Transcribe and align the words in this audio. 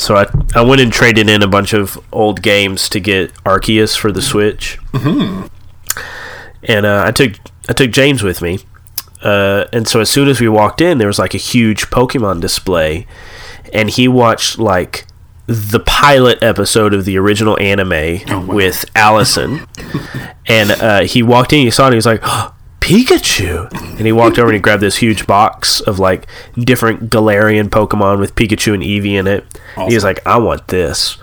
so 0.00 0.16
I, 0.16 0.26
I 0.54 0.62
went 0.62 0.80
and 0.80 0.92
traded 0.92 1.28
in 1.28 1.42
a 1.42 1.48
bunch 1.48 1.72
of 1.72 1.98
old 2.12 2.42
games 2.42 2.88
to 2.90 3.00
get 3.00 3.32
Arceus 3.44 3.96
for 3.96 4.12
the 4.12 4.22
Switch. 4.22 4.78
Mm-hmm. 4.92 5.46
And 6.64 6.86
uh, 6.86 7.04
I 7.06 7.10
took 7.12 7.34
I 7.68 7.72
took 7.72 7.90
James 7.90 8.22
with 8.22 8.42
me. 8.42 8.60
Uh, 9.22 9.66
and 9.72 9.88
so 9.88 10.00
as 10.00 10.10
soon 10.10 10.28
as 10.28 10.40
we 10.40 10.48
walked 10.48 10.80
in, 10.80 10.98
there 10.98 11.06
was 11.06 11.18
like 11.18 11.34
a 11.34 11.38
huge 11.38 11.86
Pokemon 11.86 12.40
display, 12.40 13.06
and 13.72 13.88
he 13.88 14.06
watched 14.06 14.58
like 14.58 15.06
the 15.46 15.80
pilot 15.80 16.42
episode 16.42 16.94
of 16.94 17.04
the 17.04 17.18
original 17.18 17.58
anime 17.60 17.92
oh, 18.28 18.40
wow. 18.40 18.54
with 18.54 18.84
Allison. 18.94 19.66
and 20.46 20.70
uh, 20.72 21.02
he 21.02 21.22
walked 21.22 21.52
in, 21.52 21.60
he 21.60 21.70
saw 21.70 21.84
it, 21.84 21.86
and 21.88 21.94
he 21.94 21.96
was 21.96 22.06
like, 22.06 22.20
oh, 22.22 22.54
Pikachu. 22.84 23.72
And 23.96 24.00
he 24.06 24.12
walked 24.12 24.38
over 24.38 24.48
and 24.48 24.56
he 24.56 24.60
grabbed 24.60 24.82
this 24.82 24.98
huge 24.98 25.26
box 25.26 25.80
of 25.80 25.98
like 25.98 26.26
different 26.58 27.08
Galarian 27.08 27.68
Pokemon 27.68 28.18
with 28.18 28.34
Pikachu 28.34 28.74
and 28.74 28.82
Eevee 28.82 29.18
in 29.18 29.26
it. 29.26 29.44
Awesome. 29.74 29.88
He 29.88 29.94
was 29.94 30.04
like, 30.04 30.24
I 30.26 30.36
want 30.36 30.68
this. 30.68 31.16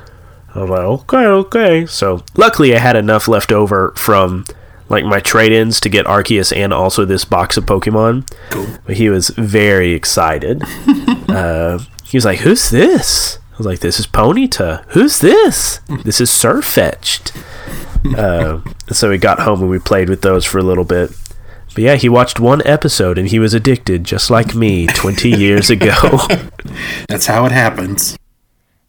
I 0.56 0.62
was 0.62 0.70
like, 0.72 0.80
okay, 0.80 1.26
okay. 1.26 1.86
So 1.86 2.24
luckily 2.36 2.76
I 2.76 2.80
had 2.80 2.96
enough 2.96 3.28
left 3.28 3.52
over 3.52 3.94
from 3.96 4.46
like 4.90 5.06
my 5.06 5.20
trade-ins 5.20 5.80
to 5.82 5.90
get 5.90 6.08
Arceus 6.08 6.56
and 6.56 6.74
also 6.74 7.06
this 7.06 7.26
box 7.26 7.58
of 7.58 7.68
Pokemon. 7.68 8.28
Cool. 8.50 8.66
But 8.86 8.98
he 8.98 9.10
was 9.10 9.30
very 9.30 9.94
excited. 9.94 10.64
uh, 11.30 11.78
he 12.04 12.18
was 12.18 12.26
like, 12.26 12.40
"Who's 12.40 12.72
this?" 12.72 13.38
I 13.54 13.58
was 13.58 13.66
like, 13.68 13.80
"This 13.80 14.00
is 14.00 14.08
Ponyta." 14.08 14.84
"Who's 14.90 15.20
this?" 15.20 15.80
"This 16.04 16.20
is 16.20 16.30
Sirfetch'd." 16.30 17.32
Uh, 18.18 18.60
so 18.92 19.10
we 19.10 19.18
got 19.18 19.40
home 19.40 19.62
and 19.62 19.70
we 19.70 19.80
played 19.80 20.10
with 20.10 20.24
those 20.24 20.44
for 20.44 20.58
a 20.58 20.64
little 20.64 20.84
bit. 20.84 21.12
But 21.74 21.84
yeah, 21.84 21.96
he 21.96 22.10
watched 22.10 22.40
one 22.40 22.62
episode 22.66 23.18
and 23.18 23.28
he 23.28 23.40
was 23.40 23.54
addicted, 23.54 24.04
just 24.04 24.30
like 24.30 24.54
me 24.56 24.88
20 24.88 25.30
years 25.38 25.70
ago. 25.70 25.96
That's 27.08 27.28
how 27.28 27.46
it 27.46 27.52
happens. 27.52 28.18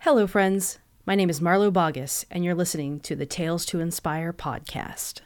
Hello, 0.00 0.27
friends. 0.27 0.78
My 1.06 1.14
name 1.14 1.30
is 1.30 1.41
Marlo 1.41 1.72
Bogus, 1.72 2.24
and 2.30 2.45
you're 2.45 2.55
listening 2.55 3.00
to 3.00 3.16
the 3.16 3.27
Tales 3.27 3.64
to 3.66 3.80
Inspire 3.80 4.33
podcast. 4.33 5.20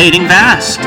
Fading 0.00 0.26
fast. 0.28 0.80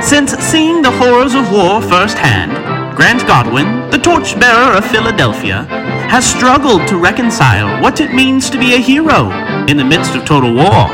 Since 0.00 0.30
seeing 0.38 0.80
the 0.80 0.92
horrors 0.92 1.34
of 1.34 1.50
war 1.50 1.82
firsthand, 1.82 2.52
Grant 2.94 3.26
Godwin, 3.26 3.90
the 3.90 3.98
torchbearer 3.98 4.76
of 4.78 4.88
Philadelphia, 4.88 5.64
has 6.08 6.24
struggled 6.24 6.86
to 6.86 6.96
reconcile 6.96 7.82
what 7.82 8.00
it 8.00 8.14
means 8.14 8.48
to 8.48 8.60
be 8.60 8.74
a 8.74 8.78
hero 8.78 9.32
in 9.66 9.76
the 9.76 9.90
midst 9.92 10.14
of 10.14 10.24
total 10.24 10.54
war. 10.54 10.86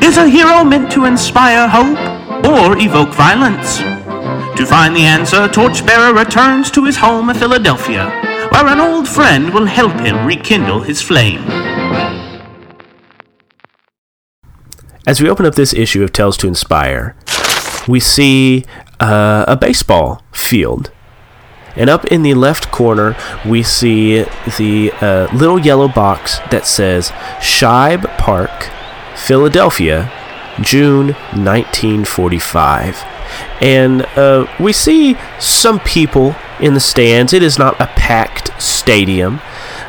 Is 0.00 0.16
a 0.16 0.26
hero 0.26 0.64
meant 0.64 0.90
to 0.92 1.04
inspire 1.04 1.68
hope 1.68 2.00
or 2.46 2.78
evoke 2.78 3.12
violence? 3.12 3.80
To 4.56 4.64
find 4.64 4.96
the 4.96 5.04
answer, 5.04 5.46
Torchbearer 5.46 6.14
returns 6.14 6.70
to 6.70 6.86
his 6.86 6.96
home 6.96 7.28
of 7.28 7.36
Philadelphia, 7.36 8.08
where 8.50 8.66
an 8.68 8.80
old 8.80 9.06
friend 9.06 9.52
will 9.52 9.66
help 9.66 9.92
him 10.00 10.24
rekindle 10.24 10.80
his 10.80 11.02
flame. 11.02 11.44
As 15.06 15.20
we 15.20 15.28
open 15.28 15.44
up 15.44 15.54
this 15.54 15.74
issue 15.74 16.02
of 16.02 16.12
Tales 16.12 16.38
to 16.38 16.46
Inspire, 16.46 17.14
we 17.86 18.00
see 18.00 18.64
uh, 19.00 19.44
a 19.46 19.54
baseball 19.54 20.22
field. 20.32 20.90
And 21.76 21.90
up 21.90 22.06
in 22.06 22.22
the 22.22 22.32
left 22.32 22.70
corner, 22.70 23.14
we 23.44 23.62
see 23.62 24.22
the 24.56 24.92
uh, 25.02 25.28
little 25.34 25.58
yellow 25.58 25.88
box 25.88 26.38
that 26.50 26.66
says 26.66 27.10
Shibe 27.38 28.06
Park, 28.16 28.70
Philadelphia, 29.14 30.10
June 30.62 31.08
1945. 31.34 33.02
And 33.60 34.06
uh, 34.16 34.46
we 34.58 34.72
see 34.72 35.18
some 35.38 35.80
people 35.80 36.34
in 36.60 36.72
the 36.72 36.80
stands. 36.80 37.34
It 37.34 37.42
is 37.42 37.58
not 37.58 37.78
a 37.78 37.88
packed 37.88 38.58
stadium 38.62 39.40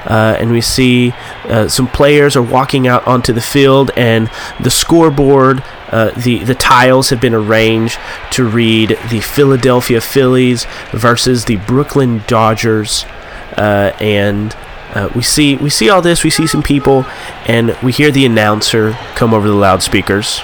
uh, 0.05 0.38
and 0.39 0.51
we 0.51 0.61
see 0.61 1.13
uh, 1.45 1.67
some 1.67 1.88
players 1.88 2.35
are 2.35 2.41
walking 2.41 2.88
out 2.88 3.05
onto 3.07 3.33
the 3.33 3.41
field, 3.41 3.91
and 3.97 4.29
the 4.59 4.69
scoreboard, 4.69 5.63
uh, 5.91 6.11
the 6.11 6.43
the 6.43 6.55
tiles 6.55 7.09
have 7.09 7.21
been 7.21 7.33
arranged 7.33 7.99
to 8.31 8.47
read 8.47 8.97
the 9.09 9.19
Philadelphia 9.19 10.01
Phillies 10.01 10.66
versus 10.91 11.45
the 11.45 11.57
Brooklyn 11.57 12.23
Dodgers, 12.27 13.05
uh, 13.57 13.91
and. 13.99 14.55
Uh, 14.93 15.09
we 15.13 15.21
see 15.21 15.57
we 15.57 15.69
see 15.69 15.89
all 15.89 16.01
this. 16.01 16.23
We 16.23 16.29
see 16.29 16.47
some 16.47 16.63
people, 16.63 17.05
and 17.47 17.75
we 17.83 17.91
hear 17.91 18.11
the 18.11 18.25
announcer 18.25 18.93
come 19.16 19.33
over 19.33 19.45
the 19.45 19.53
loudspeakers. 19.53 20.39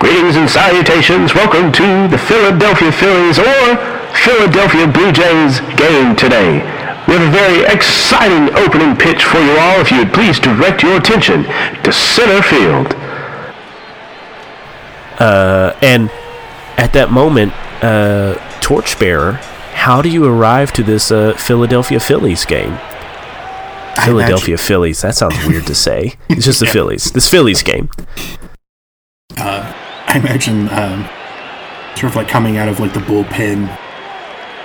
Greetings 0.00 0.34
and 0.34 0.48
salutations. 0.48 1.34
Welcome 1.34 1.72
to 1.72 2.08
the 2.08 2.16
Philadelphia 2.16 2.90
Phillies 2.90 3.38
or 3.38 3.76
Philadelphia 4.14 4.88
Blue 4.88 5.12
Jays 5.12 5.60
game 5.76 6.16
today. 6.16 6.81
We 7.12 7.18
have 7.18 7.28
a 7.28 7.36
very 7.36 7.64
exciting 7.66 8.56
opening 8.56 8.96
pitch 8.96 9.22
for 9.22 9.36
you 9.36 9.50
all. 9.58 9.78
If 9.82 9.90
you 9.90 9.98
would 9.98 10.14
please 10.14 10.40
direct 10.40 10.82
your 10.82 10.96
attention 10.96 11.44
to 11.44 11.92
center 11.92 12.40
field. 12.40 12.94
Uh, 15.20 15.76
and 15.82 16.08
at 16.78 16.94
that 16.94 17.10
moment, 17.10 17.52
uh, 17.84 18.36
Torchbearer, 18.62 19.32
how 19.74 20.00
do 20.00 20.08
you 20.08 20.24
arrive 20.24 20.72
to 20.72 20.82
this 20.82 21.12
uh, 21.12 21.34
Philadelphia 21.34 22.00
Phillies 22.00 22.46
game? 22.46 22.78
Philadelphia 24.02 24.54
imagine. 24.54 24.56
Phillies. 24.56 25.02
That 25.02 25.14
sounds 25.14 25.36
weird 25.46 25.66
to 25.66 25.74
say. 25.74 26.14
It's 26.30 26.46
just 26.46 26.60
the 26.60 26.66
yeah. 26.68 26.72
Phillies. 26.72 27.12
This 27.12 27.28
Phillies 27.28 27.62
game. 27.62 27.90
Uh, 29.36 29.70
I 30.06 30.18
imagine 30.18 30.70
um, 30.70 31.04
sort 31.94 32.10
of 32.10 32.16
like 32.16 32.28
coming 32.28 32.56
out 32.56 32.70
of 32.70 32.80
like 32.80 32.94
the 32.94 33.00
bullpen 33.00 33.68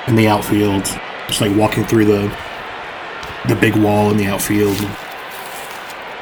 in 0.08 0.16
the 0.16 0.30
outfield 0.30 0.98
just 1.28 1.42
like 1.42 1.56
walking 1.56 1.84
through 1.86 2.06
the 2.06 2.38
the 3.48 3.56
big 3.56 3.76
wall 3.76 4.12
in 4.12 4.18
the 4.18 4.26
outfield, 4.26 4.78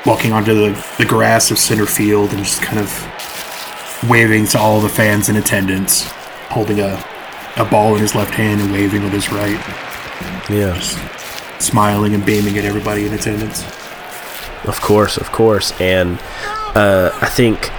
walking 0.06 0.32
onto 0.32 0.54
the, 0.54 0.86
the 0.98 1.06
grass 1.06 1.50
of 1.50 1.58
center 1.58 1.86
field, 1.86 2.32
and 2.32 2.44
just 2.44 2.62
kind 2.62 2.80
of 2.80 4.06
waving 4.10 4.46
to 4.46 4.60
all 4.60 4.80
the 4.80 4.90
fans 4.90 5.30
in 5.30 5.36
attendance, 5.36 6.04
holding 6.50 6.80
a, 6.80 7.04
a 7.58 7.66
ball 7.66 7.96
in 7.96 8.02
his 8.02 8.14
left 8.14 8.34
hand 8.34 8.62
and 8.62 8.72
waving 8.72 9.04
with 9.04 9.14
his 9.14 9.32
right. 9.32 9.60
Yeah. 10.50 10.76
Just 10.76 11.00
smiling 11.60 12.14
and 12.14 12.26
beaming 12.26 12.58
at 12.58 12.66
everybody 12.66 13.06
in 13.06 13.14
attendance. 13.14 13.64
Of 14.66 14.80
course, 14.82 15.18
of 15.18 15.32
course. 15.32 15.80
And 15.80 16.20
uh, 16.76 17.18
I 17.22 17.30
think 17.30 17.72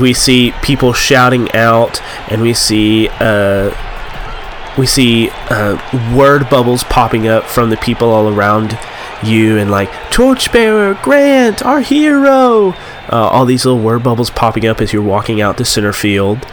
we 0.00 0.12
see 0.12 0.52
people 0.62 0.92
shouting 0.92 1.50
out, 1.52 2.02
and 2.30 2.42
we 2.42 2.54
see 2.54 3.08
uh, 3.20 3.70
we 4.78 4.86
see 4.86 5.30
uh, 5.50 5.76
word 6.16 6.48
bubbles 6.48 6.84
popping 6.84 7.28
up 7.28 7.44
from 7.44 7.70
the 7.70 7.76
people 7.76 8.08
all 8.08 8.28
around 8.28 8.78
you 9.22 9.58
and 9.58 9.70
like 9.70 9.90
torchbearer 10.10 10.94
grant 11.02 11.64
our 11.64 11.80
hero! 11.80 12.70
Uh, 13.10 13.28
all 13.30 13.44
these 13.44 13.64
little 13.64 13.80
word 13.80 14.02
bubbles 14.02 14.30
popping 14.30 14.66
up 14.66 14.80
as 14.80 14.92
you're 14.92 15.02
walking 15.02 15.40
out 15.40 15.58
to 15.58 15.64
center 15.64 15.92
field. 15.92 16.46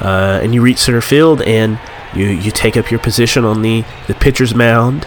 Uh, 0.00 0.40
and 0.42 0.54
you 0.54 0.60
reach 0.60 0.78
center 0.78 1.00
field 1.00 1.40
and 1.42 1.78
you, 2.14 2.26
you 2.26 2.50
take 2.50 2.76
up 2.76 2.90
your 2.90 3.00
position 3.00 3.44
on 3.44 3.62
the, 3.62 3.84
the 4.06 4.14
pitcher's 4.14 4.54
mound. 4.54 5.06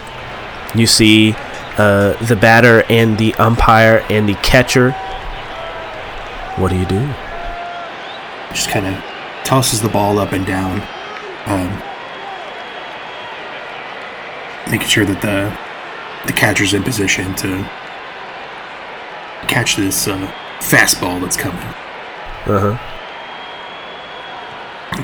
You 0.74 0.86
see 0.86 1.34
uh, 1.78 2.14
the 2.24 2.36
batter 2.36 2.82
and 2.88 3.18
the 3.18 3.34
umpire 3.34 4.04
and 4.10 4.28
the 4.28 4.34
catcher. 4.36 4.92
What 6.56 6.70
do 6.70 6.78
you 6.78 6.86
do? 6.86 7.06
Just 8.48 8.70
kind 8.70 8.86
of 8.86 8.94
tosses 9.44 9.82
the 9.82 9.88
ball 9.88 10.18
up 10.18 10.32
and 10.32 10.46
down. 10.46 10.80
Um, 11.46 11.82
making 14.70 14.88
sure 14.88 15.04
that 15.04 15.20
the 15.22 15.56
the 16.26 16.32
catcher's 16.32 16.74
in 16.74 16.82
position 16.82 17.34
to 17.36 17.58
catch 19.46 19.76
this 19.76 20.08
uh, 20.08 20.16
fastball 20.58 21.20
that's 21.20 21.36
coming. 21.36 21.62
Uh 22.46 22.74
huh. 22.76 22.76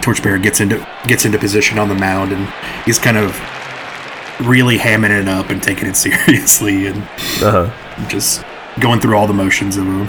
Torchbearer 0.00 0.38
gets 0.38 0.60
into 0.60 0.84
gets 1.06 1.24
into 1.24 1.38
position 1.38 1.78
on 1.78 1.88
the 1.88 1.94
mound, 1.94 2.32
and 2.32 2.48
he's 2.84 2.98
kind 2.98 3.16
of 3.16 3.38
really 4.40 4.78
hamming 4.78 5.10
it 5.10 5.28
up 5.28 5.50
and 5.50 5.62
taking 5.62 5.86
it 5.88 5.94
seriously, 6.06 6.86
and 6.86 7.02
Uh 7.42 7.68
huh. 7.68 8.08
just 8.08 8.44
going 8.80 9.00
through 9.00 9.16
all 9.16 9.26
the 9.26 9.34
motions 9.34 9.76
of 9.76 9.86
a 9.86 10.06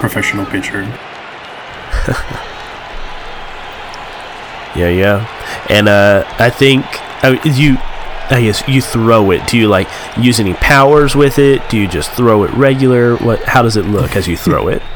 professional 0.00 0.44
pitcher. 0.46 0.82
Yeah, 4.74 4.88
yeah. 4.88 5.66
And 5.68 5.86
uh, 5.86 6.24
I 6.38 6.48
think 6.48 6.86
I 7.22 7.32
mean, 7.32 7.54
you. 7.54 7.76
I 8.32 8.40
guess 8.40 8.66
you 8.66 8.80
throw 8.80 9.30
it. 9.30 9.46
Do 9.46 9.58
you 9.58 9.68
like 9.68 9.88
use 10.16 10.40
any 10.40 10.54
powers 10.54 11.14
with 11.14 11.38
it? 11.38 11.68
Do 11.68 11.76
you 11.76 11.86
just 11.86 12.10
throw 12.12 12.44
it 12.44 12.50
regular? 12.54 13.16
What? 13.16 13.42
How 13.42 13.60
does 13.60 13.76
it 13.76 13.84
look 13.84 14.16
as 14.16 14.26
you 14.26 14.36
throw 14.36 14.68
it? 14.68 14.82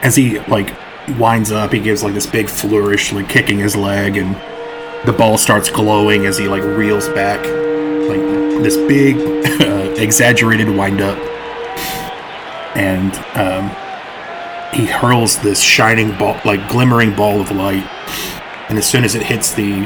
As 0.00 0.14
he 0.14 0.38
like 0.40 0.76
winds 1.18 1.50
up, 1.50 1.72
he 1.72 1.80
gives 1.80 2.04
like 2.04 2.14
this 2.14 2.26
big 2.26 2.48
flourish, 2.48 3.12
like 3.12 3.28
kicking 3.28 3.58
his 3.58 3.74
leg, 3.74 4.16
and 4.16 4.36
the 5.04 5.12
ball 5.12 5.36
starts 5.36 5.68
glowing 5.70 6.24
as 6.24 6.38
he 6.38 6.46
like 6.46 6.62
reels 6.62 7.08
back, 7.08 7.40
like 8.08 8.20
this 8.62 8.76
big, 8.76 9.16
uh, 9.60 9.94
exaggerated 10.00 10.68
wind 10.68 11.00
up, 11.00 11.18
and 12.76 13.12
um, 13.36 13.68
he 14.72 14.86
hurls 14.86 15.36
this 15.38 15.60
shining 15.60 16.16
ball, 16.16 16.40
like 16.44 16.68
glimmering 16.68 17.14
ball 17.16 17.40
of 17.40 17.50
light, 17.50 17.84
and 18.68 18.78
as 18.78 18.86
soon 18.86 19.02
as 19.02 19.16
it 19.16 19.22
hits 19.22 19.52
the 19.52 19.84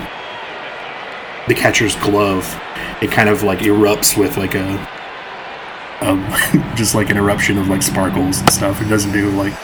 the 1.49 1.55
catcher's 1.55 1.97
glove, 1.97 2.45
it 3.01 3.11
kind 3.11 3.29
of 3.29 3.43
like 3.43 3.61
erupts 3.61 4.17
with 4.17 4.37
like 4.37 4.55
a, 4.55 4.69
um, 6.01 6.23
just 6.77 6.95
like 6.95 7.11
an 7.11 7.17
eruption 7.17 7.59
of 7.59 7.69
like 7.69 7.83
sparkles 7.83 8.41
and 8.41 8.51
stuff. 8.51 8.81
It 8.81 8.89
doesn't 8.89 9.13
do 9.13 9.31
like 9.31 9.55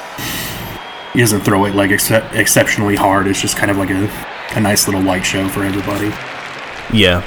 he 1.13 1.21
doesn't 1.21 1.41
throw 1.41 1.65
it 1.65 1.75
like 1.75 1.91
excep 1.91 2.33
exceptionally 2.35 2.97
hard. 2.97 3.27
It's 3.27 3.41
just 3.41 3.57
kind 3.57 3.71
of 3.71 3.77
like 3.77 3.91
a, 3.91 4.09
a 4.57 4.61
nice 4.61 4.87
little 4.87 5.03
light 5.03 5.25
show 5.25 5.49
for 5.49 5.65
everybody. 5.65 6.09
Yeah, 6.97 7.25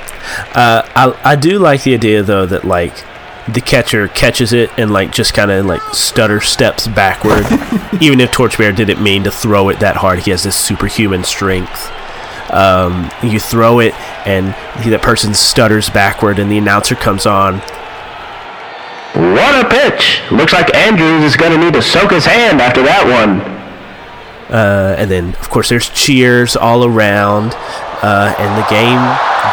uh, 0.55 0.83
I 0.95 1.31
I 1.31 1.35
do 1.35 1.59
like 1.59 1.83
the 1.83 1.93
idea 1.93 2.23
though 2.23 2.45
that 2.45 2.65
like 2.65 2.95
the 3.47 3.61
catcher 3.61 4.07
catches 4.07 4.53
it 4.53 4.69
and 4.77 4.91
like 4.91 5.11
just 5.11 5.33
kind 5.33 5.51
of 5.51 5.65
like 5.65 5.81
stutter 5.93 6.41
steps 6.41 6.87
backward. 6.87 7.45
Even 8.01 8.19
if 8.19 8.31
Torchbearer 8.31 8.71
didn't 8.71 9.01
mean 9.01 9.23
to 9.23 9.31
throw 9.31 9.69
it 9.69 9.79
that 9.79 9.97
hard, 9.97 10.19
he 10.19 10.31
has 10.31 10.43
this 10.43 10.57
superhuman 10.57 11.23
strength. 11.23 11.91
Um, 12.51 13.09
you 13.23 13.39
throw 13.39 13.79
it 13.79 13.93
and 14.27 14.47
that 14.85 15.01
person 15.01 15.33
stutters 15.33 15.89
backward, 15.89 16.37
and 16.37 16.51
the 16.51 16.57
announcer 16.57 16.95
comes 16.95 17.25
on. 17.25 17.59
What 19.15 19.65
a 19.65 19.69
pitch! 19.69 20.21
Looks 20.31 20.53
like 20.53 20.73
Andrews 20.75 21.23
is 21.23 21.37
going 21.37 21.51
to 21.51 21.57
need 21.57 21.73
to 21.73 21.81
soak 21.81 22.11
his 22.11 22.25
hand 22.25 22.61
after 22.61 22.83
that 22.83 23.03
one. 23.07 23.41
Uh, 24.51 24.95
and 24.97 25.09
then, 25.09 25.29
of 25.35 25.49
course, 25.49 25.69
there's 25.69 25.89
cheers 25.89 26.57
all 26.57 26.83
around, 26.83 27.53
uh, 28.03 28.35
and 28.37 28.51
the 28.59 28.67
game 28.69 28.99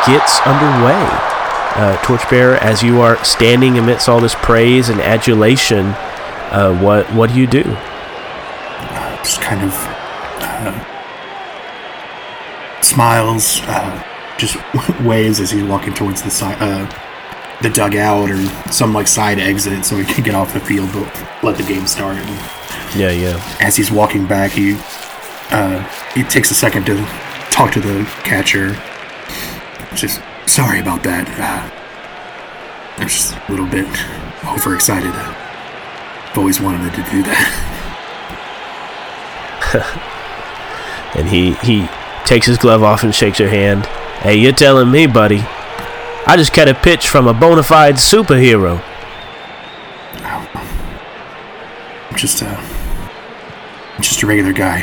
gets 0.06 0.40
underway. 0.42 1.38
Uh, 1.78 1.96
Torchbearer, 2.02 2.56
as 2.56 2.82
you 2.82 3.00
are 3.00 3.22
standing 3.24 3.78
amidst 3.78 4.08
all 4.08 4.20
this 4.20 4.34
praise 4.34 4.88
and 4.88 5.00
adulation, 5.00 5.86
uh, 6.50 6.76
what 6.82 7.06
what 7.14 7.30
do 7.30 7.38
you 7.38 7.46
do? 7.46 7.62
Just 9.22 9.40
kind 9.40 9.62
of 9.62 9.72
uh, 10.40 10.97
smiles, 12.82 13.60
uh, 13.64 14.02
just 14.38 14.56
waves 15.02 15.40
as 15.40 15.50
he's 15.50 15.64
walking 15.64 15.94
towards 15.94 16.22
the 16.22 16.30
side, 16.30 16.56
uh, 16.60 16.86
the 17.62 17.70
dugout 17.70 18.30
or 18.30 18.44
some 18.70 18.92
like 18.92 19.08
side 19.08 19.38
exit, 19.38 19.84
so 19.84 19.96
he 19.96 20.04
can 20.04 20.24
get 20.24 20.34
off 20.34 20.52
the 20.54 20.60
field, 20.60 20.90
but 20.92 21.42
let 21.42 21.56
the 21.56 21.64
game 21.64 21.86
start. 21.86 22.16
And 22.16 22.28
Yeah, 22.98 23.10
yeah, 23.10 23.56
as 23.60 23.76
he's 23.76 23.90
walking 23.90 24.26
back, 24.26 24.52
he 24.52 24.76
uh, 25.50 25.82
he 26.14 26.22
takes 26.24 26.50
a 26.50 26.54
second 26.54 26.86
to 26.86 26.96
talk 27.50 27.72
to 27.72 27.80
the 27.80 28.04
catcher. 28.22 28.80
Just 29.94 30.20
sorry 30.46 30.80
about 30.80 31.02
that. 31.02 31.28
Uh, 31.38 31.74
I 32.98 33.04
was 33.04 33.12
just 33.12 33.34
a 33.34 33.50
little 33.50 33.66
bit 33.66 33.86
overexcited. 34.44 35.10
I've 35.10 36.36
always 36.38 36.60
wanted 36.60 36.92
to 36.94 37.02
do 37.10 37.22
that. 37.22 37.64
and 41.16 41.28
he 41.28 41.54
he 41.54 41.88
takes 42.28 42.46
his 42.46 42.58
glove 42.58 42.82
off 42.82 43.02
and 43.02 43.14
shakes 43.14 43.38
her 43.38 43.48
hand. 43.48 43.86
Hey, 44.22 44.36
you're 44.36 44.52
telling 44.52 44.90
me, 44.90 45.06
buddy? 45.06 45.38
I 46.26 46.34
just 46.36 46.52
got 46.52 46.68
a 46.68 46.74
pitch 46.74 47.08
from 47.08 47.26
a 47.26 47.32
bona 47.32 47.62
fide 47.62 47.94
superhero. 47.94 48.82
I'm 52.10 52.16
just 52.16 52.42
a, 52.42 52.48
I'm 52.48 54.02
just 54.02 54.22
a 54.22 54.26
regular 54.26 54.52
guy. 54.52 54.82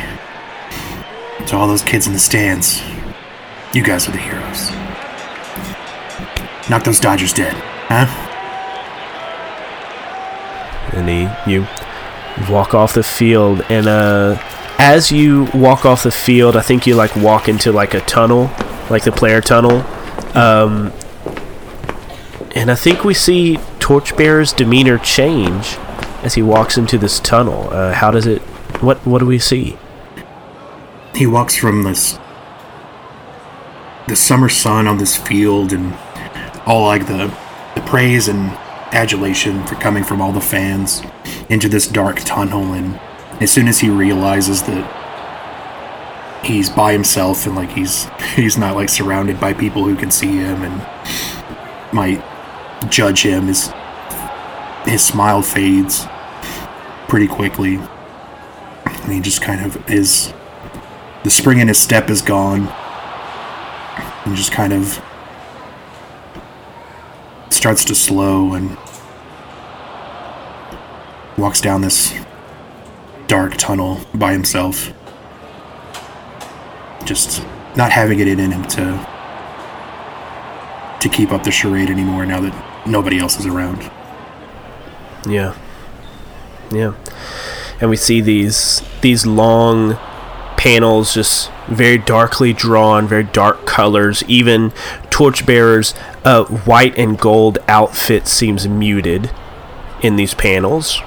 To 1.47 1.55
all 1.55 1.67
those 1.67 1.83
kids 1.83 2.07
in 2.07 2.13
the 2.13 2.19
stands, 2.19 2.81
you 3.73 3.83
guys 3.83 4.09
are 4.09 4.11
the 4.11 4.17
heroes. 4.17 4.71
Knock 6.67 6.83
those 6.83 6.99
Dodgers 6.99 7.31
dead, 7.31 7.53
huh? 7.87 8.07
and 10.93 11.09
he 11.09 11.51
you 11.51 11.67
walk 12.49 12.73
off 12.73 12.93
the 12.93 13.03
field 13.03 13.61
and 13.69 13.87
uh 13.87 14.35
as 14.77 15.11
you 15.11 15.47
walk 15.53 15.85
off 15.85 16.03
the 16.03 16.11
field 16.11 16.55
i 16.55 16.61
think 16.61 16.85
you 16.85 16.95
like 16.95 17.15
walk 17.15 17.47
into 17.47 17.71
like 17.71 17.93
a 17.93 18.01
tunnel 18.01 18.51
like 18.89 19.03
the 19.03 19.11
player 19.11 19.41
tunnel. 19.41 19.81
Um 20.37 20.93
and 22.55 22.69
i 22.69 22.75
think 22.75 23.03
we 23.03 23.13
see 23.13 23.57
torchbearer's 23.79 24.53
demeanor 24.53 24.97
change 24.97 25.77
as 26.25 26.33
he 26.33 26.41
walks 26.41 26.75
into 26.75 26.97
this 26.97 27.19
tunnel. 27.19 27.69
Uh, 27.71 27.93
how 27.93 28.09
does 28.09 28.25
it 28.25 28.41
what 28.81 28.97
what 29.05 29.19
do 29.19 29.27
we 29.27 29.37
see? 29.37 29.77
He 31.13 31.27
walks 31.27 31.55
from 31.55 31.83
this 31.83 32.17
the 34.07 34.15
summer 34.15 34.49
sun 34.49 34.87
on 34.87 34.97
this 34.97 35.15
field 35.15 35.71
and 35.71 35.93
all 36.65 36.87
like 36.87 37.05
the 37.05 37.31
the 37.75 37.81
praise 37.81 38.27
and 38.27 38.49
adulation 38.91 39.63
for 39.67 39.75
coming 39.75 40.03
from 40.03 40.19
all 40.19 40.31
the 40.31 40.41
fans 40.41 41.03
into 41.49 41.69
this 41.69 41.87
dark 41.87 42.19
tunnel 42.21 42.73
and 42.73 42.99
as 43.41 43.51
soon 43.51 43.67
as 43.67 43.79
he 43.79 43.89
realizes 43.89 44.63
that 44.63 46.43
he's 46.45 46.69
by 46.69 46.91
himself 46.93 47.45
and 47.45 47.55
like 47.55 47.71
he's 47.71 48.07
he's 48.35 48.57
not 48.57 48.75
like 48.75 48.89
surrounded 48.89 49.39
by 49.39 49.53
people 49.53 49.83
who 49.83 49.95
can 49.95 50.11
see 50.11 50.37
him 50.37 50.63
and 50.63 51.93
might 51.93 52.23
judge 52.89 53.25
him 53.25 53.47
his 53.47 53.71
his 54.85 55.03
smile 55.03 55.41
fades 55.41 56.05
pretty 57.07 57.27
quickly. 57.27 57.79
And 58.85 59.11
he 59.11 59.19
just 59.19 59.41
kind 59.41 59.65
of 59.65 59.89
is 59.89 60.33
the 61.23 61.29
spring 61.29 61.59
in 61.59 61.67
his 61.67 61.79
step 61.79 62.09
is 62.09 62.21
gone. 62.21 62.67
And 64.25 64.35
just 64.35 64.51
kind 64.51 64.73
of 64.73 65.01
starts 67.49 67.85
to 67.85 67.95
slow 67.95 68.53
and 68.53 68.77
walks 71.37 71.61
down 71.61 71.81
this 71.81 72.13
dark 73.27 73.55
tunnel 73.57 74.01
by 74.13 74.31
himself. 74.33 74.91
Just 77.03 77.45
not 77.75 77.91
having 77.91 78.19
it 78.19 78.27
in 78.27 78.51
him 78.51 78.63
to 78.65 79.15
to 81.01 81.09
keep 81.09 81.31
up 81.31 81.43
the 81.43 81.51
charade 81.51 81.89
anymore 81.89 82.25
now 82.25 82.39
that 82.39 82.87
nobody 82.87 83.19
else 83.19 83.39
is 83.39 83.45
around. 83.45 83.91
Yeah. 85.27 85.55
Yeah. 86.71 86.95
And 87.79 87.89
we 87.89 87.95
see 87.95 88.21
these 88.21 88.81
these 89.01 89.25
long 89.25 89.97
panels 90.57 91.13
just 91.13 91.51
very 91.67 91.97
darkly 91.97 92.53
drawn 92.53 93.07
very 93.07 93.23
dark 93.23 93.65
colors. 93.65 94.23
Even 94.27 94.71
torchbearer's 95.09 95.93
uh, 96.23 96.45
white 96.45 96.97
and 96.97 97.19
gold 97.19 97.59
outfit 97.67 98.27
seems 98.27 98.67
muted 98.67 99.31
in 100.01 100.15
these 100.15 100.33
panels. 100.33 101.01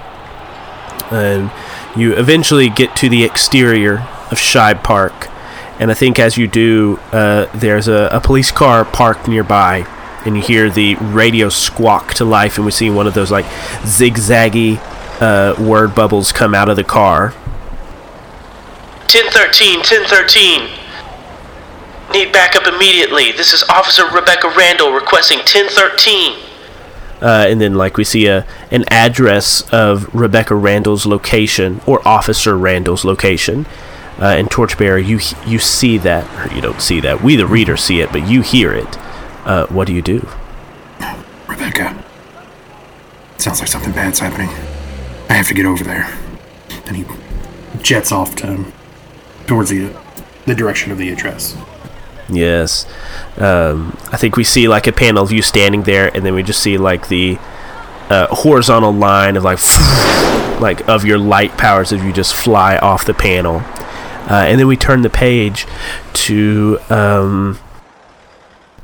And 1.11 1.51
you 1.97 2.15
eventually 2.15 2.69
get 2.69 2.95
to 2.97 3.09
the 3.09 3.25
exterior 3.25 3.99
of 4.31 4.39
Shibe 4.39 4.83
Park 4.83 5.29
and 5.81 5.91
I 5.91 5.95
think 5.95 6.19
as 6.19 6.37
you 6.37 6.47
do 6.47 6.99
uh, 7.13 7.47
there's 7.55 7.89
a, 7.89 8.09
a 8.13 8.21
police 8.21 8.51
car 8.51 8.85
parked 8.85 9.29
nearby 9.29 9.87
and 10.25 10.37
you 10.37 10.43
hear 10.43 10.69
the 10.69 10.97
radio 10.97 11.49
squawk 11.49 12.15
to 12.15 12.25
life 12.25 12.57
and 12.57 12.65
we 12.65 12.73
see 12.73 12.91
one 12.91 13.07
of 13.07 13.15
those 13.15 13.31
like 13.31 13.47
zigzaggy 13.85 14.79
uh, 15.21 15.55
word 15.63 15.95
bubbles 15.95 16.33
come 16.33 16.55
out 16.55 16.69
of 16.69 16.77
the 16.77 16.85
car 16.85 17.33
1013, 19.09 19.79
1013. 19.79 20.69
Need 22.13 22.31
backup 22.31 22.67
immediately. 22.67 23.33
This 23.33 23.55
is 23.55 23.65
Officer 23.71 24.05
Rebecca 24.05 24.53
Randall 24.55 24.93
requesting 24.93 25.39
1013. 25.39 26.48
Uh, 27.21 27.47
and 27.49 27.61
then 27.61 27.75
like 27.75 27.97
we 27.97 28.05
see 28.05 28.27
a 28.27 28.47
an 28.71 28.85
address 28.89 29.63
of 29.73 30.13
Rebecca 30.15 30.55
Randall's 30.55 31.07
location 31.07 31.81
or 31.87 32.07
Officer 32.07 32.57
Randall's 32.57 33.05
location, 33.05 33.67
Uh, 34.21 34.35
and 34.37 34.51
Torchbearer, 34.51 34.99
you 34.99 35.21
you 35.47 35.61
see 35.61 35.97
that, 35.99 36.25
or 36.37 36.53
you 36.53 36.61
don't 36.61 36.81
see 36.83 37.01
that. 37.01 37.23
We, 37.23 37.37
the 37.37 37.47
reader, 37.47 37.77
see 37.77 38.01
it, 38.01 38.11
but 38.11 38.27
you 38.27 38.43
hear 38.43 38.73
it. 38.73 38.99
Uh, 39.47 39.67
what 39.69 39.87
do 39.87 39.93
you 39.95 40.03
do? 40.03 40.27
Rebecca. 41.47 41.95
Sounds 43.39 43.61
like 43.61 43.69
something 43.69 43.93
bad's 43.93 44.19
happening. 44.19 44.49
I 45.31 45.35
have 45.35 45.47
to 45.47 45.55
get 45.55 45.67
over 45.67 45.85
there. 45.85 46.13
And 46.87 46.97
he 46.97 47.05
jets 47.81 48.11
off 48.11 48.35
to, 48.37 48.65
towards 49.47 49.71
the, 49.71 49.95
the 50.47 50.55
direction 50.55 50.91
of 50.91 50.99
the 50.99 51.11
address. 51.11 51.57
Yes. 52.29 52.87
Um, 53.39 53.97
I 54.13 54.17
think 54.17 54.37
we 54.37 54.45
see 54.45 54.69
like 54.69 54.87
a 54.87 54.93
panel 54.93 55.23
of 55.23 55.33
you 55.33 55.43
standing 55.43 55.83
there, 55.85 56.15
and 56.15 56.25
then 56.25 56.35
we 56.35 56.43
just 56.43 56.63
see 56.63 56.77
like 56.77 57.09
the 57.09 57.39
uh, 58.11 58.27
horizontal 58.31 58.93
line 58.93 59.37
of 59.37 59.45
like, 59.45 59.59
like 60.61 60.87
of 60.89 61.05
your 61.05 61.19
light 61.19 61.57
powers 61.57 61.93
as 61.93 62.03
you 62.03 62.13
just 62.13 62.35
fly 62.35 62.77
off 62.79 63.05
the 63.05 63.15
panel. 63.15 63.63
Uh, 64.31 64.45
and 64.47 64.61
then 64.61 64.67
we 64.67 64.77
turn 64.77 65.01
the 65.01 65.11
page 65.11 65.67
to 66.13 66.79
um, 66.91 67.59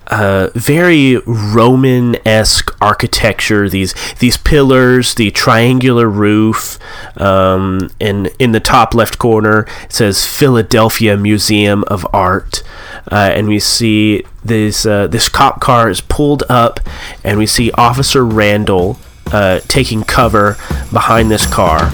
uh, 0.08 0.50
very 0.54 1.16
Roman-esque 1.26 2.76
architecture. 2.80 3.68
These 3.68 3.94
these 4.18 4.36
pillars, 4.36 5.14
the 5.14 5.30
triangular 5.30 6.08
roof, 6.08 6.78
um, 7.20 7.90
and 8.00 8.30
in 8.38 8.52
the 8.52 8.60
top 8.60 8.94
left 8.94 9.18
corner 9.18 9.66
it 9.84 9.92
says 9.92 10.26
Philadelphia 10.26 11.16
Museum 11.16 11.84
of 11.88 12.06
Art. 12.12 12.62
Uh, 13.10 13.30
and 13.34 13.48
we 13.48 13.58
see 13.58 14.24
this 14.44 14.86
uh, 14.86 15.06
this 15.06 15.28
cop 15.28 15.60
car 15.60 15.88
is 15.90 16.00
pulled 16.00 16.42
up, 16.48 16.80
and 17.22 17.38
we 17.38 17.46
see 17.46 17.70
Officer 17.72 18.24
Randall 18.24 18.98
uh, 19.32 19.60
taking 19.68 20.02
cover 20.02 20.56
behind 20.92 21.30
this 21.30 21.46
car. 21.46 21.92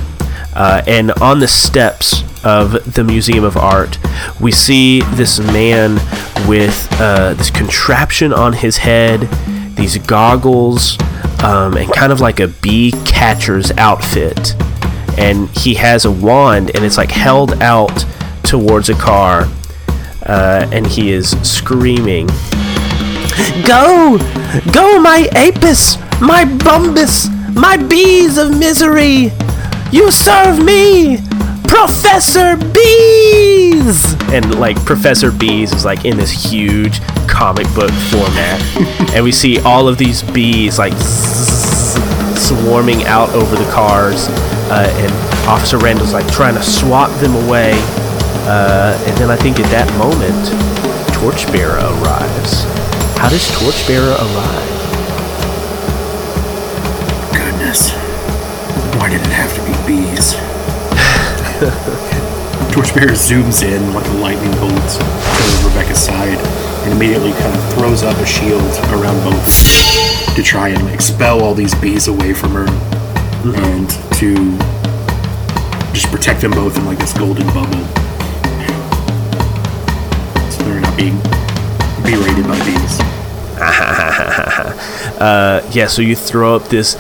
Uh, 0.61 0.83
and 0.87 1.11
on 1.23 1.41
the 1.41 1.49
steps 1.49 2.23
of 2.45 2.93
the 2.93 3.03
Museum 3.03 3.45
of 3.45 3.57
Art, 3.57 3.99
we 4.43 4.53
see 4.53 5.01
this 5.15 5.39
man 5.39 5.95
with 6.47 6.87
uh, 7.01 7.33
this 7.33 7.49
contraption 7.49 8.35
on 8.35 8.53
his 8.53 8.77
head, 8.77 9.23
these 9.75 9.97
goggles, 9.97 11.01
um, 11.43 11.79
and 11.79 11.91
kind 11.95 12.13
of 12.13 12.21
like 12.21 12.41
a 12.41 12.49
bee 12.49 12.93
catcher's 13.07 13.71
outfit. 13.79 14.55
And 15.17 15.49
he 15.57 15.73
has 15.77 16.05
a 16.05 16.11
wand, 16.11 16.73
and 16.75 16.85
it's 16.85 16.99
like 16.99 17.11
held 17.11 17.55
out 17.63 18.05
towards 18.43 18.91
a 18.91 18.95
car, 18.95 19.49
uh, 20.27 20.69
and 20.71 20.87
he 20.87 21.11
is 21.11 21.31
screaming, 21.41 22.27
Go! 23.65 24.19
Go, 24.75 25.01
my 25.01 25.27
Apis! 25.35 25.97
My 26.21 26.45
Bumbus! 26.45 27.31
My 27.55 27.79
bees 27.79 28.37
of 28.37 28.59
misery! 28.59 29.33
You 29.93 30.13
serve 30.13 30.65
me! 30.65 31.19
Professor 31.67 32.57
Bees! 32.57 34.15
And 34.31 34.61
like 34.61 34.77
Professor 34.85 35.33
Bees 35.33 35.73
is 35.73 35.85
like 35.85 36.05
in 36.05 36.17
this 36.17 36.31
huge 36.31 37.01
comic 37.27 37.67
book 37.75 37.91
format. 37.91 38.63
and 39.15 39.25
we 39.25 39.33
see 39.33 39.59
all 39.61 39.89
of 39.89 39.99
these 39.99 40.23
bees 40.23 40.79
like 40.79 40.93
swarming 42.39 43.03
out 43.05 43.31
over 43.31 43.57
the 43.57 43.69
cars. 43.73 44.29
Uh, 44.71 44.87
and 44.95 45.49
Officer 45.49 45.79
Randall's 45.79 46.13
like 46.13 46.31
trying 46.33 46.55
to 46.55 46.63
swat 46.63 47.11
them 47.21 47.35
away. 47.49 47.73
Uh, 48.47 48.97
and 49.09 49.17
then 49.19 49.29
I 49.29 49.37
think 49.37 49.59
at 49.59 49.69
that 49.73 49.91
moment, 49.99 50.53
Torchbearer 51.15 51.79
arrives. 51.79 52.63
How 53.19 53.29
does 53.29 53.51
Torchbearer 53.59 54.13
arrive? 54.13 54.71
Goodness. 57.33 58.00
Why 59.01 59.09
did 59.09 59.23
it 59.23 59.33
have 59.33 59.49
to 59.57 59.63
be 59.65 59.73
bees? 59.89 60.35
Torchbearer 62.71 63.17
zooms 63.17 63.65
in 63.65 63.95
like 63.95 64.05
a 64.05 64.13
lightning 64.21 64.53
bolt 64.61 64.91
to 64.91 65.67
Rebecca's 65.67 65.99
side 65.99 66.37
and 66.85 66.93
immediately 66.93 67.33
kind 67.33 67.57
of 67.57 67.73
throws 67.73 68.03
up 68.03 68.19
a 68.19 68.27
shield 68.27 68.61
around 68.93 69.19
both 69.25 70.37
to 70.37 70.43
try 70.43 70.69
and 70.69 70.87
expel 70.91 71.43
all 71.43 71.55
these 71.55 71.75
bees 71.77 72.09
away 72.09 72.35
from 72.35 72.51
her 72.51 72.67
and 73.57 73.89
to 74.17 74.35
just 75.95 76.11
protect 76.13 76.43
them 76.43 76.51
both 76.51 76.77
in 76.77 76.85
like 76.85 76.99
this 76.99 77.15
golden 77.17 77.47
bubble. 77.55 77.87
So 80.53 80.63
they're 80.65 80.79
not 80.79 80.95
being 80.99 81.19
berated 82.05 82.47
by 82.47 82.59
bees. 82.67 83.01
uh, 85.21 85.63
yeah, 85.73 85.87
so 85.87 86.03
you 86.03 86.15
throw 86.15 86.55
up 86.55 86.69
this 86.69 86.97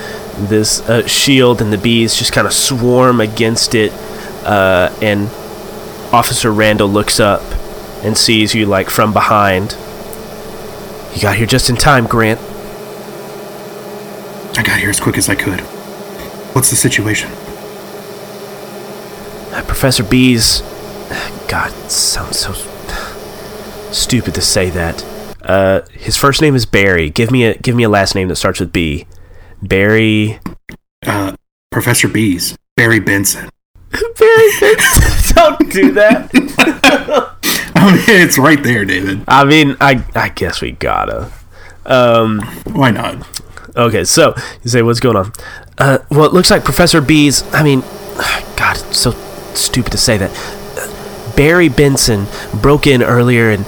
this 0.48 0.80
uh, 0.88 1.06
shield, 1.06 1.60
and 1.60 1.72
the 1.72 1.78
bees 1.78 2.16
just 2.16 2.32
kind 2.32 2.46
of 2.46 2.52
swarm 2.52 3.20
against 3.20 3.74
it. 3.74 3.92
Uh, 4.44 4.94
and 5.02 5.28
Officer 6.12 6.52
Randall 6.52 6.88
looks 6.88 7.20
up 7.20 7.42
and 8.02 8.16
sees 8.16 8.54
you 8.54 8.66
like 8.66 8.88
from 8.90 9.12
behind. 9.12 9.76
You 11.14 11.22
got 11.22 11.36
here 11.36 11.46
just 11.46 11.68
in 11.68 11.76
time, 11.76 12.06
Grant. 12.06 12.40
I 14.58 14.62
got 14.62 14.78
here 14.78 14.90
as 14.90 15.00
quick 15.00 15.18
as 15.18 15.28
I 15.28 15.34
could. 15.34 15.60
What's 16.54 16.70
the 16.70 16.76
situation? 16.76 17.30
Uh, 19.52 19.62
Professor 19.66 20.02
Bees. 20.02 20.62
God, 21.48 21.72
sounds 21.90 22.38
so 22.38 22.52
stupid 23.92 24.34
to 24.34 24.40
say 24.40 24.70
that. 24.70 25.04
Uh, 25.42 25.82
his 25.92 26.16
first 26.16 26.40
name 26.40 26.54
is 26.54 26.66
Barry. 26.66 27.10
Give 27.10 27.30
me 27.30 27.44
a 27.44 27.56
give 27.56 27.74
me 27.74 27.82
a 27.82 27.88
last 27.88 28.14
name 28.14 28.28
that 28.28 28.36
starts 28.36 28.60
with 28.60 28.72
B. 28.72 29.06
Barry. 29.62 30.40
Uh, 31.06 31.34
Professor 31.70 32.08
Bees. 32.08 32.56
Barry 32.76 33.00
Benson. 33.00 33.48
Barry 33.90 34.50
Benson. 34.60 35.34
Don't 35.34 35.70
do 35.70 35.92
that. 35.92 36.30
I 37.74 37.92
mean, 37.92 38.04
it's 38.22 38.38
right 38.38 38.62
there, 38.62 38.84
David. 38.84 39.24
I 39.26 39.44
mean, 39.44 39.76
I 39.80 40.04
I 40.14 40.28
guess 40.28 40.60
we 40.60 40.72
gotta. 40.72 41.32
Um, 41.86 42.40
Why 42.64 42.90
not? 42.90 43.26
okay, 43.76 44.04
so 44.04 44.34
you 44.62 44.70
say 44.70 44.82
what's 44.82 45.00
going 45.00 45.16
on? 45.16 45.32
Uh, 45.78 45.98
well, 46.10 46.24
it 46.24 46.32
looks 46.32 46.50
like 46.50 46.64
Professor 46.64 47.00
Bees. 47.00 47.42
I 47.54 47.62
mean, 47.62 47.80
God, 48.56 48.76
it's 48.76 48.98
so 48.98 49.12
stupid 49.54 49.92
to 49.92 49.98
say 49.98 50.18
that. 50.18 50.30
Barry 51.36 51.68
Benson 51.68 52.26
broke 52.60 52.86
in 52.86 53.02
earlier 53.02 53.50
and 53.50 53.64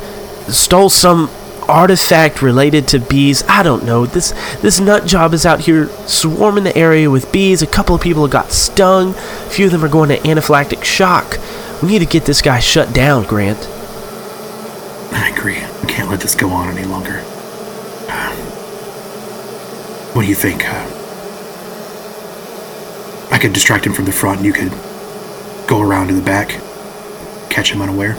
stole 0.53 0.91
some 0.91 1.31
artifact 1.69 2.43
related 2.43 2.89
to 2.89 2.99
bees. 2.99 3.43
I 3.49 3.63
don't 3.63 3.85
know. 3.85 4.07
This 4.07 4.33
this 4.61 4.81
nut 4.81 5.07
job 5.07 5.35
is 5.35 5.47
out 5.47 5.61
here 5.61 5.89
swarming 6.07 6.65
the 6.65 6.77
area 6.77 7.11
with 7.11 7.33
bees. 7.33 7.63
A 7.63 7.67
couple 7.67 7.95
of 7.95 8.01
people 8.01 8.23
have 8.23 8.31
got 8.31 8.53
stung. 8.53 9.11
A 9.11 9.51
few 9.51 9.67
of 9.67 9.73
them 9.73 9.85
are 9.85 9.89
going 9.89 10.09
to 10.09 10.19
anaphylactic 10.19 10.85
shock. 10.85 11.39
We 11.83 11.89
need 11.89 11.99
to 12.01 12.07
get 12.07 12.25
this 12.25 12.43
guy 12.43 12.61
shut 12.61 12.95
down, 12.95 13.25
Grant. 13.25 13.59
I 15.13 15.33
agree. 15.37 15.61
We 15.83 15.89
can't 15.89 16.11
let 16.11 16.21
this 16.21 16.35
go 16.35 16.51
on 16.51 16.77
any 16.77 16.87
longer. 16.87 17.23
Uh, 18.09 18.35
what 20.13 20.23
do 20.23 20.29
you 20.29 20.35
think? 20.35 20.65
Uh, 20.65 20.89
I 23.33 23.39
could 23.39 23.53
distract 23.53 23.87
him 23.87 23.93
from 23.93 24.05
the 24.05 24.13
front 24.13 24.39
and 24.39 24.47
you 24.47 24.53
could 24.53 24.73
go 25.67 25.81
around 25.81 26.09
to 26.09 26.15
the 26.15 26.23
back, 26.23 26.61
catch 27.51 27.73
him 27.73 27.81
unaware. 27.81 28.17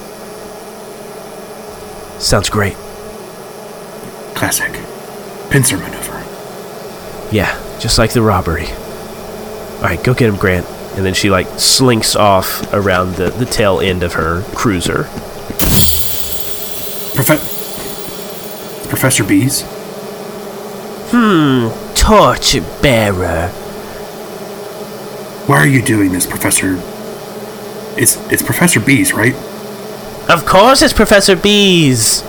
Sounds 2.20 2.50
great. 2.50 2.76
Classic. 4.36 4.72
Pincer 5.52 5.78
maneuver. 5.78 6.24
Yeah, 7.32 7.60
just 7.80 7.98
like 7.98 8.12
the 8.14 8.22
robbery. 8.22 8.68
Alright, 9.78 10.04
go 10.04 10.14
get 10.14 10.30
him, 10.30 10.38
Grant. 10.38 10.66
And 10.96 11.06
then 11.06 11.14
she, 11.14 11.30
like, 11.30 11.48
slinks 11.60 12.16
off 12.16 12.72
around 12.74 13.16
the, 13.16 13.30
the 13.32 13.46
tail 13.46 13.80
end 13.80 14.04
of 14.04 14.14
her 14.14 14.44
cruiser. 14.56 15.04
Profe- 17.16 18.90
Professor 18.90 19.24
Bees? 19.24 19.64
Hmm, 21.12 21.70
torch 21.96 22.56
bearer. 22.82 23.50
Why 25.48 25.58
are 25.58 25.68
you 25.68 25.82
doing 25.82 26.12
this, 26.12 26.26
Professor? 26.26 26.76
It's 28.00 28.16
it's 28.32 28.42
Professor 28.42 28.80
Bees, 28.80 29.14
right? 29.14 29.36
Of 30.30 30.46
course 30.48 30.82
it's 30.82 30.94
Professor 30.94 31.36
Bees. 31.36 32.24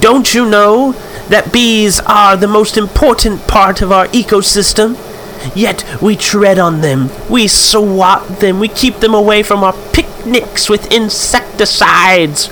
Don't 0.00 0.34
you 0.34 0.48
know 0.48 0.92
that 1.28 1.52
bees 1.52 2.00
are 2.00 2.36
the 2.36 2.46
most 2.46 2.76
important 2.76 3.46
part 3.46 3.82
of 3.82 3.90
our 3.90 4.06
ecosystem? 4.08 4.96
Yet 5.54 5.84
we 6.02 6.16
tread 6.16 6.58
on 6.58 6.80
them, 6.80 7.10
we 7.30 7.46
swat 7.48 8.40
them, 8.40 8.58
we 8.58 8.68
keep 8.68 8.96
them 8.96 9.14
away 9.14 9.42
from 9.42 9.62
our 9.62 9.74
picnics 9.92 10.68
with 10.68 10.92
insecticides. 10.92 12.48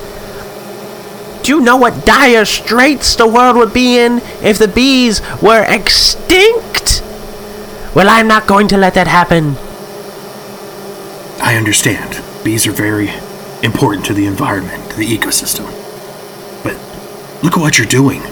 Do 1.43 1.57
you 1.57 1.61
know 1.61 1.77
what 1.77 2.07
dire 2.07 2.45
straits 2.45 3.17
the 3.17 3.27
world 3.27 3.57
would 3.57 3.75
be 3.75 3.99
in 3.99 4.19
if 4.43 4.59
the 4.59 4.69
bees 4.69 5.21
were 5.43 5.65
extinct? 5.69 7.03
Well, 7.95 8.09
I'm 8.09 8.27
not 8.27 8.47
going 8.47 8.69
to 8.69 8.77
let 8.77 8.95
that 8.95 9.07
happen. 9.07 9.57
I 11.43 11.57
understand. 11.57 12.23
Bees 12.43 12.67
are 12.67 12.73
very 12.73 13.11
important 13.63 14.07
to 14.07 14.15
the 14.15 14.27
environment, 14.27 14.91
to 14.93 14.97
the 14.97 15.07
ecosystem. 15.07 15.84
Look 17.45 17.57
at 17.57 17.61
what 17.61 17.79
you're 17.79 17.87
doing. 17.87 18.23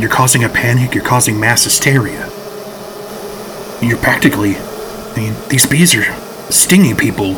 You're 0.00 0.10
causing 0.10 0.42
a 0.42 0.48
panic, 0.48 0.94
you're 0.94 1.04
causing 1.04 1.38
mass 1.38 1.64
hysteria. 1.64 2.28
You're 3.80 3.98
practically. 3.98 4.56
I 4.56 5.14
mean, 5.16 5.34
these 5.48 5.66
bees 5.66 5.94
are 5.94 6.12
stinging 6.50 6.96
people 6.96 7.36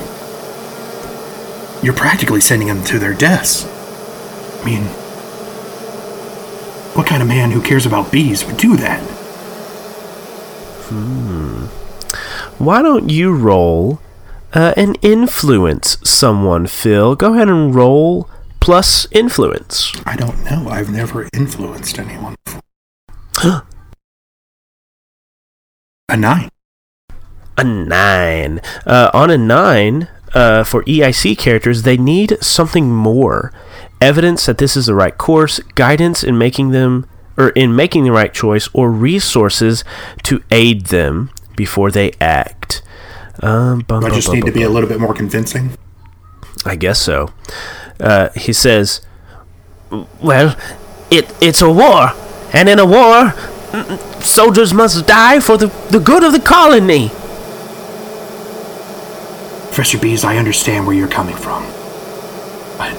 you're 1.82 1.94
practically 1.94 2.40
sending 2.40 2.68
them 2.68 2.82
to 2.84 2.98
their 2.98 3.14
deaths. 3.14 3.64
I 4.60 4.64
mean, 4.64 4.82
what 6.94 7.06
kind 7.06 7.22
of 7.22 7.28
man 7.28 7.52
who 7.52 7.62
cares 7.62 7.86
about 7.86 8.10
bees 8.10 8.44
would 8.44 8.56
do 8.56 8.76
that? 8.76 9.00
Hmm. 10.88 11.66
Why 12.62 12.82
don't 12.82 13.10
you 13.10 13.32
roll 13.32 14.00
uh, 14.52 14.74
and 14.76 14.98
influence 15.02 15.98
someone, 16.02 16.66
Phil? 16.66 17.14
Go 17.14 17.34
ahead 17.34 17.48
and 17.48 17.72
roll 17.72 18.28
plus 18.68 19.08
influence. 19.12 19.98
I 20.04 20.14
don't 20.14 20.44
know. 20.44 20.68
I've 20.68 20.90
never 20.90 21.26
influenced 21.32 21.98
anyone 21.98 22.34
before. 22.44 22.60
A 26.10 26.16
nine. 26.18 26.50
A 27.56 27.64
nine. 27.64 28.60
Uh, 28.84 29.10
on 29.14 29.30
a 29.30 29.38
nine, 29.38 30.08
uh, 30.34 30.64
for 30.64 30.82
EIC 30.84 31.38
characters, 31.38 31.84
they 31.84 31.96
need 31.96 32.36
something 32.42 32.90
more. 32.90 33.54
Evidence 34.02 34.44
that 34.44 34.58
this 34.58 34.76
is 34.76 34.84
the 34.84 34.94
right 34.94 35.16
course, 35.16 35.60
guidance 35.74 36.22
in 36.22 36.36
making 36.36 36.72
them 36.72 37.08
or 37.38 37.48
in 37.50 37.74
making 37.74 38.04
the 38.04 38.12
right 38.12 38.34
choice, 38.34 38.68
or 38.74 38.90
resources 38.90 39.82
to 40.24 40.42
aid 40.50 40.86
them 40.88 41.30
before 41.56 41.90
they 41.90 42.12
act. 42.20 42.82
Um, 43.40 43.80
bum, 43.80 44.04
I 44.04 44.10
just 44.10 44.26
bum, 44.26 44.34
need 44.34 44.44
to 44.44 44.52
bum, 44.52 44.58
be 44.58 44.62
a 44.64 44.68
little 44.68 44.90
bit 44.90 45.00
more 45.00 45.14
convincing. 45.14 45.70
I 46.66 46.76
guess 46.76 47.00
so. 47.00 47.30
Uh, 48.00 48.28
he 48.36 48.52
says, 48.52 49.00
"Well, 50.22 50.56
it 51.10 51.34
it's 51.40 51.62
a 51.62 51.70
war, 51.70 52.12
and 52.52 52.68
in 52.68 52.78
a 52.78 52.86
war, 52.86 53.34
soldiers 54.20 54.72
must 54.72 55.06
die 55.06 55.40
for 55.40 55.56
the, 55.56 55.68
the 55.90 55.98
good 55.98 56.22
of 56.22 56.32
the 56.32 56.40
colony." 56.40 57.10
Professor 59.66 59.98
Bees, 59.98 60.24
I 60.24 60.36
understand 60.38 60.86
where 60.86 60.96
you're 60.96 61.08
coming 61.08 61.36
from. 61.36 61.62
But 62.76 62.92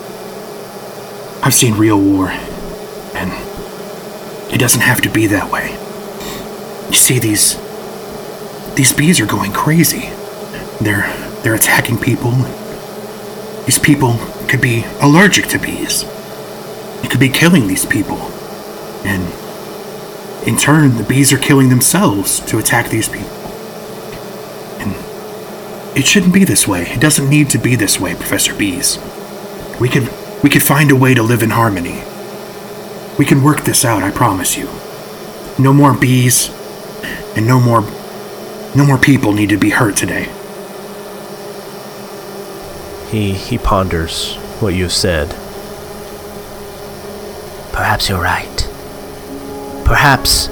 I've 1.44 1.54
seen 1.54 1.76
real 1.76 2.00
war, 2.00 2.30
and 2.30 3.32
it 4.54 4.60
doesn't 4.60 4.82
have 4.82 5.02
to 5.02 5.10
be 5.10 5.28
that 5.28 5.52
way. 5.52 5.72
You 6.90 6.96
see, 6.96 7.20
these 7.20 7.58
these 8.76 8.94
bees 8.94 9.20
are 9.20 9.26
going 9.26 9.52
crazy. 9.52 10.10
They're 10.82 11.08
they're 11.44 11.56
attacking 11.56 11.98
people. 11.98 12.32
These 13.66 13.80
people 13.80 14.14
could 14.50 14.62
be 14.62 14.84
allergic 15.00 15.46
to 15.48 15.60
bees. 15.60 16.04
It 17.04 17.10
could 17.10 17.20
be 17.20 17.30
killing 17.30 17.68
these 17.68 17.86
people. 17.86 18.18
And 19.06 19.24
in 20.48 20.58
turn, 20.58 20.98
the 20.98 21.04
bees 21.04 21.32
are 21.32 21.38
killing 21.38 21.70
themselves 21.70 22.40
to 22.48 22.58
attack 22.58 22.90
these 22.90 23.08
people. 23.08 23.30
And 24.80 24.96
it 25.98 26.06
shouldn't 26.06 26.34
be 26.34 26.44
this 26.44 26.68
way. 26.68 26.84
It 26.84 27.00
doesn't 27.00 27.30
need 27.30 27.50
to 27.52 27.58
be 27.58 27.76
this 27.76 28.00
way, 28.00 28.16
Professor 28.16 28.54
Bees. 28.56 28.98
We 29.80 29.88
could 29.88 30.10
we 30.44 30.50
could 30.50 30.64
find 30.64 30.90
a 30.90 30.96
way 30.96 31.14
to 31.14 31.22
live 31.22 31.44
in 31.44 31.52
harmony. 31.52 32.04
We 33.18 33.26
can 33.26 33.44
work 33.44 33.62
this 33.62 33.86
out, 33.86 34.04
I 34.04 34.12
promise 34.12 34.58
you. 34.58 34.70
No 35.62 35.74
more 35.74 35.94
bees 35.94 36.50
and 37.36 37.46
no 37.46 37.60
more 37.60 37.82
no 38.76 38.86
more 38.86 38.98
people 38.98 39.34
need 39.34 39.50
to 39.50 39.58
be 39.58 39.70
hurt 39.72 39.96
today. 39.96 40.30
He 43.12 43.34
he 43.34 43.58
ponders 43.58 44.36
what 44.60 44.76
you 44.76 44.84
have 44.84 44.94
said. 44.94 45.30
Perhaps 47.74 48.10
you're 48.10 48.22
right. 48.22 48.70
Perhaps 49.86 50.50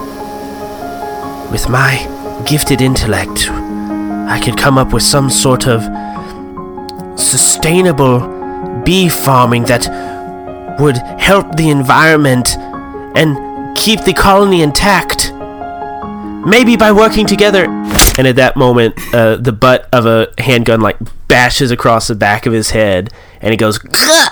with 1.51 1.69
my 1.69 2.43
gifted 2.47 2.81
intellect, 2.81 3.49
I 3.51 4.41
could 4.43 4.57
come 4.57 4.77
up 4.77 4.91
with 4.91 5.03
some 5.03 5.29
sort 5.29 5.67
of 5.67 5.81
sustainable 7.19 8.19
bee 8.83 9.09
farming 9.09 9.63
that 9.65 9.87
would 10.79 10.97
help 11.19 11.55
the 11.55 11.69
environment 11.69 12.57
and 13.15 13.75
keep 13.77 14.03
the 14.03 14.13
colony 14.13 14.61
intact. 14.61 15.31
Maybe 16.47 16.77
by 16.77 16.91
working 16.93 17.25
together. 17.25 17.65
And 18.17 18.25
at 18.25 18.37
that 18.37 18.55
moment, 18.55 18.95
uh, 19.13 19.35
the 19.35 19.51
butt 19.51 19.87
of 19.91 20.05
a 20.05 20.33
handgun 20.37 20.81
like 20.81 20.97
bashes 21.27 21.71
across 21.71 22.07
the 22.07 22.15
back 22.15 22.45
of 22.45 22.53
his 22.53 22.71
head, 22.71 23.11
and 23.41 23.51
he 23.51 23.57
goes, 23.57 23.77
"Gah!" 23.77 24.29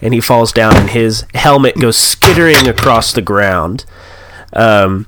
and 0.00 0.14
he 0.14 0.20
falls 0.20 0.52
down, 0.52 0.76
and 0.76 0.90
his 0.90 1.24
helmet 1.34 1.78
goes 1.78 1.98
skittering 1.98 2.68
across 2.68 3.12
the 3.12 3.20
ground. 3.20 3.84
Um, 4.52 5.06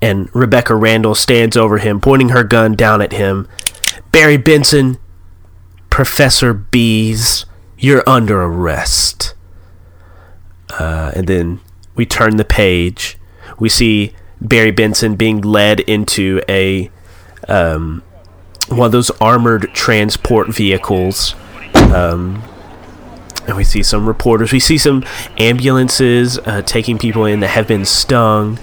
and 0.00 0.30
Rebecca 0.34 0.74
Randall 0.74 1.14
stands 1.14 1.56
over 1.56 1.78
him, 1.78 2.00
pointing 2.00 2.30
her 2.30 2.44
gun 2.44 2.74
down 2.74 3.02
at 3.02 3.12
him. 3.12 3.48
Barry 4.12 4.36
Benson, 4.36 4.98
Professor 5.90 6.54
Bees, 6.54 7.44
you're 7.76 8.08
under 8.08 8.42
arrest. 8.42 9.34
Uh, 10.78 11.12
and 11.14 11.26
then 11.26 11.60
we 11.94 12.06
turn 12.06 12.36
the 12.36 12.44
page. 12.44 13.18
We 13.58 13.68
see 13.68 14.14
Barry 14.40 14.70
Benson 14.70 15.16
being 15.16 15.40
led 15.40 15.80
into 15.80 16.40
a 16.48 16.90
um, 17.48 18.02
one 18.68 18.86
of 18.86 18.92
those 18.92 19.10
armored 19.20 19.70
transport 19.72 20.54
vehicles. 20.54 21.34
Um, 21.74 22.42
and 23.46 23.56
we 23.56 23.64
see 23.64 23.82
some 23.82 24.06
reporters. 24.06 24.52
We 24.52 24.60
see 24.60 24.78
some 24.78 25.04
ambulances 25.38 26.38
uh, 26.38 26.62
taking 26.62 26.98
people 26.98 27.24
in 27.24 27.40
that 27.40 27.48
have 27.48 27.66
been 27.66 27.84
stung. 27.84 28.58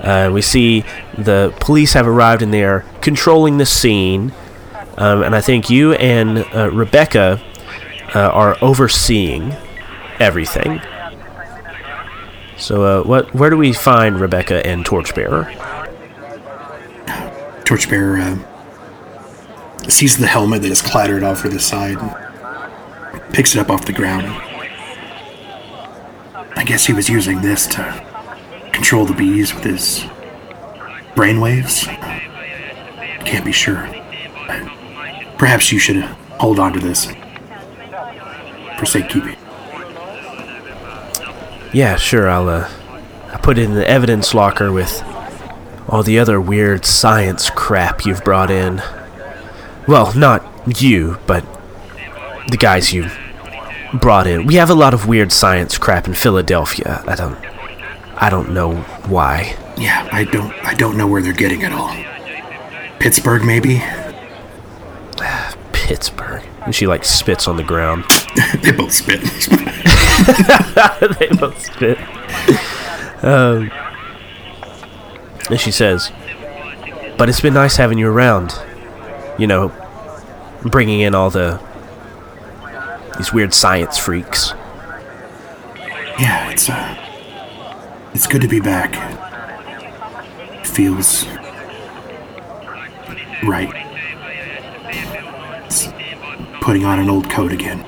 Uh, 0.00 0.30
we 0.32 0.40
see 0.40 0.84
the 1.18 1.54
police 1.60 1.92
have 1.92 2.06
arrived 2.06 2.40
and 2.40 2.52
they 2.52 2.64
are 2.64 2.84
controlling 3.02 3.58
the 3.58 3.66
scene. 3.66 4.32
Um, 4.96 5.22
and 5.22 5.34
I 5.34 5.40
think 5.40 5.68
you 5.68 5.92
and 5.94 6.38
uh, 6.54 6.70
Rebecca 6.70 7.42
uh, 8.14 8.18
are 8.18 8.56
overseeing 8.62 9.54
everything. 10.18 10.80
So, 12.60 12.82
uh, 12.84 13.02
what? 13.04 13.34
Where 13.34 13.48
do 13.48 13.56
we 13.56 13.72
find 13.72 14.20
Rebecca 14.20 14.64
and 14.66 14.84
Torchbearer? 14.84 15.44
Torchbearer 17.64 18.20
uh, 18.20 19.88
sees 19.88 20.18
the 20.18 20.26
helmet 20.26 20.62
that 20.62 20.70
is 20.70 20.82
clattered 20.82 21.22
off 21.22 21.42
to 21.42 21.48
the 21.48 21.58
side 21.58 21.96
and 21.96 23.32
picks 23.32 23.54
it 23.54 23.60
up 23.60 23.70
off 23.70 23.86
the 23.86 23.94
ground. 23.94 24.26
I 26.54 26.64
guess 26.64 26.84
he 26.84 26.92
was 26.92 27.08
using 27.08 27.40
this 27.40 27.66
to 27.68 28.70
control 28.72 29.06
the 29.06 29.14
bees 29.14 29.54
with 29.54 29.64
his 29.64 30.00
brainwaves. 31.14 31.86
Can't 33.24 33.44
be 33.44 33.52
sure. 33.52 33.88
Perhaps 35.38 35.72
you 35.72 35.78
should 35.78 36.04
hold 36.38 36.58
on 36.58 36.74
to 36.74 36.78
this 36.78 37.06
for 38.78 38.84
safekeeping. 38.84 39.36
Yeah, 41.72 41.96
sure. 41.96 42.28
I'll 42.28 42.48
uh, 42.48 42.68
I 43.32 43.38
put 43.38 43.58
it 43.58 43.62
in 43.62 43.74
the 43.74 43.88
evidence 43.88 44.34
locker 44.34 44.72
with 44.72 45.02
all 45.88 46.02
the 46.02 46.18
other 46.18 46.40
weird 46.40 46.84
science 46.84 47.50
crap 47.50 48.04
you've 48.04 48.24
brought 48.24 48.50
in. 48.50 48.82
Well, 49.86 50.12
not 50.16 50.80
you, 50.80 51.18
but 51.26 51.44
the 52.48 52.56
guys 52.56 52.92
you 52.92 53.08
brought 53.94 54.26
in. 54.26 54.46
We 54.46 54.54
have 54.56 54.70
a 54.70 54.74
lot 54.74 54.94
of 54.94 55.06
weird 55.06 55.32
science 55.32 55.78
crap 55.78 56.06
in 56.06 56.14
Philadelphia. 56.14 57.02
I 57.06 57.14
don't 57.14 57.38
I 58.16 58.30
don't 58.30 58.52
know 58.52 58.76
why. 59.06 59.56
Yeah, 59.76 60.08
I 60.12 60.24
don't 60.24 60.52
I 60.64 60.74
don't 60.74 60.96
know 60.96 61.06
where 61.06 61.22
they're 61.22 61.32
getting 61.32 61.62
it 61.62 61.72
all. 61.72 61.94
Pittsburgh 62.98 63.44
maybe? 63.44 63.82
Pittsburgh. 65.72 66.44
And 66.64 66.74
she 66.74 66.86
like 66.86 67.04
spits 67.04 67.48
on 67.48 67.56
the 67.56 67.64
ground. 67.64 68.04
they 68.62 68.72
both 68.72 68.92
spit. 68.92 69.20
they 71.18 71.28
both 71.36 71.60
spit. 71.62 71.98
Um, 73.24 73.70
and 75.50 75.60
she 75.60 75.70
says, 75.70 76.12
"But 77.18 77.28
it's 77.28 77.40
been 77.40 77.54
nice 77.54 77.76
having 77.76 77.98
you 77.98 78.08
around. 78.08 78.54
You 79.38 79.46
know, 79.46 79.72
bringing 80.62 81.00
in 81.00 81.14
all 81.14 81.30
the 81.30 81.60
these 83.16 83.32
weird 83.32 83.52
science 83.52 83.98
freaks." 83.98 84.54
yeah, 86.20 86.50
it's 86.50 86.68
uh 86.68 86.96
it's 88.12 88.26
good 88.26 88.42
to 88.42 88.48
be 88.48 88.60
back. 88.60 88.94
Feels 90.66 91.26
right. 93.42 93.70
It's 95.64 95.88
putting 96.60 96.84
on 96.84 96.98
an 96.98 97.08
old 97.08 97.30
coat 97.30 97.52
again. 97.52 97.84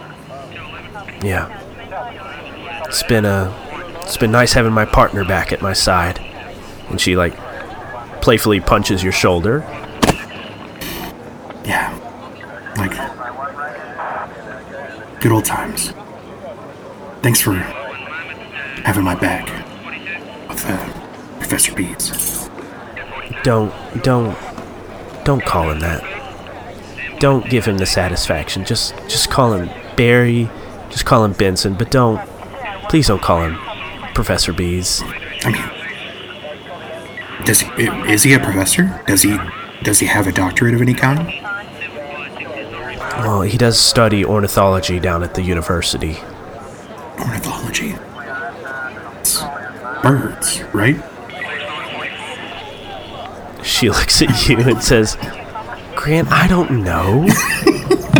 Yeah. 1.22 2.84
It's 2.86 3.02
been 3.02 3.24
uh 3.24 3.52
it's 4.02 4.16
been 4.16 4.32
nice 4.32 4.52
having 4.52 4.72
my 4.72 4.84
partner 4.84 5.24
back 5.24 5.52
at 5.52 5.62
my 5.62 5.72
side. 5.72 6.18
And 6.88 7.00
she 7.00 7.16
like 7.16 7.34
playfully 8.20 8.60
punches 8.60 9.02
your 9.02 9.12
shoulder. 9.12 9.60
Yeah. 11.64 11.98
Like 12.76 12.92
good 15.20 15.32
old 15.32 15.44
times. 15.44 15.92
Thanks 17.22 17.40
for 17.40 17.54
having 18.84 19.04
my 19.04 19.14
back 19.14 19.46
with 20.48 20.64
uh, 20.66 21.38
Professor 21.38 21.72
Bees. 21.74 22.48
Don't 23.44 23.72
don't 24.02 24.36
don't 25.24 25.44
call 25.44 25.70
him 25.70 25.80
that. 25.80 26.02
Don't 27.20 27.48
give 27.48 27.64
him 27.64 27.78
the 27.78 27.86
satisfaction. 27.86 28.64
Just 28.64 28.94
just 29.08 29.30
call 29.30 29.54
him 29.54 29.70
Barry. 29.96 30.50
Just 30.92 31.04
call 31.06 31.24
him 31.24 31.32
Benson, 31.32 31.74
but 31.74 31.90
don't. 31.90 32.24
Please 32.88 33.08
don't 33.08 33.22
call 33.22 33.42
him 33.42 33.56
Professor 34.14 34.52
Bees. 34.52 35.02
I 35.42 35.50
mean, 35.50 37.44
does 37.44 37.60
he, 37.60 37.68
is 38.12 38.22
he 38.22 38.34
a 38.34 38.38
professor? 38.38 39.02
Does 39.06 39.22
he 39.22 39.36
does 39.82 39.98
he 39.98 40.06
have 40.06 40.28
a 40.28 40.32
doctorate 40.32 40.74
of 40.74 40.82
any 40.82 40.94
kind? 40.94 41.26
Well, 43.18 43.42
he 43.42 43.58
does 43.58 43.80
study 43.80 44.24
ornithology 44.24 45.00
down 45.00 45.22
at 45.22 45.34
the 45.34 45.42
university. 45.42 46.18
Ornithology. 47.18 47.94
It's 49.20 49.42
birds, 50.02 50.62
right? 50.72 50.96
She 53.64 53.88
looks 53.90 54.20
at 54.22 54.48
you 54.48 54.58
and 54.58 54.82
says, 54.82 55.16
Grant, 55.96 56.30
I 56.30 56.46
don't 56.48 56.82
know. 56.82 57.28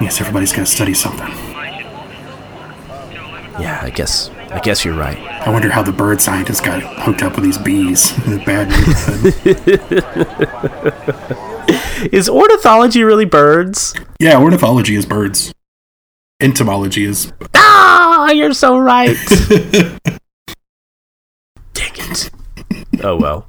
Yes, 0.00 0.20
everybody's 0.20 0.52
got 0.52 0.66
to 0.66 0.70
study 0.72 0.94
something. 0.94 1.28
yeah, 3.60 3.80
I 3.82 3.90
guess. 3.90 4.30
I 4.50 4.58
guess 4.60 4.84
you're 4.84 4.96
right. 4.96 5.18
I 5.18 5.50
wonder 5.50 5.68
how 5.70 5.82
the 5.82 5.92
bird 5.92 6.20
scientists 6.20 6.60
got 6.60 6.82
hooked 7.02 7.22
up 7.22 7.34
with 7.36 7.44
these 7.44 7.58
bees 7.58 8.12
bad 8.44 8.68
neighborhood. 8.70 9.34
Is 12.12 12.28
ornithology 12.28 13.04
really 13.04 13.26
birds? 13.26 13.94
yeah, 14.18 14.40
ornithology 14.40 14.96
is 14.96 15.04
birds. 15.06 15.52
Entomology 16.40 17.04
is. 17.04 17.30
Ah, 17.54 18.30
you're 18.32 18.54
so 18.54 18.78
right. 18.78 19.16
Dang 21.74 21.92
it. 21.94 22.30
Oh 23.04 23.16
well. 23.16 23.46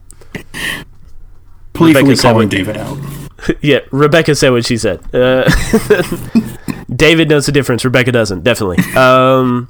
Playfully 1.73 1.93
Rebecca 2.03 2.15
said 2.17 2.31
calling 2.33 2.49
David 2.49 2.77
out. 2.77 2.97
Yeah, 3.61 3.79
Rebecca 3.91 4.35
said 4.35 4.51
what 4.51 4.65
she 4.65 4.77
said. 4.77 4.99
Uh, 5.13 5.49
David 6.95 7.29
knows 7.29 7.45
the 7.47 7.51
difference. 7.51 7.83
Rebecca 7.83 8.11
doesn't. 8.11 8.43
Definitely. 8.43 8.77
Um, 8.95 9.69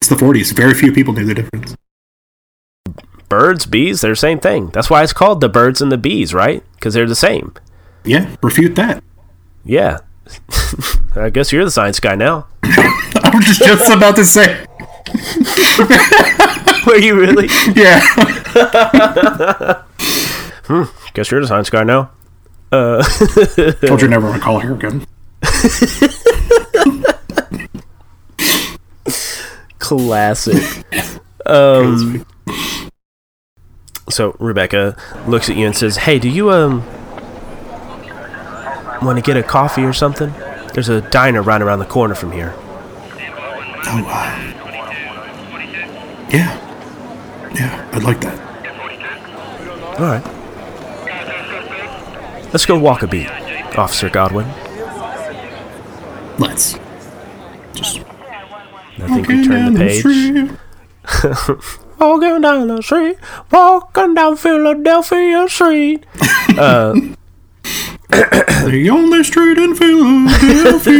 It's 0.00 0.08
the 0.08 0.16
40s. 0.16 0.52
Very 0.56 0.74
few 0.74 0.92
people 0.92 1.12
knew 1.12 1.24
the 1.26 1.34
difference. 1.34 1.76
birds, 3.28 3.66
bees, 3.66 4.00
they're 4.00 4.12
the 4.12 4.16
same 4.16 4.38
thing. 4.40 4.68
That's 4.68 4.88
why 4.88 5.02
it's 5.02 5.12
called 5.12 5.40
the 5.40 5.48
birds 5.50 5.82
and 5.82 5.92
the 5.92 5.98
bees, 5.98 6.32
right? 6.32 6.62
Because 6.74 6.94
they're 6.94 7.06
the 7.06 7.14
same. 7.14 7.52
Yeah, 8.04 8.34
refute 8.42 8.74
that. 8.76 9.02
Yeah. 9.64 9.98
I 11.16 11.28
guess 11.30 11.52
you're 11.52 11.64
the 11.64 11.70
science 11.70 12.00
guy 12.00 12.14
now. 12.14 12.46
I 12.62 13.30
was 13.34 13.44
just, 13.44 13.60
just 13.62 13.90
about 13.92 14.16
to 14.16 14.24
say. 14.24 14.64
Were 16.86 16.96
you 16.96 17.18
really? 17.20 17.48
Yeah. 17.74 18.00
hmm, 20.66 20.84
Guess 21.14 21.30
you're 21.30 21.40
the 21.40 21.46
science 21.46 21.70
guy 21.70 21.82
now. 21.84 22.10
Uh, 22.70 23.02
Told 23.86 24.02
you 24.02 24.08
never 24.08 24.28
want 24.28 24.36
to 24.36 24.44
call 24.44 24.58
her 24.60 24.74
again. 24.74 25.06
classic. 29.78 30.84
Um, 31.46 32.26
so 34.10 34.36
Rebecca 34.38 34.94
looks 35.26 35.48
at 35.48 35.56
you 35.56 35.64
and 35.64 35.74
says, 35.74 35.96
"Hey, 35.96 36.18
do 36.18 36.28
you 36.28 36.50
um 36.50 36.84
want 39.00 39.16
to 39.16 39.22
get 39.22 39.38
a 39.38 39.42
coffee 39.42 39.82
or 39.84 39.94
something? 39.94 40.30
There's 40.74 40.90
a 40.90 41.00
diner 41.00 41.40
right 41.40 41.62
around 41.62 41.78
the 41.78 41.86
corner 41.86 42.14
from 42.14 42.32
here." 42.32 42.52
Oh, 43.86 44.04
yeah. 46.30 46.52
Yeah, 47.54 47.88
I'd 47.94 48.02
like 48.02 48.20
that. 48.20 48.38
All 49.98 50.04
right. 50.04 50.37
Let's 52.52 52.64
go 52.66 52.78
walk 52.78 53.02
a 53.02 53.06
beat, 53.06 53.28
Officer 53.76 54.08
Godwin. 54.08 54.46
Let's. 56.38 56.78
Just 57.74 58.00
I 59.00 59.06
think 59.06 59.28
we 59.28 59.46
turn 59.46 59.74
the 59.74 59.78
page. 59.78 60.04
Walking 61.98 62.40
down 62.40 62.68
the 62.68 62.80
street, 62.82 63.18
walking 63.50 64.14
down 64.14 64.36
Philadelphia 64.36 65.48
Street. 65.48 66.04
Uh, 66.58 66.92
the 68.10 68.88
only 68.90 69.22
street 69.22 69.58
in 69.58 69.74
Philadelphia. 69.76 70.96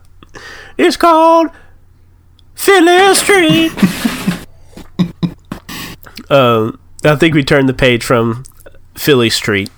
It's 0.78 0.96
called 0.98 1.48
Philly 2.54 3.14
Street. 3.14 3.72
um, 6.30 6.78
I 7.04 7.16
think 7.16 7.34
we 7.34 7.42
turned 7.42 7.68
the 7.70 7.74
page 7.74 8.04
from 8.04 8.44
Philly 8.98 9.30
Street 9.30 9.70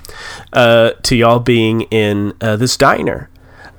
uh, 0.52 0.92
to 1.02 1.16
y'all 1.16 1.38
being 1.38 1.82
in 1.82 2.34
uh, 2.40 2.56
this 2.56 2.76
diner. 2.76 3.28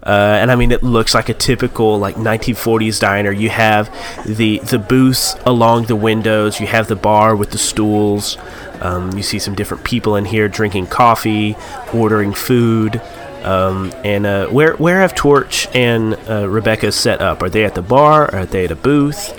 Uh, 0.04 0.38
and 0.42 0.52
I 0.52 0.56
mean, 0.56 0.72
it 0.72 0.82
looks 0.82 1.14
like 1.14 1.30
a 1.30 1.34
typical 1.34 2.00
like 2.00 2.16
1940s 2.16 3.00
diner. 3.00 3.32
You 3.32 3.50
have 3.50 3.92
the 4.26 4.58
the 4.60 4.80
booths 4.80 5.36
along 5.46 5.86
the 5.86 5.96
windows. 5.96 6.60
You 6.60 6.68
have 6.68 6.88
the 6.88 6.96
bar 6.96 7.36
with 7.36 7.52
the 7.52 7.60
stools. 7.60 8.38
Um, 8.82 9.12
you 9.16 9.22
see 9.22 9.38
some 9.38 9.54
different 9.54 9.84
people 9.84 10.16
in 10.16 10.26
here 10.26 10.48
drinking 10.48 10.88
coffee, 10.88 11.56
ordering 11.94 12.34
food. 12.34 13.00
Um, 13.44 13.92
and 14.04 14.26
uh, 14.26 14.48
where 14.48 14.74
where 14.76 15.02
have 15.02 15.14
Torch 15.14 15.68
and 15.76 16.16
uh, 16.28 16.50
Rebecca 16.50 16.92
set 16.92 17.22
up? 17.22 17.44
Are 17.44 17.50
they 17.50 17.64
at 17.64 17.76
the 17.76 17.84
bar? 17.84 18.34
Are 18.34 18.46
they 18.46 18.66
at 18.66 18.72
a 18.72 18.76
booth? 18.76 19.38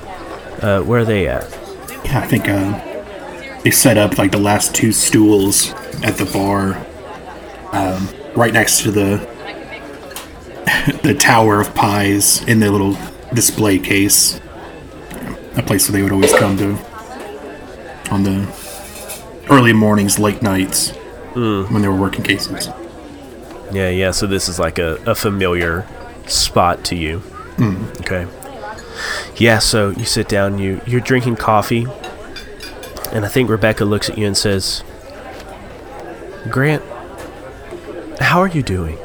Uh, 0.62 0.83
where 0.83 1.01
are 1.01 1.05
they 1.05 1.27
at? 1.27 1.51
yeah, 2.05 2.21
I 2.21 2.27
think 2.27 2.49
uh, 2.49 2.92
they 3.62 3.70
set 3.70 3.96
up 3.98 4.18
like 4.18 4.33
the 4.33 4.38
last 4.38 4.75
two 4.75 4.92
stools 4.92 5.72
at 6.03 6.16
the 6.16 6.29
bar, 6.33 6.77
um, 7.72 8.09
right 8.35 8.53
next 8.53 8.83
to 8.83 8.90
the 8.90 9.33
the 11.03 11.14
tower 11.14 11.61
of 11.61 11.75
pies 11.75 12.42
in 12.44 12.61
their 12.61 12.70
little 12.70 12.96
display 13.35 13.79
case. 13.79 14.40
A 15.57 15.62
place 15.62 15.88
where 15.88 15.92
they 15.92 16.03
would 16.03 16.12
always 16.12 16.33
come 16.35 16.57
to 16.57 16.79
on 18.11 18.22
the 18.25 18.46
early 19.51 19.72
mornings, 19.72 20.18
late 20.18 20.42
nights 20.42 20.90
when 21.35 21.83
they 21.83 21.88
were 21.88 21.96
working 21.96 22.22
cases. 22.22 22.68
Yeah, 23.72 23.88
yeah. 23.88 24.11
So 24.11 24.27
this 24.27 24.48
is 24.48 24.59
like 24.59 24.79
a, 24.79 24.96
a 25.07 25.14
familiar 25.14 25.87
spot 26.27 26.85
to 26.87 26.96
you. 26.96 27.22
Okay. 28.01 28.27
Yeah. 29.37 29.59
So 29.59 29.90
you 29.90 30.05
sit 30.05 30.29
down. 30.29 30.59
You 30.59 30.81
you're 30.87 31.01
drinking 31.01 31.37
coffee, 31.37 31.87
and 33.12 33.25
I 33.25 33.29
think 33.29 33.51
Rebecca 33.51 33.85
looks 33.85 34.09
at 34.11 34.18
you 34.18 34.27
and 34.27 34.37
says, 34.37 34.83
"Grant, 36.48 36.83
how 38.20 38.40
are 38.40 38.48
you 38.48 38.62
doing?" 38.62 38.98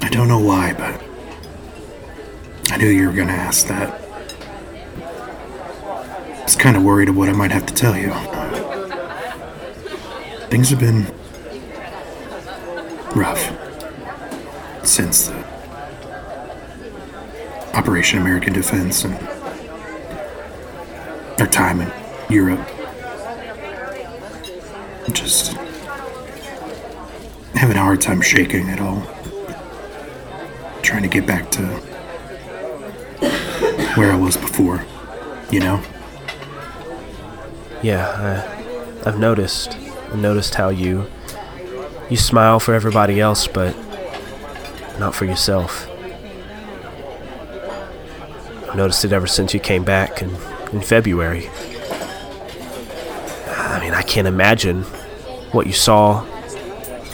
I 0.00 0.08
don't 0.08 0.28
know 0.28 0.38
why, 0.38 0.72
but 0.72 1.00
I 2.72 2.76
knew 2.76 2.88
you 2.88 3.06
were 3.06 3.12
going 3.12 3.28
to 3.28 3.34
ask 3.34 3.66
that. 3.66 4.00
I 6.38 6.44
was 6.44 6.56
kind 6.56 6.76
of 6.76 6.82
worried 6.82 7.08
of 7.08 7.16
what 7.16 7.28
I 7.28 7.32
might 7.32 7.50
have 7.50 7.66
to 7.66 7.74
tell 7.74 7.96
you. 7.96 8.12
Things 10.48 10.68
have 10.70 10.80
been 10.80 11.06
rough 13.14 13.50
since 14.84 15.28
the 15.28 15.44
Operation 17.74 18.20
American 18.20 18.52
Defense 18.52 19.04
and 19.04 19.18
our 21.42 21.48
time 21.48 21.80
in 21.80 21.92
Europe. 22.32 22.64
Just 25.10 25.54
having 27.54 27.76
a 27.76 27.80
hard 27.80 28.00
time 28.00 28.20
shaking 28.20 28.68
it 28.68 28.80
all 28.80 29.02
trying 30.82 31.02
to 31.02 31.08
get 31.08 31.26
back 31.26 31.50
to 31.50 31.62
where 33.96 34.12
I 34.12 34.16
was 34.16 34.36
before, 34.36 34.84
you 35.50 35.58
know? 35.58 35.82
Yeah, 37.82 38.06
I, 39.04 39.08
I've 39.08 39.18
noticed. 39.18 39.76
I've 39.76 40.20
noticed 40.20 40.54
how 40.54 40.68
you 40.68 41.10
you 42.08 42.16
smile 42.16 42.60
for 42.60 42.72
everybody 42.72 43.20
else, 43.20 43.48
but 43.48 43.74
not 45.00 45.12
for 45.12 45.24
yourself. 45.24 45.88
I've 48.68 48.76
noticed 48.76 49.04
it 49.04 49.12
ever 49.12 49.26
since 49.26 49.52
you 49.52 49.58
came 49.58 49.82
back 49.82 50.22
in, 50.22 50.36
in 50.72 50.80
February. 50.80 51.48
I 53.48 53.78
mean, 53.80 53.94
I 53.94 54.02
can't 54.02 54.26
imagine 54.26 54.82
what 55.52 55.66
you 55.66 55.72
saw 55.72 56.24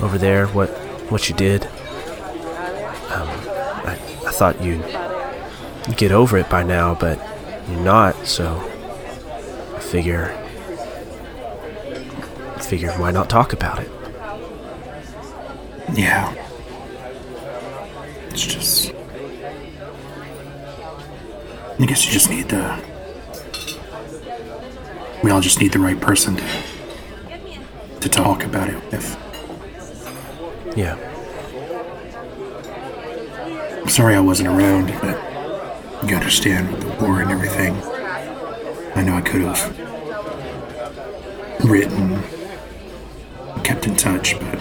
over 0.00 0.18
there, 0.18 0.46
what 0.48 0.70
what 1.10 1.28
you 1.28 1.34
did. 1.34 1.64
Um, 3.10 3.28
I, 3.84 3.98
I 4.26 4.30
thought 4.32 4.62
you'd 4.62 4.84
get 5.96 6.12
over 6.12 6.38
it 6.38 6.48
by 6.48 6.62
now, 6.62 6.94
but 6.94 7.18
you're 7.68 7.80
not, 7.80 8.26
so 8.26 8.56
I 9.74 9.80
figure 9.80 10.34
figure 12.68 12.92
why 12.92 13.10
not 13.10 13.30
talk 13.30 13.54
about 13.54 13.78
it? 13.78 13.90
Yeah. 15.94 16.34
It's 18.28 18.44
just. 18.44 18.92
I 21.80 21.86
guess 21.86 22.04
you 22.04 22.12
just 22.12 22.28
need 22.28 22.48
the. 22.50 22.87
We 25.22 25.30
all 25.30 25.40
just 25.40 25.60
need 25.60 25.72
the 25.72 25.78
right 25.78 26.00
person 26.00 26.36
to. 26.36 26.44
to 28.00 28.08
talk 28.08 28.44
about 28.44 28.68
it 28.70 28.76
with. 28.92 29.16
Yeah. 30.76 30.96
I'm 33.80 33.88
sorry 33.88 34.14
I 34.14 34.20
wasn't 34.20 34.48
around, 34.50 34.94
but 35.00 36.08
you 36.08 36.14
understand 36.14 36.70
with 36.70 36.82
the 36.82 37.04
war 37.04 37.20
and 37.20 37.30
everything. 37.30 37.74
I 38.94 39.02
know 39.02 39.14
I 39.14 39.20
could 39.20 39.40
have 39.42 39.76
written, 41.64 42.22
kept 43.64 43.86
in 43.86 43.96
touch, 43.96 44.38
but 44.38 44.60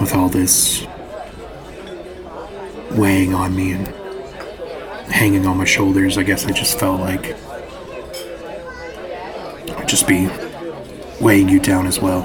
with 0.00 0.12
all 0.14 0.28
this 0.28 0.84
weighing 2.90 3.34
on 3.34 3.54
me 3.54 3.72
and 3.72 3.86
hanging 5.08 5.46
on 5.46 5.56
my 5.58 5.64
shoulders, 5.64 6.18
I 6.18 6.24
guess 6.24 6.44
I 6.46 6.50
just 6.50 6.78
felt 6.78 7.00
like 7.00 7.36
Just 9.86 10.08
be 10.08 10.28
weighing 11.20 11.48
you 11.48 11.60
down 11.60 11.86
as 11.86 12.00
well. 12.00 12.22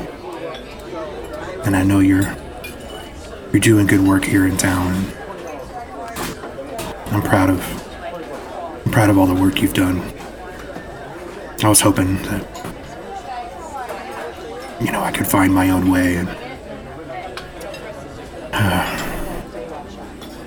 And 1.64 1.76
I 1.76 1.84
know 1.84 2.00
you're 2.00 2.36
you're 3.52 3.60
doing 3.60 3.86
good 3.86 4.02
work 4.02 4.24
here 4.26 4.48
in 4.48 4.58
town. 4.58 5.06
I'm 7.08 7.22
proud 7.22 7.50
of 7.50 8.86
I'm 8.86 8.92
proud 8.92 9.10
of 9.10 9.18
all 9.18 9.28
the 9.28 9.36
work 9.36 9.62
you've 9.62 9.74
done. 9.74 10.02
I 11.64 11.70
was 11.70 11.82
hoping 11.82 12.16
that 12.24 12.48
you 14.82 14.92
know 14.92 15.02
I 15.02 15.12
could 15.12 15.28
find 15.28 15.54
my 15.54 15.70
own 15.70 15.92
way 15.92 16.16
and 16.16 16.30
uh, 18.54 18.98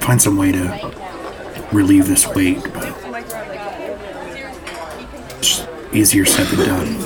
find 0.00 0.20
some 0.20 0.36
way 0.36 0.52
to 0.52 0.94
relieve 1.72 2.06
this 2.06 2.26
weight, 2.26 2.62
but 2.72 2.88
it's 5.38 5.64
easier 5.94 6.24
said 6.24 6.46
than 6.48 6.66
done. 6.66 7.00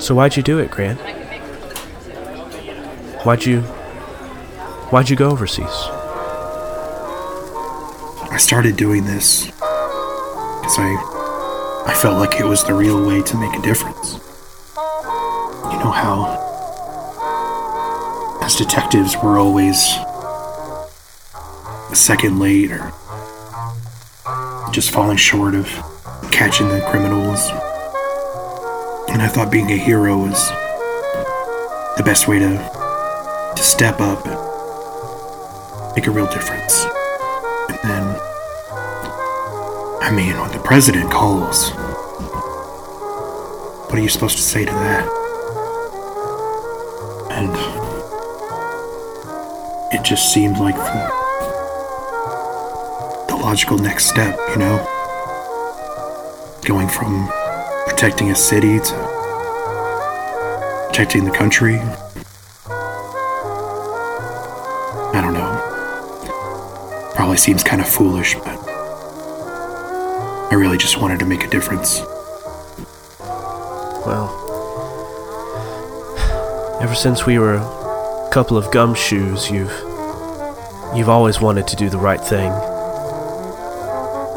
So 0.00 0.14
why'd 0.14 0.36
you 0.36 0.42
do 0.42 0.58
it, 0.58 0.70
Grant? 0.70 1.00
Why'd 3.24 3.44
you 3.44 3.64
Why'd 4.90 5.08
you 5.08 5.14
go 5.14 5.30
overseas? 5.30 5.66
I 8.28 8.36
started 8.38 8.76
doing 8.76 9.04
this 9.04 9.46
because 9.46 10.76
I 10.78 11.84
I 11.86 11.94
felt 11.94 12.18
like 12.18 12.40
it 12.40 12.44
was 12.44 12.64
the 12.64 12.74
real 12.74 13.06
way 13.06 13.22
to 13.22 13.36
make 13.36 13.54
a 13.56 13.62
difference. 13.62 14.14
You 15.70 15.78
know 15.78 15.92
how 15.92 16.38
as 18.42 18.56
detectives 18.56 19.16
we're 19.22 19.38
always 19.38 19.76
a 21.92 21.94
second 21.94 22.40
late 22.40 22.72
or 22.72 22.90
just 24.72 24.90
falling 24.90 25.18
short 25.18 25.54
of 25.54 25.68
catching 26.40 26.68
the 26.70 26.80
criminals. 26.88 27.50
And 29.10 29.20
I 29.20 29.28
thought 29.28 29.52
being 29.52 29.70
a 29.72 29.76
hero 29.76 30.16
was 30.16 30.48
the 31.98 32.02
best 32.02 32.28
way 32.28 32.38
to 32.38 32.56
to 33.56 33.62
step 33.62 34.00
up 34.00 34.24
and 34.24 34.38
make 35.94 36.06
a 36.06 36.10
real 36.10 36.24
difference. 36.28 36.86
And 37.68 37.78
then 37.84 38.16
I 40.00 40.10
mean, 40.16 40.40
when 40.40 40.50
the 40.50 40.62
president 40.64 41.10
calls, 41.10 41.72
what 43.90 43.98
are 43.98 44.02
you 44.02 44.08
supposed 44.08 44.38
to 44.38 44.42
say 44.42 44.64
to 44.64 44.72
that? 44.72 45.06
And 47.32 47.54
it 49.92 50.02
just 50.06 50.32
seemed 50.32 50.56
like 50.56 50.76
the, 50.76 51.10
the 53.28 53.36
logical 53.36 53.76
next 53.76 54.06
step, 54.06 54.38
you 54.48 54.56
know? 54.56 54.99
Going 56.70 56.88
from 56.88 57.28
protecting 57.88 58.30
a 58.30 58.36
city 58.36 58.78
to 58.78 58.94
protecting 60.86 61.24
the 61.24 61.32
country. 61.32 61.80
I 65.12 65.20
don't 65.20 65.34
know. 65.34 65.50
Probably 67.16 67.38
seems 67.38 67.64
kind 67.64 67.82
of 67.82 67.88
foolish, 67.88 68.36
but 68.36 68.56
I 70.52 70.54
really 70.54 70.78
just 70.78 71.00
wanted 71.00 71.18
to 71.18 71.26
make 71.26 71.42
a 71.42 71.48
difference. 71.50 72.02
Well, 74.06 74.30
ever 76.80 76.94
since 76.94 77.26
we 77.26 77.40
were 77.40 77.56
a 77.56 78.30
couple 78.30 78.56
of 78.56 78.66
gumshoes, 78.66 79.50
you've 79.50 79.74
you've 80.96 81.08
always 81.08 81.40
wanted 81.40 81.66
to 81.66 81.74
do 81.74 81.90
the 81.90 81.98
right 81.98 82.20
thing. 82.20 82.52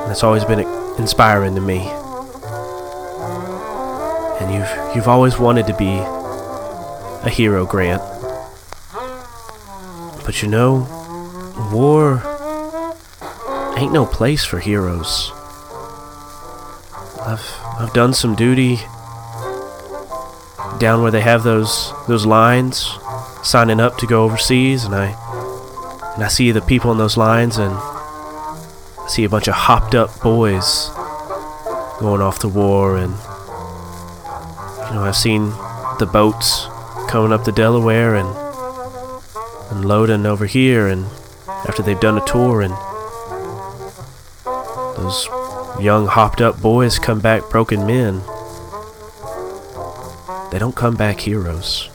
That's 0.07 0.23
always 0.23 0.43
been 0.43 0.61
inspiring 0.97 1.53
to 1.53 1.61
me. 1.61 1.91
You've 4.95 5.07
always 5.07 5.39
wanted 5.39 5.65
to 5.67 5.75
be 5.75 5.97
a 5.97 7.29
hero, 7.29 7.65
Grant. 7.65 8.01
But 10.23 10.41
you 10.41 10.47
know, 10.47 10.87
war 11.73 12.21
ain't 13.75 13.91
no 13.91 14.05
place 14.05 14.45
for 14.45 14.59
heroes. 14.59 15.31
I've 17.25 17.43
I've 17.79 17.93
done 17.93 18.13
some 18.13 18.35
duty 18.35 18.77
down 20.79 21.01
where 21.01 21.11
they 21.11 21.21
have 21.21 21.43
those 21.43 21.91
those 22.07 22.25
lines 22.25 22.97
signing 23.41 23.79
up 23.79 23.97
to 23.97 24.05
go 24.05 24.23
overseas 24.23 24.85
and 24.85 24.93
I 24.93 25.07
and 26.13 26.23
I 26.23 26.27
see 26.27 26.51
the 26.51 26.61
people 26.61 26.91
in 26.91 26.97
those 26.97 27.17
lines 27.17 27.57
and 27.57 27.73
I 27.73 29.05
see 29.07 29.23
a 29.23 29.29
bunch 29.29 29.47
of 29.47 29.55
hopped 29.55 29.95
up 29.95 30.21
boys 30.21 30.89
going 31.99 32.21
off 32.21 32.39
to 32.39 32.47
war 32.47 32.97
and 32.97 33.15
you 34.93 34.99
know 34.99 35.05
I've 35.05 35.15
seen 35.15 35.49
the 35.97 36.07
boats 36.11 36.67
coming 37.09 37.33
up 37.33 37.45
the 37.45 37.51
Delaware 37.51 38.13
and 38.13 38.29
and 39.71 39.85
loading 39.85 40.27
over 40.27 40.45
here 40.45 40.87
and 40.87 41.05
after 41.67 41.81
they've 41.81 41.99
done 41.99 42.15
a 42.15 42.25
tour 42.25 42.61
and 42.61 42.73
those 44.95 45.27
young 45.83 46.05
hopped 46.05 46.41
up 46.41 46.61
boys 46.61 46.99
come 46.99 47.19
back 47.19 47.49
broken 47.49 47.87
men. 47.87 48.21
They 50.51 50.59
don't 50.59 50.75
come 50.75 50.95
back 50.95 51.21
heroes. 51.21 51.89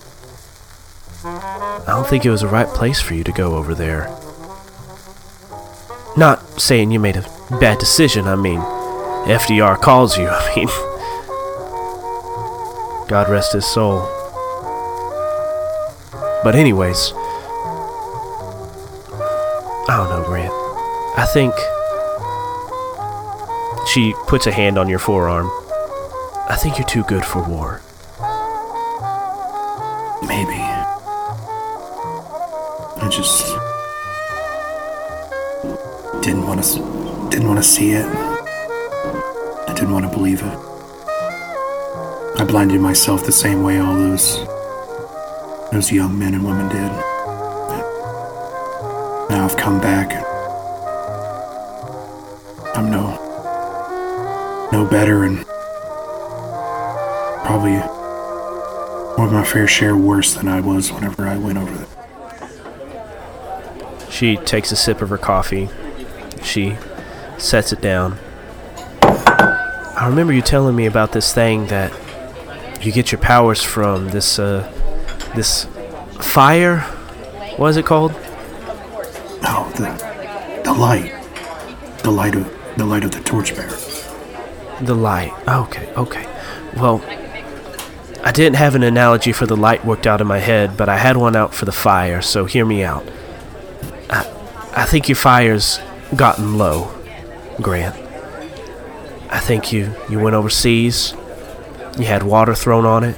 I 1.23 1.85
don't 1.87 2.09
think 2.09 2.25
it 2.25 2.31
was 2.31 2.41
the 2.41 2.49
right 2.49 2.67
place 2.67 3.01
for 3.01 3.15
you 3.15 3.23
to 3.23 3.31
go 3.31 3.55
over 3.55 3.77
there. 3.77 4.09
Not 6.17 6.61
saying 6.61 6.91
you 6.91 6.99
made 6.99 7.17
a 7.17 7.25
bad 7.61 7.79
decision, 7.79 8.27
I 8.27 8.35
mean, 8.35 8.59
FDR 8.59 9.81
calls 9.81 10.19
you, 10.19 10.27
I 10.29 10.57
mean. 10.57 10.88
God 13.09 13.29
rest 13.31 13.55
his 13.55 13.66
soul. 13.66 14.01
But, 16.44 16.55
anyways, 16.55 17.12
I 19.88 19.97
don't 19.97 20.11
know, 20.11 20.23
Grant. 20.27 20.53
I 21.16 21.27
think. 21.33 21.55
She 23.88 24.14
puts 24.27 24.47
a 24.47 24.53
hand 24.53 24.77
on 24.77 24.87
your 24.87 24.99
forearm. 24.99 25.51
I 26.51 26.57
think 26.61 26.77
you're 26.77 26.87
too 26.87 27.05
good 27.05 27.25
for 27.25 27.42
war. 27.49 27.81
Maybe. 30.29 30.61
I 33.01 33.09
just 33.11 33.47
didn't 36.23 36.47
want 36.47 36.62
to 36.62 37.29
didn't 37.31 37.49
want 37.49 37.59
to 37.59 37.62
see 37.62 37.92
it. 37.92 38.05
I 38.05 39.73
didn't 39.75 39.92
want 39.92 40.05
to 40.05 40.14
believe 40.14 40.42
it. 40.42 40.68
I 42.38 42.44
blinded 42.44 42.81
myself 42.81 43.27
the 43.27 43.33
same 43.33 43.64
way 43.64 43.81
all 43.81 43.96
those 43.96 44.46
those 45.72 45.90
young 45.90 46.16
men 46.16 46.35
and 46.35 46.44
women 46.44 46.68
did. 46.68 46.92
Now 49.29 49.44
I've 49.44 49.57
come 49.57 49.81
back. 49.81 50.12
I'm 52.77 52.92
no 52.92 53.16
no 54.70 54.87
better 54.88 55.24
and 55.24 55.44
probably 57.44 57.72
more 59.16 59.27
of 59.27 59.33
my 59.33 59.42
fair 59.44 59.66
share 59.66 59.96
worse 59.96 60.35
than 60.35 60.46
I 60.46 60.61
was 60.61 60.92
whenever 60.92 61.27
I 61.27 61.37
went 61.37 61.59
over 61.59 61.74
there. 61.74 61.88
She 64.12 64.37
takes 64.37 64.70
a 64.70 64.77
sip 64.77 65.03
of 65.03 65.09
her 65.09 65.18
coffee. 65.18 65.68
She 66.44 66.77
sets 67.37 67.72
it 67.72 67.81
down. 67.81 68.16
I 69.03 70.07
remember 70.09 70.33
you 70.33 70.42
telling 70.42 70.77
me 70.77 70.87
about 70.87 71.11
this 71.11 71.35
thing 71.35 71.66
that 71.66 71.92
you 72.81 72.93
get 72.93 73.12
your 73.12 73.21
powers 73.21 73.62
from 73.62 74.09
this 74.09 74.38
uh 74.38 74.71
this 75.35 75.67
fire. 76.21 76.81
What 77.57 77.69
is 77.69 77.77
it 77.77 77.87
called? 77.87 78.12
Oh, 79.45 79.71
the 79.77 80.62
the 80.64 80.73
light, 80.73 81.12
the 82.03 82.11
light 82.11 82.35
of 82.35 82.77
the 82.77 82.85
light 82.85 83.05
of 83.05 83.11
the 83.11 83.21
torchbearer. 83.21 83.77
The 84.81 84.95
light. 84.95 85.33
Okay, 85.49 85.93
okay. 85.95 86.25
Well, 86.77 87.03
I 88.23 88.31
didn't 88.31 88.57
have 88.57 88.75
an 88.75 88.83
analogy 88.83 89.33
for 89.33 89.47
the 89.47 89.57
light 89.57 89.85
worked 89.85 90.07
out 90.07 90.21
in 90.21 90.27
my 90.27 90.38
head, 90.38 90.77
but 90.77 90.88
I 90.88 90.97
had 90.97 91.17
one 91.17 91.35
out 91.35 91.55
for 91.55 91.64
the 91.64 91.73
fire, 91.73 92.23
so 92.23 92.45
hear 92.45 92.64
me 92.64 92.85
out. 92.85 93.05
I, 94.11 94.31
I 94.73 94.85
think 94.85 95.09
your 95.09 95.17
fire's 95.17 95.81
gotten 96.14 96.59
low, 96.59 96.95
Grant. 97.61 97.97
I 99.31 99.41
think 99.41 99.73
you, 99.73 99.95
you 100.09 100.19
went 100.21 100.37
overseas, 100.37 101.14
you 101.99 102.07
had 102.07 102.23
water 102.23 102.55
thrown 102.55 102.87
on 102.87 103.05
it, 103.05 103.17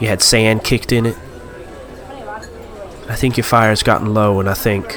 you 0.00 0.08
had 0.08 0.22
sand 0.22 0.64
kicked 0.64 0.92
in 0.92 1.06
it, 1.06 1.16
I 3.10 3.16
think 3.16 3.36
your 3.36 3.44
fire's 3.44 3.82
gotten 3.82 4.14
low, 4.14 4.38
and 4.38 4.48
I 4.48 4.54
think. 4.54 4.96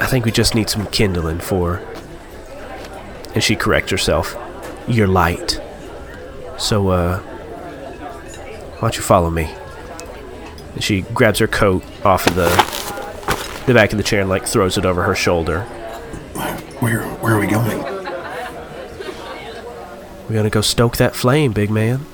I 0.00 0.06
think 0.06 0.24
we 0.24 0.32
just 0.32 0.56
need 0.56 0.68
some 0.68 0.86
kindling 0.86 1.38
for. 1.38 1.80
And 3.32 3.44
she 3.44 3.54
corrects 3.54 3.92
herself. 3.92 4.36
Your 4.88 5.06
light. 5.06 5.60
So, 6.58 6.88
uh. 6.88 7.20
Why 7.20 8.80
don't 8.80 8.96
you 8.96 9.02
follow 9.02 9.30
me? 9.30 9.54
And 10.74 10.82
she 10.82 11.02
grabs 11.02 11.38
her 11.38 11.46
coat 11.46 11.84
off 12.04 12.26
of 12.26 12.34
the 12.34 12.48
the 13.66 13.74
back 13.74 13.92
of 13.92 13.98
the 13.98 14.02
chair 14.02 14.22
and 14.22 14.28
like 14.28 14.44
throws 14.46 14.76
it 14.76 14.84
over 14.84 15.04
her 15.04 15.14
shoulder. 15.14 15.60
Where 16.80 17.02
where 17.02 17.36
are 17.36 17.38
we 17.38 17.46
going? 17.46 17.99
We're 20.30 20.36
gonna 20.36 20.48
go 20.48 20.60
stoke 20.60 20.96
that 20.98 21.16
flame, 21.16 21.50
big 21.50 21.70
man. 21.72 22.06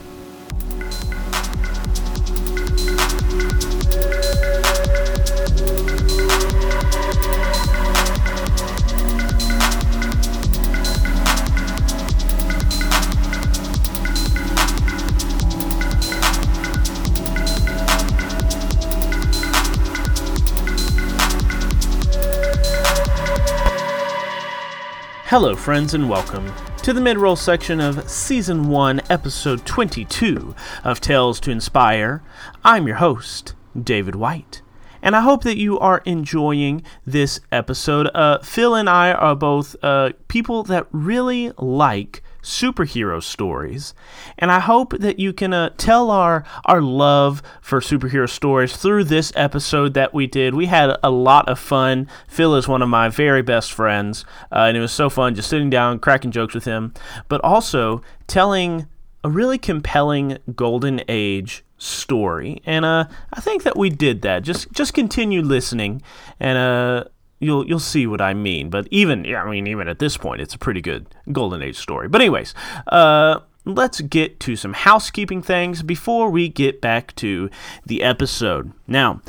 Hello, 25.31 25.57
friends, 25.57 25.93
and 25.93 26.09
welcome 26.09 26.53
to 26.85 26.93
the 26.93 27.01
mid 27.01 27.19
roll 27.19 27.35
section 27.35 27.81
of 27.81 28.09
Season 28.09 28.69
1, 28.69 29.01
Episode 29.11 29.67
22 29.67 30.55
of 30.85 31.01
Tales 31.01 31.41
to 31.41 31.51
Inspire. 31.51 32.23
I'm 32.65 32.87
your 32.87 32.99
host, 32.99 33.57
David 33.77 34.15
White, 34.15 34.63
and 35.03 35.17
I 35.17 35.23
hope 35.23 35.43
that 35.43 35.57
you 35.57 35.81
are 35.81 36.01
enjoying 36.05 36.85
this 37.05 37.41
episode. 37.51 38.09
Uh, 38.15 38.39
Phil 38.39 38.77
and 38.77 38.89
I 38.89 39.11
are 39.11 39.35
both 39.35 39.75
uh, 39.83 40.11
people 40.29 40.63
that 40.63 40.87
really 40.93 41.51
like 41.59 42.23
superhero 42.47 43.21
stories. 43.21 43.93
And 44.39 44.53
I 44.53 44.61
hope 44.61 44.97
that 44.99 45.19
you 45.19 45.33
can 45.33 45.53
uh, 45.53 45.71
tell 45.77 46.11
our, 46.13 46.45
our 46.65 46.81
love 46.81 47.43
for 47.61 47.81
superhero 47.81 48.29
stories 48.29 48.77
through 48.77 49.05
this 49.05 49.33
episode 49.35 49.95
that 49.95 50.15
we 50.15 50.29
did. 50.29 50.55
We 50.55 50.67
had 50.67 50.97
a 51.03 51.11
lot 51.11 51.49
of 51.49 51.59
fun. 51.59 52.09
Phil 52.29 52.55
is 52.55 52.69
one 52.69 52.83
of 52.83 52.89
my 52.89 53.09
very 53.09 53.43
best 53.43 53.73
friends, 53.73 54.25
uh, 54.53 54.67
and 54.69 54.77
it 54.77 54.81
was 54.81 54.93
so 54.93 55.11
fun 55.11 55.35
just 55.35 55.51
sitting 55.51 55.71
down, 55.71 55.99
cracking 55.99 56.31
jokes 56.31 56.55
with 56.55 56.65
him, 56.65 56.95
but 57.29 57.41
also 57.43 58.01
telling 58.29 58.87
a 59.25 59.29
really 59.29 59.59
compelling 59.59 60.39
golden 60.55 61.01
age 61.09 61.65
story 61.79 62.63
and 62.65 62.87
uh 62.87 63.05
i 63.35 63.41
think 63.41 63.63
that 63.63 63.77
we 63.77 63.91
did 63.91 64.23
that 64.23 64.43
just 64.43 64.73
just 64.73 64.95
continue 64.95 65.43
listening 65.43 66.01
and 66.41 66.57
uh 66.57 67.05
you'll 67.39 67.67
you'll 67.67 67.79
see 67.79 68.07
what 68.07 68.21
I 68.21 68.35
mean. 68.35 68.71
But 68.71 68.89
even 68.91 69.25
yeah, 69.25 69.43
I 69.43 69.51
mean 69.51 69.67
even 69.67 69.89
at 69.89 69.99
this 69.99 70.17
point, 70.17 70.41
it's 70.41 70.55
a 70.55 70.59
pretty 70.59 70.81
good 70.81 71.07
golden 71.33 71.63
age 71.63 71.77
story. 71.77 72.09
But 72.09 72.21
anyways, 72.21 72.55
uh, 72.89 73.41
let's 73.65 74.01
get 74.01 74.41
to 74.41 74.57
some 74.57 74.73
housekeeping 74.73 75.43
things 75.43 75.83
before 75.83 76.31
we 76.31 76.49
get 76.49 76.81
back 76.81 77.15
to 77.17 77.51
the 77.85 78.03
episode. 78.03 78.73
Now. 78.87 79.21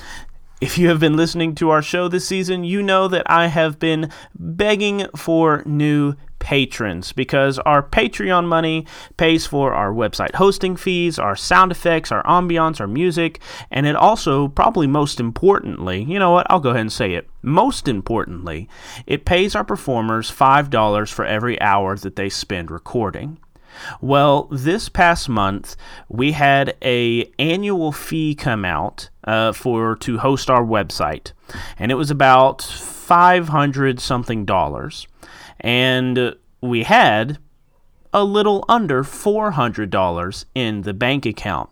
If 0.60 0.80
you 0.80 0.88
have 0.88 1.00
been 1.00 1.16
listening 1.16 1.54
to 1.54 1.70
our 1.70 1.84
show 1.84 2.08
this 2.08 2.28
season, 2.28 2.64
you 2.64 2.82
know 2.82 3.08
that 3.10 3.30
I 3.30 3.46
have 3.46 3.78
been 3.78 4.10
begging 4.34 5.06
for 5.16 5.62
new 5.68 6.16
patrons 6.40 7.12
because 7.12 7.60
our 7.60 7.84
Patreon 7.84 8.46
money 8.46 8.86
pays 9.18 9.46
for 9.46 9.74
our 9.74 9.92
website 9.92 10.36
hosting 10.36 10.76
fees, 10.76 11.20
our 11.20 11.36
sound 11.36 11.72
effects, 11.72 12.12
our 12.12 12.24
ambiance, 12.24 12.80
our 12.80 12.88
music, 12.88 13.40
and 13.72 13.86
it 13.86 13.96
also, 13.96 14.48
probably 14.48 14.88
most 14.88 15.20
importantly, 15.20 16.04
you 16.04 16.20
know 16.20 16.32
what, 16.32 16.48
I'll 16.50 16.60
go 16.60 16.70
ahead 16.70 16.82
and 16.82 16.92
say 16.92 17.14
it. 17.14 17.30
Most 17.42 17.88
importantly, 17.88 18.70
it 19.06 19.26
pays 19.26 19.56
our 19.56 19.64
performers 19.64 20.32
$5 20.32 21.12
for 21.12 21.26
every 21.26 21.60
hour 21.62 21.96
that 21.98 22.16
they 22.16 22.30
spend 22.30 22.72
recording. 22.72 23.38
Well, 24.02 24.48
this 24.52 24.90
past 24.90 25.30
month 25.30 25.76
we 26.10 26.32
had 26.32 26.76
a 26.82 27.32
annual 27.40 27.92
fee 27.92 28.36
come 28.36 28.66
out 28.66 29.10
uh, 29.24 29.52
for 29.54 29.96
to 29.98 30.18
host 30.18 30.50
our 30.50 30.64
website, 30.64 31.34
and 31.78 31.92
it 31.92 31.96
was 31.96 32.12
about 32.12 32.62
five 32.62 33.50
hundred 33.50 34.00
something 34.00 34.46
dollars 34.46 35.08
and 35.60 36.36
we 36.62 36.84
had 36.84 37.40
a 38.14 38.24
little 38.24 38.66
under 38.68 39.04
$400 39.04 40.46
in 40.56 40.82
the 40.82 40.94
bank 40.94 41.26
account. 41.26 41.70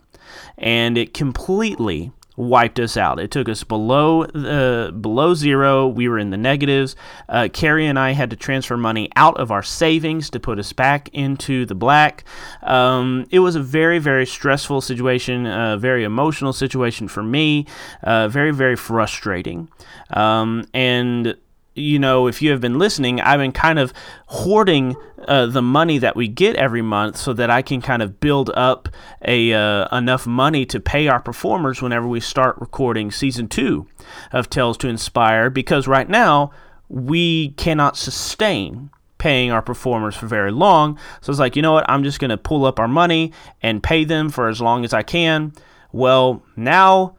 And 0.58 0.98
it 0.98 1.14
completely 1.14 2.12
wiped 2.38 2.80
us 2.80 2.98
out. 2.98 3.20
It 3.20 3.32
took 3.32 3.48
us 3.48 3.64
below 3.64 4.24
uh, 4.24 4.92
below 4.92 5.34
zero. 5.34 5.88
We 5.88 6.10
were 6.10 6.20
in 6.20 6.30
the 6.30 6.38
negatives. 6.38 6.96
Uh, 7.30 7.48
Carrie 7.52 7.88
and 7.88 7.98
I 7.98 8.12
had 8.12 8.30
to 8.32 8.36
transfer 8.36 8.78
money 8.78 9.10
out 9.16 9.38
of 9.38 9.52
our 9.52 9.64
savings 9.64 10.30
to 10.32 10.40
put 10.40 10.60
us 10.60 10.74
back 10.74 11.10
into 11.14 11.66
the 11.66 11.76
black. 11.76 12.24
Um, 12.64 13.26
it 13.32 13.40
was 13.40 13.56
a 13.56 13.62
very 13.62 14.00
very 14.00 14.26
stressful 14.26 14.82
situation, 14.82 15.46
a 15.46 15.78
very 15.78 16.04
emotional 16.04 16.54
situation 16.54 17.08
for 17.08 17.24
me. 17.24 17.66
Uh, 18.04 18.28
very 18.28 18.52
very 18.52 18.76
frustrating. 18.76 19.70
Um, 20.12 20.66
and 20.74 21.36
you 21.76 22.00
know, 22.00 22.28
if 22.28 22.42
you 22.42 22.52
have 22.52 22.62
been 22.62 22.80
listening, 22.80 23.20
I've 23.20 23.40
been 23.40 23.52
kind 23.52 23.78
of 23.78 23.94
hoarding 24.28 24.96
uh, 25.28 25.46
the 25.46 25.62
money 25.62 25.98
that 25.98 26.16
we 26.16 26.28
get 26.28 26.56
every 26.56 26.82
month 26.82 27.18
so 27.18 27.34
that 27.34 27.50
I 27.50 27.62
can 27.62 27.82
kind 27.82 28.02
of 28.02 28.20
build 28.20 28.50
up 28.56 28.88
a 29.24 29.54
uh, 29.54 29.96
enough 29.96 30.26
money 30.26 30.66
to 30.68 30.80
pay 30.80 31.08
our 31.08 31.20
performers 31.20 31.82
whenever 31.82 32.08
we 32.08 32.22
start 32.22 32.56
recording 32.60 33.12
season 33.12 33.50
two 33.50 33.88
of 34.32 34.50
Tales 34.50 34.78
to 34.78 34.88
Inspire. 34.88 35.50
Because 35.50 35.88
right 35.88 36.10
now 36.10 36.52
we 36.88 37.50
cannot 37.52 37.98
sustain 37.98 38.90
paying 39.18 39.52
our 39.52 39.62
performers 39.62 40.16
for 40.16 40.28
very 40.28 40.52
long. 40.52 40.98
So 41.20 41.32
it's 41.32 41.40
like, 41.40 41.56
you 41.56 41.62
know 41.62 41.74
what? 41.74 41.90
I'm 41.90 42.04
just 42.04 42.20
going 42.20 42.30
to 42.30 42.38
pull 42.38 42.66
up 42.66 42.80
our 42.80 42.88
money 42.88 43.34
and 43.62 43.84
pay 43.84 44.06
them 44.06 44.30
for 44.30 44.48
as 44.48 44.62
long 44.62 44.86
as 44.86 44.94
I 44.94 45.04
can. 45.04 45.54
Well, 45.92 46.44
now 46.56 47.16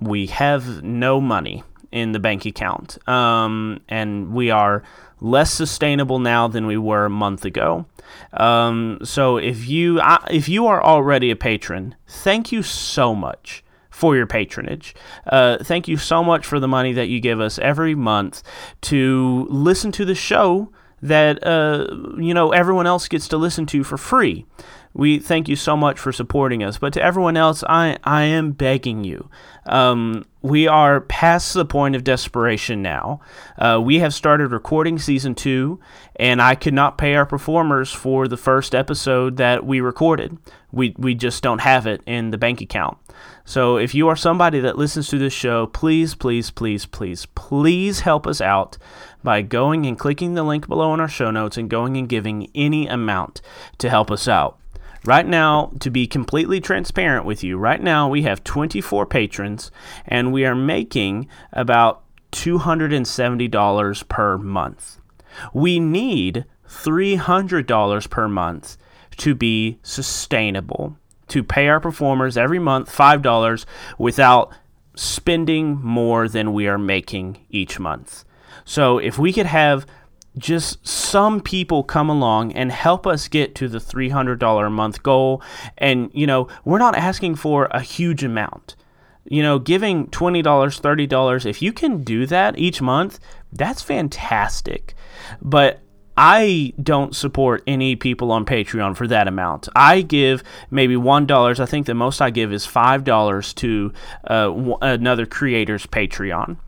we 0.00 0.26
have 0.28 0.82
no 0.82 1.20
money 1.20 1.62
in 1.92 2.12
the 2.12 2.18
bank 2.18 2.46
account. 2.46 2.98
Um, 3.08 3.80
and 3.88 4.32
we 4.32 4.50
are 4.50 4.82
less 5.20 5.52
sustainable 5.52 6.18
now 6.18 6.48
than 6.48 6.66
we 6.66 6.76
were 6.76 7.06
a 7.06 7.10
month 7.10 7.44
ago. 7.44 7.86
Um, 8.32 8.98
so 9.02 9.36
if 9.36 9.68
you 9.68 10.00
if 10.30 10.48
you 10.48 10.66
are 10.66 10.82
already 10.82 11.30
a 11.30 11.36
patron, 11.36 11.94
thank 12.06 12.52
you 12.52 12.62
so 12.62 13.14
much 13.14 13.62
for 13.90 14.16
your 14.16 14.26
patronage. 14.26 14.94
Uh, 15.26 15.58
thank 15.62 15.86
you 15.86 15.96
so 15.96 16.24
much 16.24 16.46
for 16.46 16.58
the 16.58 16.68
money 16.68 16.92
that 16.92 17.08
you 17.08 17.20
give 17.20 17.40
us 17.40 17.58
every 17.58 17.94
month 17.94 18.42
to 18.82 19.46
listen 19.50 19.92
to 19.92 20.04
the 20.04 20.14
show 20.14 20.70
that 21.02 21.44
uh, 21.46 21.86
you 22.18 22.34
know 22.34 22.50
everyone 22.50 22.86
else 22.86 23.08
gets 23.08 23.28
to 23.28 23.36
listen 23.36 23.66
to 23.66 23.84
for 23.84 23.96
free. 23.96 24.46
We 24.92 25.20
thank 25.20 25.48
you 25.48 25.56
so 25.56 25.76
much 25.76 25.98
for 25.98 26.12
supporting 26.12 26.64
us. 26.64 26.78
But 26.78 26.92
to 26.94 27.02
everyone 27.02 27.36
else, 27.36 27.62
I, 27.68 27.96
I 28.02 28.24
am 28.24 28.52
begging 28.52 29.04
you. 29.04 29.30
Um, 29.66 30.24
we 30.42 30.66
are 30.66 31.02
past 31.02 31.54
the 31.54 31.64
point 31.64 31.94
of 31.94 32.02
desperation 32.02 32.82
now. 32.82 33.20
Uh, 33.56 33.80
we 33.82 34.00
have 34.00 34.12
started 34.12 34.50
recording 34.50 34.98
season 34.98 35.34
two, 35.34 35.78
and 36.16 36.42
I 36.42 36.54
could 36.54 36.74
not 36.74 36.98
pay 36.98 37.14
our 37.14 37.26
performers 37.26 37.92
for 37.92 38.26
the 38.26 38.36
first 38.36 38.74
episode 38.74 39.36
that 39.36 39.64
we 39.64 39.80
recorded. 39.80 40.38
We, 40.72 40.94
we 40.98 41.14
just 41.14 41.42
don't 41.42 41.60
have 41.60 41.86
it 41.86 42.02
in 42.06 42.30
the 42.30 42.38
bank 42.38 42.60
account. 42.60 42.98
So 43.44 43.76
if 43.76 43.94
you 43.94 44.08
are 44.08 44.16
somebody 44.16 44.60
that 44.60 44.78
listens 44.78 45.08
to 45.08 45.18
this 45.18 45.32
show, 45.32 45.66
please, 45.66 46.14
please, 46.14 46.50
please, 46.50 46.86
please, 46.86 47.26
please 47.26 48.00
help 48.00 48.26
us 48.26 48.40
out 48.40 48.78
by 49.22 49.42
going 49.42 49.86
and 49.86 49.98
clicking 49.98 50.34
the 50.34 50.42
link 50.42 50.68
below 50.68 50.94
in 50.94 51.00
our 51.00 51.08
show 51.08 51.30
notes 51.30 51.56
and 51.56 51.68
going 51.68 51.96
and 51.96 52.08
giving 52.08 52.50
any 52.54 52.86
amount 52.86 53.40
to 53.78 53.90
help 53.90 54.10
us 54.10 54.26
out. 54.28 54.59
Right 55.04 55.26
now, 55.26 55.72
to 55.80 55.90
be 55.90 56.06
completely 56.06 56.60
transparent 56.60 57.24
with 57.24 57.42
you, 57.42 57.56
right 57.56 57.82
now 57.82 58.08
we 58.08 58.22
have 58.22 58.44
24 58.44 59.06
patrons 59.06 59.70
and 60.06 60.32
we 60.32 60.44
are 60.44 60.54
making 60.54 61.26
about 61.52 62.02
$270 62.32 64.08
per 64.08 64.38
month. 64.38 64.98
We 65.54 65.80
need 65.80 66.44
$300 66.68 68.10
per 68.10 68.28
month 68.28 68.76
to 69.16 69.34
be 69.34 69.78
sustainable, 69.82 70.96
to 71.28 71.42
pay 71.42 71.68
our 71.68 71.80
performers 71.80 72.36
every 72.36 72.58
month 72.58 72.94
$5 72.94 73.64
without 73.98 74.52
spending 74.94 75.80
more 75.80 76.28
than 76.28 76.52
we 76.52 76.68
are 76.68 76.78
making 76.78 77.38
each 77.48 77.78
month. 77.78 78.24
So 78.64 78.98
if 78.98 79.18
we 79.18 79.32
could 79.32 79.46
have 79.46 79.86
just 80.38 80.86
some 80.86 81.40
people 81.40 81.82
come 81.82 82.08
along 82.08 82.52
and 82.52 82.70
help 82.70 83.06
us 83.06 83.28
get 83.28 83.54
to 83.56 83.68
the 83.68 83.78
$300 83.78 84.66
a 84.66 84.70
month 84.70 85.02
goal. 85.02 85.42
And, 85.78 86.10
you 86.12 86.26
know, 86.26 86.48
we're 86.64 86.78
not 86.78 86.96
asking 86.96 87.36
for 87.36 87.66
a 87.72 87.80
huge 87.80 88.22
amount. 88.22 88.76
You 89.24 89.42
know, 89.42 89.58
giving 89.58 90.06
$20, 90.08 90.42
$30, 90.42 91.46
if 91.46 91.62
you 91.62 91.72
can 91.72 92.02
do 92.02 92.26
that 92.26 92.58
each 92.58 92.80
month, 92.80 93.20
that's 93.52 93.82
fantastic. 93.82 94.94
But 95.42 95.80
I 96.16 96.74
don't 96.82 97.14
support 97.16 97.62
any 97.66 97.96
people 97.96 98.30
on 98.30 98.44
Patreon 98.44 98.96
for 98.96 99.06
that 99.06 99.26
amount. 99.26 99.68
I 99.74 100.02
give 100.02 100.42
maybe 100.70 100.96
one 100.96 101.24
dollars. 101.24 101.60
I 101.60 101.66
think 101.66 101.86
the 101.86 101.94
most 101.94 102.20
I 102.20 102.28
give 102.28 102.52
is 102.52 102.66
five 102.66 103.04
dollars 103.04 103.54
to 103.54 103.92
uh, 104.24 104.48
w- 104.48 104.78
another 104.82 105.24
creator's 105.24 105.86
Patreon. 105.86 106.58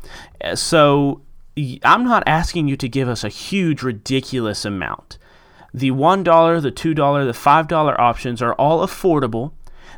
So 0.54 1.20
I'm 1.56 2.04
not 2.04 2.22
asking 2.26 2.68
you 2.68 2.76
to 2.78 2.88
give 2.88 3.08
us 3.08 3.24
a 3.24 3.28
huge, 3.28 3.82
ridiculous 3.82 4.64
amount. 4.64 5.18
The 5.74 5.90
one 5.90 6.22
dollar, 6.22 6.60
the 6.60 6.70
two 6.70 6.94
dollar, 6.94 7.24
the 7.24 7.34
five 7.34 7.68
dollar 7.68 7.98
options 8.00 8.40
are 8.40 8.54
all 8.54 8.86
affordable. 8.86 9.52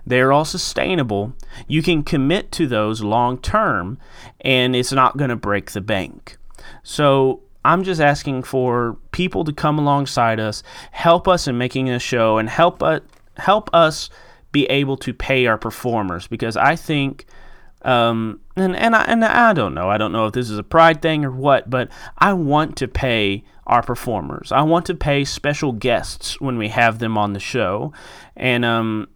They're 0.07 0.33
all 0.33 0.45
sustainable. 0.45 1.35
You 1.67 1.83
can 1.83 2.03
commit 2.03 2.53
to 2.53 2.67
those 2.67 3.03
long 3.03 3.39
term, 3.39 3.99
and 4.41 4.77
it's 4.77 4.93
not 4.93 5.17
going 5.17 5.31
to 5.31 5.37
break 5.37 5.71
the 5.71 5.81
bank. 5.81 6.37
So 6.83 7.41
I'm 7.65 7.85
just 7.85 8.01
asking 8.01 8.43
for 8.43 8.99
people 9.13 9.45
to 9.45 9.53
come 9.53 9.79
alongside 9.79 10.41
us, 10.41 10.63
help 10.91 11.27
us 11.27 11.49
in 11.49 11.57
making 11.57 11.89
a 11.89 11.99
show, 11.99 12.39
and 12.39 12.49
help 12.51 12.83
us 12.83 13.01
help 13.37 13.71
us 13.73 14.11
be 14.53 14.67
able 14.67 14.97
to 14.97 15.13
pay 15.13 15.47
our 15.47 15.59
performers 15.59 16.27
because 16.27 16.57
I 16.57 16.75
think. 16.77 17.27
Um, 17.85 18.41
and 18.57 18.75
and 18.75 18.97
I, 18.97 19.03
and 19.05 19.25
I 19.25 19.53
don't 19.53 19.75
know. 19.75 19.91
I 19.91 19.99
don't 19.99 20.13
know 20.13 20.27
if 20.27 20.33
this 20.33 20.51
is 20.51 20.59
a 20.59 20.63
pride 20.63 21.03
thing 21.03 21.25
or 21.25 21.31
what, 21.31 21.69
but 21.69 21.91
I 22.19 22.33
want 22.33 22.77
to 22.79 22.89
pay 22.89 23.45
our 23.67 23.83
performers. 23.83 24.53
I 24.53 24.63
want 24.63 24.87
to 24.87 24.95
pay 24.95 25.25
special 25.25 25.73
guests 25.73 26.41
when 26.41 26.57
we 26.57 26.69
have 26.69 26.99
them 26.99 27.19
on 27.19 27.35
the 27.35 27.41
show, 27.41 27.93
and 28.37 28.65
um, 28.65 29.09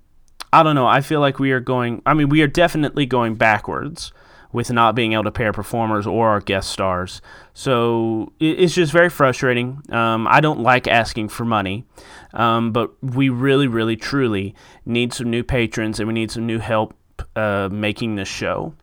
I 0.53 0.63
don't 0.63 0.75
know. 0.75 0.87
I 0.87 1.01
feel 1.01 1.21
like 1.21 1.39
we 1.39 1.53
are 1.53 1.61
going. 1.61 2.03
I 2.05 2.15
mean, 2.15 2.29
we 2.29 2.43
are 2.43 2.47
definitely 2.47 3.07
going 3.07 3.37
backwards 3.37 4.13
with 4.53 4.71
not 4.73 4.95
being 4.95 5.13
able 5.13 5.25
to 5.25 5.31
pay 5.31 5.45
our 5.45 5.53
performers 5.53 6.07
or 6.07 6.29
our 6.29 6.41
guest 6.41 6.71
stars. 6.71 7.21
So 7.53 8.33
it's 8.41 8.75
just 8.75 8.93
very 8.93 9.11
frustrating. 9.11 9.83
Um, 9.91 10.27
I 10.27 10.41
don't 10.41 10.61
like 10.61 10.89
asking 10.89 11.29
for 11.29 11.45
money, 11.45 11.85
um, 12.33 12.73
but 12.73 12.93
we 13.03 13.29
really, 13.29 13.67
really, 13.67 13.97
truly 13.97 14.55
need 14.87 15.13
some 15.13 15.29
new 15.29 15.43
patrons 15.43 16.01
and 16.01 16.07
we 16.07 16.15
need 16.15 16.31
some 16.31 16.47
new 16.47 16.61
help 16.61 16.95
uh, 17.37 17.69
making 17.71 18.17
this 18.17 18.29
show. 18.29 18.75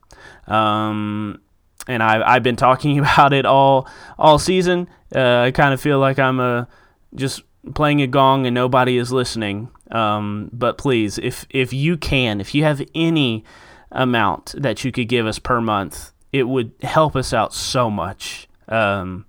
Um, 0.47 1.41
and 1.87 2.01
I've, 2.01 2.21
I've 2.21 2.43
been 2.43 2.55
talking 2.55 2.99
about 2.99 3.33
it 3.33 3.45
all 3.45 3.87
all 4.17 4.39
season. 4.39 4.87
Uh, 5.13 5.41
I 5.41 5.51
kind 5.51 5.73
of 5.73 5.81
feel 5.81 5.99
like 5.99 6.19
I'm 6.19 6.39
uh, 6.39 6.65
just 7.13 7.43
playing 7.73 8.01
a 8.01 8.07
gong 8.07 8.45
and 8.45 8.53
nobody 8.53 8.97
is 8.97 9.11
listening. 9.11 9.69
Um, 9.91 10.49
but 10.51 10.77
please, 10.77 11.17
if 11.17 11.45
if 11.49 11.73
you 11.73 11.97
can, 11.97 12.41
if 12.41 12.55
you 12.55 12.63
have 12.63 12.81
any 12.93 13.43
amount 13.91 14.53
that 14.57 14.83
you 14.83 14.91
could 14.91 15.07
give 15.07 15.25
us 15.25 15.39
per 15.39 15.61
month, 15.61 16.11
it 16.31 16.43
would 16.43 16.73
help 16.81 17.15
us 17.15 17.33
out 17.33 17.53
so 17.53 17.89
much. 17.89 18.47
Um, 18.67 19.25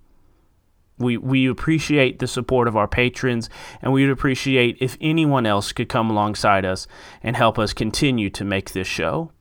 we 0.97 1.17
we 1.17 1.47
appreciate 1.47 2.19
the 2.19 2.27
support 2.27 2.67
of 2.67 2.75
our 2.75 2.87
patrons, 2.87 3.49
and 3.81 3.93
we 3.93 4.03
would 4.03 4.11
appreciate 4.11 4.77
if 4.79 4.97
anyone 4.99 5.45
else 5.45 5.71
could 5.71 5.89
come 5.89 6.09
alongside 6.09 6.65
us 6.65 6.87
and 7.21 7.35
help 7.35 7.59
us 7.59 7.73
continue 7.73 8.29
to 8.31 8.43
make 8.43 8.71
this 8.71 8.87
show. 8.87 9.31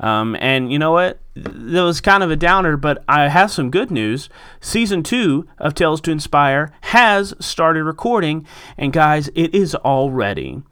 Um, 0.00 0.36
and 0.40 0.72
you 0.72 0.78
know 0.78 0.92
what? 0.92 1.20
That 1.34 1.82
was 1.82 2.00
kind 2.00 2.22
of 2.22 2.30
a 2.30 2.36
downer, 2.36 2.76
but 2.76 3.04
I 3.08 3.28
have 3.28 3.50
some 3.50 3.70
good 3.70 3.90
news. 3.90 4.28
Season 4.60 5.02
two 5.02 5.48
of 5.58 5.74
Tales 5.74 6.00
to 6.02 6.10
Inspire 6.10 6.72
has 6.82 7.34
started 7.40 7.84
recording, 7.84 8.46
and 8.76 8.92
guys, 8.92 9.28
it 9.34 9.54
is 9.54 9.74
already 9.74 10.62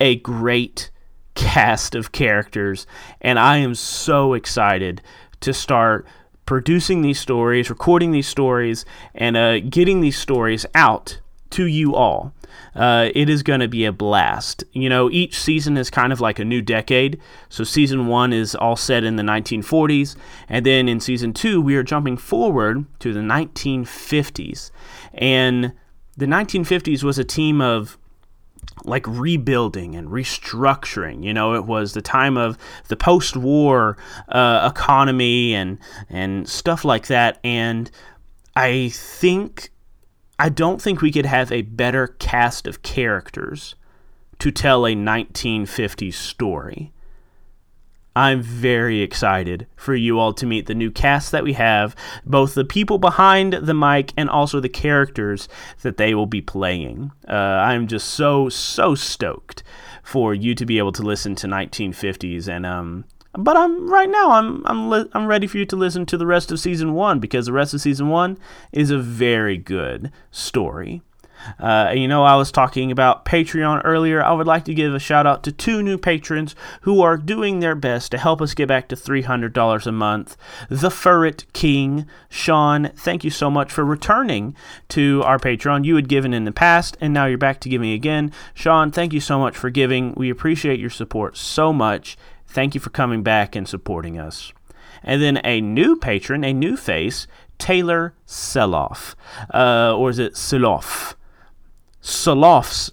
a 0.00 0.16
great 0.16 0.90
cast 1.34 1.94
of 1.94 2.12
characters, 2.12 2.86
and 3.20 3.38
I 3.38 3.58
am 3.58 3.74
so 3.74 4.34
excited 4.34 5.02
to 5.40 5.52
start 5.52 6.06
producing 6.50 7.02
these 7.02 7.20
stories, 7.20 7.70
recording 7.70 8.10
these 8.10 8.26
stories, 8.26 8.84
and 9.14 9.36
uh, 9.36 9.60
getting 9.60 10.00
these 10.00 10.18
stories 10.18 10.66
out 10.74 11.20
to 11.48 11.64
you 11.64 11.94
all. 11.94 12.34
Uh, 12.74 13.08
it 13.14 13.28
is 13.28 13.44
going 13.44 13.60
to 13.60 13.68
be 13.68 13.84
a 13.84 13.92
blast. 13.92 14.64
You 14.72 14.88
know, 14.88 15.08
each 15.12 15.38
season 15.38 15.76
is 15.76 15.90
kind 15.90 16.12
of 16.12 16.20
like 16.20 16.40
a 16.40 16.44
new 16.44 16.60
decade. 16.60 17.20
So, 17.48 17.62
season 17.62 18.08
one 18.08 18.32
is 18.32 18.56
all 18.56 18.74
set 18.74 19.04
in 19.04 19.14
the 19.14 19.22
1940s, 19.22 20.16
and 20.48 20.66
then 20.66 20.88
in 20.88 20.98
season 20.98 21.32
two, 21.32 21.60
we 21.60 21.76
are 21.76 21.84
jumping 21.84 22.16
forward 22.16 22.84
to 22.98 23.12
the 23.12 23.20
1950s. 23.20 24.72
And 25.14 25.72
the 26.16 26.26
1950s 26.26 27.04
was 27.04 27.16
a 27.16 27.24
team 27.24 27.60
of 27.60 27.96
like 28.84 29.06
rebuilding 29.06 29.94
and 29.94 30.08
restructuring. 30.08 31.24
You 31.24 31.34
know, 31.34 31.54
it 31.54 31.64
was 31.64 31.92
the 31.92 32.02
time 32.02 32.36
of 32.36 32.56
the 32.88 32.96
post-war 32.96 33.96
uh, 34.28 34.70
economy 34.74 35.54
and 35.54 35.78
and 36.08 36.48
stuff 36.48 36.84
like 36.84 37.06
that. 37.08 37.38
And 37.44 37.90
I 38.56 38.90
think 38.90 39.70
I 40.38 40.48
don't 40.48 40.80
think 40.80 41.02
we 41.02 41.12
could 41.12 41.26
have 41.26 41.52
a 41.52 41.62
better 41.62 42.06
cast 42.06 42.66
of 42.66 42.82
characters 42.82 43.74
to 44.38 44.50
tell 44.50 44.86
a 44.86 44.94
1950s 44.94 46.14
story. 46.14 46.92
I'm 48.16 48.42
very 48.42 49.00
excited 49.00 49.66
for 49.76 49.94
you 49.94 50.18
all 50.18 50.32
to 50.34 50.46
meet 50.46 50.66
the 50.66 50.74
new 50.74 50.90
cast 50.90 51.30
that 51.32 51.44
we 51.44 51.52
have, 51.54 51.94
both 52.26 52.54
the 52.54 52.64
people 52.64 52.98
behind 52.98 53.52
the 53.52 53.74
mic 53.74 54.12
and 54.16 54.28
also 54.28 54.60
the 54.60 54.68
characters 54.68 55.48
that 55.82 55.96
they 55.96 56.14
will 56.14 56.26
be 56.26 56.40
playing. 56.40 57.12
Uh, 57.28 57.34
I'm 57.34 57.86
just 57.86 58.08
so, 58.08 58.48
so 58.48 58.94
stoked 58.94 59.62
for 60.02 60.34
you 60.34 60.54
to 60.56 60.66
be 60.66 60.78
able 60.78 60.92
to 60.92 61.02
listen 61.02 61.34
to 61.36 61.46
1950s 61.46 62.48
and 62.48 62.66
um 62.66 63.04
but 63.34 63.56
I'm 63.56 63.88
right 63.88 64.10
now 64.10 64.32
I'm 64.32 64.66
I'm 64.66 64.90
li- 64.90 65.08
I'm 65.12 65.26
ready 65.26 65.46
for 65.46 65.58
you 65.58 65.66
to 65.66 65.76
listen 65.76 66.04
to 66.06 66.16
the 66.16 66.26
rest 66.26 66.50
of 66.50 66.58
season 66.58 66.94
1 66.94 67.20
because 67.20 67.46
the 67.46 67.52
rest 67.52 67.74
of 67.74 67.80
season 67.80 68.08
1 68.08 68.36
is 68.72 68.90
a 68.90 68.98
very 68.98 69.56
good 69.56 70.10
story. 70.32 71.02
Uh, 71.58 71.92
you 71.94 72.08
know, 72.08 72.24
I 72.24 72.36
was 72.36 72.50
talking 72.50 72.90
about 72.90 73.24
Patreon 73.24 73.82
earlier. 73.84 74.22
I 74.22 74.32
would 74.32 74.46
like 74.46 74.64
to 74.66 74.74
give 74.74 74.94
a 74.94 74.98
shout 74.98 75.26
out 75.26 75.42
to 75.44 75.52
two 75.52 75.82
new 75.82 75.98
patrons 75.98 76.54
who 76.82 77.00
are 77.02 77.16
doing 77.16 77.60
their 77.60 77.74
best 77.74 78.10
to 78.10 78.18
help 78.18 78.40
us 78.40 78.54
get 78.54 78.68
back 78.68 78.88
to 78.88 78.96
$300 78.96 79.86
a 79.86 79.92
month. 79.92 80.36
The 80.68 80.88
Furret 80.88 81.44
King, 81.52 82.06
Sean, 82.28 82.90
thank 82.96 83.24
you 83.24 83.30
so 83.30 83.50
much 83.50 83.72
for 83.72 83.84
returning 83.84 84.54
to 84.88 85.22
our 85.24 85.38
Patreon. 85.38 85.84
You 85.84 85.96
had 85.96 86.08
given 86.08 86.34
in 86.34 86.44
the 86.44 86.52
past, 86.52 86.96
and 87.00 87.12
now 87.12 87.26
you're 87.26 87.38
back 87.38 87.60
to 87.60 87.68
giving 87.68 87.92
again. 87.92 88.32
Sean, 88.54 88.90
thank 88.90 89.12
you 89.12 89.20
so 89.20 89.38
much 89.38 89.56
for 89.56 89.70
giving. 89.70 90.14
We 90.14 90.30
appreciate 90.30 90.80
your 90.80 90.90
support 90.90 91.36
so 91.36 91.72
much. 91.72 92.16
Thank 92.46 92.74
you 92.74 92.80
for 92.80 92.90
coming 92.90 93.22
back 93.22 93.54
and 93.54 93.68
supporting 93.68 94.18
us. 94.18 94.52
And 95.02 95.22
then 95.22 95.40
a 95.44 95.60
new 95.60 95.96
patron, 95.96 96.44
a 96.44 96.52
new 96.52 96.76
face, 96.76 97.26
Taylor 97.58 98.14
Seloff. 98.26 99.14
Uh, 99.54 99.96
or 99.96 100.10
is 100.10 100.18
it 100.18 100.34
Seloff? 100.34 101.14
Seloff, 102.10 102.90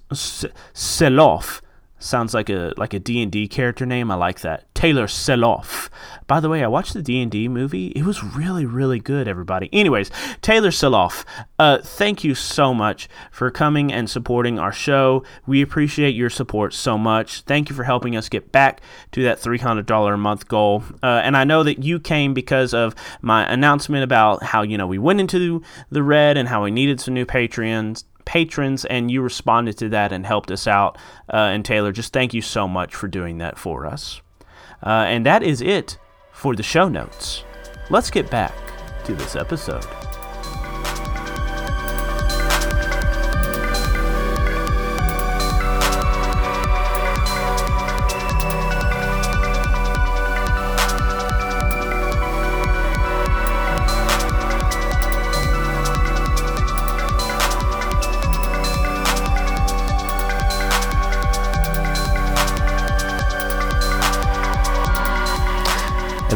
Seloff 0.73 1.61
sounds 1.99 2.35
like 2.35 2.49
a 2.51 2.71
like 2.77 2.93
a 2.93 2.99
D&D 2.99 3.47
character 3.47 3.83
name. 3.83 4.11
I 4.11 4.15
like 4.15 4.41
that. 4.41 4.73
Taylor 4.75 5.07
Seloff. 5.07 5.89
By 6.27 6.39
the 6.39 6.49
way, 6.49 6.63
I 6.63 6.67
watched 6.67 6.93
the 6.93 7.01
D&D 7.01 7.47
movie. 7.47 7.87
It 7.87 8.03
was 8.03 8.23
really 8.23 8.65
really 8.65 8.99
good, 8.99 9.27
everybody. 9.27 9.69
Anyways, 9.73 10.11
Taylor 10.41 10.69
Seloff, 10.69 11.25
uh 11.57 11.79
thank 11.79 12.23
you 12.23 12.35
so 12.35 12.75
much 12.75 13.09
for 13.31 13.49
coming 13.49 13.91
and 13.91 14.07
supporting 14.07 14.59
our 14.59 14.71
show. 14.71 15.23
We 15.47 15.63
appreciate 15.63 16.15
your 16.15 16.29
support 16.29 16.75
so 16.75 16.95
much. 16.95 17.41
Thank 17.41 17.69
you 17.69 17.75
for 17.75 17.85
helping 17.85 18.15
us 18.15 18.29
get 18.29 18.51
back 18.51 18.81
to 19.13 19.23
that 19.23 19.39
$300 19.39 20.13
a 20.13 20.17
month 20.17 20.47
goal. 20.47 20.83
Uh, 21.01 21.21
and 21.23 21.35
I 21.35 21.43
know 21.43 21.63
that 21.63 21.83
you 21.83 21.99
came 21.99 22.35
because 22.35 22.73
of 22.73 22.93
my 23.21 23.51
announcement 23.51 24.03
about 24.03 24.43
how, 24.43 24.61
you 24.61 24.77
know, 24.77 24.87
we 24.87 24.99
went 24.99 25.19
into 25.19 25.63
the 25.89 26.03
red 26.03 26.37
and 26.37 26.47
how 26.47 26.63
we 26.63 26.69
needed 26.69 27.01
some 27.01 27.15
new 27.15 27.25
Patreons 27.25 28.03
patrons 28.27 28.85
and 28.85 29.09
you 29.09 29.21
responded 29.21 29.77
to 29.77 29.89
that 29.89 30.11
and 30.11 30.25
helped 30.25 30.51
us 30.51 30.67
out. 30.67 30.97
Uh, 31.33 31.37
and 31.37 31.65
Taylor, 31.65 31.91
just 31.91 32.13
thank 32.13 32.33
you 32.33 32.41
so 32.41 32.67
much 32.67 32.93
for 32.93 33.07
doing 33.07 33.39
that 33.39 33.57
for 33.57 33.87
us. 33.87 34.21
Uh, 34.85 35.05
and 35.07 35.25
that 35.25 35.41
is 35.41 35.61
it 35.61 35.97
for 36.33 36.55
the 36.55 36.61
show 36.61 36.87
notes. 36.87 37.43
Let's 37.89 38.11
get 38.11 38.29
back 38.29 38.53
to 39.05 39.15
this 39.15 39.35
episode. 39.35 39.85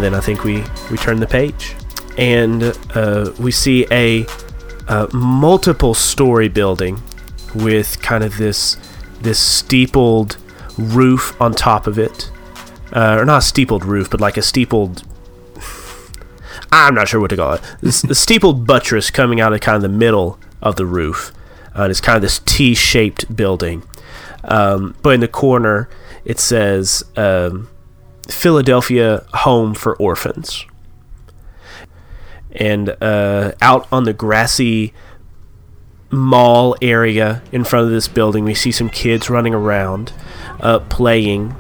And 0.01 0.13
then 0.15 0.19
I 0.19 0.23
think 0.23 0.43
we 0.43 0.63
we 0.89 0.97
turn 0.97 1.19
the 1.19 1.27
page, 1.27 1.75
and 2.17 2.75
uh, 2.95 3.31
we 3.39 3.51
see 3.51 3.85
a 3.91 4.25
uh, 4.87 5.05
multiple 5.13 5.93
story 5.93 6.47
building 6.47 6.99
with 7.53 8.01
kind 8.01 8.23
of 8.23 8.35
this 8.37 8.77
this 9.21 9.37
steepled 9.37 10.37
roof 10.75 11.39
on 11.39 11.53
top 11.53 11.85
of 11.85 11.99
it, 11.99 12.31
uh, 12.93 13.17
or 13.19 13.25
not 13.25 13.37
a 13.37 13.41
steepled 13.43 13.85
roof, 13.85 14.09
but 14.09 14.19
like 14.19 14.37
a 14.37 14.41
steepled. 14.41 15.03
I'm 16.71 16.95
not 16.95 17.07
sure 17.07 17.19
what 17.19 17.29
to 17.29 17.35
call 17.35 17.53
it. 17.53 17.61
The 17.81 18.15
steepled 18.15 18.65
buttress 18.65 19.11
coming 19.11 19.39
out 19.39 19.53
of 19.53 19.61
kind 19.61 19.75
of 19.75 19.83
the 19.83 19.89
middle 19.89 20.39
of 20.63 20.77
the 20.77 20.87
roof, 20.87 21.31
Uh, 21.75 21.83
and 21.83 21.91
it's 21.91 22.01
kind 22.01 22.15
of 22.15 22.23
this 22.23 22.39
T-shaped 22.39 23.35
building. 23.35 23.83
Um, 24.45 24.95
but 25.03 25.11
in 25.11 25.19
the 25.19 25.27
corner, 25.27 25.89
it 26.25 26.39
says 26.39 27.03
um, 27.15 27.69
Philadelphia 28.27 29.25
Home 29.33 29.73
for 29.73 29.95
Orphans. 29.97 30.65
And 32.51 32.89
uh, 33.01 33.53
out 33.61 33.87
on 33.91 34.03
the 34.03 34.13
grassy 34.13 34.93
mall 36.09 36.75
area 36.81 37.41
in 37.51 37.63
front 37.63 37.85
of 37.85 37.91
this 37.91 38.07
building, 38.07 38.43
we 38.43 38.53
see 38.53 38.71
some 38.71 38.89
kids 38.89 39.29
running 39.29 39.53
around, 39.53 40.11
uh, 40.59 40.79
playing. 40.79 41.55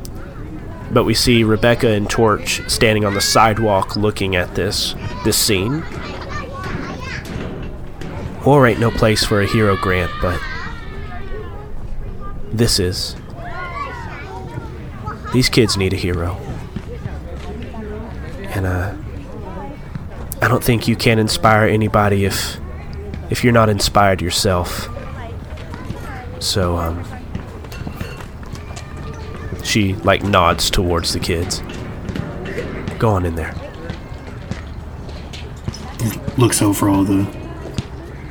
But 0.91 1.05
we 1.05 1.13
see 1.13 1.45
Rebecca 1.45 1.87
and 1.87 2.09
Torch 2.09 2.61
standing 2.69 3.05
on 3.05 3.13
the 3.13 3.21
sidewalk 3.21 3.95
looking 3.95 4.35
at 4.35 4.55
this 4.55 4.93
this 5.23 5.37
scene. 5.37 5.85
War 8.45 8.67
ain't 8.67 8.79
no 8.79 8.91
place 8.91 9.23
for 9.23 9.39
a 9.39 9.45
hero, 9.45 9.77
Grant, 9.77 10.11
but 10.21 10.41
this 12.51 12.79
is. 12.79 13.15
These 15.31 15.47
kids 15.47 15.77
need 15.77 15.93
a 15.93 15.95
hero. 15.95 16.37
And 18.51 18.65
uh 18.65 18.93
I 20.41 20.47
don't 20.47 20.63
think 20.63 20.87
you 20.87 20.95
can 20.95 21.19
inspire 21.19 21.67
anybody 21.67 22.25
if 22.25 22.57
if 23.29 23.43
you're 23.43 23.53
not 23.53 23.69
inspired 23.69 24.21
yourself. 24.21 24.89
So 26.39 26.77
um 26.77 27.05
she 29.63 29.93
like 29.95 30.23
nods 30.23 30.69
towards 30.69 31.13
the 31.13 31.19
kids. 31.19 31.61
Go 32.99 33.09
on 33.09 33.25
in 33.25 33.35
there. 33.35 33.53
Looks 36.37 36.61
over 36.61 36.89
all 36.89 37.03
the 37.03 37.25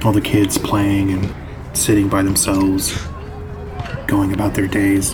all 0.05 0.13
the 0.13 0.21
kids 0.21 0.59
playing 0.59 1.13
and 1.13 1.35
sitting 1.77 2.09
by 2.09 2.23
themselves, 2.23 2.99
going 4.07 4.33
about 4.33 4.55
their 4.55 4.67
days. 4.67 5.13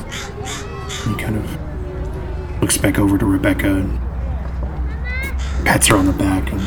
He 1.05 1.15
kind 1.15 1.37
of 1.37 2.61
looks 2.61 2.77
back 2.79 2.99
over 2.99 3.19
to 3.19 3.27
Rebecca 3.27 3.69
and 3.69 4.06
pats 5.67 5.89
her 5.89 5.97
on 5.97 6.07
the 6.07 6.13
back 6.13 6.53
and 6.53 6.61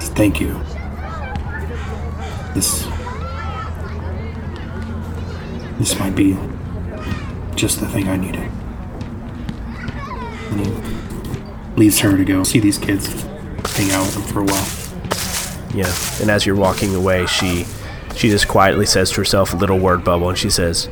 says, 0.00 0.10
"Thank 0.10 0.40
you. 0.40 0.60
This 2.54 2.86
this 5.78 5.98
might 5.98 6.16
be 6.16 6.36
just 7.54 7.78
the 7.78 7.86
thing 7.86 8.08
I 8.08 8.16
needed." 8.16 8.50
And 10.50 10.66
he 10.66 10.72
leaves 11.76 12.00
her 12.00 12.16
to 12.16 12.24
go 12.24 12.42
see 12.42 12.58
these 12.58 12.78
kids, 12.78 13.06
hang 13.76 13.92
out 13.92 14.04
with 14.04 14.14
them 14.14 14.22
for 14.24 14.40
a 14.40 14.44
while. 14.44 14.68
Yeah. 15.72 15.92
And 16.20 16.30
as 16.30 16.44
you're 16.44 16.56
walking 16.56 16.94
away, 16.96 17.26
she 17.26 17.64
she 18.16 18.28
just 18.28 18.48
quietly 18.48 18.86
says 18.86 19.10
to 19.12 19.16
herself 19.18 19.54
a 19.54 19.56
little 19.56 19.78
word 19.78 20.02
bubble 20.02 20.28
and 20.28 20.36
she 20.36 20.50
says, 20.50 20.88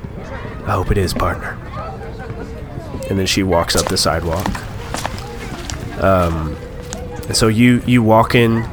I 0.67 0.73
hope 0.73 0.93
it 0.93 0.99
is, 0.99 1.13
partner. 1.13 1.59
And 3.11 3.19
then 3.19 3.27
she 3.27 3.43
walks 3.43 3.75
up 3.75 3.87
the 3.87 3.99
sidewalk. 3.99 4.47
Um 6.01 6.57
and 7.27 7.37
so 7.37 7.49
you 7.49 7.83
you 7.87 8.03
walk 8.03 8.35
in 8.35 8.65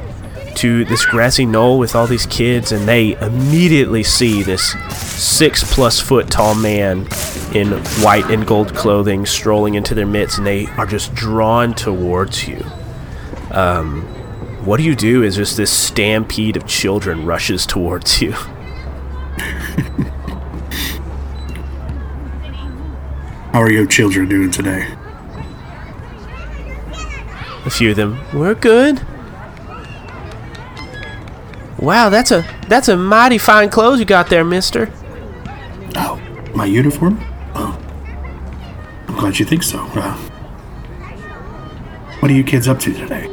to 0.56 0.84
this 0.86 1.04
grassy 1.04 1.44
knoll 1.44 1.78
with 1.78 1.94
all 1.94 2.06
these 2.06 2.24
kids 2.26 2.72
and 2.72 2.88
they 2.88 3.12
immediately 3.20 4.02
see 4.02 4.42
this 4.42 4.72
six 4.96 5.62
plus 5.74 6.00
foot 6.00 6.30
tall 6.30 6.54
man 6.54 7.06
in 7.54 7.72
white 8.02 8.24
and 8.30 8.46
gold 8.46 8.74
clothing 8.74 9.26
strolling 9.26 9.74
into 9.74 9.94
their 9.94 10.06
midst 10.06 10.38
and 10.38 10.46
they 10.46 10.66
are 10.78 10.86
just 10.86 11.14
drawn 11.14 11.74
towards 11.74 12.48
you 12.48 12.64
Um, 13.50 14.02
what 14.64 14.78
do 14.78 14.82
you 14.82 14.96
do 14.96 15.22
Is 15.22 15.36
just 15.36 15.58
this 15.58 15.70
stampede 15.70 16.56
of 16.56 16.66
children 16.66 17.26
rushes 17.26 17.66
towards 17.66 18.22
you? 18.22 18.32
How 23.52 23.60
are 23.62 23.70
your 23.70 23.86
children 23.86 24.28
doing 24.28 24.50
today? 24.50 24.95
A 27.66 27.70
few 27.70 27.90
of 27.90 27.96
them, 27.96 28.18
we're 28.32 28.54
good. 28.54 29.04
Wow, 31.78 32.08
that's 32.08 32.30
a 32.30 32.46
that's 32.68 32.88
a 32.88 32.96
mighty 32.96 33.38
fine 33.38 33.68
clothes 33.68 33.98
you 33.98 34.06
got 34.06 34.30
there, 34.30 34.44
mister. 34.44 34.90
Oh, 35.96 36.20
my 36.54 36.64
uniform? 36.64 37.18
Oh. 37.54 37.78
I'm 39.08 39.16
glad 39.16 39.38
you 39.38 39.44
think 39.44 39.62
so. 39.62 39.80
Uh, 39.94 40.16
what 42.20 42.30
are 42.30 42.34
you 42.34 42.44
kids 42.44 42.66
up 42.68 42.78
to 42.80 42.92
today? 42.92 43.28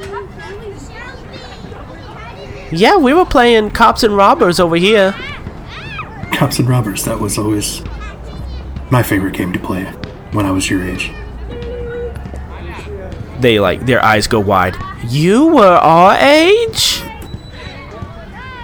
Yeah, 2.71 2.97
we 2.97 3.13
were 3.13 3.25
playing 3.25 3.69
cops 3.69 4.03
and 4.03 4.17
robbers 4.17 4.59
over 4.59 4.75
here. 4.75 5.13
Cops 6.33 6.57
and 6.57 6.67
robbers, 6.67 7.05
that 7.05 7.19
was 7.19 7.37
always 7.37 7.83
my 8.89 9.03
favorite 9.03 9.35
game 9.35 9.53
to 9.53 9.59
play 9.59 9.85
when 10.31 10.45
I 10.45 10.51
was 10.51 10.69
your 10.69 10.83
age. 10.83 11.11
They 13.43 13.59
like 13.59 13.85
their 13.85 14.01
eyes 14.01 14.25
go 14.25 14.39
wide. 14.39 14.77
You 15.09 15.47
were 15.47 15.75
our 15.75 16.15
age? 16.15 17.01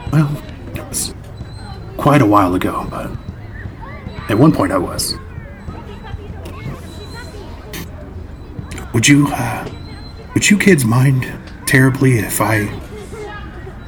Well, 0.09 0.41
it 0.73 0.87
was 0.87 1.13
quite 1.97 2.21
a 2.21 2.25
while 2.25 2.55
ago, 2.55 2.87
but 2.89 3.11
at 4.29 4.37
one 4.37 4.53
point 4.53 4.71
I 4.71 4.77
was. 4.77 5.15
Would 8.93 9.05
you, 9.05 9.27
uh, 9.27 9.69
would 10.33 10.49
you 10.49 10.57
kids 10.57 10.85
mind 10.85 11.29
terribly 11.65 12.19
if 12.19 12.39
I 12.39 12.67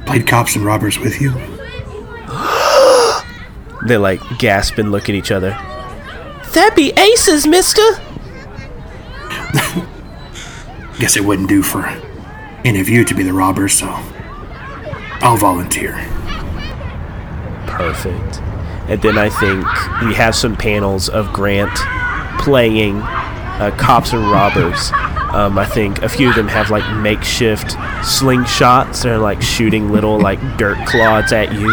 played 0.04 0.26
cops 0.26 0.56
and 0.56 0.64
robbers 0.64 0.98
with 0.98 1.22
you? 1.22 1.32
They 3.86 3.96
like 3.96 4.20
gasp 4.38 4.76
and 4.76 4.92
look 4.92 5.08
at 5.08 5.14
each 5.14 5.30
other. 5.32 5.58
That'd 6.52 6.76
be 6.76 6.92
aces, 6.92 7.46
mister. 7.46 7.82
Guess 11.02 11.16
it 11.16 11.24
wouldn't 11.24 11.48
do 11.48 11.64
for 11.64 11.84
any 12.64 12.78
of 12.78 12.88
you 12.88 13.04
to 13.04 13.12
be 13.12 13.24
the 13.24 13.32
robbers, 13.32 13.72
so 13.72 13.88
I'll 15.20 15.36
volunteer. 15.36 15.94
Perfect. 17.66 18.40
And 18.88 19.02
then 19.02 19.18
I 19.18 19.28
think 19.28 19.64
we 20.02 20.14
have 20.14 20.36
some 20.36 20.54
panels 20.56 21.08
of 21.08 21.32
Grant 21.32 21.74
playing 22.38 22.98
uh, 22.98 23.74
cops 23.76 24.12
and 24.12 24.22
robbers. 24.30 24.92
Um, 25.32 25.58
I 25.58 25.64
think 25.64 26.02
a 26.02 26.08
few 26.08 26.28
of 26.28 26.36
them 26.36 26.46
have 26.46 26.70
like 26.70 26.88
makeshift 26.98 27.70
slingshots. 28.02 29.02
They're 29.02 29.18
like 29.18 29.42
shooting 29.42 29.90
little 29.90 30.20
like 30.20 30.38
dirt 30.56 30.86
clods 30.86 31.32
at 31.32 31.52
you. 31.52 31.68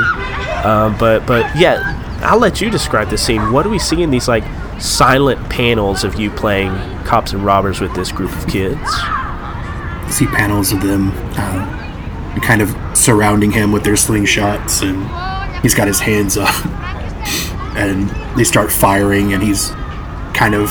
Um, 0.68 0.98
but 0.98 1.28
but 1.28 1.46
yeah, 1.56 2.20
I'll 2.24 2.40
let 2.40 2.62
you 2.62 2.72
describe 2.72 3.12
the 3.12 3.18
scene. 3.20 3.52
What 3.52 3.62
do 3.62 3.70
we 3.70 3.78
see 3.78 4.02
in 4.02 4.10
these 4.10 4.28
like 4.28 4.44
silent 4.82 5.52
panels 5.52 6.04
of 6.04 6.20
you 6.20 6.32
playing 6.32 6.72
cops 7.04 7.32
and 7.34 7.46
robbers 7.46 7.80
with 7.80 7.94
this 7.94 8.12
group 8.12 8.36
of 8.36 8.48
kids? 8.48 8.90
See 10.10 10.26
panels 10.26 10.72
of 10.72 10.82
them 10.82 11.12
uh, 11.38 12.40
kind 12.42 12.62
of 12.62 12.76
surrounding 12.98 13.52
him 13.52 13.72
with 13.72 13.84
their 13.84 13.94
slingshots, 13.94 14.82
and 14.82 15.62
he's 15.62 15.74
got 15.74 15.88
his 15.88 16.00
hands 16.00 16.38
up, 16.38 16.54
and 17.76 18.10
they 18.38 18.44
start 18.44 18.72
firing, 18.72 19.34
and 19.34 19.44
he's 19.44 19.70
kind 20.34 20.56
of 20.56 20.70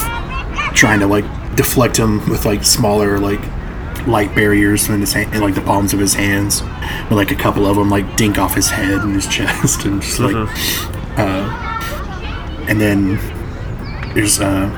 trying 0.75 1.01
to 1.01 1.07
like 1.07 1.25
deflect 1.57 1.97
them 1.97 2.29
with 2.29 2.45
like 2.45 2.65
smaller 2.65 3.19
like 3.19 3.41
light 4.07 4.35
barriers 4.35 4.89
in 4.89 5.01
his 5.01 5.13
hand, 5.13 5.35
in 5.35 5.41
like 5.41 5.55
the 5.55 5.61
palms 5.61 5.93
of 5.93 6.01
his 6.01 6.15
hands, 6.15 6.63
and 6.63 7.13
like 7.13 7.31
a 7.31 7.37
couple 7.37 7.67
of 7.67 7.77
them 7.77 7.91
like 7.91 8.17
dink 8.17 8.39
off 8.39 8.55
his 8.55 8.71
head 8.71 9.01
and 9.01 9.15
his 9.15 9.27
chest, 9.35 9.85
and 9.85 10.03
just 10.03 10.19
like, 10.19 10.35
uh, 11.17 12.65
and 12.69 12.81
then 12.81 13.17
there's 14.15 14.41
uh, 14.41 14.69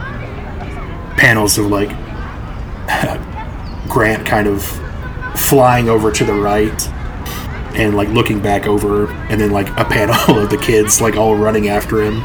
panels 1.17 1.59
of 1.59 1.67
like 1.67 1.91
Grant 3.91 4.26
kind 4.26 4.47
of 4.47 4.62
flying 5.34 5.88
over 5.88 6.11
to 6.12 6.24
the 6.24 6.34
right 6.34 6.88
and 7.76 7.97
like 7.97 8.09
looking 8.09 8.41
back 8.41 8.66
over, 8.66 9.11
and 9.30 9.41
then 9.41 9.51
like 9.53 9.68
a 9.78 9.84
panel 9.84 10.14
of 10.38 10.51
the 10.51 10.57
kids 10.57 11.01
like 11.01 11.16
all 11.16 11.36
running 11.36 11.68
after 11.68 12.03
him, 12.03 12.20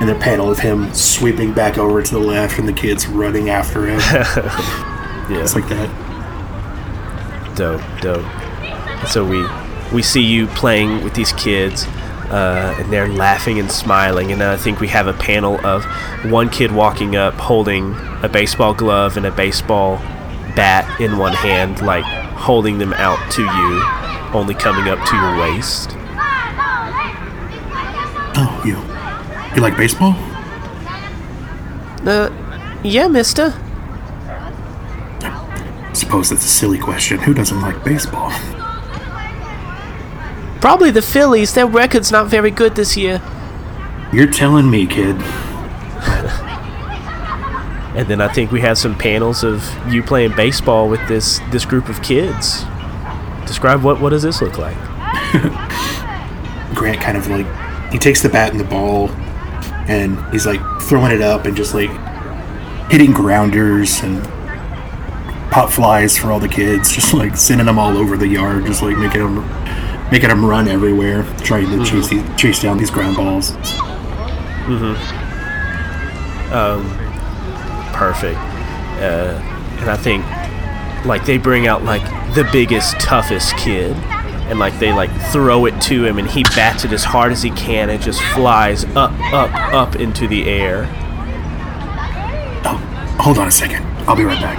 and 0.00 0.10
a 0.10 0.18
panel 0.18 0.50
of 0.50 0.58
him 0.58 0.92
sweeping 0.92 1.52
back 1.54 1.78
over 1.78 2.02
to 2.02 2.10
the 2.12 2.20
left, 2.20 2.58
and 2.58 2.68
the 2.68 2.72
kids 2.72 3.06
running 3.06 3.48
after 3.50 3.86
him. 3.86 4.00
Yeah. 5.30 5.44
It's 5.44 5.54
like 5.54 5.68
that. 5.68 5.88
dope, 7.56 7.80
dope. 8.00 9.06
So 9.06 9.24
we 9.24 9.46
we 9.94 10.02
see 10.02 10.22
you 10.22 10.48
playing 10.48 11.04
with 11.04 11.14
these 11.14 11.32
kids, 11.34 11.86
uh, 11.86 12.74
and 12.76 12.92
they're 12.92 13.06
laughing 13.06 13.60
and 13.60 13.70
smiling. 13.70 14.32
And 14.32 14.42
I 14.42 14.56
think 14.56 14.80
we 14.80 14.88
have 14.88 15.06
a 15.06 15.12
panel 15.12 15.64
of 15.64 15.84
one 16.24 16.48
kid 16.48 16.72
walking 16.72 17.14
up, 17.14 17.34
holding 17.34 17.94
a 18.24 18.28
baseball 18.28 18.74
glove 18.74 19.16
and 19.16 19.24
a 19.24 19.30
baseball 19.30 19.98
bat 20.54 21.00
in 21.00 21.18
one 21.18 21.32
hand, 21.32 21.80
like 21.82 22.04
holding 22.04 22.78
them 22.78 22.92
out 22.94 23.18
to 23.32 23.42
you, 23.42 23.82
only 24.34 24.54
coming 24.54 24.88
up 24.88 25.04
to 25.06 25.16
your 25.16 25.38
waist. 25.40 25.90
Oh, 28.36 28.62
you 28.64 28.76
you 29.56 29.62
like 29.62 29.76
baseball? 29.76 30.14
Uh, 32.06 32.30
yeah, 32.82 33.08
Mister. 33.08 33.54
Suppose 35.92 36.30
that's 36.30 36.44
a 36.44 36.48
silly 36.48 36.78
question. 36.78 37.18
Who 37.18 37.34
doesn't 37.34 37.60
like 37.60 37.82
baseball? 37.84 38.30
Probably 40.60 40.90
the 40.90 41.02
Phillies. 41.02 41.52
Their 41.54 41.66
record's 41.66 42.12
not 42.12 42.28
very 42.28 42.50
good 42.50 42.76
this 42.76 42.96
year. 42.96 43.20
You're 44.12 44.30
telling 44.30 44.70
me, 44.70 44.86
kid. 44.86 45.16
And 47.94 48.06
then 48.06 48.20
I 48.20 48.28
think 48.32 48.52
we 48.52 48.60
have 48.60 48.78
some 48.78 48.96
panels 48.96 49.42
of 49.42 49.68
you 49.88 50.02
playing 50.02 50.36
baseball 50.36 50.88
with 50.88 51.06
this 51.08 51.40
this 51.50 51.64
group 51.64 51.88
of 51.88 52.02
kids. 52.02 52.64
Describe 53.46 53.82
what 53.82 54.00
what 54.00 54.10
does 54.10 54.22
this 54.22 54.40
look 54.40 54.58
like? 54.58 54.76
Grant 56.74 57.00
kind 57.00 57.16
of 57.16 57.26
like 57.26 57.46
he 57.90 57.98
takes 57.98 58.22
the 58.22 58.28
bat 58.28 58.52
and 58.52 58.60
the 58.60 58.64
ball 58.64 59.10
and 59.88 60.18
he's 60.32 60.46
like 60.46 60.60
throwing 60.82 61.10
it 61.10 61.20
up 61.20 61.46
and 61.46 61.56
just 61.56 61.74
like 61.74 61.90
hitting 62.90 63.10
grounders 63.10 64.00
and 64.02 64.22
pop 65.50 65.70
flies 65.70 66.16
for 66.16 66.30
all 66.30 66.38
the 66.38 66.48
kids, 66.48 66.92
just 66.94 67.12
like 67.12 67.36
sending 67.36 67.66
them 67.66 67.78
all 67.78 67.96
over 67.96 68.16
the 68.16 68.28
yard, 68.28 68.66
just 68.66 68.82
like 68.82 68.96
making 68.96 69.20
them 69.20 69.44
making 70.12 70.28
them 70.28 70.44
run 70.44 70.68
everywhere, 70.68 71.24
trying 71.38 71.66
to 71.70 71.78
chase 71.84 72.08
mm-hmm. 72.08 72.26
these, 72.28 72.40
chase 72.40 72.62
down 72.62 72.78
these 72.78 72.90
ground 72.90 73.16
balls. 73.16 73.52
Mm-hmm. 74.66 74.94
Um, 76.52 77.09
Perfect. 78.00 78.38
Uh, 78.38 79.38
and 79.80 79.90
I 79.90 79.96
think 79.98 80.24
like 81.04 81.26
they 81.26 81.36
bring 81.36 81.66
out 81.66 81.84
like 81.84 82.02
the 82.34 82.48
biggest, 82.50 82.98
toughest 82.98 83.54
kid. 83.58 83.94
And 84.48 84.58
like 84.58 84.78
they 84.78 84.90
like 84.90 85.10
throw 85.30 85.66
it 85.66 85.78
to 85.82 86.06
him, 86.06 86.18
and 86.18 86.26
he 86.26 86.42
bats 86.42 86.86
it 86.86 86.92
as 86.92 87.04
hard 87.04 87.30
as 87.30 87.42
he 87.42 87.50
can. 87.50 87.90
and 87.90 88.02
just 88.02 88.22
flies 88.34 88.84
up, 88.96 89.12
up, 89.34 89.54
up 89.74 89.96
into 89.96 90.26
the 90.26 90.48
air. 90.48 90.88
Oh, 92.64 93.16
hold 93.20 93.36
on 93.36 93.48
a 93.48 93.50
second. 93.50 93.84
I'll 94.08 94.16
be 94.16 94.24
right 94.24 94.40
back. 94.40 94.58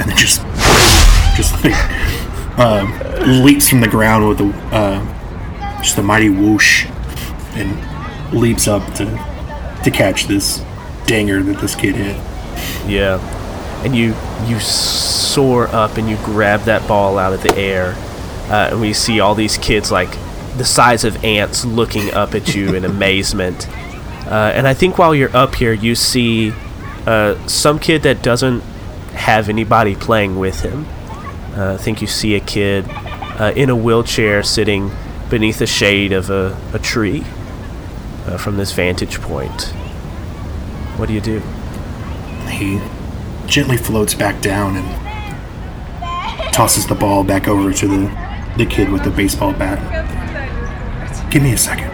And 0.00 0.10
then 0.10 0.16
just, 0.16 0.42
just 1.36 1.62
like, 1.62 1.72
uh, 2.58 3.40
leaps 3.44 3.68
from 3.68 3.80
the 3.80 3.88
ground 3.88 4.28
with 4.28 4.40
uh, 4.72 5.00
just 5.80 5.96
a 5.96 6.02
mighty 6.02 6.28
whoosh, 6.28 6.86
and 7.54 8.34
leaps 8.34 8.66
up 8.66 8.84
to, 8.94 9.04
to 9.84 9.90
catch 9.92 10.26
this 10.26 10.60
dinger 11.06 11.40
that 11.44 11.60
this 11.60 11.76
kid 11.76 11.94
hit. 11.94 12.29
Yeah. 12.86 13.18
And 13.84 13.94
you 13.96 14.14
you 14.46 14.60
soar 14.60 15.68
up 15.68 15.96
and 15.96 16.08
you 16.08 16.16
grab 16.16 16.62
that 16.62 16.86
ball 16.86 17.18
out 17.18 17.32
of 17.32 17.42
the 17.42 17.56
air. 17.56 17.94
Uh, 18.50 18.70
and 18.72 18.80
we 18.80 18.92
see 18.92 19.20
all 19.20 19.34
these 19.34 19.56
kids 19.58 19.90
like 19.90 20.10
the 20.56 20.64
size 20.64 21.04
of 21.04 21.24
ants 21.24 21.64
looking 21.64 22.12
up 22.12 22.34
at 22.34 22.54
you 22.54 22.74
in 22.74 22.84
amazement. 22.96 23.68
Uh, 24.26 24.52
and 24.54 24.66
I 24.66 24.74
think 24.74 24.98
while 24.98 25.14
you're 25.14 25.34
up 25.36 25.54
here, 25.54 25.72
you 25.72 25.94
see 25.94 26.52
uh, 27.06 27.46
some 27.46 27.78
kid 27.78 28.02
that 28.02 28.22
doesn't 28.22 28.60
have 29.14 29.48
anybody 29.48 29.94
playing 29.94 30.38
with 30.38 30.60
him. 30.60 30.86
Uh, 31.56 31.74
I 31.74 31.76
think 31.76 32.00
you 32.00 32.06
see 32.06 32.34
a 32.34 32.40
kid 32.40 32.84
uh, 32.88 33.52
in 33.56 33.70
a 33.70 33.76
wheelchair 33.76 34.42
sitting 34.42 34.90
beneath 35.28 35.58
the 35.58 35.66
shade 35.66 36.12
of 36.12 36.30
a, 36.30 36.58
a 36.72 36.78
tree 36.78 37.24
uh, 38.26 38.36
from 38.36 38.56
this 38.56 38.72
vantage 38.72 39.20
point. 39.20 39.62
What 40.96 41.06
do 41.06 41.14
you 41.14 41.20
do? 41.20 41.42
He 42.50 42.80
gently 43.46 43.76
floats 43.76 44.14
back 44.14 44.40
down 44.42 44.76
and 44.76 46.52
tosses 46.52 46.86
the 46.86 46.94
ball 46.94 47.24
back 47.24 47.48
over 47.48 47.72
to 47.72 47.88
the, 47.88 48.54
the 48.58 48.66
kid 48.66 48.90
with 48.90 49.02
the 49.02 49.10
baseball 49.10 49.52
bat. 49.52 49.80
Give 51.30 51.42
me 51.42 51.52
a 51.52 51.58
second. 51.58 51.90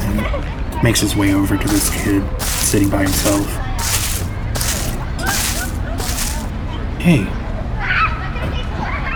And 0.00 0.82
makes 0.82 1.00
his 1.00 1.14
way 1.14 1.34
over 1.34 1.56
to 1.56 1.68
this 1.68 1.90
kid 2.02 2.24
sitting 2.40 2.88
by 2.90 3.02
himself. 3.02 3.46
Hey, 6.98 7.24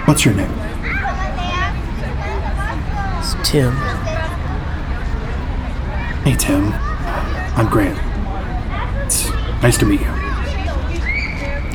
what's 0.07 0.25
your 0.25 0.35
name? 0.35 0.51
It's 3.19 3.35
Tim. 3.51 3.73
Hey, 6.23 6.37
Tim. 6.37 6.73
I'm 7.57 7.69
Grant. 7.69 8.14
Nice 9.65 9.79
to 9.79 9.87
meet 9.87 10.03
you. 10.03 10.13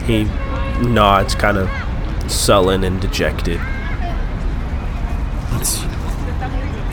He 0.05 0.25
nods, 0.87 1.33
kind 1.33 1.57
of 1.57 1.67
sullen 2.31 2.83
and 2.83 3.01
dejected. 3.01 3.59
What's, 5.49 5.81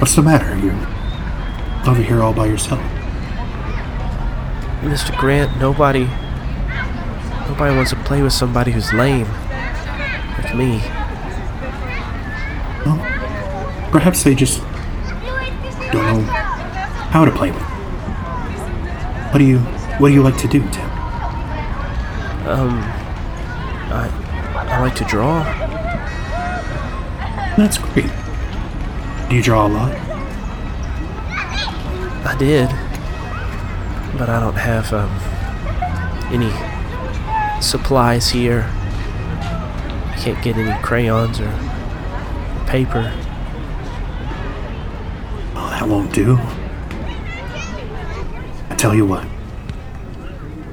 what's 0.01 0.17
the 0.17 0.23
matter? 0.23 0.57
You 0.57 0.71
over 1.87 2.01
here 2.01 2.23
all 2.23 2.33
by 2.33 2.47
yourself? 2.47 2.81
Mr. 4.81 5.15
Grant, 5.19 5.61
nobody. 5.61 6.05
Nobody 7.47 7.77
wants 7.77 7.91
to 7.91 7.97
play 8.05 8.23
with 8.23 8.33
somebody 8.33 8.73
who's 8.73 8.91
lame. 8.95 9.29
Like 10.39 10.55
me. 10.57 10.79
Well, 12.87 12.97
perhaps 13.93 14.25
they 14.25 14.35
just 14.35 14.61
don't 15.93 16.07
know 16.07 16.23
how 17.11 17.27
to 17.27 17.31
play 17.33 17.51
with. 17.51 17.61
it. 17.61 17.67
What 19.33 19.39
do 19.39 19.45
you 19.45 19.59
What 19.99 20.09
do 20.09 20.15
you 20.15 20.23
like 20.23 20.39
to 20.39 20.49
do, 20.49 20.61
Tim? 20.71 20.86
Um. 22.47 22.79
I. 23.93 24.11
I 24.55 24.81
like 24.81 24.95
to 24.97 25.05
draw. 25.05 25.43
That's 27.57 27.79
great. 27.79 28.11
Do 29.29 29.37
you 29.37 29.43
draw 29.43 29.67
a 29.67 29.69
lot? 29.69 29.93
I 32.25 32.37
did. 32.39 32.69
But 34.19 34.29
I 34.29 34.41
don't 34.41 34.55
have, 34.57 34.93
um. 34.93 35.11
Any 36.33 36.51
supplies 37.63 38.29
here. 38.29 38.65
I 38.69 40.17
can't 40.19 40.43
get 40.43 40.57
any 40.57 40.83
crayons 40.83 41.41
or 41.41 41.51
paper. 42.67 43.13
Well, 45.55 45.71
that 45.71 45.87
won't 45.89 46.13
do. 46.13 46.39
I 48.71 48.75
tell 48.77 48.95
you 48.95 49.07
what. 49.07 49.27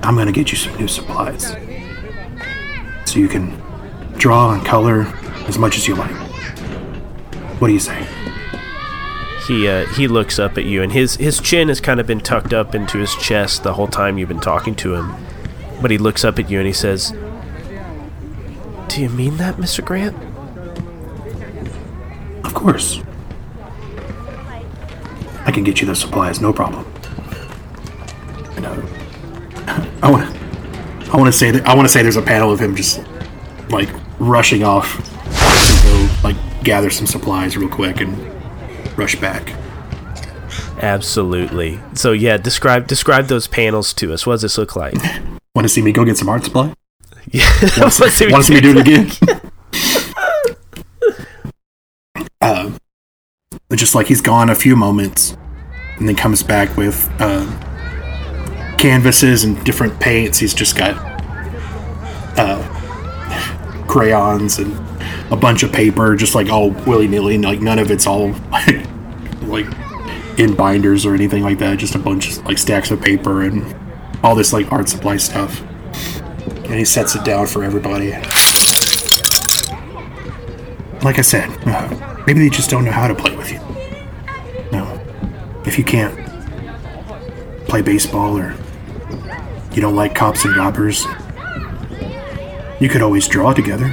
I'm 0.01 0.15
gonna 0.15 0.31
get 0.31 0.51
you 0.51 0.57
some 0.57 0.75
new 0.75 0.87
supplies. 0.87 1.55
So 3.13 3.19
you 3.19 3.27
can 3.27 3.61
draw 4.17 4.53
and 4.53 4.65
color 4.65 5.01
as 5.47 5.59
much 5.59 5.77
as 5.77 5.87
you 5.87 5.93
like. 5.93 6.15
What 7.61 7.67
do 7.67 7.73
you 7.75 7.79
say? 7.79 8.07
He 9.47 9.67
uh, 9.67 9.85
he 9.89 10.07
looks 10.07 10.39
up 10.39 10.57
at 10.57 10.65
you, 10.65 10.81
and 10.81 10.91
his 10.91 11.17
his 11.17 11.39
chin 11.39 11.67
has 11.67 11.79
kind 11.79 11.99
of 11.99 12.07
been 12.07 12.21
tucked 12.21 12.53
up 12.55 12.73
into 12.73 12.97
his 12.97 13.15
chest 13.17 13.61
the 13.61 13.75
whole 13.75 13.85
time 13.85 14.17
you've 14.17 14.29
been 14.29 14.39
talking 14.39 14.73
to 14.77 14.95
him. 14.95 15.13
But 15.79 15.91
he 15.91 15.99
looks 15.99 16.25
up 16.25 16.39
at 16.39 16.49
you 16.49 16.57
and 16.57 16.65
he 16.65 16.73
says, 16.73 17.13
"Do 18.87 18.99
you 18.99 19.09
mean 19.09 19.37
that, 19.37 19.57
Mr. 19.57 19.85
Grant?" 19.85 20.17
Of 22.43 22.55
course. 22.55 22.99
I 25.45 25.51
can 25.51 25.63
get 25.63 25.81
you 25.81 25.85
the 25.85 25.95
supplies, 25.95 26.41
no 26.41 26.51
problem. 26.51 26.91
Want 31.23 31.33
to 31.33 31.39
say 31.39 31.51
that 31.51 31.65
I 31.65 31.73
want 31.73 31.87
to 31.87 31.89
say 31.89 32.03
there's 32.03 32.17
a 32.17 32.21
panel 32.21 32.51
of 32.51 32.59
him 32.59 32.75
just 32.75 33.01
like 33.69 33.87
rushing 34.19 34.61
off 34.61 34.97
to 34.97 35.87
go 35.87 36.09
like 36.21 36.35
gather 36.65 36.89
some 36.89 37.07
supplies 37.07 37.55
real 37.55 37.69
quick 37.69 38.01
and 38.01 38.17
rush 38.97 39.15
back. 39.15 39.53
Absolutely. 40.81 41.79
So 41.93 42.11
yeah, 42.11 42.35
describe 42.35 42.87
describe 42.87 43.27
those 43.27 43.47
panels 43.47 43.93
to 43.93 44.11
us. 44.11 44.27
What 44.27 44.33
does 44.33 44.41
this 44.41 44.57
look 44.57 44.75
like? 44.75 44.95
Want 45.55 45.63
to 45.63 45.69
see 45.69 45.81
me 45.81 45.93
go 45.93 46.03
get 46.03 46.17
some 46.17 46.27
art 46.27 46.43
supply? 46.43 46.73
Yeah. 47.31 47.49
Want 47.77 47.93
to 47.93 48.11
see, 48.11 48.27
me 48.53 48.59
do 48.59 48.77
it 48.77 48.81
again? 48.85 49.09
uh, 52.41 52.69
just 53.73 53.95
like 53.95 54.07
he's 54.07 54.21
gone 54.21 54.49
a 54.49 54.55
few 54.55 54.75
moments, 54.75 55.37
and 55.97 56.07
then 56.07 56.15
comes 56.15 56.43
back 56.43 56.75
with 56.75 57.09
uh, 57.19 57.45
canvases 58.77 59.45
and 59.45 59.63
different 59.63 59.99
paints. 59.99 60.37
He's 60.37 60.53
just 60.53 60.75
got 60.75 61.12
uh, 62.37 63.85
crayons 63.87 64.59
and 64.59 64.73
a 65.31 65.35
bunch 65.35 65.63
of 65.63 65.71
paper, 65.71 66.15
just 66.15 66.35
like 66.35 66.49
all 66.49 66.71
willy 66.71 67.07
nilly. 67.07 67.37
Like 67.37 67.61
none 67.61 67.79
of 67.79 67.91
it's 67.91 68.07
all 68.07 68.31
like 69.43 69.67
in 70.37 70.55
binders 70.55 71.05
or 71.05 71.13
anything 71.13 71.43
like 71.43 71.59
that. 71.59 71.77
Just 71.77 71.95
a 71.95 71.99
bunch 71.99 72.31
of 72.31 72.45
like 72.45 72.57
stacks 72.57 72.91
of 72.91 73.01
paper 73.01 73.43
and 73.43 73.75
all 74.23 74.35
this 74.35 74.53
like 74.53 74.71
art 74.71 74.89
supply 74.89 75.17
stuff. 75.17 75.61
And 76.65 76.75
he 76.75 76.85
sets 76.85 77.15
it 77.15 77.23
down 77.23 77.47
for 77.47 77.63
everybody. 77.63 78.11
Like 81.03 81.19
I 81.19 81.21
said, 81.21 81.49
uh, 81.67 82.23
maybe 82.25 82.39
they 82.39 82.49
just 82.49 82.69
don't 82.69 82.85
know 82.85 82.91
how 82.91 83.07
to 83.07 83.15
play 83.15 83.35
with 83.35 83.51
you. 83.51 83.59
No, 84.71 84.99
if 85.65 85.77
you 85.77 85.83
can't 85.83 86.17
play 87.67 87.81
baseball 87.81 88.37
or 88.37 88.55
you 89.73 89.81
don't 89.81 89.95
like 89.95 90.15
cops 90.15 90.45
and 90.45 90.55
robbers, 90.55 91.05
you 92.79 92.89
could 92.89 93.01
always 93.01 93.27
draw 93.27 93.53
together. 93.53 93.89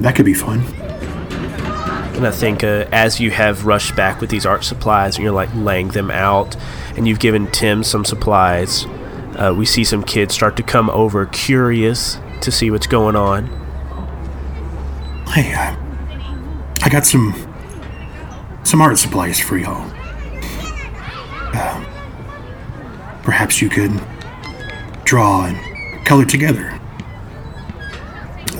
That 0.00 0.14
could 0.14 0.26
be 0.26 0.34
fun. 0.34 0.60
And 2.16 2.26
I 2.26 2.30
think 2.30 2.62
uh, 2.62 2.86
as 2.92 3.18
you 3.18 3.30
have 3.30 3.66
rushed 3.66 3.96
back 3.96 4.20
with 4.20 4.30
these 4.30 4.46
art 4.46 4.64
supplies 4.64 5.16
and 5.16 5.24
you're 5.24 5.32
like 5.32 5.48
laying 5.54 5.88
them 5.88 6.10
out, 6.10 6.56
and 6.96 7.08
you've 7.08 7.18
given 7.18 7.50
Tim 7.50 7.82
some 7.82 8.04
supplies, 8.04 8.84
uh, 9.36 9.54
we 9.56 9.64
see 9.64 9.82
some 9.82 10.02
kids 10.04 10.34
start 10.34 10.56
to 10.58 10.62
come 10.62 10.90
over 10.90 11.26
curious 11.26 12.18
to 12.42 12.52
see 12.52 12.70
what's 12.70 12.86
going 12.86 13.16
on. 13.16 13.46
Hey, 15.28 15.54
uh, 15.54 15.74
I 16.82 16.88
got 16.90 17.06
some 17.06 17.34
some 18.64 18.80
art 18.82 18.98
supplies 18.98 19.40
for 19.40 19.56
y'all. 19.56 19.90
Uh, 21.54 21.84
perhaps 23.22 23.62
you 23.62 23.68
could 23.68 24.00
draw 25.04 25.46
and 25.46 26.06
color 26.06 26.24
together. 26.24 26.78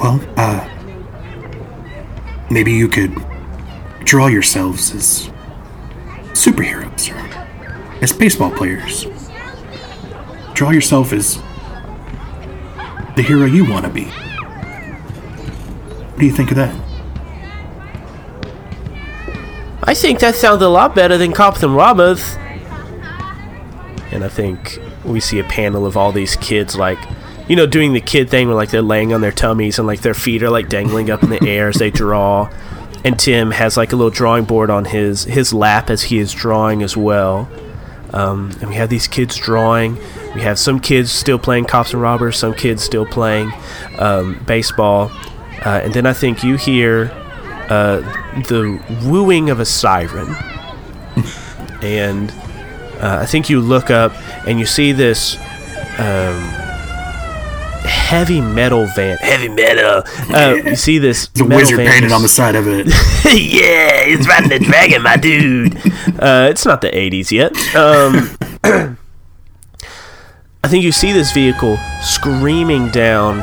Well, 0.03 0.21
uh, 0.37 0.69
maybe 2.51 2.73
you 2.73 2.89
could 2.89 3.15
draw 4.01 4.27
yourselves 4.27 4.93
as 4.93 5.31
superheroes 6.33 7.15
or 7.15 8.03
as 8.03 8.13
baseball 8.13 8.51
players. 8.51 9.07
Draw 10.55 10.71
yourself 10.71 11.13
as 11.13 11.37
the 13.15 13.23
hero 13.23 13.45
you 13.45 13.65
want 13.65 13.85
to 13.85 13.93
be. 13.93 14.07
What 16.11 16.19
do 16.19 16.27
you 16.27 16.33
think 16.33 16.51
of 16.51 16.57
that? 16.57 16.75
I 19.85 19.95
think 19.95 20.19
that 20.19 20.35
sounds 20.35 20.63
a 20.63 20.69
lot 20.69 20.97
better 20.97 21.17
than 21.17 21.33
cops 21.33 21.63
and 21.63 21.77
robbers. 21.77 22.37
And 24.11 24.25
I 24.25 24.29
think 24.29 24.81
we 25.05 25.21
see 25.21 25.39
a 25.39 25.45
panel 25.45 25.87
of 25.87 25.97
all 25.97 26.11
these 26.11 26.35
kids, 26.35 26.75
like, 26.77 26.99
you 27.49 27.57
know, 27.57 27.67
doing 27.67 27.93
the 27.93 28.01
kid 28.01 28.31
thing 28.31 28.47
where, 28.49 28.57
like, 28.57 28.71
they're 28.71 28.83
laying 28.83 29.13
on 29.13 29.21
their 29.21 29.33
tummies 29.33 29.79
and, 29.79 29.87
like, 29.87 30.01
their 30.01 30.15
feet 30.15 30.43
are, 30.43 30.51
like, 30.51 30.69
dangling 30.69 31.11
up 31.11 31.23
in 31.23 31.31
the 31.31 31.49
air 31.49 31.69
as 31.69 31.77
they 31.77 31.91
draw. 31.91 32.51
And 33.05 33.19
Tim 33.19 33.51
has, 33.51 33.77
like, 33.77 33.93
a 33.93 33.97
little 33.97 34.11
drawing 34.11 34.45
board 34.45 34.71
on 34.71 34.85
his, 34.85 35.25
his 35.25 35.53
lap 35.53 35.91
as 35.91 36.05
he 36.05 36.19
is 36.19 36.33
drawing 36.33 36.83
as 36.83 36.97
well. 36.97 37.49
Um, 38.13 38.51
and 38.61 38.69
we 38.69 38.77
have 38.77 38.91
these 38.91 39.09
kids 39.09 39.37
drawing. 39.37 39.97
We 40.35 40.43
have 40.43 40.59
some 40.59 40.81
kids 40.81 41.11
still 41.11 41.39
playing 41.39 41.65
cops 41.65 41.93
and 41.93 42.03
robbers, 42.03 42.37
some 42.37 42.55
kids 42.55 42.83
still 42.83 43.07
playing 43.07 43.53
um, 43.99 44.43
baseball. 44.47 45.11
Uh, 45.65 45.81
and 45.85 45.95
then 45.95 46.07
I 46.07 46.13
think 46.13 46.45
you 46.45 46.57
hear 46.57 47.11
uh, 47.69 48.01
the 48.49 48.81
wooing 49.05 49.51
of 49.51 49.61
a 49.61 49.65
siren. 49.65 50.35
and 51.83 52.31
uh, 53.01 53.19
I 53.21 53.27
think 53.27 53.51
you 53.51 53.61
look 53.61 53.91
up 53.91 54.13
and 54.47 54.61
you 54.61 54.67
see 54.67 54.93
this 54.93 55.37
um, 55.99 56.62
heavy 58.13 58.43
metal 58.43 58.85
van. 58.95 59.17
Heavy 59.19 59.49
metal. 59.49 60.03
Uh, 60.35 60.55
you 60.67 60.77
see 60.77 60.99
this 60.99 61.29
The 61.35 61.45
metal 61.45 61.57
wizard 61.57 61.77
van 61.79 61.87
painted 61.87 62.11
just- 62.11 62.15
on 62.15 62.23
the 62.23 62.29
side 62.29 62.55
of 62.57 62.69
it. 62.69 62.87
yeah, 63.25 64.05
it's 64.05 64.29
riding 64.29 64.51
the 64.51 64.59
dragon, 64.59 65.03
my 65.03 65.17
dude. 65.17 65.79
Uh, 66.23 66.47
it's 66.51 66.65
not 66.65 66.81
the 66.83 66.91
80s 66.91 67.33
yet. 67.33 67.51
Um, 67.75 68.37
I 70.63 70.69
think 70.69 70.85
you 70.85 70.93
see 70.93 71.11
this 71.11 71.33
vehicle 71.33 71.79
screaming 72.01 72.91
down 72.91 73.39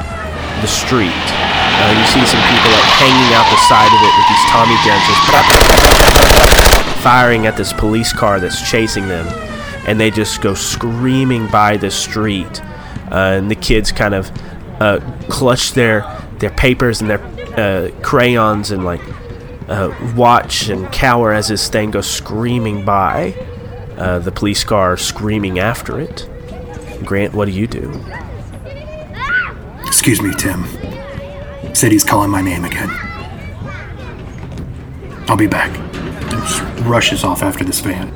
the 0.61 0.67
street. 0.67 1.11
Uh, 1.11 1.91
you 1.97 2.05
see 2.05 2.23
some 2.25 2.39
people 2.39 2.71
like 2.71 2.89
hanging 3.01 3.33
out 3.35 3.49
the 3.51 3.57
side 3.67 3.91
of 3.91 3.99
it 3.99 4.13
with 4.15 4.27
these 4.29 4.45
Tommy 4.47 4.77
guns, 4.85 5.03
just 5.09 7.03
firing 7.03 7.47
at 7.47 7.57
this 7.57 7.73
police 7.73 8.13
car 8.13 8.39
that's 8.39 8.69
chasing 8.69 9.07
them, 9.09 9.27
and 9.87 9.99
they 9.99 10.09
just 10.11 10.41
go 10.41 10.53
screaming 10.53 11.47
by 11.47 11.75
the 11.75 11.91
street. 11.91 12.61
Uh, 13.11 13.35
and 13.39 13.49
the 13.51 13.55
kids 13.55 13.91
kind 13.91 14.13
of 14.13 14.31
uh, 14.79 14.99
clutch 15.29 15.73
their 15.73 16.01
their 16.39 16.51
papers 16.51 17.01
and 17.01 17.09
their 17.09 17.21
uh, 17.57 17.91
crayons 18.01 18.71
and 18.71 18.85
like 18.85 19.01
uh, 19.67 19.93
watch 20.15 20.69
and 20.69 20.91
cower 20.91 21.31
as 21.31 21.49
this 21.49 21.69
thing 21.69 21.91
goes 21.91 22.09
screaming 22.09 22.83
by. 22.83 23.33
Uh, 23.97 24.17
the 24.17 24.31
police 24.31 24.63
car 24.63 24.95
screaming 24.95 25.59
after 25.59 25.99
it. 25.99 26.29
Grant, 27.03 27.33
what 27.33 27.45
do 27.45 27.51
you 27.51 27.67
do? 27.67 28.01
Excuse 29.85 30.21
me, 30.21 30.33
Tim. 30.35 30.63
Said 31.75 31.91
he's 31.91 32.05
calling 32.05 32.29
my 32.29 32.41
name 32.41 32.63
again. 32.63 32.89
I'll 35.27 35.37
be 35.37 35.47
back. 35.47 35.71
Just 36.29 36.61
rushes 36.85 37.23
off 37.23 37.43
after 37.43 37.63
this 37.63 37.81
van. 37.81 38.13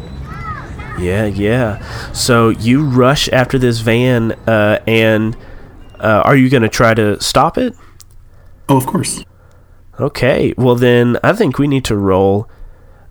Yeah, 1.00 1.26
yeah. 1.26 2.12
So 2.14 2.50
you 2.50 2.86
rush 2.86 3.28
after 3.30 3.60
this 3.60 3.80
van, 3.80 4.32
uh, 4.48 4.80
and 4.88 5.36
uh, 6.04 6.22
are 6.26 6.36
you 6.36 6.50
going 6.50 6.64
to 6.64 6.70
try 6.70 6.94
to 6.94 7.20
stop 7.22 7.58
it? 7.58 7.74
Oh, 8.70 8.78
of 8.78 8.86
course. 8.86 9.24
Okay, 10.00 10.54
well 10.58 10.76
then 10.76 11.18
I 11.24 11.34
think 11.34 11.58
we 11.58 11.68
need 11.68 11.86
to 11.86 11.96
roll 11.96 12.50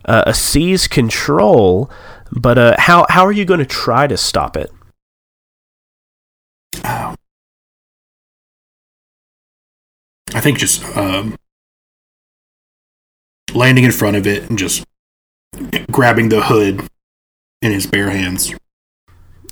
uh, 0.05 0.23
a 0.27 0.33
seize 0.33 0.87
control. 0.87 1.89
But 2.31 2.57
uh, 2.57 2.75
how 2.77 3.05
how 3.09 3.25
are 3.25 3.31
you 3.31 3.45
going 3.45 3.59
to 3.59 3.65
try 3.65 4.07
to 4.07 4.17
stop 4.17 4.57
it? 4.57 4.71
Oh. 6.83 7.15
I 10.33 10.41
think 10.41 10.57
just 10.57 10.83
um, 10.97 11.35
landing 13.53 13.83
in 13.83 13.91
front 13.91 14.17
of 14.17 14.25
it 14.25 14.49
and 14.49 14.57
just 14.57 14.83
grabbing 15.91 16.29
the 16.29 16.41
hood 16.41 16.87
in 17.61 17.71
his 17.71 17.85
bare 17.85 18.09
hands. 18.09 18.53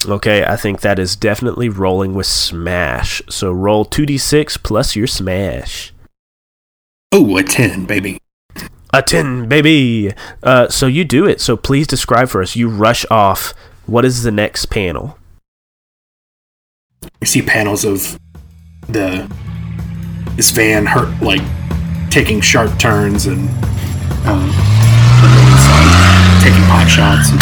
Okay, 0.07 0.43
I 0.43 0.55
think 0.55 0.81
that 0.81 0.99
is 0.99 1.15
definitely 1.15 1.69
rolling 1.69 2.13
with 2.13 2.27
smash. 2.27 3.21
So 3.29 3.51
roll 3.51 3.85
two 3.85 4.05
d 4.05 4.17
six 4.17 4.57
plus 4.57 4.95
your 4.95 5.07
smash. 5.07 5.93
Oh, 7.11 7.37
a 7.37 7.43
10, 7.43 7.85
baby. 7.85 8.19
A 8.93 9.01
10, 9.01 9.49
baby. 9.49 10.13
Uh, 10.41 10.69
so 10.69 10.87
you 10.87 11.03
do 11.03 11.25
it. 11.25 11.41
So 11.41 11.57
please 11.57 11.85
describe 11.85 12.29
for 12.29 12.41
us. 12.41 12.55
You 12.55 12.69
rush 12.69 13.05
off. 13.11 13.53
What 13.85 14.05
is 14.05 14.23
the 14.23 14.31
next 14.31 14.67
panel? 14.67 15.17
You 17.19 17.27
see 17.27 17.41
panels 17.41 17.83
of 17.83 18.17
the 18.87 19.29
this 20.35 20.51
van 20.51 20.85
hurt 20.85 21.21
like 21.21 21.41
taking 22.09 22.39
sharp 22.39 22.77
turns 22.79 23.25
and 23.25 23.49
um, 24.25 24.49
and 25.23 25.31
then 25.33 25.47
it's, 25.53 25.67
like, 25.69 26.43
taking 26.43 26.63
pot 26.67 26.87
shots 26.87 27.31
and 27.31 27.39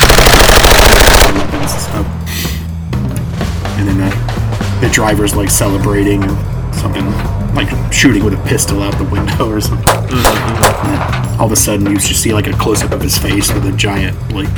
the, 4.82 4.90
driver's 4.94 5.36
like 5.36 5.50
celebrating 5.50 6.24
or 6.24 6.74
something, 6.74 7.06
like 7.54 7.70
shooting 7.92 8.24
with 8.24 8.34
a 8.34 8.48
pistol 8.48 8.82
out 8.82 8.98
the 8.98 9.04
window 9.06 9.50
or 9.50 9.62
something. 9.62 9.86
Then 10.08 11.40
all 11.40 11.46
of 11.46 11.52
a 11.52 11.56
sudden, 11.56 11.86
you 11.86 11.98
just 11.98 12.22
see 12.22 12.34
like 12.34 12.48
a 12.48 12.54
close 12.54 12.84
up 12.84 12.92
of 12.92 13.02
his 13.02 13.18
face 13.18 13.52
with 13.54 13.66
a 13.66 13.72
giant 13.76 14.18
like 14.34 14.50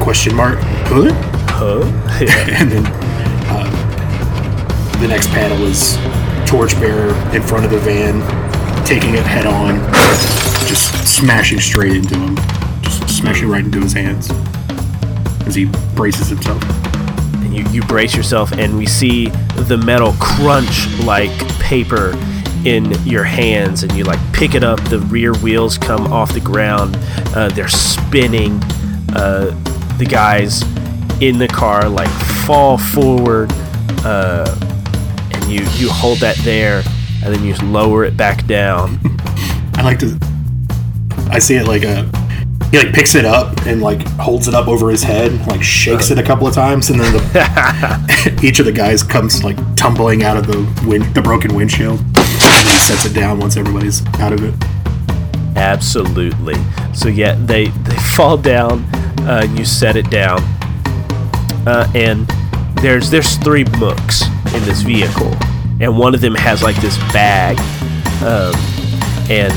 question 0.00 0.34
mark. 0.34 0.58
Huh? 0.60 1.34
Huh? 1.58 1.82
and 2.52 2.70
then 2.70 2.84
uh, 3.50 3.68
the 5.00 5.08
next 5.08 5.28
panel 5.30 5.60
is 5.66 5.96
torchbearer 6.48 7.12
in 7.34 7.42
front 7.42 7.64
of 7.64 7.72
the 7.72 7.78
van, 7.80 8.22
taking 8.86 9.14
it 9.14 9.26
head 9.26 9.44
on, 9.44 9.78
just 10.68 10.94
smashing 11.04 11.58
straight 11.58 11.96
into 11.96 12.16
him, 12.16 12.36
just 12.80 13.08
smashing 13.08 13.48
right 13.48 13.64
into 13.64 13.80
his 13.80 13.92
hands 13.92 14.30
as 15.48 15.54
he 15.54 15.64
braces 15.96 16.28
himself. 16.28 16.62
You, 17.58 17.70
you 17.70 17.82
brace 17.82 18.14
yourself, 18.14 18.52
and 18.52 18.76
we 18.76 18.86
see 18.86 19.28
the 19.66 19.76
metal 19.84 20.14
crunch 20.20 20.88
like 21.00 21.30
paper 21.58 22.12
in 22.64 22.90
your 23.04 23.24
hands, 23.24 23.82
and 23.82 23.92
you 23.92 24.04
like 24.04 24.20
pick 24.32 24.54
it 24.54 24.64
up. 24.64 24.82
The 24.88 25.00
rear 25.00 25.34
wheels 25.34 25.76
come 25.78 26.12
off 26.12 26.32
the 26.32 26.40
ground. 26.40 26.96
Uh, 27.34 27.48
they're 27.48 27.68
spinning. 27.68 28.62
Uh, 29.14 29.54
the 29.98 30.04
guys 30.04 30.62
in 31.20 31.38
the 31.38 31.48
car 31.48 31.88
like 31.88 32.10
fall 32.46 32.78
forward, 32.78 33.50
uh, 34.04 34.56
and 35.32 35.44
you 35.46 35.62
you 35.74 35.90
hold 35.90 36.18
that 36.18 36.36
there, 36.38 36.82
and 37.24 37.34
then 37.34 37.44
you 37.44 37.54
lower 37.56 38.04
it 38.04 38.16
back 38.16 38.46
down. 38.46 39.00
I 39.74 39.82
like 39.82 39.98
to. 40.00 40.18
I 41.30 41.38
see 41.38 41.56
it 41.56 41.66
like 41.66 41.82
a. 41.82 42.08
He 42.70 42.78
like 42.78 42.92
picks 42.92 43.14
it 43.14 43.24
up 43.24 43.56
and 43.66 43.80
like 43.80 44.06
holds 44.18 44.46
it 44.46 44.54
up 44.54 44.68
over 44.68 44.90
his 44.90 45.02
head, 45.02 45.46
like 45.46 45.62
shakes 45.62 46.10
it 46.10 46.18
a 46.18 46.22
couple 46.22 46.46
of 46.46 46.54
times, 46.54 46.90
and 46.90 47.00
then 47.00 47.12
the, 47.12 48.40
each 48.42 48.58
of 48.58 48.66
the 48.66 48.72
guys 48.72 49.02
comes 49.02 49.42
like 49.42 49.56
tumbling 49.74 50.22
out 50.22 50.36
of 50.36 50.46
the 50.46 50.86
wind, 50.86 51.04
the 51.14 51.22
broken 51.22 51.54
windshield, 51.54 51.98
and 51.98 52.14
then 52.14 52.66
he 52.66 52.78
sets 52.78 53.06
it 53.06 53.14
down 53.14 53.40
once 53.40 53.56
everybody's 53.56 54.04
out 54.16 54.34
of 54.34 54.44
it. 54.44 54.54
Absolutely. 55.56 56.56
So 56.92 57.08
yeah, 57.08 57.36
they 57.46 57.68
they 57.68 57.96
fall 58.14 58.36
down. 58.36 58.84
Uh, 59.20 59.46
you 59.56 59.64
set 59.64 59.96
it 59.96 60.08
down, 60.10 60.40
uh, 61.66 61.90
and 61.94 62.26
there's 62.82 63.10
there's 63.10 63.36
three 63.38 63.64
mooks 63.64 64.26
in 64.54 64.62
this 64.64 64.82
vehicle, 64.82 65.34
and 65.80 65.98
one 65.98 66.14
of 66.14 66.20
them 66.20 66.34
has 66.34 66.62
like 66.62 66.76
this 66.76 66.98
bag, 67.12 67.58
um, 68.22 68.54
and 69.30 69.52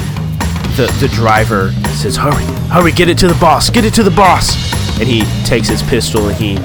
the 0.76 0.88
the 1.00 1.08
driver 1.10 1.72
says, 1.96 2.16
"Hurry, 2.18 2.44
hurry, 2.70 2.92
get 2.92 3.10
it 3.10 3.18
to 3.20 3.28
the 3.28 3.40
boss, 3.40 3.70
get 3.70 3.86
it 3.86 3.94
to 3.96 4.04
the 4.04 4.12
boss!" 4.12 4.56
And 5.00 5.08
he 5.08 5.22
takes 5.46 5.68
his 5.68 5.82
pistol 5.84 6.28
and 6.28 6.38
he 6.38 6.58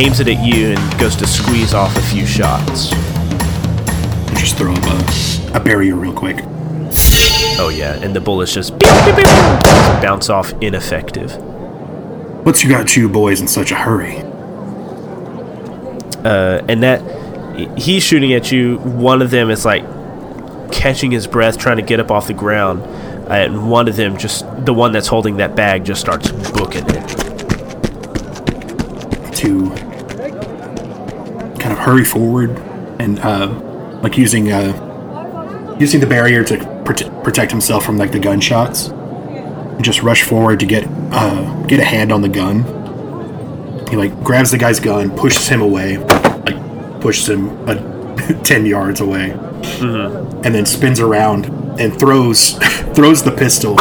aims 0.00 0.20
it 0.20 0.28
at 0.28 0.44
you 0.44 0.74
and 0.76 1.00
goes 1.00 1.16
to 1.16 1.26
squeeze 1.26 1.74
off 1.74 1.96
a 1.96 2.02
few 2.02 2.26
shots. 2.26 2.92
And 2.92 4.36
just 4.38 4.56
throw 4.56 4.72
up 4.72 4.84
a, 4.84 5.56
a 5.56 5.60
barrier 5.60 5.96
real 5.96 6.12
quick. 6.14 6.38
Oh 7.58 7.72
yeah, 7.74 8.02
and 8.02 8.14
the 8.14 8.20
bullets 8.20 8.54
just 8.54 8.78
beep, 8.78 8.90
beep, 9.04 9.16
beep, 9.16 9.26
bounce 10.02 10.30
off 10.30 10.52
ineffective. 10.62 11.36
What's 12.44 12.64
you 12.64 12.70
got 12.70 12.96
you 12.96 13.08
boys 13.08 13.40
in 13.40 13.48
such 13.48 13.70
a 13.70 13.76
hurry? 13.76 14.22
uh, 16.24 16.62
and 16.68 16.82
that 16.82 17.78
he's 17.78 18.02
shooting 18.02 18.32
at 18.32 18.52
you. 18.52 18.78
One 18.78 19.22
of 19.22 19.30
them 19.30 19.50
is 19.50 19.64
like 19.64 19.82
catching 20.72 21.10
his 21.10 21.26
breath, 21.26 21.58
trying 21.58 21.76
to 21.76 21.82
get 21.82 22.00
up 22.00 22.10
off 22.10 22.26
the 22.26 22.34
ground. 22.34 22.82
Uh, 23.28 23.32
and 23.34 23.70
one 23.70 23.88
of 23.88 23.96
them 23.96 24.16
just 24.16 24.44
the 24.64 24.74
one 24.74 24.92
that's 24.92 25.06
holding 25.08 25.36
that 25.38 25.54
bag 25.56 25.84
just 25.84 26.00
starts 26.00 26.30
booking 26.52 26.84
it. 26.88 27.08
to 29.36 29.70
kind 31.58 31.72
of 31.72 31.78
hurry 31.78 32.04
forward 32.04 32.50
and 33.00 33.18
uh, 33.20 33.48
like 34.02 34.16
using 34.16 34.52
uh, 34.52 35.76
using 35.80 36.00
the 36.00 36.06
barrier 36.06 36.44
to 36.44 36.56
prote- 36.84 37.24
protect 37.24 37.50
himself 37.50 37.84
from 37.84 37.96
like 37.96 38.12
the 38.12 38.20
gunshots. 38.20 38.88
And 38.88 39.82
just 39.84 40.02
rush 40.02 40.22
forward 40.22 40.60
to 40.60 40.66
get 40.66 40.84
uh, 41.12 41.62
get 41.66 41.80
a 41.80 41.84
hand 41.84 42.12
on 42.12 42.22
the 42.22 42.28
gun. 42.28 42.64
He 43.88 43.96
like 43.96 44.12
grabs 44.22 44.50
the 44.50 44.58
guy's 44.58 44.80
gun 44.80 45.10
pushes 45.16 45.48
him 45.48 45.60
away 45.60 45.98
like 45.98 47.00
pushes 47.00 47.28
him 47.28 47.48
a 47.68 47.74
10 48.44 48.66
yards 48.66 49.00
away. 49.00 49.30
And 49.80 50.54
then 50.54 50.66
spins 50.66 51.00
around 51.00 51.46
and 51.78 51.98
throws 51.98 52.52
throws 52.94 53.22
the 53.22 53.32
pistol 53.32 53.76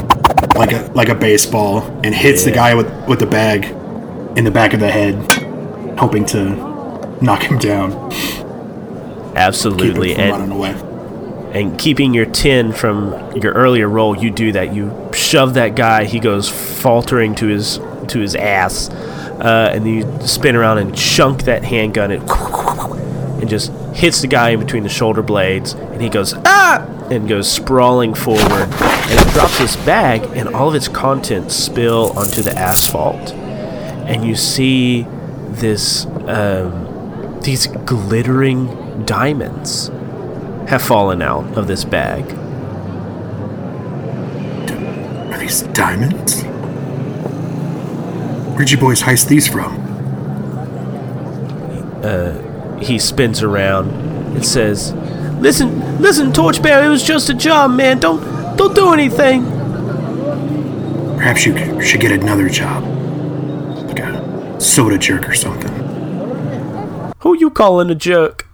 like 0.56 0.72
a 0.72 0.92
like 0.94 1.10
a 1.10 1.16
baseball 1.16 1.82
and 2.04 2.14
hits 2.14 2.44
the 2.44 2.52
guy 2.52 2.74
with 2.74 2.90
with 3.08 3.20
the 3.20 3.26
bag 3.26 3.66
in 4.38 4.44
the 4.44 4.52
back 4.52 4.74
of 4.74 4.80
the 4.80 4.90
head 4.90 5.16
hoping 5.98 6.26
to 6.26 6.72
knock 7.22 7.44
him 7.44 7.58
down. 7.58 7.92
Absolutely, 9.36 10.16
and 10.16 10.52
and 11.56 11.78
keeping 11.78 12.14
your 12.14 12.26
10 12.26 12.72
from 12.72 13.36
your 13.36 13.54
earlier 13.54 13.88
roll 13.88 14.18
you 14.18 14.32
do 14.32 14.52
that. 14.54 14.74
You 14.74 15.10
shove 15.14 15.54
that 15.56 15.76
guy 15.76 16.06
he 16.06 16.20
goes 16.20 16.50
faltering 16.50 17.36
to 17.36 17.48
his 17.48 17.80
to 18.08 18.20
his 18.20 18.36
ass 18.36 18.90
uh, 18.90 19.72
and 19.74 19.86
then 19.86 19.94
you 19.94 20.28
spin 20.28 20.56
around 20.56 20.78
and 20.78 20.96
chunk 20.96 21.44
that 21.44 21.64
handgun. 21.64 22.12
And, 22.12 22.30
and 23.42 23.50
just 23.50 23.72
hits 23.96 24.22
the 24.22 24.28
guy 24.28 24.52
in 24.52 24.60
between 24.60 24.84
the 24.84 24.90
shoulder 24.90 25.24
blades 25.24 25.74
and 25.74 26.02
he 26.02 26.10
goes 26.10 26.34
ah 26.46 26.86
and 27.12 27.28
goes 27.28 27.52
sprawling 27.52 28.14
forward 28.14 28.70
and 28.72 29.20
it 29.20 29.34
drops 29.34 29.58
this 29.58 29.76
bag 29.86 30.24
and 30.36 30.50
all 30.56 30.70
of 30.70 30.76
its 30.76 30.88
contents 30.88 31.56
spill 31.56 32.18
onto 32.18 32.42
the 32.42 32.58
asphalt. 32.58 33.34
And 33.34 34.26
you 34.26 34.36
see 34.36 35.06
this 35.50 36.06
um, 36.28 37.40
these 37.42 37.68
glittering 37.68 39.06
diamonds 39.06 39.90
have 40.68 40.82
fallen 40.82 41.22
out 41.22 41.58
of 41.58 41.68
this 41.68 41.84
bag. 41.84 42.24
are 45.32 45.38
these 45.38 45.64
diamonds? 45.74 46.44
Where'd 48.54 48.72
you 48.72 48.78
boys 48.78 49.02
heist 49.02 49.28
these 49.28 49.48
from? 49.48 49.92
He 52.82 52.98
spins 52.98 53.44
around. 53.44 53.90
And 54.32 54.46
says, 54.46 54.92
"Listen, 55.42 56.02
listen, 56.02 56.32
Torchbearer, 56.32 56.86
it 56.86 56.90
was 56.90 57.04
just 57.04 57.30
a 57.30 57.34
job, 57.34 57.72
man. 57.72 58.00
Don't, 58.00 58.22
don't 58.58 58.74
do 58.74 58.94
anything." 58.94 59.62
perhaps 61.22 61.46
you 61.46 61.80
should 61.80 62.02
get 62.02 62.12
another 62.12 62.50
job 62.50 62.84
like 63.86 64.00
a 64.00 64.60
soda 64.60 64.98
jerk 64.98 65.30
or 65.30 65.36
something 65.36 65.72
Who 67.20 67.38
you 67.38 67.52
calling 67.52 67.92
a 67.92 67.96
jerk? 67.96 68.48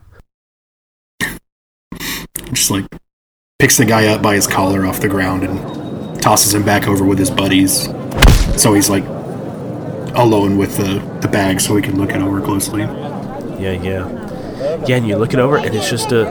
just 2.51 2.69
like 2.69 2.85
picks 3.57 3.77
the 3.77 3.85
guy 3.85 4.07
up 4.07 4.21
by 4.21 4.35
his 4.35 4.47
collar 4.47 4.85
off 4.85 4.99
the 4.99 5.07
ground 5.07 5.43
and 5.43 6.21
tosses 6.21 6.53
him 6.53 6.65
back 6.65 6.89
over 6.89 7.05
with 7.05 7.17
his 7.17 7.31
buddies 7.31 7.85
so 8.61 8.73
he's 8.73 8.89
like 8.89 9.05
alone 10.15 10.57
with 10.57 10.75
the, 10.75 10.99
the 11.21 11.29
bag 11.29 11.61
so 11.61 11.73
he 11.77 11.81
can 11.81 11.97
look 11.97 12.09
it 12.09 12.21
over 12.21 12.41
closely 12.41 12.81
Yeah, 12.81 13.81
yeah, 13.81 14.09
yeah. 14.85 14.97
And 14.97 15.07
you 15.07 15.15
look 15.15 15.33
it 15.33 15.39
over, 15.39 15.55
and 15.55 15.73
it's 15.73 15.89
just 15.89 16.11
a, 16.11 16.27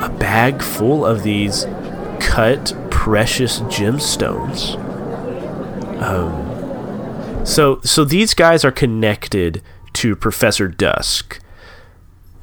a 0.00 0.08
bag 0.08 0.62
full 0.62 1.04
of 1.04 1.22
these 1.22 1.66
cut 2.20 2.74
precious 2.90 3.60
gemstones. 3.60 4.76
Um, 6.02 7.44
so 7.44 7.80
so 7.82 8.04
these 8.04 8.34
guys 8.34 8.64
are 8.64 8.72
connected 8.72 9.62
to 9.94 10.14
Professor 10.16 10.68
Dusk. 10.68 11.40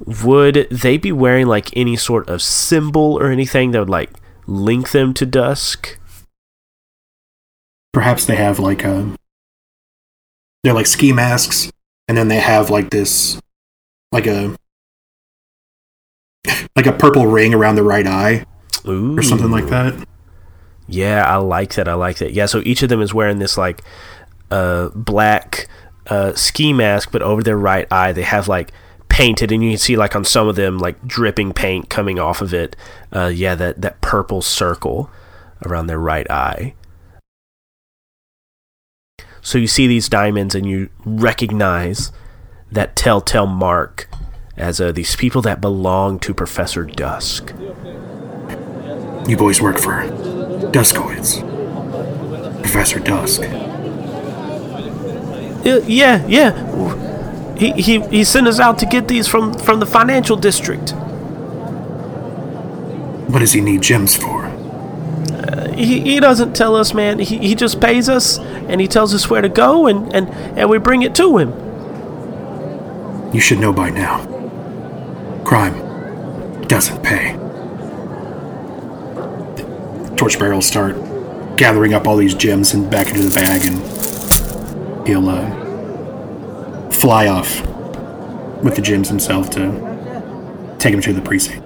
Would 0.05 0.67
they 0.69 0.97
be 0.97 1.11
wearing 1.11 1.47
like 1.47 1.75
any 1.75 1.95
sort 1.95 2.27
of 2.27 2.41
symbol 2.41 3.17
or 3.19 3.31
anything 3.31 3.71
that 3.71 3.79
would 3.79 3.89
like 3.89 4.11
link 4.45 4.91
them 4.91 5.13
to 5.15 5.25
Dusk? 5.25 5.97
perhaps 7.95 8.25
they 8.25 8.35
have 8.35 8.59
like 8.59 8.83
a 8.83 9.15
they're 10.63 10.73
like 10.73 10.85
ski 10.85 11.13
masks 11.13 11.71
and 12.09 12.17
then 12.17 12.27
they 12.27 12.41
have 12.41 12.69
like 12.69 12.89
this 12.89 13.39
like 14.11 14.27
a 14.27 14.53
like 16.75 16.85
a 16.85 16.93
purple 16.93 17.27
ring 17.27 17.53
around 17.53 17.75
the 17.75 17.83
right 17.83 18.07
eye 18.07 18.45
Ooh. 18.87 19.17
or 19.17 19.21
something 19.23 19.51
like 19.51 19.67
that 19.67 20.07
Yeah, 20.87 21.25
I 21.25 21.37
like 21.37 21.73
that. 21.75 21.87
I 21.87 21.95
like 21.95 22.17
that. 22.17 22.33
Yeah, 22.33 22.45
so 22.45 22.61
each 22.63 22.83
of 22.83 22.89
them 22.89 23.01
is 23.01 23.13
wearing 23.13 23.39
this 23.39 23.57
like 23.57 23.81
uh 24.51 24.89
black 24.93 25.67
uh 26.07 26.33
ski 26.35 26.73
mask, 26.73 27.11
but 27.11 27.23
over 27.23 27.41
their 27.41 27.57
right 27.57 27.87
eye 27.91 28.11
they 28.13 28.21
have 28.21 28.47
like 28.47 28.71
painted 29.09 29.51
and 29.51 29.63
you 29.63 29.71
can 29.71 29.77
see 29.79 29.95
like 29.95 30.15
on 30.15 30.25
some 30.25 30.47
of 30.47 30.55
them 30.55 30.77
like 30.77 31.01
dripping 31.07 31.53
paint 31.53 31.89
coming 31.89 32.19
off 32.19 32.41
of 32.41 32.53
it. 32.53 32.75
Uh 33.11 33.31
yeah, 33.33 33.55
that 33.55 33.81
that 33.81 34.01
purple 34.01 34.41
circle 34.41 35.09
around 35.65 35.87
their 35.87 35.99
right 35.99 36.29
eye. 36.29 36.75
So 39.41 39.57
you 39.57 39.67
see 39.67 39.87
these 39.87 40.09
diamonds 40.09 40.53
and 40.55 40.65
you 40.67 40.89
recognize 41.05 42.11
that 42.71 42.95
telltale 42.95 43.45
mark 43.47 44.09
as 44.57 44.79
uh, 44.79 44.91
these 44.91 45.15
people 45.15 45.41
that 45.41 45.59
belong 45.61 46.19
to 46.19 46.33
Professor 46.33 46.83
Dusk. 46.85 47.53
you 49.27 49.35
boys 49.37 49.59
work 49.61 49.77
for 49.79 50.03
duskoids 50.71 51.41
professor 52.61 52.99
dusk 52.99 53.41
Uh, 55.65 55.81
yeah, 55.87 56.23
yeah. 56.27 56.53
He, 57.57 57.71
he 57.71 57.99
he 58.01 58.23
sent 58.23 58.47
us 58.47 58.59
out 58.59 58.77
to 58.79 58.85
get 58.85 59.07
these 59.07 59.27
from 59.27 59.53
from 59.55 59.79
the 59.79 59.85
financial 59.87 60.37
district. 60.37 60.91
what 63.31 63.39
does 63.39 63.53
he 63.53 63.61
need 63.61 63.81
gems 63.81 64.15
for 64.15 64.45
He, 65.75 65.99
he 66.01 66.19
doesn't 66.19 66.53
tell 66.55 66.75
us, 66.75 66.93
man. 66.93 67.19
He, 67.19 67.37
he 67.39 67.55
just 67.55 67.81
pays 67.81 68.07
us 68.07 68.39
and 68.69 68.79
he 68.79 68.87
tells 68.87 69.13
us 69.13 69.29
where 69.29 69.41
to 69.41 69.49
go 69.49 69.87
and, 69.87 70.13
and, 70.15 70.29
and 70.57 70.69
we 70.69 70.77
bring 70.77 71.01
it 71.01 71.13
to 71.15 71.37
him. 71.39 71.49
you 73.33 73.41
should 73.41 73.59
know 73.59 73.73
by 73.73 73.89
now 73.89 74.34
crime 75.45 75.73
doesn't 76.63 77.01
pay 77.03 77.33
torchbearer 80.17 80.55
will 80.55 80.61
start 80.61 80.95
gathering 81.55 81.93
up 81.93 82.07
all 82.07 82.17
these 82.17 82.33
gems 82.33 82.73
and 82.73 82.89
back 82.89 83.07
into 83.09 83.21
the 83.21 83.33
bag 83.33 83.61
and 83.67 85.07
he'll 85.07 85.29
uh, 85.29 86.89
fly 86.89 87.27
off 87.27 87.61
with 88.63 88.75
the 88.75 88.81
gems 88.81 89.07
himself 89.07 89.49
to 89.51 90.75
take 90.79 90.93
him 90.93 91.01
to 91.01 91.13
the 91.13 91.21
precinct 91.21 91.63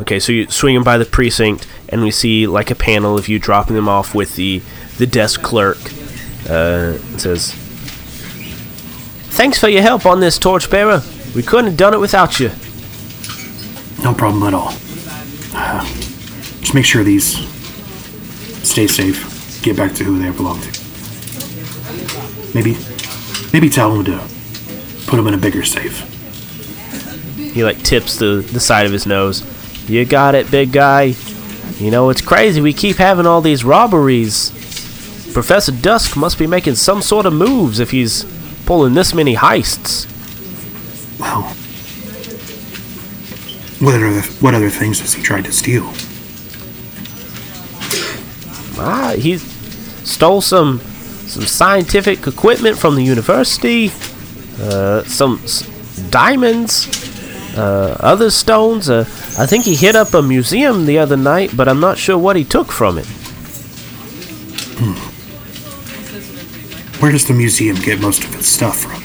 Okay, 0.00 0.20
so 0.20 0.30
you 0.30 0.48
swing 0.48 0.76
him 0.76 0.84
by 0.84 0.96
the 0.96 1.04
precinct 1.04 1.66
and 1.88 2.02
we 2.02 2.12
see 2.12 2.46
like 2.46 2.70
a 2.70 2.76
panel 2.76 3.18
of 3.18 3.26
you 3.26 3.38
dropping 3.40 3.74
them 3.74 3.88
off 3.88 4.14
with 4.14 4.36
the 4.36 4.62
the 4.98 5.06
desk 5.06 5.42
clerk. 5.42 5.78
Uh, 6.48 6.98
it 7.14 7.20
says, 7.20 7.52
"Thanks 9.30 9.58
for 9.58 9.68
your 9.68 9.82
help 9.82 10.06
on 10.06 10.20
this, 10.20 10.38
torchbearer. 10.38 11.02
We 11.34 11.42
couldn't 11.42 11.66
have 11.66 11.76
done 11.76 11.94
it 11.94 12.00
without 12.00 12.40
you." 12.40 12.50
no 14.02 14.14
problem 14.14 14.42
at 14.44 14.54
all 14.54 14.72
uh, 15.54 15.84
just 16.60 16.74
make 16.74 16.84
sure 16.84 17.02
these 17.02 17.36
stay 18.66 18.86
safe 18.86 19.60
get 19.62 19.76
back 19.76 19.92
to 19.92 20.04
who 20.04 20.18
they 20.18 20.30
belong 20.30 20.60
to 20.60 20.68
maybe 22.54 22.76
maybe 23.52 23.68
tell 23.68 23.92
them 23.92 24.04
to 24.04 24.18
put 25.06 25.16
them 25.16 25.26
in 25.26 25.34
a 25.34 25.38
bigger 25.38 25.64
safe 25.64 26.00
He 27.36 27.64
like 27.64 27.82
tips 27.82 28.16
the 28.18 28.46
the 28.52 28.60
side 28.60 28.86
of 28.86 28.92
his 28.92 29.06
nose. 29.06 29.42
You 29.88 30.04
got 30.04 30.34
it, 30.34 30.50
big 30.50 30.70
guy. 30.70 31.14
You 31.78 31.90
know 31.90 32.10
it's 32.10 32.20
crazy. 32.20 32.60
We 32.60 32.72
keep 32.72 32.96
having 32.96 33.26
all 33.26 33.40
these 33.40 33.64
robberies. 33.64 34.50
Professor 35.32 35.72
Dusk 35.72 36.16
must 36.16 36.38
be 36.38 36.46
making 36.46 36.74
some 36.74 37.00
sort 37.02 37.26
of 37.26 37.32
moves 37.32 37.80
if 37.80 37.90
he's 37.90 38.24
pulling 38.66 38.94
this 38.94 39.14
many 39.14 39.34
heists. 39.34 40.06
Well, 41.18 41.42
what 43.80 43.94
other 43.94 44.20
what 44.40 44.54
other 44.54 44.70
things 44.70 45.00
has 45.00 45.14
he 45.14 45.22
tried 45.22 45.44
to 45.44 45.52
steal? 45.52 45.84
Ah, 48.80 49.14
he 49.18 49.38
stole 49.38 50.40
some 50.40 50.80
some 51.26 51.42
scientific 51.44 52.26
equipment 52.26 52.78
from 52.78 52.94
the 52.96 53.02
university. 53.02 53.90
Uh, 54.60 55.02
some 55.04 55.40
s- 55.44 55.66
diamonds. 56.10 56.88
Uh, 57.56 57.96
other 58.00 58.30
stones. 58.30 58.88
Uh, 58.88 59.00
I 59.38 59.46
think 59.46 59.64
he 59.64 59.74
hit 59.74 59.96
up 59.96 60.14
a 60.14 60.22
museum 60.22 60.86
the 60.86 60.98
other 60.98 61.16
night, 61.16 61.56
but 61.56 61.68
I'm 61.68 61.80
not 61.80 61.98
sure 61.98 62.16
what 62.18 62.36
he 62.36 62.44
took 62.44 62.70
from 62.70 62.98
it. 62.98 63.06
Where 67.00 67.12
does 67.12 67.26
the 67.26 67.34
museum 67.34 67.76
get 67.76 68.00
most 68.00 68.24
of 68.24 68.34
its 68.34 68.46
stuff 68.48 68.80
from? 68.80 69.02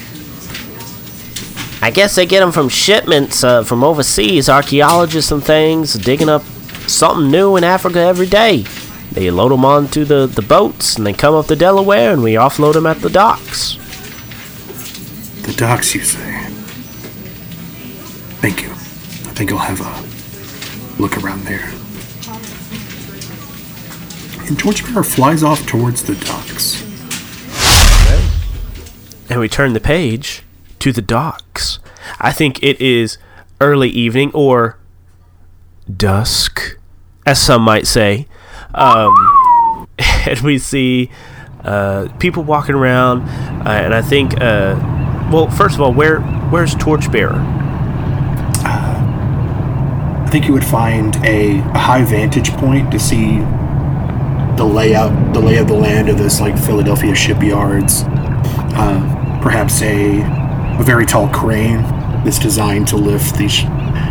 I 1.84 1.92
guess 1.92 2.16
they 2.16 2.26
get 2.26 2.40
them 2.40 2.54
from 2.54 2.70
shipments 2.70 3.44
uh, 3.44 3.66
from 3.66 3.84
overseas, 3.84 4.48
archaeologists 4.48 5.34
and 5.34 5.44
things, 5.44 5.96
digging 5.96 6.30
up 6.30 6.42
something 6.88 7.30
new 7.30 7.58
in 7.58 7.66
Africa 7.66 8.00
every 8.00 8.26
day. 8.26 8.62
they 9.12 9.30
load 9.30 9.52
them 9.52 9.66
onto 9.66 10.06
the, 10.06 10.26
the 10.26 10.42
boats 10.42 10.96
and 10.96 11.06
they 11.06 11.12
come 11.12 11.36
up 11.36 11.48
the 11.48 11.58
Delaware 11.58 12.14
and 12.14 12.24
we 12.24 12.36
offload 12.36 12.76
them 12.76 12.86
at 12.86 13.02
the 13.02 13.10
docks. 13.10 13.76
The 15.46 15.54
docks, 15.58 15.94
you 15.94 16.00
say? 16.00 16.46
Thank 18.40 18.62
you. 18.62 18.70
I 18.70 19.34
think 19.36 19.52
I'll 19.52 19.58
have 19.58 19.82
a 19.82 21.02
look 21.02 21.18
around 21.18 21.44
there. 21.44 21.66
And 24.48 24.58
Torchbearer 24.58 25.04
flies 25.04 25.44
off 25.44 25.68
towards 25.68 26.04
the 26.04 26.16
docks. 26.16 26.82
And 29.30 29.42
we 29.42 29.50
turn 29.50 29.74
the 29.74 29.82
page 29.82 30.44
to 30.80 30.94
the 30.94 31.02
docks. 31.54 31.80
I 32.20 32.32
think 32.32 32.62
it 32.64 32.80
is 32.82 33.18
early 33.62 33.90
evening 33.90 34.32
or 34.34 34.78
dusk, 35.96 36.78
as 37.26 37.42
some 37.42 37.62
might 37.62 37.88
say. 37.88 38.28
Um, 38.74 39.88
and 40.28 40.40
we 40.40 40.58
see 40.58 41.10
uh, 41.64 42.10
people 42.20 42.44
walking 42.44 42.76
around, 42.76 43.22
uh, 43.22 43.70
and 43.70 43.94
I 43.94 44.02
think, 44.02 44.34
uh, 44.42 44.76
well, 45.32 45.50
first 45.50 45.76
of 45.76 45.82
all, 45.82 45.94
where 45.94 46.20
where's 46.50 46.76
Torchbearer? 46.76 47.42
I 50.26 50.30
think 50.34 50.48
you 50.48 50.54
would 50.54 50.66
find 50.66 51.16
a, 51.18 51.60
a 51.60 51.78
high 51.78 52.04
vantage 52.04 52.50
point 52.54 52.92
to 52.92 53.00
see 53.00 53.38
the 54.58 54.64
layout, 54.64 55.34
the 55.34 55.40
lay 55.40 55.58
of 55.58 55.68
the 55.68 55.76
land 55.76 56.10
of 56.10 56.18
this 56.18 56.42
like 56.42 56.58
Philadelphia 56.58 57.14
shipyards. 57.14 58.04
Uh, 58.76 59.40
perhaps 59.44 59.84
a 59.84 60.43
a 60.80 60.84
very 60.84 61.06
tall 61.06 61.28
crane 61.30 61.82
that's 62.24 62.40
designed 62.40 62.88
to 62.88 62.96
lift 62.96 63.36
these 63.36 63.52
sh- 63.52 63.66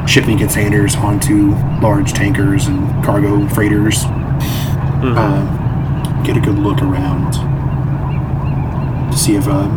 shipping 0.07 0.39
containers 0.39 0.95
onto 0.97 1.51
large 1.81 2.13
tankers 2.13 2.67
and 2.67 3.05
cargo 3.05 3.47
freighters. 3.49 4.05
Uh, 5.05 6.23
get 6.25 6.37
a 6.37 6.41
good 6.41 6.59
look 6.59 6.81
around 6.83 7.33
to 9.11 9.19
see 9.19 9.35
if 9.35 9.47
uh, 9.49 9.69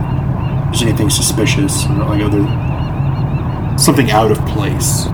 there's 0.66 0.84
anything 0.84 1.10
suspicious 1.10 1.86
or 1.86 2.06
like 2.06 2.22
other 2.22 2.44
something 3.78 4.12
out 4.12 4.32
of 4.32 4.38
place. 4.46 5.08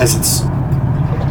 As 0.00 0.16
it's 0.16 0.40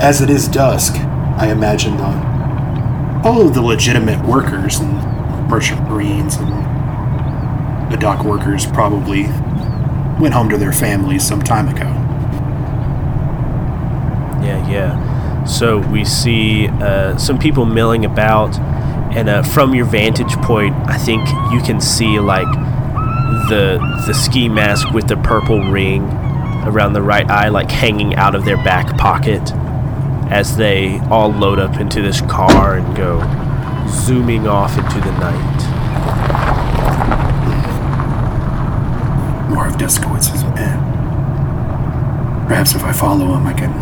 as 0.01 0.21
it 0.21 0.29
is 0.29 0.47
dusk, 0.47 0.95
I 1.37 1.49
imagine 1.51 1.97
the, 1.97 3.23
all 3.27 3.47
of 3.47 3.53
the 3.53 3.61
legitimate 3.61 4.25
workers 4.27 4.79
and 4.79 5.49
merchant 5.49 5.81
marines 5.89 6.35
and 6.35 6.72
the 7.89 7.97
dock 7.97 8.23
workers 8.23 8.65
probably 8.65 9.23
went 10.19 10.33
home 10.33 10.49
to 10.49 10.57
their 10.57 10.73
families 10.73 11.25
some 11.25 11.41
time 11.41 11.67
ago. 11.67 11.85
Yeah, 14.43 14.69
yeah. 14.69 15.45
So 15.45 15.79
we 15.79 16.05
see 16.05 16.67
uh, 16.67 17.17
some 17.17 17.37
people 17.37 17.65
milling 17.65 18.05
about, 18.05 18.57
and 19.15 19.29
uh, 19.29 19.43
from 19.43 19.73
your 19.75 19.85
vantage 19.85 20.33
point, 20.37 20.75
I 20.87 20.97
think 20.97 21.27
you 21.51 21.61
can 21.61 21.81
see 21.81 22.19
like 22.19 22.51
the 23.49 23.79
the 24.07 24.13
ski 24.13 24.47
mask 24.47 24.91
with 24.91 25.07
the 25.07 25.17
purple 25.17 25.59
ring 25.69 26.03
around 26.65 26.93
the 26.93 27.01
right 27.01 27.29
eye, 27.29 27.49
like 27.49 27.69
hanging 27.69 28.15
out 28.15 28.35
of 28.35 28.45
their 28.45 28.57
back 28.57 28.97
pocket, 28.97 29.51
as 30.31 30.55
they 30.55 30.99
all 31.09 31.29
load 31.29 31.59
up 31.59 31.79
into 31.79 32.01
this 32.01 32.21
car 32.21 32.77
and 32.77 32.95
go 32.95 33.19
zooming 33.89 34.47
off 34.47 34.77
into 34.77 34.99
the 35.01 35.11
night. 35.19 36.72
More 39.83 39.89
of 39.89 39.95
Duskowitz's 39.95 40.43
men. 40.55 40.79
Perhaps 42.47 42.73
if 42.73 42.83
I 42.83 42.93
follow 42.93 43.35
him, 43.35 43.45
I 43.45 43.53
can 43.53 43.73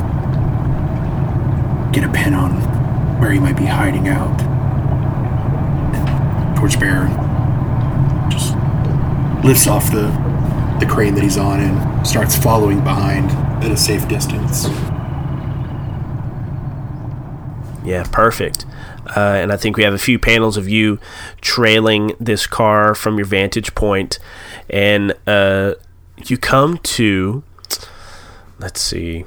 get 1.91 2.03
a 2.03 2.09
pin 2.11 2.33
on 2.33 2.51
where 3.19 3.29
he 3.29 3.39
might 3.39 3.55
be 3.55 3.65
hiding 3.65 4.07
out. 4.07 4.35
Torchbearer 6.57 7.07
just 8.31 8.55
lifts 9.45 9.67
off 9.67 9.91
the 9.91 10.09
the 10.79 10.87
crane 10.91 11.13
that 11.13 11.21
he's 11.21 11.37
on 11.37 11.59
and 11.59 12.07
starts 12.07 12.35
following 12.35 12.83
behind 12.83 13.29
at 13.63 13.71
a 13.71 13.77
safe 13.77 14.07
distance. 14.07 14.67
Yeah, 17.85 18.05
perfect. 18.11 18.65
Uh, 19.15 19.37
and 19.39 19.51
I 19.51 19.57
think 19.57 19.77
we 19.77 19.83
have 19.83 19.93
a 19.93 19.99
few 19.99 20.17
panels 20.17 20.57
of 20.57 20.67
you 20.67 20.97
trailing 21.41 22.15
this 22.19 22.47
car 22.47 22.95
from 22.95 23.17
your 23.17 23.25
vantage 23.25 23.75
point, 23.75 24.17
and 24.67 25.13
uh, 25.27 25.75
you 26.29 26.37
come 26.37 26.77
to. 26.77 27.43
Let's 28.59 28.79
see. 28.81 29.25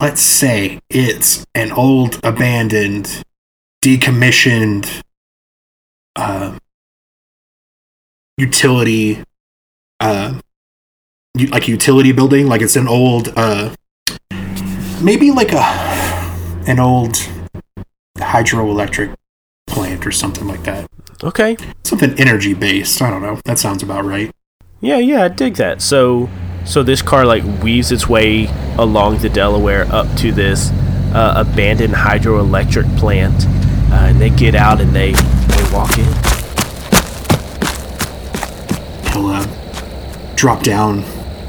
let's 0.00 0.20
say 0.20 0.78
it's 0.90 1.46
an 1.54 1.72
old 1.72 2.20
abandoned 2.22 3.22
decommissioned 3.82 5.02
uh, 6.16 6.58
utility 8.36 9.22
uh, 10.00 10.38
like 11.50 11.68
utility 11.68 12.12
building 12.12 12.46
like 12.46 12.60
it's 12.60 12.76
an 12.76 12.88
old 12.88 13.32
uh, 13.36 13.74
maybe 15.02 15.30
like 15.30 15.52
a 15.52 15.62
an 16.66 16.78
old 16.78 17.14
hydroelectric 18.18 19.14
plant 19.66 20.06
or 20.06 20.12
something 20.12 20.46
like 20.46 20.62
that 20.64 20.86
Okay. 21.24 21.56
something 21.84 22.18
energy 22.18 22.54
based 22.54 23.00
i 23.02 23.10
don't 23.10 23.22
know 23.22 23.38
that 23.44 23.58
sounds 23.58 23.82
about 23.82 24.04
right 24.04 24.30
Yeah, 24.80 24.98
yeah, 24.98 25.24
I 25.24 25.28
dig 25.28 25.54
that. 25.56 25.80
So, 25.80 26.28
so 26.66 26.82
this 26.82 27.00
car 27.02 27.24
like 27.24 27.42
weaves 27.62 27.90
its 27.90 28.06
way 28.08 28.46
along 28.78 29.18
the 29.18 29.30
Delaware 29.30 29.86
up 29.90 30.06
to 30.18 30.30
this 30.30 30.70
uh, 31.14 31.32
abandoned 31.44 31.94
hydroelectric 31.94 32.84
plant, 32.98 33.34
uh, 33.90 34.08
and 34.12 34.20
they 34.20 34.28
get 34.30 34.54
out 34.54 34.80
and 34.82 34.92
they 34.94 35.12
they 35.12 35.64
walk 35.72 35.96
in. 35.96 36.04
he'll 39.12 39.28
uh, 39.32 39.46
drop 40.36 40.62
down 40.62 41.00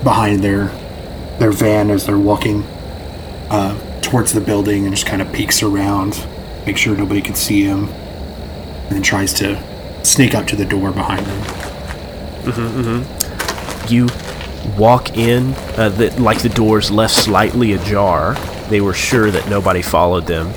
behind 0.04 0.42
their 0.42 0.68
their 1.40 1.52
van 1.52 1.90
as 1.92 2.06
they're 2.06 2.18
walking 2.18 2.64
uh, 3.52 3.76
towards 4.02 4.32
the 4.32 4.42
building 4.42 4.86
and 4.86 4.96
just 4.96 5.06
kind 5.06 5.22
of 5.22 5.32
peeks 5.34 5.62
around, 5.62 6.26
make 6.66 6.78
sure 6.78 6.96
nobody 6.96 7.22
can 7.22 7.36
see 7.36 7.62
him, 7.64 7.88
and 8.90 9.04
tries 9.04 9.34
to 9.34 10.04
sneak 10.04 10.36
up 10.36 10.48
to 10.48 10.56
the 10.56 10.66
door 10.66 10.92
behind 10.92 11.26
them. 11.26 11.40
You 13.90 14.08
walk 14.78 15.18
in, 15.18 15.54
uh, 15.78 15.90
the, 15.90 16.22
like 16.22 16.42
the 16.42 16.50
doors 16.50 16.92
left 16.92 17.14
slightly 17.14 17.74
ajar. 17.74 18.36
They 18.70 18.82
were 18.82 18.94
sure 18.94 19.32
that 19.32 19.50
nobody 19.50 19.82
followed 19.82 20.28
them, 20.28 20.48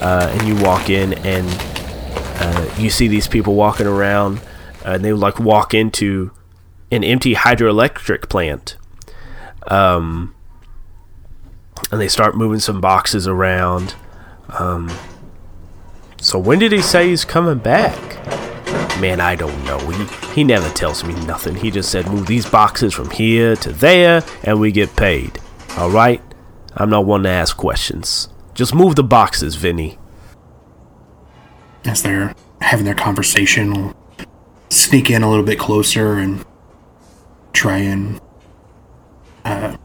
uh, 0.00 0.30
and 0.32 0.48
you 0.48 0.62
walk 0.62 0.88
in 0.90 1.14
and 1.26 1.46
uh, 2.40 2.74
you 2.78 2.90
see 2.90 3.08
these 3.08 3.28
people 3.28 3.54
walking 3.54 3.86
around, 3.86 4.38
uh, 4.84 4.92
and 4.92 5.04
they 5.04 5.12
like 5.12 5.38
walk 5.38 5.74
into 5.74 6.30
an 6.90 7.04
empty 7.04 7.34
hydroelectric 7.34 8.28
plant. 8.28 8.76
Um, 9.66 10.34
and 11.92 12.00
they 12.00 12.08
start 12.08 12.36
moving 12.36 12.60
some 12.60 12.80
boxes 12.80 13.26
around. 13.26 13.94
Um, 14.58 14.90
so 16.20 16.38
when 16.38 16.58
did 16.58 16.72
he 16.72 16.82
say 16.82 17.08
he's 17.08 17.24
coming 17.24 17.58
back? 17.58 17.98
Man, 19.00 19.20
I 19.20 19.34
don't 19.34 19.64
know. 19.64 19.78
He 19.78 20.34
he 20.34 20.44
never 20.44 20.68
tells 20.70 21.02
me 21.04 21.14
nothing. 21.24 21.54
He 21.54 21.70
just 21.70 21.90
said 21.90 22.06
move 22.06 22.26
these 22.26 22.48
boxes 22.48 22.92
from 22.92 23.10
here 23.10 23.56
to 23.56 23.72
there 23.72 24.22
and 24.44 24.60
we 24.60 24.70
get 24.70 24.94
paid. 24.96 25.38
All 25.78 25.90
right? 25.90 26.22
I'm 26.74 26.90
not 26.90 27.06
one 27.06 27.22
to 27.22 27.28
ask 27.30 27.56
questions. 27.56 28.28
Just 28.54 28.74
move 28.74 28.96
the 28.96 29.02
boxes, 29.02 29.56
Vinny. 29.56 29.98
As 31.84 32.02
they're 32.02 32.34
having 32.60 32.84
their 32.84 32.94
conversation, 32.94 33.72
will 33.72 33.94
sneak 34.68 35.10
in 35.10 35.22
a 35.22 35.30
little 35.30 35.44
bit 35.44 35.58
closer 35.58 36.14
and 36.14 36.44
try 37.52 37.78
and 37.78 38.20
uh, 39.44 39.76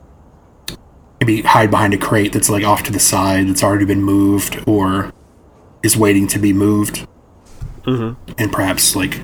maybe 1.20 1.42
hide 1.42 1.72
behind 1.72 1.94
a 1.94 1.98
crate 1.98 2.34
that's 2.34 2.50
like 2.50 2.64
off 2.64 2.84
to 2.84 2.92
the 2.92 3.00
side 3.00 3.48
that's 3.48 3.64
already 3.64 3.86
been 3.86 4.04
moved 4.04 4.62
or 4.68 5.14
is 5.86 5.96
waiting 5.96 6.28
to 6.28 6.40
be 6.40 6.52
moved. 6.52 7.08
Mm-hmm. 7.84 8.32
And 8.40 8.52
perhaps 8.52 8.96
like 8.96 9.24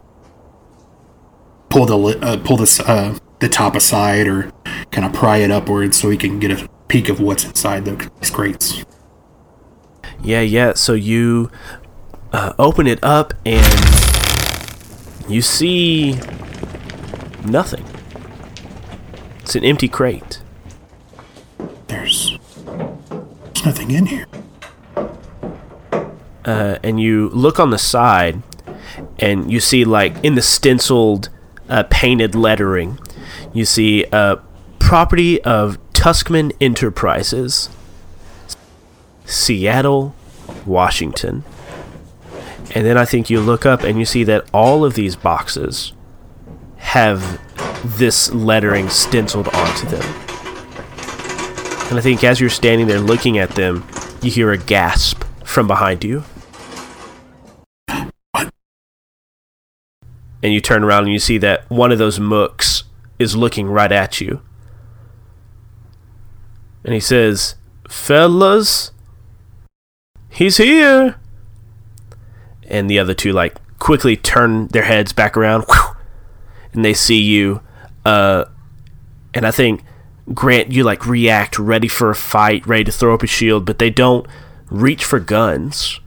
pull 1.70 1.86
the 1.86 2.20
uh, 2.22 2.38
pull 2.38 2.57
this 2.57 2.80
uh, 2.80 3.18
the 3.39 3.49
top 3.49 3.76
aside 3.76 4.28
or 4.28 4.51
kind 4.91 5.05
of 5.05 5.14
pry 5.14 5.38
it 5.38 5.49
upwards 5.49 5.99
so 5.99 6.09
he 6.09 6.18
can 6.18 6.39
get 6.39 6.51
a 6.51 6.70
peek 6.88 7.09
of 7.09 7.20
what's 7.20 7.43
inside 7.43 7.86
the 7.86 8.09
crates. 8.32 8.86
Yeah, 10.22 10.41
yeah. 10.41 10.74
So 10.76 10.93
you 10.93 11.49
uh, 12.32 12.53
open 12.59 12.86
it 12.86 13.03
up 13.03 13.34
and 13.45 13.66
you 15.28 15.41
see 15.41 16.20
nothing. 17.43 17.86
It's 19.39 19.55
an 19.55 19.64
empty 19.64 19.88
crate. 19.88 20.41
There's 21.88 22.38
there's 22.66 23.66
nothing 23.66 23.89
in 23.91 24.05
here. 24.05 24.28
Uh, 26.46 26.78
and 26.84 27.00
you 27.00 27.30
look 27.30 27.60
on 27.60 27.70
the 27.70 27.78
side 27.78 28.42
and 29.20 29.52
you 29.52 29.60
see 29.60 29.86
like 29.86 30.14
in 30.24 30.36
the 30.36 30.42
stenciled 30.42 31.30
uh, 31.70 31.84
painted 31.89 32.36
lettering 32.36 33.00
you 33.54 33.66
see 33.66 34.06
uh, 34.12 34.36
property 34.80 35.42
of 35.44 35.78
tuskman 35.94 36.52
enterprises 36.60 37.70
Seattle, 39.32 40.14
Washington. 40.66 41.44
And 42.76 42.86
then 42.86 42.98
I 42.98 43.06
think 43.06 43.30
you 43.30 43.39
look 43.39 43.66
up 43.66 43.84
and 43.84 43.98
you 43.98 44.06
see 44.06 44.24
that 44.26 44.46
all 44.54 44.86
of 44.86 44.94
these 44.94 45.16
boxes 45.16 45.94
have 46.78 47.39
this 47.98 48.32
lettering 48.34 48.89
stenciled 48.89 49.48
onto 49.50 49.88
them. 49.88 50.04
And 51.89 51.98
I 51.98 52.02
think 52.02 52.24
as 52.24 52.39
you're 52.39 52.50
standing 52.50 52.88
there 52.88 53.00
looking 53.00 53.38
at 53.38 53.52
them, 53.52 53.88
you 54.22 54.32
hear 54.32 54.52
a 54.52 54.58
gasp 54.58 55.24
from 55.44 55.68
behind 55.68 56.04
you. 56.04 56.24
And 60.44 60.54
you 60.54 60.60
turn 60.60 60.84
around 60.84 61.04
and 61.04 61.14
you 61.14 61.20
see 61.20 61.38
that 61.39 61.70
one 61.70 61.92
of 61.92 62.00
those 62.00 62.20
mooks 62.20 62.84
is 63.20 63.36
looking 63.36 63.68
right 63.68 63.92
at 63.92 64.20
you. 64.20 64.42
And 66.84 66.94
he 66.94 67.00
says, 67.00 67.56
Fellas, 67.88 68.92
he's 70.30 70.58
here. 70.58 71.16
And 72.68 72.89
the 72.89 72.98
other 72.98 73.14
two, 73.14 73.34
like, 73.34 73.58
quickly 73.78 74.16
turn 74.16 74.68
their 74.70 74.84
heads 74.84 75.14
back 75.14 75.38
around 75.38 75.66
and 76.74 76.84
they 76.84 76.94
see 76.94 77.22
you. 77.22 77.62
Uh, 78.06 78.46
and 79.34 79.46
I 79.46 79.52
think, 79.52 79.84
Grant, 80.34 80.72
you, 80.72 80.84
like, 80.84 81.06
react, 81.06 81.60
ready 81.60 81.88
for 81.88 82.10
a 82.10 82.16
fight, 82.16 82.66
ready 82.66 82.86
to 82.86 82.92
throw 82.92 83.14
up 83.14 83.24
a 83.24 83.28
shield, 83.28 83.66
but 83.66 83.80
they 83.80 83.89
don't 83.89 84.26
reach 84.70 85.04
for 85.04 85.20
guns. 85.20 86.00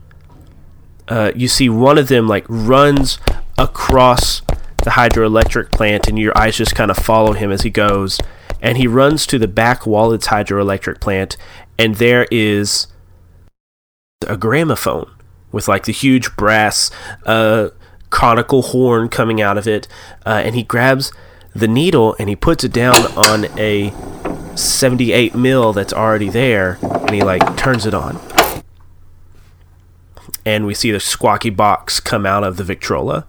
Uh, 1.07 1.31
you 1.35 1.47
see 1.47 1.69
one 1.69 1.97
of 1.97 2.07
them, 2.07 2.27
like, 2.27 2.45
runs 2.49 3.19
across 3.57 4.41
the 4.83 4.91
hydroelectric 4.91 5.71
plant, 5.71 6.07
and 6.07 6.17
your 6.19 6.37
eyes 6.37 6.57
just 6.57 6.75
kind 6.75 6.91
of 6.91 6.97
follow 6.97 7.33
him 7.33 7.51
as 7.51 7.61
he 7.61 7.69
goes. 7.69 8.19
And 8.61 8.77
he 8.77 8.87
runs 8.87 9.25
to 9.27 9.37
the 9.37 9.47
back 9.47 9.85
wall 9.85 10.11
of 10.11 10.15
its 10.15 10.27
hydroelectric 10.27 10.99
plant, 10.99 11.37
and 11.77 11.95
there 11.95 12.27
is 12.31 12.87
a 14.27 14.37
gramophone 14.37 15.11
with 15.51 15.67
like 15.67 15.85
the 15.85 15.91
huge 15.91 16.35
brass 16.35 16.91
uh, 17.25 17.69
conical 18.09 18.61
horn 18.61 19.09
coming 19.09 19.41
out 19.41 19.57
of 19.57 19.67
it. 19.67 19.87
Uh, 20.25 20.41
and 20.43 20.55
he 20.55 20.63
grabs 20.63 21.11
the 21.53 21.67
needle 21.67 22.15
and 22.19 22.27
he 22.27 22.35
puts 22.35 22.63
it 22.65 22.73
down 22.73 22.95
on 23.15 23.45
a 23.57 23.93
78 24.55 25.35
mil 25.35 25.73
that's 25.73 25.93
already 25.93 26.29
there, 26.29 26.77
and 26.81 27.11
he 27.11 27.21
like 27.21 27.57
turns 27.57 27.85
it 27.85 27.93
on. 27.93 28.19
And 30.45 30.65
we 30.65 30.73
see 30.73 30.91
the 30.91 30.99
squawky 30.99 31.49
box 31.49 31.99
come 31.99 32.25
out 32.25 32.43
of 32.43 32.57
the 32.57 32.63
Victrola. 32.63 33.25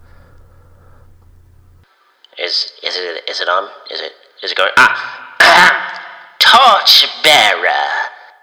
Is 2.37 2.71
is 2.83 2.95
it 2.95 3.27
is 3.27 3.41
it 3.41 3.49
on? 3.49 3.67
Is 3.91 3.99
it 3.99 4.11
is 4.43 4.51
it 4.51 4.57
going? 4.57 4.71
Ah, 4.77 4.93
torchbearer. 6.39 7.87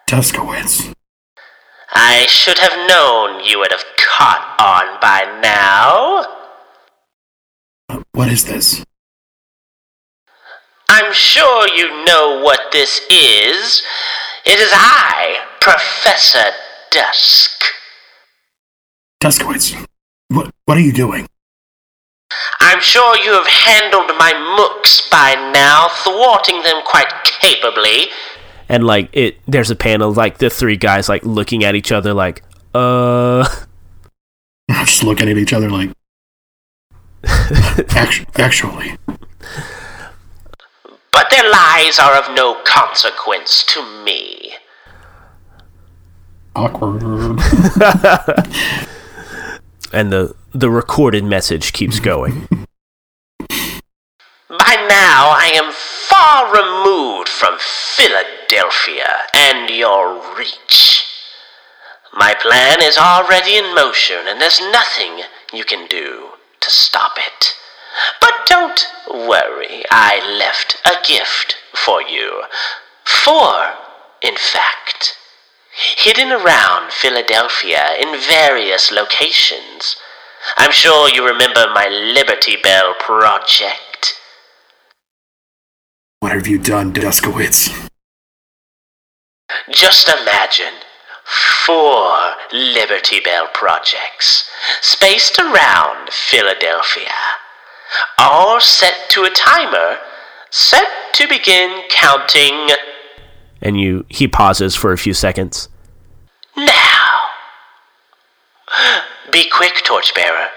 Duskowitz. 0.09 0.93
I 1.93 2.27
should 2.27 2.59
have 2.59 2.89
known 2.89 3.45
you 3.45 3.61
would 3.61 3.71
have 3.71 3.85
caught 3.97 4.57
on 4.59 5.01
by 5.01 5.41
now. 5.41 6.27
Uh, 7.89 8.03
what 8.13 8.29
is 8.29 8.45
this? 8.45 8.85
I'm 10.89 11.13
sure 11.13 11.69
you 11.69 12.05
know 12.05 12.43
what 12.43 12.73
this 12.73 13.01
is. 13.09 13.83
It 14.45 14.59
is 14.59 14.71
I, 14.73 15.39
Professor 15.61 16.51
Dusk. 16.91 17.63
Duskowitz. 19.23 19.87
What 20.29 20.51
what 20.65 20.77
are 20.77 20.81
you 20.81 20.93
doing? 20.93 21.29
I'm 22.75 22.81
sure 22.81 23.17
you 23.19 23.31
have 23.31 23.47
handled 23.47 24.11
my 24.19 24.33
mooks 24.33 25.09
by 25.09 25.35
now, 25.55 25.87
thwarting 26.03 26.61
them 26.65 26.83
quite 26.85 27.07
capably. 27.23 28.09
And 28.69 28.85
like 28.85 29.11
it 29.13 29.39
there's 29.47 29.71
a 29.71 29.77
panel 29.77 30.13
like 30.13 30.39
the 30.39 30.51
three 30.51 30.77
guys 30.77 31.09
like 31.09 31.25
looking 31.25 31.63
at 31.63 31.77
each 31.77 31.93
other 31.93 32.13
like, 32.13 32.43
uh 32.75 33.49
Just 34.69 35.05
looking 35.05 35.29
at 35.29 35.37
each 35.37 35.53
other 35.53 35.71
like 35.71 35.93
actually, 37.91 38.27
actually. 38.43 38.97
But 41.13 41.31
their 41.31 41.49
lies 41.49 42.01
are 42.01 42.17
of 42.17 42.35
no 42.35 42.61
consequence 42.65 43.63
to 43.69 44.05
me. 44.05 44.55
Awkward. 46.57 47.03
and 49.93 50.13
the 50.13 50.35
the 50.55 50.71
recorded 50.71 51.25
message 51.25 51.73
keeps 51.73 51.99
going. 52.13 52.49
By 54.49 54.87
now, 54.89 55.35
I 55.35 55.51
am 55.55 55.73
far 55.73 56.55
removed 56.55 57.29
from 57.29 57.57
Philadelphia 57.59 59.09
and 59.35 59.69
your 59.69 60.23
reach. 60.39 61.05
My 62.13 62.35
plan 62.35 62.81
is 62.81 62.97
already 62.97 63.57
in 63.57 63.75
motion, 63.75 64.19
and 64.29 64.41
there's 64.41 64.61
nothing 64.61 65.25
you 65.53 65.65
can 65.65 65.89
do 65.89 66.29
to 66.61 66.71
stop 66.71 67.17
it. 67.19 67.55
But 68.21 68.47
don't 68.47 68.87
worry, 69.11 69.83
I 69.91 70.21
left 70.39 70.77
a 70.87 71.05
gift 71.07 71.57
for 71.75 72.01
you. 72.01 72.45
Four, 73.05 73.75
in 74.23 74.37
fact. 74.37 75.17
Hidden 75.97 76.31
around 76.31 76.93
Philadelphia 76.93 77.97
in 78.01 78.17
various 78.21 78.93
locations. 78.93 79.97
I'm 80.57 80.73
sure 80.73 81.09
you 81.09 81.27
remember 81.27 81.67
my 81.75 81.89
Liberty 81.89 82.57
Bell 82.63 82.95
project. 82.99 84.15
What 86.21 86.33
have 86.33 86.47
you 86.47 86.59
done, 86.59 86.93
Duskowitz? 86.93 87.89
Just 89.71 90.09
imagine 90.09 90.75
four 91.65 92.35
Liberty 92.53 93.21
Bell 93.21 93.49
projects 93.53 94.49
spaced 94.81 95.39
around 95.39 96.11
Philadelphia, 96.11 97.13
all 98.19 98.61
set 98.61 99.11
to 99.11 99.25
a 99.25 99.31
timer 99.31 99.99
set 100.51 100.87
to 101.15 101.27
begin 101.27 101.83
counting 101.91 102.69
and 103.65 103.81
you 103.81 104.05
he 104.09 104.29
pauses 104.29 104.77
for 104.77 104.93
a 104.93 104.99
few 104.99 105.15
seconds. 105.15 105.69
now. 106.57 107.01
Be 109.33 109.49
quick, 109.49 109.83
Torchbearer. 109.85 110.49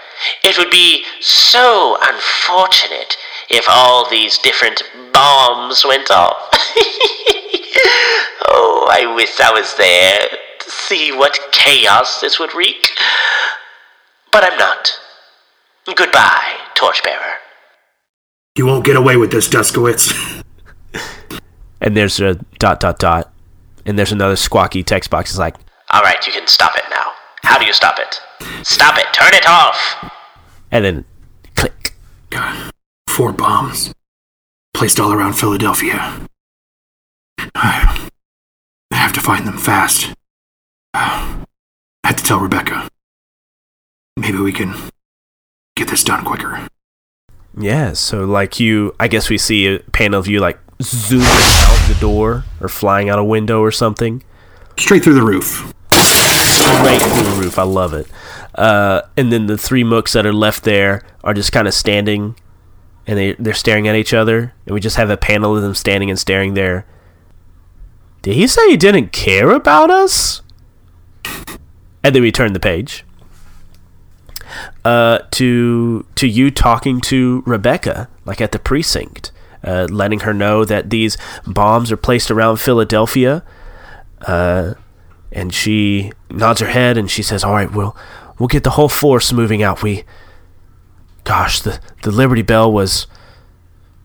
It 0.44 0.58
would 0.58 0.72
be 0.72 1.04
so 1.22 1.98
unfortunate 2.02 3.18
if 3.50 3.66
all 3.70 4.10
these 4.10 4.38
different 4.38 4.84
bombs 5.14 5.86
went 5.86 6.10
off. 6.12 6.50
oh, 8.48 8.88
I 8.92 9.12
wish 9.16 9.40
I 9.40 9.52
was 9.52 9.76
there 9.78 10.28
to 10.60 10.70
see 10.70 11.12
what 11.12 11.40
chaos 11.52 12.20
this 12.22 12.40
would 12.40 12.54
wreak. 12.56 12.92
But 14.32 14.44
I'm 14.44 14.58
not. 14.58 15.00
Goodbye, 15.96 16.56
Torchbearer. 16.76 17.38
You 18.58 18.66
won't 18.66 18.86
get 18.86 18.96
away 18.96 19.18
with 19.18 19.32
this, 19.32 19.48
Duskowitz. 19.48 20.14
And 21.80 21.96
there's 21.96 22.20
a 22.20 22.36
dot 22.60 22.80
dot 22.80 23.00
dot. 23.00 23.32
And 23.86 23.98
there's 23.98 24.12
another 24.12 24.36
squawky 24.36 24.84
text 24.84 25.10
box. 25.10 25.32
It's 25.32 25.40
like, 25.40 25.56
All 25.92 26.02
right, 26.02 26.26
you 26.26 26.34
can 26.34 26.48
stop 26.48 26.76
it 26.76 26.84
now. 26.90 27.12
How 27.48 27.58
do 27.58 27.66
you 27.66 27.72
stop 27.72 27.98
it? 27.98 28.20
Stop 28.68 28.98
it. 28.98 29.06
Turn 29.14 29.34
it 29.34 29.48
off. 29.48 30.12
and 30.70 30.84
then 30.84 31.06
click. 31.56 31.96
God. 32.30 32.72
Four 33.10 33.32
bombs. 33.32 33.94
Placed 34.74 35.00
all 35.00 35.14
around 35.14 35.34
Philadelphia. 35.34 36.28
I 37.56 38.00
have 38.92 39.14
to 39.14 39.22
find 39.22 39.48
them 39.48 39.58
fast. 39.58 40.14
Uh, 40.94 41.46
I 42.04 42.08
have 42.08 42.18
to 42.18 42.24
tell 42.24 42.40
Rebecca. 42.40 42.90
Maybe 44.18 44.40
we 44.40 44.52
can 44.52 44.76
get 45.78 45.88
this 45.88 46.04
done 46.04 46.26
quicker. 46.26 46.68
Yeah, 47.58 47.94
so 47.94 48.26
like 48.26 48.60
you, 48.60 48.94
I 49.00 49.08
guess 49.08 49.30
we 49.30 49.38
see 49.38 49.68
a 49.68 49.80
panel 49.80 50.20
of 50.20 50.28
you 50.28 50.42
like 50.42 50.60
zooming 50.82 51.26
out 51.28 51.88
the 51.88 51.98
door 52.02 52.44
or 52.60 52.68
flying 52.68 53.10
out 53.10 53.20
a 53.20 53.24
window 53.24 53.62
or 53.62 53.72
something. 53.72 54.22
Straight 54.78 55.02
through 55.02 55.16
the 55.16 55.24
roof. 55.24 55.74
Straight 56.76 57.02
through 57.02 57.24
the 57.24 57.38
roof. 57.42 57.58
I 57.58 57.64
love 57.64 57.94
it. 57.94 58.08
Uh, 58.56 59.02
and 59.16 59.32
then 59.32 59.48
the 59.48 59.58
three 59.58 59.84
mooks 59.84 60.14
that 60.14 60.26
are 60.26 60.34
left 60.34 60.64
there 60.64 61.04
are 61.24 61.34
just 61.34 61.52
kind 61.52 61.68
of 61.68 61.74
standing 61.74 62.36
and 63.08 63.18
they, 63.18 63.34
they're 63.34 63.54
staring 63.54 63.88
at 63.88 63.96
each 63.96 64.14
other. 64.14 64.54
And 64.66 64.74
we 64.74 64.80
just 64.80 64.98
have 64.98 65.10
a 65.10 65.18
panel 65.18 65.56
of 65.56 65.62
them 65.62 65.74
standing 65.74 66.10
and 66.10 66.20
staring 66.20 66.54
there. 66.54 66.86
Did 68.22 68.36
he 68.36 68.48
say 68.48 68.70
he 68.70 68.78
didn't 68.78 69.12
care 69.14 69.52
about 69.52 69.90
us? 69.90 70.42
And 72.04 72.14
then 72.14 72.22
we 72.22 72.32
turn 72.32 72.54
the 72.54 72.60
page. 72.60 73.06
Uh, 74.84 75.20
to 75.32 76.06
to 76.16 76.28
you 76.28 76.50
talking 76.50 77.02
to 77.02 77.44
Rebecca, 77.46 78.10
like 78.26 78.40
at 78.40 78.54
the 78.54 78.60
precinct, 78.60 79.32
uh, 79.64 79.88
letting 79.90 80.22
her 80.22 80.34
know 80.34 80.64
that 80.64 80.90
these 80.90 81.18
bombs 81.46 81.92
are 81.92 81.98
placed 81.98 82.32
around 82.32 82.58
Philadelphia. 82.58 83.44
Uh, 84.22 84.76
and 85.32 85.54
she 85.54 86.12
nods 86.30 86.60
her 86.60 86.68
head 86.68 86.98
and 86.98 87.10
she 87.10 87.24
says, 87.24 87.44
"All 87.44 87.54
right, 87.54 87.72
we'll 87.72 87.96
we'll 88.40 88.48
get 88.48 88.64
the 88.64 88.72
whole 88.72 88.90
force 88.90 89.32
moving 89.32 89.64
out. 89.64 89.84
We, 89.84 90.04
gosh, 91.24 91.62
the 91.62 91.80
the 92.04 92.12
Liberty 92.12 92.42
Bell 92.42 92.72
was 92.72 93.08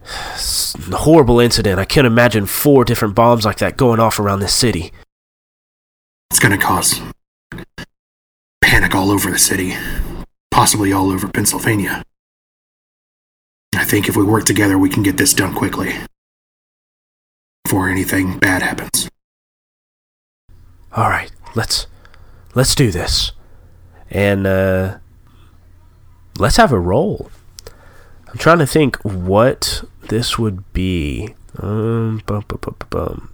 a 0.04 0.96
horrible 0.96 1.38
incident. 1.40 1.78
I 1.78 1.84
can't 1.84 2.06
imagine 2.06 2.46
four 2.46 2.84
different 2.84 3.14
bombs 3.14 3.44
like 3.44 3.58
that 3.58 3.76
going 3.76 4.00
off 4.00 4.18
around 4.18 4.40
this 4.40 4.54
city." 4.54 4.92
it's 6.32 6.40
going 6.40 6.58
to 6.58 6.66
cause 6.66 6.98
panic 8.62 8.94
all 8.94 9.10
over 9.10 9.30
the 9.30 9.38
city, 9.38 9.74
possibly 10.50 10.90
all 10.90 11.10
over 11.10 11.28
Pennsylvania. 11.28 12.02
I 13.74 13.84
think 13.84 14.08
if 14.08 14.16
we 14.16 14.24
work 14.24 14.46
together, 14.46 14.78
we 14.78 14.88
can 14.88 15.02
get 15.02 15.18
this 15.18 15.34
done 15.34 15.54
quickly 15.54 15.92
before 17.64 17.90
anything 17.90 18.38
bad 18.38 18.62
happens. 18.62 19.10
All 20.94 21.08
right, 21.08 21.32
let's 21.54 21.86
let's 22.54 22.74
do 22.74 22.90
this, 22.90 23.32
and 24.10 24.46
uh, 24.46 24.98
let's 26.38 26.56
have 26.56 26.72
a 26.72 26.78
roll. 26.78 27.30
I'm 28.28 28.38
trying 28.38 28.58
to 28.58 28.66
think 28.66 28.96
what 29.02 29.84
this 30.08 30.38
would 30.38 30.70
be. 30.72 31.34
Um, 31.58 32.22
bum, 32.26 32.44
bum, 32.46 32.58
bum, 32.60 32.76
bum, 32.90 33.28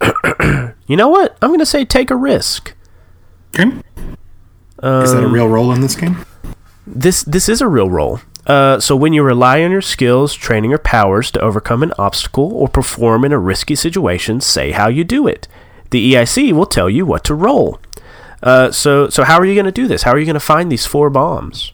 bum. 0.00 0.74
you 0.86 0.96
know 0.96 1.08
what? 1.08 1.36
I'm 1.40 1.50
going 1.50 1.58
to 1.60 1.66
say 1.66 1.84
take 1.84 2.10
a 2.10 2.16
risk. 2.16 2.74
Okay. 3.58 3.78
Is 4.82 5.12
that 5.12 5.22
a 5.22 5.28
real 5.28 5.48
role 5.48 5.70
in 5.72 5.80
this 5.80 5.94
game? 5.94 6.24
This 6.86 7.22
this 7.22 7.48
is 7.48 7.60
a 7.60 7.68
real 7.68 7.90
role. 7.90 8.20
Uh, 8.46 8.80
so 8.80 8.96
when 8.96 9.12
you 9.12 9.22
rely 9.22 9.62
on 9.62 9.70
your 9.70 9.80
skills, 9.80 10.34
training, 10.34 10.72
or 10.72 10.78
powers 10.78 11.30
to 11.30 11.40
overcome 11.40 11.84
an 11.84 11.92
obstacle 11.96 12.52
or 12.52 12.66
perform 12.66 13.24
in 13.24 13.32
a 13.32 13.38
risky 13.38 13.76
situation, 13.76 14.40
say 14.40 14.72
how 14.72 14.88
you 14.88 15.04
do 15.04 15.28
it. 15.28 15.46
The 15.92 16.14
EIC 16.14 16.52
will 16.52 16.66
tell 16.66 16.90
you 16.90 17.06
what 17.06 17.22
to 17.24 17.34
roll. 17.34 17.78
Uh, 18.42 18.72
so 18.72 19.08
so 19.08 19.22
how 19.22 19.38
are 19.38 19.46
you 19.46 19.54
going 19.54 19.66
to 19.66 19.72
do 19.72 19.86
this? 19.86 20.02
How 20.02 20.10
are 20.10 20.18
you 20.18 20.26
going 20.26 20.34
to 20.34 20.40
find 20.40 20.72
these 20.72 20.86
four 20.86 21.10
bombs? 21.10 21.72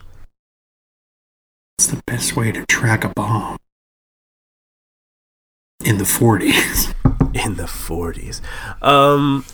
What's 1.77 1.87
the 1.91 2.03
best 2.05 2.35
way 2.35 2.51
to 2.51 2.65
track 2.65 3.03
a 3.03 3.09
bomb? 3.09 3.57
In 5.83 5.97
the 5.97 6.03
40s. 6.03 6.93
in 7.45 7.55
the 7.55 7.63
40s. 7.63 8.41
Um, 8.83 9.45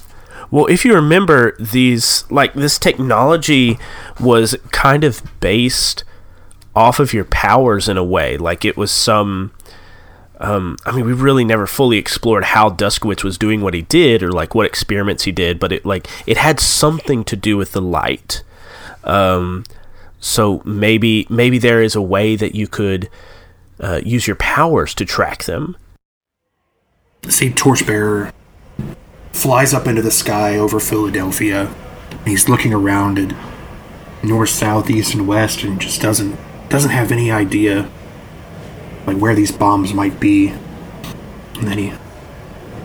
well, 0.51 0.65
if 0.65 0.83
you 0.85 0.93
remember, 0.95 1.55
these 1.59 2.29
like 2.31 2.53
this 2.53 2.79
technology 2.79 3.77
was 4.19 4.55
kind 4.71 5.03
of 5.03 5.21
based 5.39 6.03
off 6.75 6.99
of 6.99 7.13
your 7.13 7.25
powers 7.25 7.87
in 7.87 7.97
a 7.97 8.03
way. 8.03 8.37
Like 8.37 8.65
it 8.65 8.75
was 8.75 8.91
some. 8.91 9.51
Um, 10.39 10.77
I 10.85 10.91
mean, 10.91 11.05
we 11.05 11.13
really 11.13 11.45
never 11.45 11.65
fully 11.65 11.97
explored 11.97 12.45
how 12.45 12.69
Duskowitz 12.69 13.23
was 13.23 13.37
doing 13.37 13.61
what 13.61 13.73
he 13.73 13.83
did, 13.83 14.21
or 14.21 14.31
like 14.31 14.53
what 14.53 14.65
experiments 14.65 15.23
he 15.23 15.31
did. 15.31 15.59
But 15.59 15.71
it 15.71 15.85
like 15.85 16.07
it 16.27 16.37
had 16.37 16.59
something 16.59 17.23
to 17.25 17.35
do 17.35 17.57
with 17.57 17.71
the 17.71 17.81
light. 17.81 18.43
Um, 19.03 19.63
so 20.19 20.61
maybe 20.65 21.27
maybe 21.29 21.57
there 21.57 21.81
is 21.81 21.95
a 21.95 22.01
way 22.01 22.35
that 22.35 22.55
you 22.55 22.67
could 22.67 23.09
uh, 23.79 24.01
use 24.03 24.27
your 24.27 24.35
powers 24.35 24.93
to 24.95 25.05
track 25.05 25.43
them. 25.45 25.77
See, 27.27 27.51
Torchbearer 27.51 28.33
flies 29.31 29.73
up 29.73 29.87
into 29.87 30.01
the 30.01 30.11
sky 30.11 30.57
over 30.57 30.79
Philadelphia. 30.79 31.73
He's 32.25 32.49
looking 32.49 32.73
around 32.73 33.19
at 33.19 33.35
north, 34.23 34.49
south, 34.49 34.89
east, 34.89 35.13
and 35.13 35.27
west, 35.27 35.63
and 35.63 35.79
just 35.79 36.01
doesn't 36.01 36.37
doesn't 36.69 36.91
have 36.91 37.11
any 37.11 37.31
idea 37.31 37.89
like 39.05 39.17
where 39.17 39.35
these 39.35 39.51
bombs 39.51 39.93
might 39.93 40.19
be. 40.19 40.49
And 41.55 41.67
then 41.67 41.77
he, 41.77 41.93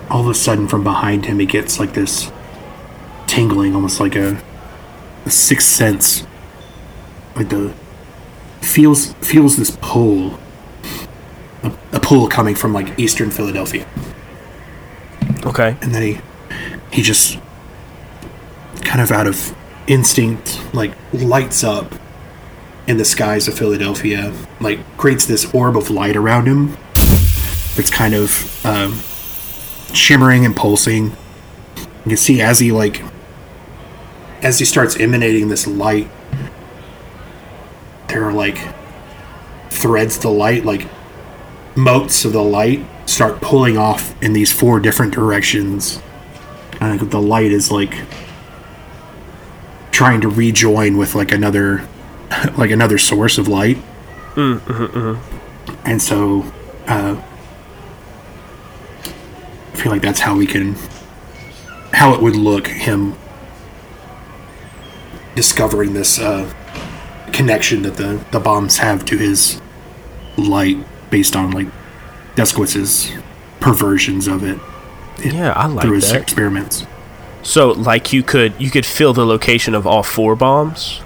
all 0.08 0.20
of 0.22 0.28
a 0.28 0.34
sudden, 0.34 0.68
from 0.68 0.84
behind 0.84 1.26
him, 1.26 1.38
he 1.38 1.46
gets 1.46 1.80
like 1.80 1.94
this 1.94 2.30
tingling, 3.26 3.74
almost 3.74 4.00
like 4.00 4.14
a, 4.16 4.40
a 5.24 5.30
sixth 5.30 5.68
sense. 5.68 6.26
Like 7.34 7.48
the 7.48 7.72
feels 8.60 9.12
feels 9.14 9.56
this 9.56 9.76
pull, 9.80 10.38
a, 11.62 11.72
a 11.92 12.00
pull 12.00 12.28
coming 12.28 12.54
from 12.54 12.72
like 12.72 12.98
eastern 12.98 13.30
Philadelphia 13.30 13.86
Okay. 15.46 15.76
and 15.80 15.94
then 15.94 16.02
he 16.02 16.20
he 16.92 17.02
just 17.02 17.38
kind 18.82 19.00
of 19.00 19.10
out 19.10 19.26
of 19.26 19.56
instinct 19.86 20.60
like 20.74 20.92
lights 21.12 21.64
up 21.64 21.94
in 22.86 22.96
the 22.96 23.04
skies 23.04 23.48
of 23.48 23.56
Philadelphia 23.56 24.32
like 24.60 24.78
creates 24.96 25.26
this 25.26 25.52
orb 25.54 25.76
of 25.76 25.90
light 25.90 26.16
around 26.16 26.46
him 26.46 26.76
it's 27.76 27.90
kind 27.90 28.14
of 28.14 28.66
um, 28.66 28.98
shimmering 29.94 30.44
and 30.44 30.56
pulsing 30.56 31.16
you 31.76 32.08
can 32.08 32.16
see 32.16 32.40
as 32.40 32.58
he 32.58 32.72
like 32.72 33.02
as 34.42 34.58
he 34.58 34.64
starts 34.64 34.98
emanating 34.98 35.48
this 35.48 35.66
light 35.66 36.08
there 38.08 38.24
are 38.24 38.32
like 38.32 38.58
threads 39.68 40.16
of 40.16 40.22
the 40.22 40.30
light 40.30 40.64
like 40.64 40.88
motes 41.76 42.24
of 42.24 42.32
the 42.32 42.42
light 42.42 42.84
start 43.06 43.40
pulling 43.40 43.76
off 43.76 44.20
in 44.22 44.32
these 44.32 44.52
four 44.52 44.80
different 44.80 45.12
directions. 45.12 46.00
And 46.80 47.00
the 47.10 47.20
light 47.20 47.52
is 47.52 47.70
like 47.70 47.94
trying 49.90 50.20
to 50.22 50.28
rejoin 50.28 50.96
with 50.96 51.14
like 51.14 51.32
another 51.32 51.86
like 52.56 52.70
another 52.70 52.98
source 52.98 53.38
of 53.38 53.48
light. 53.48 53.78
And 55.84 56.00
so 56.00 56.44
uh, 56.86 57.20
I 59.02 59.76
feel 59.76 59.92
like 59.92 60.02
that's 60.02 60.20
how 60.20 60.36
we 60.36 60.46
can 60.46 60.76
how 61.92 62.14
it 62.14 62.22
would 62.22 62.36
look 62.36 62.66
him 62.68 63.14
discovering 65.34 65.92
this 65.92 66.18
uh, 66.18 66.52
connection 67.32 67.82
that 67.82 67.96
the, 67.96 68.24
the 68.30 68.40
bombs 68.40 68.78
have 68.78 69.04
to 69.06 69.16
his 69.16 69.60
light 70.36 70.78
based 71.10 71.34
on 71.36 71.50
like 71.50 71.66
Duskowitz's 72.36 73.10
perversions 73.60 74.26
of 74.28 74.42
it 74.44 74.58
Yeah, 75.24 75.52
I 75.52 75.66
like 75.66 75.84
through 75.84 75.96
his 75.96 76.12
that. 76.12 76.22
experiments. 76.22 76.86
So, 77.42 77.72
like, 77.72 78.12
you 78.12 78.22
could 78.22 78.52
you 78.58 78.70
could 78.70 78.84
feel 78.86 79.12
the 79.12 79.24
location 79.26 79.74
of 79.74 79.86
all 79.86 80.02
four 80.02 80.36
bombs. 80.36 81.00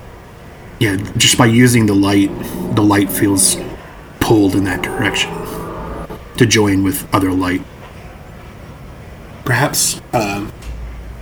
Yeah, 0.85 0.97
just 1.16 1.39
by 1.39 1.47
using 1.47 1.86
the 1.86 1.94
light, 1.94 2.28
the 2.74 2.82
light 2.82 3.11
feels 3.11 3.56
pulled 4.20 4.55
in 4.55 4.65
that 4.65 4.82
direction 4.82 5.32
to 6.36 6.44
join 6.44 6.85
with 6.85 7.09
other 7.15 7.32
light. 7.32 7.62
Perhaps, 9.47 10.02
um, 10.12 10.52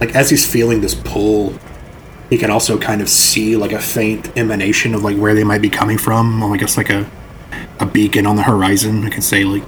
like 0.01 0.16
as 0.16 0.30
he's 0.30 0.44
feeling 0.44 0.80
this 0.80 0.97
pull, 0.97 1.55
he 2.28 2.39
can 2.39 2.51
also 2.51 2.76
kind 2.76 3.01
of 3.01 3.09
see 3.09 3.56
like 3.56 3.70
a 3.70 3.78
faint 3.78 4.36
emanation 4.36 4.97
of 4.97 5.05
like 5.05 5.16
where 5.16 5.32
they 5.32 5.44
might 5.44 5.62
be 5.62 5.70
coming 5.70 5.97
from. 5.97 6.43
I 6.43 6.56
guess 6.56 6.76
like 6.76 6.90
a 6.90 7.09
a 7.78 7.86
beacon 7.86 8.26
on 8.26 8.34
the 8.34 8.43
horizon. 8.43 9.05
I 9.05 9.10
can 9.10 9.22
say 9.22 9.44
like 9.44 9.62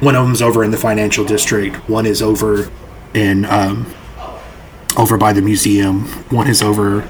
one 0.00 0.14
of 0.14 0.26
them's 0.26 0.42
over 0.42 0.62
in 0.62 0.72
the 0.72 0.76
financial 0.76 1.24
district. 1.24 1.76
One 1.88 2.04
is 2.04 2.20
over 2.20 2.70
in 3.14 3.46
um, 3.46 3.86
over 4.98 5.16
by 5.16 5.32
the 5.32 5.40
museum. 5.40 6.02
One 6.28 6.48
is 6.48 6.60
over 6.60 7.08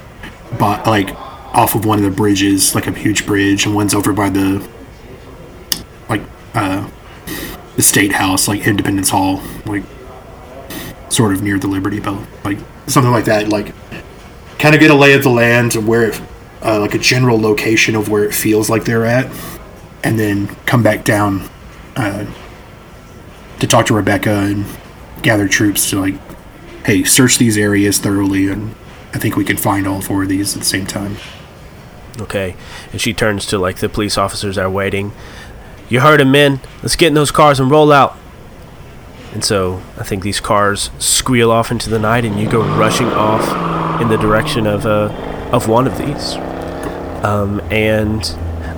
by 0.59 0.83
like 0.85 1.11
off 1.55 1.75
of 1.75 1.85
one 1.85 1.99
of 1.99 2.05
the 2.05 2.11
bridges, 2.11 2.75
like 2.75 2.87
a 2.87 2.93
huge 2.93 3.27
bridge, 3.27 3.67
and 3.67 3.75
one's 3.75 3.95
over 3.95 4.13
by 4.13 4.29
the 4.29 4.67
like 6.09 6.23
uh, 6.55 6.89
the 7.77 7.83
state 7.83 8.13
house, 8.13 8.49
like 8.49 8.67
Independence 8.67 9.11
Hall, 9.11 9.43
like 9.67 9.85
sort 11.09 11.33
of 11.33 11.43
near 11.43 11.59
the 11.59 11.69
Liberty 11.69 12.01
Bell, 12.01 12.27
like 12.45 12.59
something 12.87 13.13
like 13.13 13.27
that. 13.27 13.49
Like 13.49 13.75
kind 14.59 14.75
of 14.75 14.81
get 14.81 14.91
a 14.91 14.95
lay 14.95 15.15
of 15.15 15.23
the 15.23 15.31
land 15.31 15.75
where 15.75 16.09
it, 16.09 16.21
uh, 16.63 16.81
like 16.81 16.95
a 16.95 16.99
general 16.99 17.41
location 17.41 17.95
of 17.95 18.09
where 18.09 18.25
it 18.25 18.35
feels 18.35 18.69
like 18.69 18.85
they're 18.85 19.07
at, 19.07 19.27
and 20.03 20.19
then 20.19 20.47
come 20.67 20.83
back 20.83 21.05
down 21.05 21.49
uh, 21.97 22.27
to 23.61 23.67
talk 23.67 23.87
to 23.87 23.95
Rebecca 23.95 24.31
and 24.31 24.67
gather 25.23 25.49
troops 25.49 25.91
to 25.91 26.01
like, 26.01 26.15
hey, 26.85 27.05
search 27.05 27.39
these 27.39 27.57
areas 27.57 27.99
thoroughly, 27.99 28.49
and 28.49 28.75
I 29.15 29.19
think 29.19 29.36
we 29.36 29.45
can 29.45 29.57
find 29.57 29.86
all 29.86 30.01
four 30.01 30.24
of 30.24 30.28
these 30.28 30.55
at 30.55 30.59
the 30.59 30.66
same 30.66 30.86
time. 30.86 31.16
Okay, 32.20 32.57
and 32.93 33.01
she 33.01 33.15
turns 33.15 33.47
to 33.47 33.59
like 33.59 33.78
the 33.78 33.89
police 33.89 34.19
officers 34.19 34.57
that 34.57 34.65
are 34.65 34.70
waiting. 34.70 35.12
You 35.89 36.01
heard 36.01 36.20
him, 36.20 36.32
men. 36.32 36.61
Let's 36.82 36.97
get 36.97 37.09
in 37.09 37.15
those 37.15 37.31
cars 37.31 37.61
and 37.61 37.70
roll 37.70 37.93
out. 37.93 38.16
And 39.32 39.45
so 39.45 39.82
I 39.99 40.05
think 40.05 40.23
these 40.23 40.41
cars 40.41 40.91
squeal 40.99 41.51
off 41.51 41.70
into 41.70 41.91
the 41.91 41.99
night, 41.99 42.24
and 42.24 42.39
you 42.39 42.49
go 42.49 42.62
rushing 42.77 43.09
off 43.09 44.01
in 44.01 44.09
the 44.09 44.16
direction 44.16 44.66
of 44.66 44.85
uh, 44.85 45.12
of 45.53 45.69
one 45.69 45.86
of 45.86 45.97
these. 45.97 46.35
Um, 47.24 47.61
and 47.70 48.24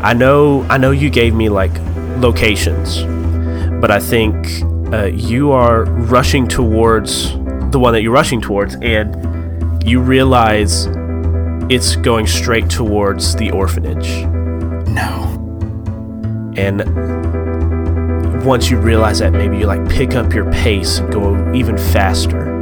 I 0.02 0.12
know 0.12 0.62
I 0.68 0.78
know 0.78 0.90
you 0.90 1.10
gave 1.10 1.34
me 1.34 1.48
like 1.48 1.72
locations, 2.18 3.02
but 3.80 3.90
I 3.90 4.00
think 4.00 4.62
uh, 4.92 5.06
you 5.06 5.52
are 5.52 5.84
rushing 5.84 6.46
towards 6.46 7.32
the 7.70 7.78
one 7.78 7.92
that 7.92 8.02
you're 8.02 8.12
rushing 8.12 8.40
towards, 8.40 8.76
and 8.76 9.35
you 9.86 10.00
realize 10.00 10.88
it's 11.70 11.94
going 11.94 12.26
straight 12.26 12.68
towards 12.68 13.36
the 13.36 13.52
orphanage. 13.52 14.24
No. 14.88 15.32
And 16.56 16.82
once 18.44 18.68
you 18.68 18.78
realize 18.78 19.20
that, 19.20 19.32
maybe 19.32 19.58
you 19.58 19.66
like 19.66 19.88
pick 19.88 20.16
up 20.16 20.32
your 20.32 20.50
pace 20.50 20.98
and 20.98 21.12
go 21.12 21.52
even 21.54 21.78
faster. 21.78 22.58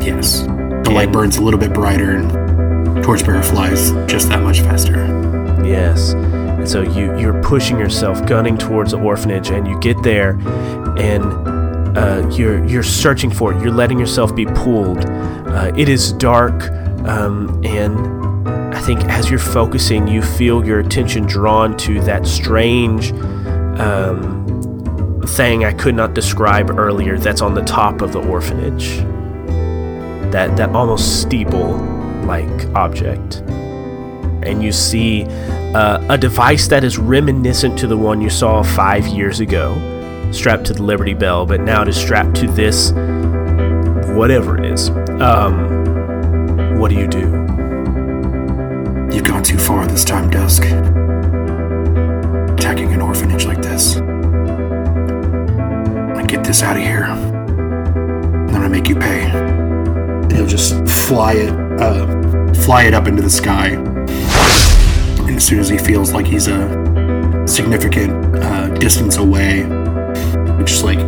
Yes. 0.00 0.40
The 0.40 0.90
light 0.94 1.12
burns 1.12 1.36
a 1.36 1.42
little 1.42 1.60
bit 1.60 1.74
brighter, 1.74 2.12
and 2.12 3.04
Torchbearer 3.04 3.42
flies 3.42 3.90
just 4.10 4.30
that 4.30 4.42
much 4.42 4.60
faster. 4.60 5.06
Yes. 5.62 6.14
And 6.14 6.68
so 6.68 6.80
you 6.80 7.18
you're 7.18 7.42
pushing 7.42 7.78
yourself, 7.78 8.24
gunning 8.26 8.56
towards 8.56 8.92
the 8.92 8.98
orphanage, 8.98 9.50
and 9.50 9.66
you 9.66 9.78
get 9.80 10.02
there, 10.02 10.30
and 10.98 11.57
uh, 11.96 12.28
you're 12.32 12.64
you're 12.66 12.82
searching 12.82 13.30
for 13.30 13.52
it. 13.52 13.62
You're 13.62 13.72
letting 13.72 13.98
yourself 13.98 14.34
be 14.34 14.46
pulled. 14.46 15.04
Uh, 15.06 15.72
it 15.76 15.88
is 15.88 16.12
dark, 16.12 16.70
um, 17.06 17.60
and 17.64 17.96
I 18.74 18.80
think 18.80 19.04
as 19.04 19.30
you're 19.30 19.38
focusing, 19.38 20.06
you 20.06 20.22
feel 20.22 20.64
your 20.64 20.80
attention 20.80 21.24
drawn 21.26 21.76
to 21.78 22.00
that 22.02 22.26
strange 22.26 23.12
um, 23.80 25.22
thing 25.26 25.64
I 25.64 25.72
could 25.72 25.94
not 25.94 26.14
describe 26.14 26.70
earlier. 26.70 27.18
That's 27.18 27.40
on 27.40 27.54
the 27.54 27.64
top 27.64 28.02
of 28.02 28.12
the 28.12 28.20
orphanage. 28.20 28.98
That 30.32 30.56
that 30.56 30.70
almost 30.70 31.22
steeple-like 31.22 32.66
object, 32.74 33.36
and 34.44 34.62
you 34.62 34.72
see 34.72 35.24
uh, 35.74 36.06
a 36.08 36.18
device 36.18 36.68
that 36.68 36.84
is 36.84 36.98
reminiscent 36.98 37.78
to 37.78 37.86
the 37.86 37.96
one 37.96 38.20
you 38.20 38.30
saw 38.30 38.62
five 38.62 39.06
years 39.06 39.40
ago 39.40 39.97
strapped 40.30 40.66
to 40.66 40.72
the 40.72 40.82
Liberty 40.82 41.14
Bell, 41.14 41.46
but 41.46 41.60
now 41.60 41.82
it 41.82 41.88
is 41.88 41.96
strapped 41.96 42.36
to 42.36 42.46
this, 42.48 42.92
whatever 44.14 44.58
it 44.58 44.64
is. 44.66 44.90
Um, 45.20 46.78
what 46.78 46.90
do 46.90 46.96
you 46.96 47.06
do? 47.08 47.20
You've 49.14 49.24
gone 49.24 49.42
too 49.42 49.58
far 49.58 49.86
this 49.86 50.04
time, 50.04 50.30
Dusk. 50.30 50.64
Attacking 52.54 52.92
an 52.92 53.00
orphanage 53.00 53.46
like 53.46 53.62
this. 53.62 53.96
I 56.16 56.22
get 56.26 56.44
this 56.44 56.62
out 56.62 56.76
of 56.76 56.82
here. 56.82 57.06
Then 57.06 58.48
I'm 58.48 58.52
gonna 58.52 58.68
make 58.68 58.88
you 58.88 58.96
pay. 58.96 59.30
He'll 60.34 60.46
just 60.46 60.86
fly 60.86 61.32
it, 61.34 61.52
uh, 61.80 62.06
fly 62.54 62.84
it 62.84 62.94
up 62.94 63.06
into 63.08 63.22
the 63.22 63.30
sky. 63.30 63.68
And 63.68 65.36
as 65.36 65.44
soon 65.44 65.58
as 65.58 65.68
he 65.68 65.78
feels 65.78 66.12
like 66.12 66.26
he's 66.26 66.46
a 66.48 67.44
significant 67.46 68.36
uh, 68.36 68.68
distance 68.74 69.16
away, 69.16 69.66
just 70.68 70.84
like 70.84 70.98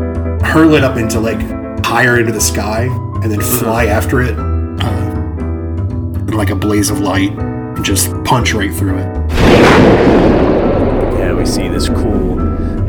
hurl 0.42 0.74
it 0.74 0.82
up 0.82 0.96
into 0.96 1.20
like 1.20 1.40
higher 1.84 2.18
into 2.18 2.32
the 2.32 2.40
sky 2.40 2.84
and 3.22 3.30
then 3.30 3.40
fly 3.40 3.86
after 3.86 4.22
it 4.22 4.34
uh, 4.38 5.10
like 6.34 6.48
a 6.48 6.54
blaze 6.56 6.88
of 6.88 7.00
light 7.00 7.30
and 7.32 7.84
just 7.84 8.10
punch 8.24 8.54
right 8.54 8.72
through 8.72 8.96
it. 8.96 9.30
Yeah, 11.18 11.34
we 11.34 11.44
see 11.44 11.68
this 11.68 11.88
cool 11.90 12.36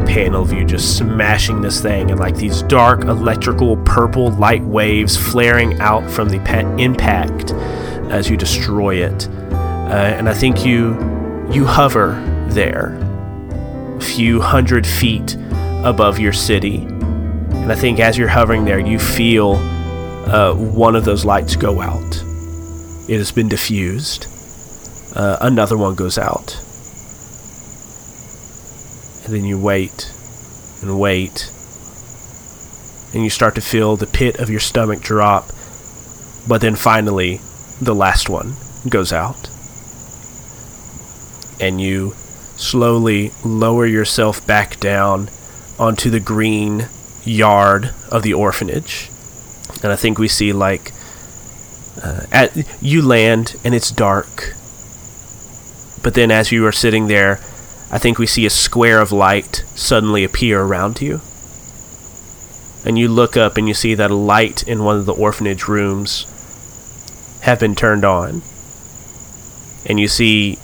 panel 0.06 0.46
view 0.46 0.64
just 0.64 0.98
smashing 0.98 1.62
this 1.62 1.82
thing 1.82 2.10
and 2.10 2.20
like 2.20 2.36
these 2.36 2.62
dark 2.64 3.04
electrical 3.04 3.76
purple 3.78 4.32
light 4.32 4.64
waves 4.64 5.18
flaring 5.18 5.78
out 5.82 6.10
from 6.10 6.30
the 6.30 6.40
pa- 6.40 6.76
impact 6.78 7.52
as 8.12 8.30
you 8.30 8.38
destroy 8.38 8.96
it. 8.96 9.28
Uh, 9.52 10.16
and 10.18 10.30
I 10.30 10.34
think 10.34 10.66
you 10.66 10.92
you 11.52 11.66
hover 11.66 12.14
there, 12.50 12.98
a 13.98 14.02
few 14.02 14.40
hundred 14.40 14.88
feet 14.88 15.36
above 15.84 16.20
your 16.20 16.34
city. 16.34 16.78
And 16.78 17.72
I 17.72 17.76
think 17.76 18.00
as 18.00 18.18
you're 18.18 18.28
hovering 18.28 18.66
there, 18.66 18.80
you 18.80 19.00
feel 19.00 19.54
uh, 19.54 20.54
one 20.54 20.96
of 20.96 21.06
those 21.06 21.26
lights 21.26 21.56
go 21.56 21.82
out. 21.82 22.24
It 23.10 23.18
has 23.18 23.32
been 23.32 23.50
diffused. 23.50 24.28
Uh, 25.16 25.38
another 25.42 25.78
one 25.78 25.96
goes 25.96 26.18
out. 26.18 26.60
And 29.26 29.36
then 29.36 29.46
you 29.46 29.60
wait 29.60 30.14
and 30.82 31.00
wait. 31.00 31.52
And 33.14 33.24
you 33.24 33.30
start 33.30 33.56
to 33.56 33.62
feel 33.62 33.96
the 33.96 34.08
pit 34.08 34.40
of 34.40 34.50
your 34.50 34.60
stomach 34.60 35.02
drop. 35.02 35.48
But 36.48 36.62
then 36.62 36.76
finally, 36.76 37.42
the 37.82 37.96
last 37.96 38.30
one 38.30 38.54
goes 38.88 39.12
out. 39.12 39.50
And 41.60 41.82
you 41.82 42.12
slowly 42.56 43.32
lower 43.44 43.86
yourself 43.86 44.46
back 44.46 44.80
down 44.80 45.30
onto 45.82 46.12
the 46.12 46.20
green 46.20 46.88
yard 47.24 47.92
of 48.12 48.22
the 48.22 48.36
orphanage. 48.36 49.10
And 49.82 49.92
I 49.92 49.96
think 49.96 50.20
we 50.20 50.28
see 50.28 50.54
like 50.54 50.92
uh, 52.02 52.22
at 52.32 52.56
you 52.82 53.02
land 53.02 53.56
and 53.66 53.74
it's 53.74 53.90
dark. 53.90 54.54
But 56.04 56.14
then 56.14 56.30
as 56.30 56.52
you 56.52 56.68
are 56.68 56.72
sitting 56.72 57.08
there, 57.08 57.40
I 57.92 57.98
think 57.98 58.20
we 58.20 58.28
see 58.28 58.46
a 58.46 58.52
square 58.52 59.02
of 59.02 59.12
light 59.12 59.64
suddenly 59.74 60.24
appear 60.24 60.62
around 60.62 61.02
you. 61.02 61.20
And 62.86 62.98
you 62.98 63.08
look 63.08 63.36
up 63.36 63.58
and 63.58 63.68
you 63.68 63.74
see 63.74 63.96
that 63.96 64.12
a 64.12 64.16
light 64.16 64.62
in 64.68 64.84
one 64.84 64.98
of 64.98 65.08
the 65.08 65.14
orphanage 65.14 65.68
rooms 65.68 66.28
have 67.42 67.60
been 67.60 67.76
turned 67.76 68.06
on. 68.06 68.44
And 69.88 70.00
you 70.00 70.08
see 70.08 70.60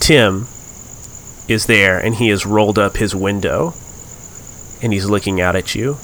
Tim 0.00 0.48
is 1.46 1.66
there 1.66 1.98
and 1.98 2.14
he 2.14 2.28
has 2.28 2.46
rolled 2.46 2.78
up 2.78 2.96
his 2.96 3.14
window 3.14 3.74
and 4.82 4.92
he's 4.92 5.08
looking 5.08 5.40
out 5.40 5.56
at 5.56 5.74
you. 5.74 5.96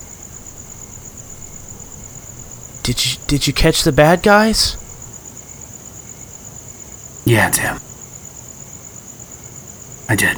Did 2.83 3.05
you 3.05 3.19
did 3.27 3.47
you 3.47 3.53
catch 3.53 3.83
the 3.83 3.93
bad 3.93 4.23
guys? 4.23 4.77
Yeah, 7.27 7.51
Tim. 7.51 7.79
I 10.09 10.17
did. 10.17 10.37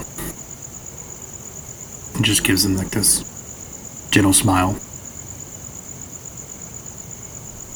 And 2.16 2.24
just 2.24 2.42
gives 2.42 2.64
him 2.64 2.76
like 2.76 2.90
this 2.90 3.22
gentle 4.10 4.32
smile. 4.32 4.72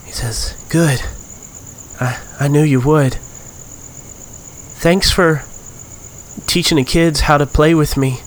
He 0.05 0.11
says, 0.13 0.57
"Good. 0.69 1.01
I 2.01 2.19
I 2.41 2.49
knew 2.49 2.63
you 2.63 2.81
would. 2.81 3.15
Thanks 4.81 5.11
for 5.11 5.45
teaching 6.47 6.77
the 6.77 6.85
kids 6.85 7.21
how 7.21 7.39
to 7.39 7.47
play 7.47 7.75
with 7.75 7.97
me. 7.97 8.21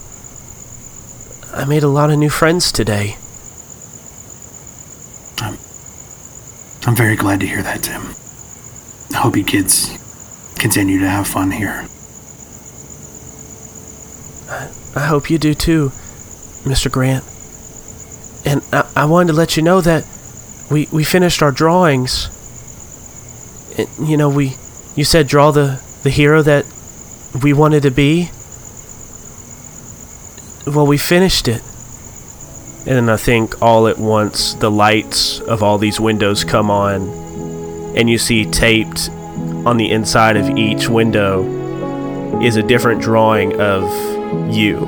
I 1.58 1.64
made 1.64 1.82
a 1.82 1.88
lot 1.88 2.10
of 2.10 2.18
new 2.18 2.30
friends 2.30 2.72
today." 2.72 3.16
I'm, 5.40 5.58
I'm 6.86 6.96
very 6.96 7.16
glad 7.16 7.40
to 7.40 7.46
hear 7.46 7.62
that, 7.62 7.82
Tim. 7.82 8.02
I 9.14 9.18
hope 9.22 9.36
you 9.36 9.44
kids 9.44 9.90
continue 10.58 10.98
to 11.00 11.08
have 11.08 11.26
fun 11.26 11.50
here. 11.50 11.86
I 14.96 15.00
hope 15.00 15.30
you 15.30 15.38
do 15.38 15.54
too, 15.54 15.90
Mr. 16.64 16.90
Grant. 16.90 17.24
And 18.46 18.62
I, 18.72 19.02
I 19.02 19.04
wanted 19.04 19.28
to 19.28 19.38
let 19.38 19.56
you 19.56 19.62
know 19.62 19.80
that 19.80 20.04
we, 20.70 20.88
we 20.92 21.04
finished 21.04 21.42
our 21.42 21.52
drawings. 21.52 22.34
It, 23.78 23.88
you 24.00 24.16
know, 24.16 24.28
we 24.28 24.56
you 24.96 25.04
said 25.04 25.28
draw 25.28 25.50
the, 25.52 25.80
the 26.02 26.10
hero 26.10 26.42
that 26.42 26.64
we 27.42 27.52
wanted 27.52 27.82
to 27.84 27.90
be. 27.90 28.30
Well, 30.74 30.86
we 30.86 30.98
finished 30.98 31.48
it. 31.48 31.62
And 32.86 32.96
then 32.96 33.08
I 33.08 33.16
think 33.16 33.62
all 33.62 33.88
at 33.88 33.98
once 33.98 34.52
the 34.54 34.70
lights 34.70 35.40
of 35.40 35.62
all 35.62 35.78
these 35.78 35.98
windows 35.98 36.44
come 36.44 36.70
on, 36.70 37.08
and 37.96 38.08
you 38.08 38.18
see 38.18 38.44
taped 38.44 39.08
on 39.64 39.78
the 39.78 39.90
inside 39.90 40.36
of 40.36 40.58
each 40.58 40.88
window 40.88 42.40
is 42.42 42.56
a 42.56 42.62
different 42.62 43.00
drawing 43.00 43.58
of 43.60 43.82
you. 44.54 44.78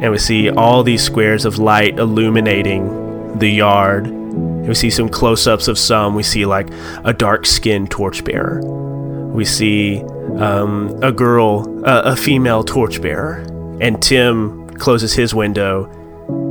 and 0.00 0.10
we 0.10 0.18
see 0.18 0.48
all 0.48 0.82
these 0.82 1.02
squares 1.02 1.44
of 1.44 1.58
light 1.58 1.98
illuminating 1.98 3.38
the 3.38 3.48
yard. 3.48 4.06
And 4.06 4.68
we 4.68 4.74
see 4.74 4.90
some 4.90 5.08
close 5.08 5.46
ups 5.46 5.68
of 5.68 5.78
some. 5.78 6.14
We 6.14 6.22
see 6.22 6.46
like 6.46 6.68
a 7.04 7.12
dark 7.12 7.44
skinned 7.44 7.90
torchbearer. 7.90 8.62
We 8.62 9.44
see 9.44 10.02
um, 10.38 10.98
a 11.02 11.12
girl, 11.12 11.82
uh, 11.86 12.02
a 12.04 12.16
female 12.16 12.62
torchbearer. 12.62 13.46
And 13.80 14.02
Tim 14.02 14.68
closes 14.76 15.14
his 15.14 15.34
window, 15.34 15.86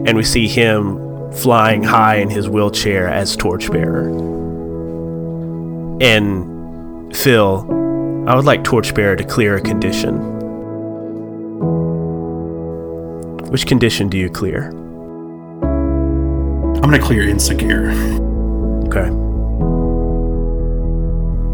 and 0.05 0.17
we 0.17 0.23
see 0.23 0.47
him 0.47 1.31
flying 1.33 1.83
high 1.83 2.15
in 2.15 2.29
his 2.29 2.49
wheelchair 2.49 3.07
as 3.07 3.35
torchbearer. 3.35 4.09
And 6.01 7.15
Phil, 7.15 7.65
I 8.27 8.35
would 8.35 8.45
like 8.45 8.63
Torchbearer 8.63 9.15
to 9.17 9.23
clear 9.23 9.55
a 9.57 9.61
condition. 9.61 10.37
Which 13.49 13.65
condition 13.65 14.07
do 14.07 14.17
you 14.17 14.29
clear? 14.29 14.69
I'm 16.79 16.81
gonna 16.81 16.99
clear 16.99 17.27
insecure. 17.27 17.91
Okay. 18.87 19.07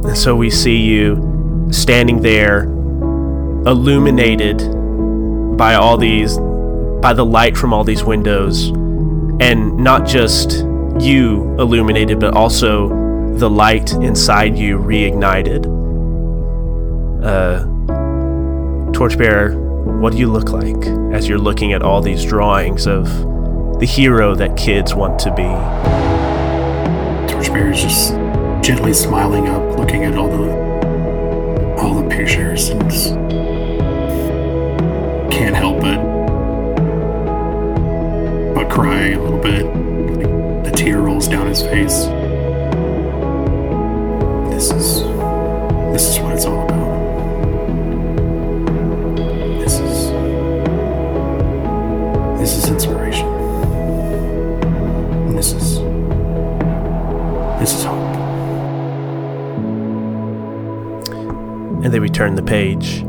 And 0.08 0.18
so 0.18 0.36
we 0.36 0.50
see 0.50 0.78
you 0.78 1.35
standing 1.72 2.22
there, 2.22 2.64
illuminated 3.66 4.58
by 5.58 5.76
all 5.76 5.98
these, 5.98 6.38
by 7.02 7.14
the 7.14 7.26
light 7.26 7.58
from 7.58 7.74
all 7.74 7.84
these 7.84 8.04
windows, 8.04 8.70
and 9.40 9.78
not 9.78 10.06
just 10.06 10.66
you 11.00 11.56
illuminated, 11.60 12.20
but 12.20 12.34
also 12.34 12.90
the 13.36 13.50
light 13.50 13.92
inside 13.94 14.58
you 14.58 14.78
reignited. 14.78 15.66
Uh, 17.24 17.66
Torchbearer, 18.92 19.56
what 20.00 20.14
do 20.14 20.20
you 20.20 20.32
look 20.32 20.50
like 20.50 20.86
as 21.14 21.28
you're 21.28 21.38
looking 21.38 21.74
at 21.74 21.82
all 21.82 22.02
these 22.02 22.24
drawings 22.24 22.88
of 22.88 23.06
the 23.80 23.86
hero 23.86 24.36
that 24.36 24.56
kids 24.56 24.96
want 24.96 25.20
to 25.20 25.32
be? 25.32 25.44
Torchbearer 27.32 27.72
is 27.72 27.82
just 27.82 28.12
gently 28.66 28.94
smiling 28.94 29.50
up, 29.50 29.78
looking 29.78 30.06
at 30.06 30.16
all 30.16 30.30
the 30.30 30.65
all 31.78 31.94
the 32.02 32.08
pictures, 32.10 32.70
and 32.70 32.92
can't 35.32 35.56
help 35.56 35.84
it 35.84 36.00
but 38.56 38.70
cry 38.70 39.10
a 39.10 39.20
little 39.20 39.40
bit. 39.40 39.66
The 40.64 40.72
tear 40.72 41.02
rolls 41.02 41.28
down 41.28 41.48
his 41.48 41.62
face. 41.62 42.06
This 44.50 44.72
is 44.72 44.95
Return 62.16 62.36
the 62.36 62.44
page 62.44 63.04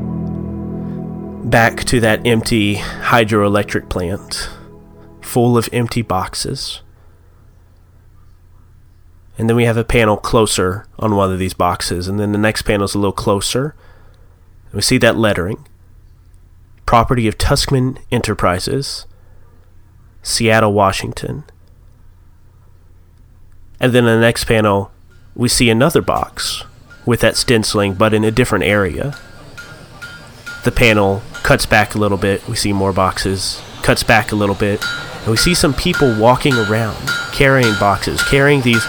back 1.48 1.84
to 1.84 2.00
that 2.00 2.26
empty 2.26 2.74
hydroelectric 2.74 3.88
plant 3.88 4.50
full 5.20 5.56
of 5.56 5.68
empty 5.72 6.02
boxes. 6.02 6.80
And 9.38 9.48
then 9.48 9.54
we 9.54 9.62
have 9.62 9.76
a 9.76 9.84
panel 9.84 10.16
closer 10.16 10.88
on 10.98 11.14
one 11.14 11.32
of 11.32 11.38
these 11.38 11.54
boxes, 11.54 12.08
and 12.08 12.18
then 12.18 12.32
the 12.32 12.38
next 12.38 12.62
panel 12.62 12.86
is 12.86 12.96
a 12.96 12.98
little 12.98 13.12
closer. 13.12 13.76
We 14.72 14.82
see 14.82 14.98
that 14.98 15.16
lettering 15.16 15.64
property 16.84 17.28
of 17.28 17.38
Tuskman 17.38 17.98
Enterprises, 18.10 19.06
Seattle, 20.24 20.72
Washington. 20.72 21.44
And 23.78 23.92
then 23.92 24.04
in 24.04 24.16
the 24.16 24.26
next 24.26 24.46
panel, 24.46 24.90
we 25.36 25.46
see 25.46 25.70
another 25.70 26.02
box 26.02 26.64
with 27.06 27.20
that 27.20 27.36
stenciling, 27.36 27.94
but 27.94 28.12
in 28.12 28.24
a 28.24 28.30
different 28.30 28.64
area. 28.64 29.16
The 30.64 30.72
panel 30.72 31.22
cuts 31.44 31.64
back 31.64 31.94
a 31.94 31.98
little 31.98 32.18
bit. 32.18 32.46
We 32.48 32.56
see 32.56 32.72
more 32.72 32.92
boxes, 32.92 33.62
cuts 33.82 34.02
back 34.02 34.32
a 34.32 34.36
little 34.36 34.56
bit, 34.56 34.84
and 35.20 35.28
we 35.28 35.36
see 35.36 35.54
some 35.54 35.72
people 35.72 36.18
walking 36.18 36.54
around 36.54 36.96
carrying 37.32 37.74
boxes, 37.78 38.22
carrying 38.24 38.62
these 38.62 38.84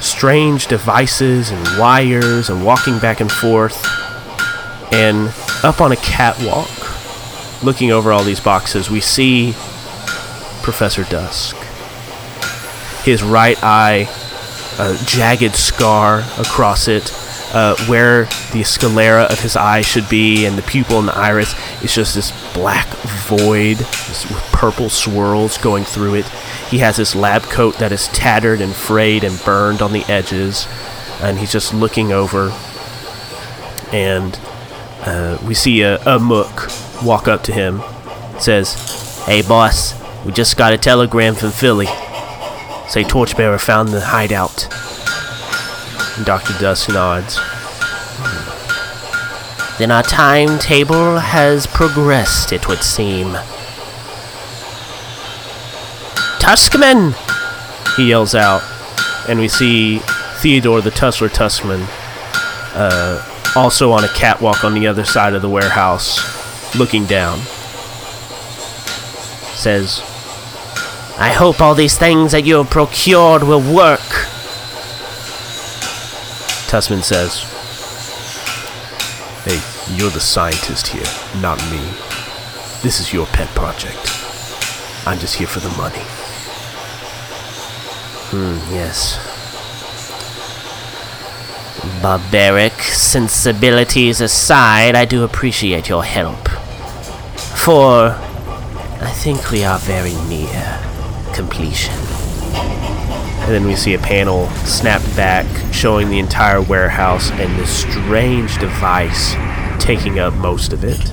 strange 0.00 0.66
devices 0.66 1.50
and 1.50 1.78
wires 1.78 2.50
and 2.50 2.64
walking 2.66 2.98
back 2.98 3.20
and 3.20 3.32
forth. 3.32 3.86
And 4.92 5.32
up 5.64 5.80
on 5.80 5.92
a 5.92 5.96
catwalk, 5.96 6.68
looking 7.64 7.92
over 7.92 8.12
all 8.12 8.24
these 8.24 8.40
boxes, 8.40 8.90
we 8.90 9.00
see 9.00 9.52
Professor 10.62 11.04
Dusk. 11.04 11.56
His 13.04 13.22
right 13.22 13.56
eye, 13.62 14.08
a 14.78 14.96
jagged 15.06 15.54
scar 15.54 16.24
across 16.38 16.88
it, 16.88 17.10
uh, 17.52 17.76
where 17.86 18.24
the 18.52 18.62
sclera 18.62 19.24
of 19.24 19.40
his 19.40 19.56
eye 19.56 19.82
should 19.82 20.08
be, 20.08 20.46
and 20.46 20.56
the 20.56 20.62
pupil 20.62 20.98
and 20.98 21.08
the 21.08 21.16
iris 21.16 21.54
is 21.82 21.94
just 21.94 22.14
this 22.14 22.30
black 22.54 22.88
void 23.28 23.78
with 23.78 24.48
purple 24.52 24.88
swirls 24.88 25.58
going 25.58 25.84
through 25.84 26.14
it. 26.14 26.26
He 26.70 26.78
has 26.78 26.96
this 26.96 27.14
lab 27.14 27.42
coat 27.42 27.76
that 27.78 27.92
is 27.92 28.08
tattered 28.08 28.60
and 28.60 28.74
frayed 28.74 29.22
and 29.22 29.38
burned 29.44 29.82
on 29.82 29.92
the 29.92 30.04
edges, 30.04 30.66
and 31.20 31.38
he's 31.38 31.52
just 31.52 31.74
looking 31.74 32.10
over. 32.10 32.50
And 33.92 34.38
uh, 35.02 35.36
we 35.46 35.52
see 35.52 35.82
a, 35.82 35.98
a 36.04 36.18
mook 36.18 36.70
walk 37.04 37.28
up 37.28 37.42
to 37.44 37.52
him, 37.52 37.82
says, 38.38 39.22
"Hey, 39.26 39.42
boss, 39.42 39.94
we 40.24 40.32
just 40.32 40.56
got 40.56 40.72
a 40.72 40.78
telegram 40.78 41.34
from 41.34 41.50
Philly. 41.50 41.86
Say 42.88 43.04
Torchbearer 43.04 43.58
found 43.58 43.90
the 43.90 44.00
hideout." 44.00 44.68
Dr. 46.24 46.58
Dusk 46.58 46.88
nods. 46.88 47.36
Then 49.78 49.90
our 49.90 50.02
timetable 50.02 51.18
has 51.18 51.66
progressed, 51.66 52.52
it 52.52 52.68
would 52.68 52.82
seem. 52.82 53.36
Tuskman! 56.38 57.14
He 57.96 58.08
yells 58.08 58.34
out, 58.34 58.62
and 59.28 59.38
we 59.38 59.48
see 59.48 60.00
Theodore 60.40 60.80
the 60.80 60.90
Tussler 60.90 61.28
Tuskman 61.28 61.86
uh, 62.74 63.52
also 63.56 63.92
on 63.92 64.04
a 64.04 64.08
catwalk 64.08 64.64
on 64.64 64.74
the 64.74 64.86
other 64.86 65.04
side 65.04 65.34
of 65.34 65.42
the 65.42 65.48
warehouse, 65.48 66.74
looking 66.76 67.04
down. 67.06 67.38
Says, 69.54 70.00
I 71.18 71.32
hope 71.36 71.60
all 71.60 71.74
these 71.74 71.96
things 71.96 72.32
that 72.32 72.44
you 72.44 72.56
have 72.56 72.70
procured 72.70 73.42
will 73.42 73.62
work. 73.74 74.00
Tuskman 76.72 77.02
says, 77.02 77.42
Hey, 79.44 79.60
you're 79.94 80.08
the 80.08 80.18
scientist 80.18 80.86
here, 80.86 81.04
not 81.42 81.58
me. 81.70 81.80
This 82.82 82.98
is 82.98 83.12
your 83.12 83.26
pet 83.26 83.48
project. 83.48 84.00
I'm 85.06 85.18
just 85.18 85.34
here 85.34 85.46
for 85.46 85.60
the 85.60 85.68
money. 85.76 86.00
Hmm, 88.30 88.72
yes. 88.72 89.18
Barbaric 92.00 92.80
sensibilities 92.80 94.22
aside, 94.22 94.94
I 94.94 95.04
do 95.04 95.24
appreciate 95.24 95.90
your 95.90 96.04
help. 96.04 96.48
For 97.54 98.16
I 99.02 99.12
think 99.12 99.50
we 99.50 99.62
are 99.62 99.78
very 99.78 100.14
near 100.26 100.80
completion. 101.34 101.92
And 103.42 103.50
then 103.50 103.66
we 103.66 103.74
see 103.74 103.94
a 103.94 103.98
panel 103.98 104.48
snapped 104.64 105.16
back 105.16 105.46
showing 105.72 106.10
the 106.10 106.18
entire 106.18 106.62
warehouse 106.62 107.30
and 107.32 107.58
this 107.58 107.70
strange 107.82 108.56
device 108.58 109.34
taking 109.82 110.18
up 110.18 110.32
most 110.34 110.72
of 110.72 110.84
it 110.84 111.12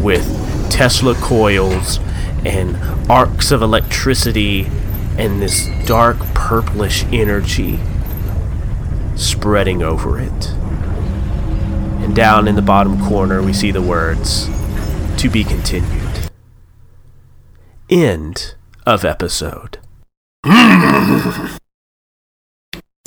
with 0.00 0.24
Tesla 0.70 1.14
coils 1.16 1.98
and 2.44 2.76
arcs 3.10 3.50
of 3.50 3.60
electricity 3.60 4.66
and 5.18 5.42
this 5.42 5.68
dark 5.86 6.16
purplish 6.34 7.04
energy 7.12 7.78
spreading 9.16 9.82
over 9.82 10.18
it. 10.18 10.50
And 12.00 12.16
down 12.16 12.48
in 12.48 12.56
the 12.56 12.62
bottom 12.62 12.98
corner, 13.06 13.42
we 13.42 13.52
see 13.52 13.70
the 13.70 13.82
words 13.82 14.48
to 15.18 15.28
be 15.28 15.44
continued. 15.44 16.30
End 17.90 18.54
of 18.86 19.04
episode. 19.04 19.78
I 20.44 21.58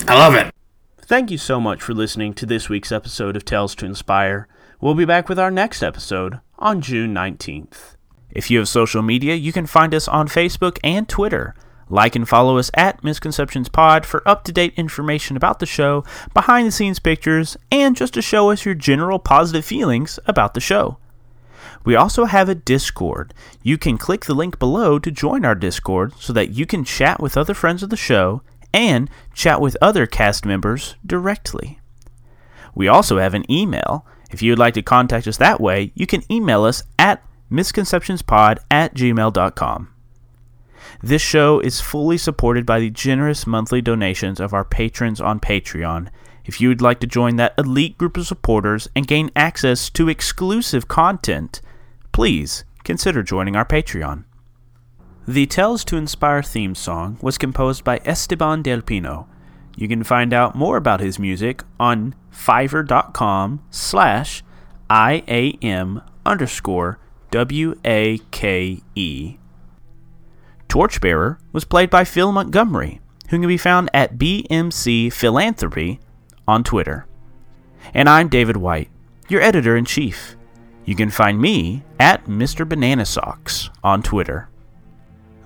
love 0.08 0.36
it. 0.36 0.54
Thank 1.00 1.32
you 1.32 1.40
so 1.40 1.60
much 1.60 1.82
for 1.82 1.96
listening 1.96 2.36
to 2.36 2.46
this 2.46 2.70
week's 2.70 2.92
episode 2.92 3.36
of 3.36 3.44
Tales 3.44 3.74
to 3.76 3.88
Inspire. 3.88 4.48
We'll 4.80 4.94
be 4.94 5.06
back 5.06 5.28
with 5.28 5.40
our 5.40 5.50
next 5.50 5.82
episode 5.82 6.40
on 6.60 6.82
June 6.82 7.14
19th. 7.14 7.96
If 8.30 8.52
you 8.52 8.60
have 8.60 8.70
social 8.70 9.02
media, 9.02 9.34
you 9.34 9.52
can 9.52 9.66
find 9.66 9.96
us 9.96 10.08
on 10.08 10.28
Facebook 10.28 10.78
and 10.84 11.10
Twitter. 11.10 11.56
Like 11.90 12.16
and 12.16 12.30
follow 12.30 12.58
us 12.60 12.70
at 12.76 13.04
Misconceptions 13.04 13.70
Pod 13.70 14.06
for 14.06 14.28
up 14.28 14.44
to 14.44 14.52
date 14.52 14.74
information 14.78 15.36
about 15.36 15.60
the 15.60 15.66
show, 15.66 16.04
behind 16.36 16.68
the 16.68 16.72
scenes 16.72 17.00
pictures, 17.00 17.58
and 17.72 17.96
just 17.96 18.14
to 18.14 18.22
show 18.22 18.52
us 18.52 18.64
your 18.64 18.76
general 18.76 19.18
positive 19.18 19.66
feelings 19.66 20.20
about 20.28 20.54
the 20.54 20.62
show. 20.62 20.98
We 21.84 21.96
also 21.96 22.26
have 22.26 22.50
a 22.50 22.56
Discord. 22.56 23.34
You 23.62 23.78
can 23.78 23.98
click 23.98 24.26
the 24.26 24.34
link 24.34 24.58
below 24.58 25.00
to 25.00 25.12
join 25.12 25.44
our 25.44 25.56
Discord 25.56 26.14
so 26.18 26.32
that 26.34 26.52
you 26.52 26.66
can 26.66 26.84
chat 26.84 27.20
with 27.20 27.38
other 27.38 27.54
friends 27.54 27.84
of 27.84 27.90
the 27.90 27.98
show 27.98 28.42
and 28.74 29.10
chat 29.34 29.62
with 29.62 29.78
other 29.82 30.06
cast 30.06 30.46
members 30.46 30.96
directly. 31.06 31.80
We 32.74 32.88
also 32.88 33.20
have 33.20 33.34
an 33.34 33.50
email. 33.52 34.06
If 34.32 34.42
you 34.42 34.52
would 34.52 34.60
like 34.60 34.74
to 34.76 34.82
contact 34.82 35.28
us 35.28 35.38
that 35.38 35.62
way, 35.62 35.92
you 35.94 36.08
can 36.08 36.24
email 36.32 36.64
us 36.64 36.84
at 36.98 37.24
misconceptionspod 37.52 38.60
at 38.72 38.96
gmail.com. 38.96 39.90
This 41.02 41.22
show 41.22 41.60
is 41.60 41.82
fully 41.82 42.18
supported 42.18 42.66
by 42.66 42.80
the 42.80 42.90
generous 42.90 43.46
monthly 43.46 43.82
donations 43.82 44.40
of 44.40 44.54
our 44.54 44.66
patrons 44.66 45.22
on 45.22 45.40
Patreon. 45.40 46.08
If 46.46 46.60
you 46.60 46.70
would 46.70 46.82
like 46.82 47.00
to 47.02 47.08
join 47.08 47.36
that 47.36 47.54
elite 47.58 47.98
group 47.98 48.18
of 48.18 48.28
supporters 48.28 48.90
and 48.96 49.08
gain 49.08 49.30
access 49.36 49.90
to 49.92 50.10
exclusive 50.10 50.88
content, 50.88 51.62
please 52.14 52.64
consider 52.86 53.24
joining 53.24 53.58
our 53.58 53.66
Patreon. 53.66 54.24
The 55.28 55.46
Tales 55.46 55.84
to 55.86 55.98
Inspire 55.98 56.44
theme 56.44 56.76
song 56.76 57.18
was 57.22 57.38
composed 57.38 57.84
by 57.84 58.00
Esteban 58.06 58.62
Del 58.62 58.82
Pino. 58.82 59.28
You 59.76 59.88
can 59.88 60.04
find 60.04 60.34
out 60.34 60.56
more 60.56 60.78
about 60.78 61.00
his 61.00 61.18
music 61.18 61.64
on 61.80 62.14
fiverr.com 62.32 63.64
slash 63.72 64.44
IAM 64.90 66.02
underscore 66.26 67.00
W-A-K-E. 67.32 69.38
Torchbearer 70.70 71.40
was 71.52 71.66
played 71.66 71.90
by 71.90 72.04
Phil 72.04 72.32
Montgomery, 72.32 73.02
who 73.30 73.40
can 73.40 73.48
be 73.48 73.58
found 73.58 73.90
at 73.94 74.18
BMC 74.18 75.12
Philanthropy 75.12 76.00
on 76.48 76.64
Twitter. 76.64 77.08
And 77.94 78.08
I'm 78.08 78.30
David 78.30 78.58
White, 78.58 78.90
your 79.30 79.42
editor 79.42 79.76
in 79.76 79.86
chief. 79.86 80.36
You 80.86 80.96
can 80.96 81.10
find 81.10 81.40
me 81.40 81.84
at 82.00 82.26
Mr. 82.26 82.68
Banana 82.68 83.06
Socks 83.06 83.70
on 83.84 84.04
Twitter. 84.04 84.50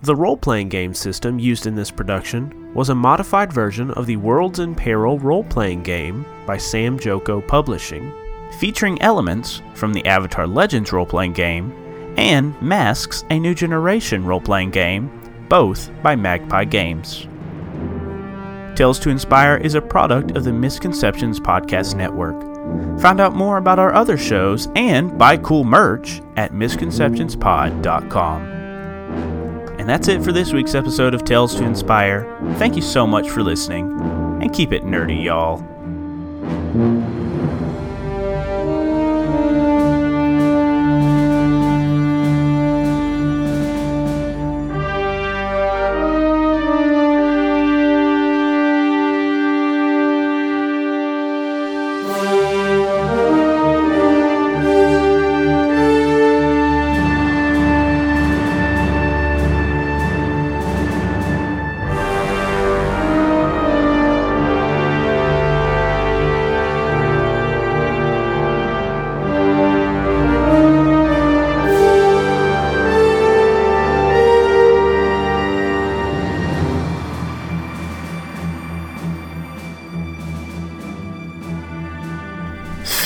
The 0.02 0.16
role 0.16 0.38
playing 0.38 0.70
game 0.70 0.94
system 0.94 1.40
used 1.40 1.66
in 1.66 1.76
this 1.76 1.92
production 1.92 2.74
was 2.74 2.90
a 2.90 2.96
modified 2.96 3.52
version 3.52 3.92
of 3.92 4.06
the 4.06 4.18
Worlds 4.18 4.60
in 4.60 4.76
Peril 4.76 5.20
role 5.20 5.44
playing 5.44 5.84
game 5.84 6.26
by 6.46 6.58
Samjoko 6.58 7.48
Publishing, 7.48 8.12
featuring 8.60 9.02
elements 9.02 9.62
from 9.74 9.94
the 9.94 10.06
Avatar 10.06 10.48
Legends 10.48 10.92
role 10.92 11.06
playing 11.06 11.34
game 11.34 11.74
and 12.18 12.60
Masks, 12.62 13.24
a 13.30 13.40
New 13.40 13.54
Generation 13.54 14.26
role 14.26 14.42
playing 14.42 14.72
game 14.72 15.12
both 15.50 15.90
by 16.04 16.16
Magpie 16.16 16.66
Games. 16.66 17.28
Tales 18.76 19.00
to 19.00 19.10
Inspire 19.10 19.58
is 19.58 19.76
a 19.76 19.82
product 19.82 20.38
of 20.38 20.44
the 20.44 20.54
Misconceptions 20.54 21.40
Podcast 21.40 21.96
Network. 21.96 22.57
Find 23.00 23.22
out 23.22 23.36
more 23.36 23.58
about 23.58 23.80
our 23.80 23.94
other 23.94 24.18
shows 24.18 24.68
and 24.76 25.18
buy 25.18 25.38
cool 25.38 25.64
merch 25.64 26.22
at 26.36 26.52
misconceptionspod.com. 26.52 28.42
And 29.80 29.88
that's 29.88 30.08
it 30.08 30.24
for 30.24 30.32
this 30.32 30.52
week's 30.52 30.76
episode 30.76 31.14
of 31.14 31.24
Tales 31.24 31.56
to 31.56 31.64
Inspire. 31.64 32.26
Thank 32.56 32.76
you 32.76 32.82
so 32.82 33.06
much 33.06 33.30
for 33.30 33.44
listening, 33.44 33.92
and 34.42 34.54
keep 34.54 34.74
it 34.74 34.84
nerdy, 34.84 35.24
y'all. 35.24 35.64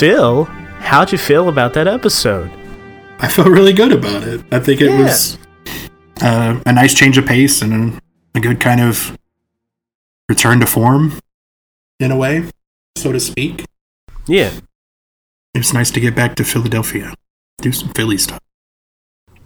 Phil, 0.06 0.45
how'd 0.80 1.11
you 1.11 1.18
feel 1.19 1.48
about 1.48 1.76
that 1.76 1.88
episode? 1.88 2.49
I 3.19 3.28
felt 3.28 3.49
really 3.49 3.72
good 3.72 3.91
about 3.91 4.23
it. 4.23 4.41
I 4.52 4.57
think 4.60 4.82
it 4.82 4.90
Yeah. 4.90 5.03
was 5.03 5.38
uh, 6.23 6.60
a 6.65 6.73
nice 6.73 6.95
change 6.95 7.19
of 7.19 7.28
pace 7.28 7.61
and 7.61 7.72
a, 7.94 8.02
a 8.34 8.40
good 8.41 8.60
kind 8.60 8.82
of 8.82 9.15
return 10.28 10.60
to 10.60 10.65
form, 10.65 11.19
in 11.99 12.10
a 12.10 12.18
way, 12.18 12.45
so 12.98 13.11
to 13.11 13.19
speak. 13.19 13.64
Yeah, 14.28 14.49
It's 15.53 15.72
nice 15.72 15.91
to 15.91 15.99
get 15.99 16.15
back 16.15 16.36
to 16.38 16.44
Philadelphia, 16.44 17.14
do 17.60 17.72
some 17.72 17.90
Philly 17.90 18.18
stuff, 18.18 18.40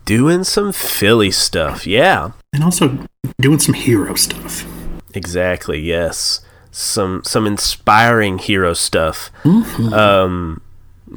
doing 0.05 0.45
some 0.45 0.71
Philly 0.71 1.31
stuff. 1.31 1.85
Yeah, 1.85 2.31
and 2.53 2.63
also 2.63 3.05
doing 3.41 3.59
some 3.59 3.73
hero 3.75 4.13
stuff. 4.15 4.65
exactly. 5.13 5.81
Yes, 5.81 6.44
some 6.75 7.23
some 7.23 7.47
inspiring 7.47 8.37
hero 8.37 8.73
stuff. 8.73 9.31
Mm-hmm. 9.43 9.93
Um, 9.93 10.61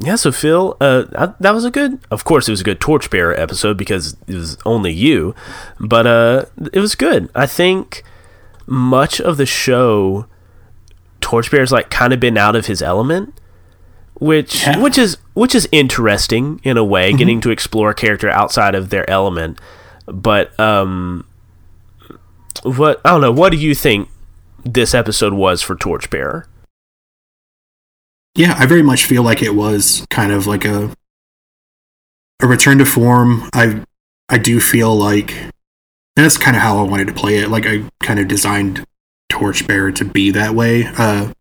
yeah. 0.01 0.15
So 0.15 0.31
Phil, 0.31 0.77
uh, 0.79 1.03
I, 1.17 1.33
that 1.41 1.53
was 1.53 1.65
a 1.65 1.71
good. 1.71 1.99
Of 2.09 2.23
course, 2.23 2.47
it 2.47 2.51
was 2.51 2.61
a 2.61 2.63
good 2.63 2.79
Torchbearer 2.79 3.37
episode 3.37 3.77
because 3.77 4.15
it 4.25 4.35
was 4.35 4.57
only 4.65 4.93
you, 4.93 5.35
but 5.79 6.07
uh, 6.07 6.45
it 6.71 6.79
was 6.79 6.95
good. 6.95 7.29
I 7.35 7.45
think 7.45 8.03
much 8.67 9.19
of 9.19 9.35
the 9.35 9.45
show, 9.45 10.27
Torchbearer's 11.19 11.73
like 11.73 11.89
kind 11.89 12.13
of 12.13 12.21
been 12.21 12.37
out 12.37 12.55
of 12.55 12.67
his 12.67 12.81
element. 12.81 13.33
which 14.15 14.65
Yeah. 14.65 14.79
which 14.81 14.97
is 14.97 15.17
which 15.33 15.53
is 15.53 15.67
interesting 15.73 16.61
in 16.63 16.77
a 16.77 16.85
way, 16.85 17.11
getting 17.11 17.41
to 17.41 17.49
explore 17.51 17.89
a 17.89 17.95
character 17.95 18.29
outside 18.29 18.75
of 18.75 18.91
their 18.91 19.09
element. 19.09 19.59
But 20.05 20.57
um, 20.57 21.25
what 22.63 23.01
I 23.03 23.09
don't 23.11 23.21
know. 23.21 23.31
What 23.33 23.51
do 23.51 23.57
you 23.57 23.75
think 23.75 24.07
this 24.63 24.93
episode 24.93 25.33
was 25.33 25.61
for 25.61 25.75
Torchbearer? 25.75 26.47
Yeah, 28.35 28.55
I 28.57 28.65
very 28.65 28.83
much 28.83 29.05
feel 29.05 29.23
like 29.23 29.41
it 29.41 29.55
was 29.55 30.05
kind 30.09 30.31
of 30.31 30.47
like 30.47 30.65
a 30.65 30.93
a 32.41 32.47
return 32.47 32.77
to 32.77 32.85
form. 32.85 33.49
I 33.53 33.83
I 34.29 34.37
do 34.37 34.59
feel 34.59 34.95
like 34.95 35.31
and 35.31 36.25
that's 36.25 36.37
kind 36.37 36.55
of 36.55 36.61
how 36.61 36.77
I 36.79 36.83
wanted 36.83 37.07
to 37.07 37.13
play 37.13 37.37
it. 37.37 37.49
Like 37.49 37.65
I 37.65 37.83
kind 38.01 38.19
of 38.19 38.27
designed 38.27 38.85
Torchbearer 39.29 39.91
to 39.93 40.05
be 40.05 40.31
that 40.31 40.55
way. 40.55 40.85
Uh 40.97 41.31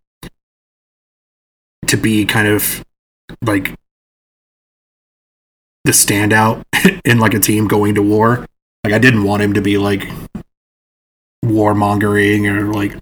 to 1.87 1.97
be 1.97 2.25
kind 2.27 2.49
of 2.49 2.85
like 3.43 3.75
the 5.85 5.93
standout 5.93 6.65
in 7.05 7.19
like 7.19 7.35
a 7.35 7.41
team 7.41 7.67
going 7.67 7.95
to 7.95 8.03
war. 8.03 8.47
Like 8.85 8.93
I 8.93 8.99
didn't 8.99 9.25
want 9.25 9.43
him 9.43 9.55
to 9.55 9.61
be 9.61 9.79
like 9.79 10.09
warmongering 11.45 12.47
or 12.47 12.73
like 12.73 12.95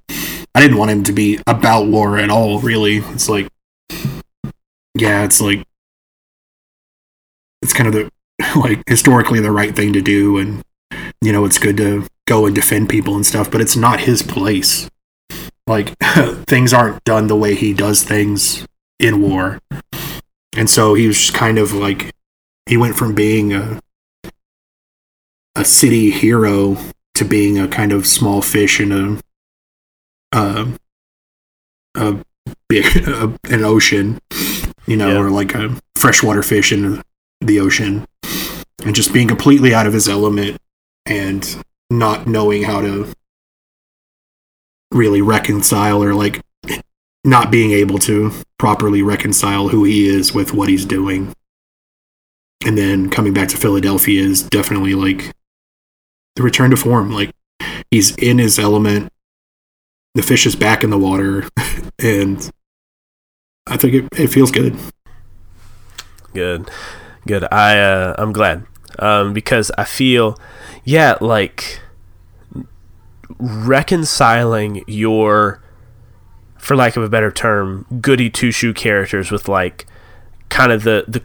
I 0.57 0.61
didn't 0.61 0.79
want 0.79 0.91
him 0.91 1.05
to 1.05 1.13
be 1.13 1.39
about 1.47 1.87
war 1.87 2.17
at 2.17 2.31
all, 2.31 2.61
really. 2.61 2.97
It's 2.97 3.29
like 3.29 3.47
yeah, 4.95 5.23
it's 5.23 5.39
like 5.39 5.63
it's 7.61 7.75
kind 7.75 7.89
of 7.89 7.93
the 7.93 8.11
like 8.59 8.83
historically 8.89 9.41
the 9.41 9.53
right 9.53 9.77
thing 9.77 9.93
to 9.93 10.01
do 10.01 10.39
and 10.39 10.63
you 11.21 11.31
know, 11.31 11.45
it's 11.45 11.59
good 11.59 11.77
to 11.77 12.07
go 12.27 12.47
and 12.47 12.55
defend 12.55 12.89
people 12.89 13.15
and 13.17 13.27
stuff, 13.27 13.51
but 13.51 13.61
it's 13.61 13.77
not 13.77 14.01
his 14.01 14.23
place. 14.23 14.89
Like 15.67 15.95
things 16.47 16.73
aren't 16.73 17.05
done 17.05 17.27
the 17.27 17.37
way 17.37 17.55
he 17.55 17.75
does 17.75 18.03
things 18.03 18.67
in 18.99 19.21
war. 19.21 19.59
And 20.57 20.71
so 20.71 20.95
he 20.95 21.07
was 21.07 21.31
kind 21.31 21.59
of 21.59 21.75
like 21.75 22.13
he 22.65 22.79
went 22.79 22.97
from 22.97 23.15
being 23.15 23.53
a 23.53 23.79
a 25.55 25.67
city 25.67 26.11
hero 26.11 26.79
to 27.15 27.27
being 27.27 27.59
a 27.59 27.69
kind 27.69 27.93
of 27.93 28.07
small 28.07 28.41
fish 28.41 28.81
in 28.81 28.91
a 28.91 29.21
uh, 30.37 30.67
a 31.97 32.17
big 32.69 32.85
an 33.51 33.65
ocean, 33.65 34.19
you 34.87 34.97
know, 34.97 35.09
Yeah. 35.13 35.19
or 35.19 35.31
like 35.31 35.55
a 35.55 35.75
freshwater 35.97 36.43
fish 36.43 36.73
in 36.73 37.03
the 37.41 37.59
ocean, 37.61 38.07
and 38.85 38.95
just 38.95 39.13
being 39.13 39.29
completely 39.29 39.75
out 39.75 39.87
of 39.87 39.93
his 39.93 40.09
element 40.09 40.59
and 41.07 41.63
not 41.91 42.27
knowing 42.27 42.65
how 42.65 42.81
to 42.81 43.13
really 44.93 45.21
reconcile 45.23 46.03
or 46.03 46.15
like 46.15 46.41
not 47.25 47.51
being 47.51 47.73
able 47.73 47.99
to 47.99 48.31
properly 48.59 49.03
reconcile 49.03 49.69
who 49.69 49.85
he 49.85 50.07
is 50.07 50.33
with 50.35 50.53
what 50.53 50.69
he's 50.69 50.85
doing. 50.85 51.33
And 52.65 52.77
then 52.79 53.11
coming 53.11 53.33
back 53.33 53.49
to 53.49 53.57
Philadelphia 53.57 54.23
is 54.23 54.43
definitely 54.43 54.95
like 54.95 55.33
the 56.37 56.43
return 56.43 56.71
to 56.71 56.77
form. 56.77 57.11
Like 57.13 57.31
he's 57.91 58.15
in 58.17 58.39
his 58.39 58.59
element. 58.59 59.09
The 60.17 60.23
fish 60.23 60.47
is 60.47 60.57
back 60.57 60.83
in 60.83 60.89
the 60.89 60.97
water, 60.97 61.47
and 61.99 62.51
I 63.67 63.77
think 63.77 63.93
it, 63.93 64.09
it 64.19 64.29
feels 64.29 64.51
good. 64.51 64.75
Good, 66.33 66.71
good. 67.27 67.45
I 67.53 67.79
uh, 67.79 68.15
I'm 68.17 68.33
glad 68.33 68.65
um, 68.99 69.35
because 69.35 69.71
I 69.77 69.85
feel, 69.85 70.39
yeah, 70.85 71.19
like 71.21 71.81
reconciling 73.39 74.85
your, 74.87 75.63
for 76.57 76.77
lack 76.77 76.97
of 76.97 77.03
a 77.03 77.11
better 77.11 77.31
term, 77.31 77.85
goody 78.01 78.31
two 78.31 78.51
shoe 78.51 78.73
characters 78.73 79.31
with 79.31 79.49
like 79.49 79.85
kind 80.49 80.73
of 80.73 80.83
the 80.83 81.05
the 81.07 81.23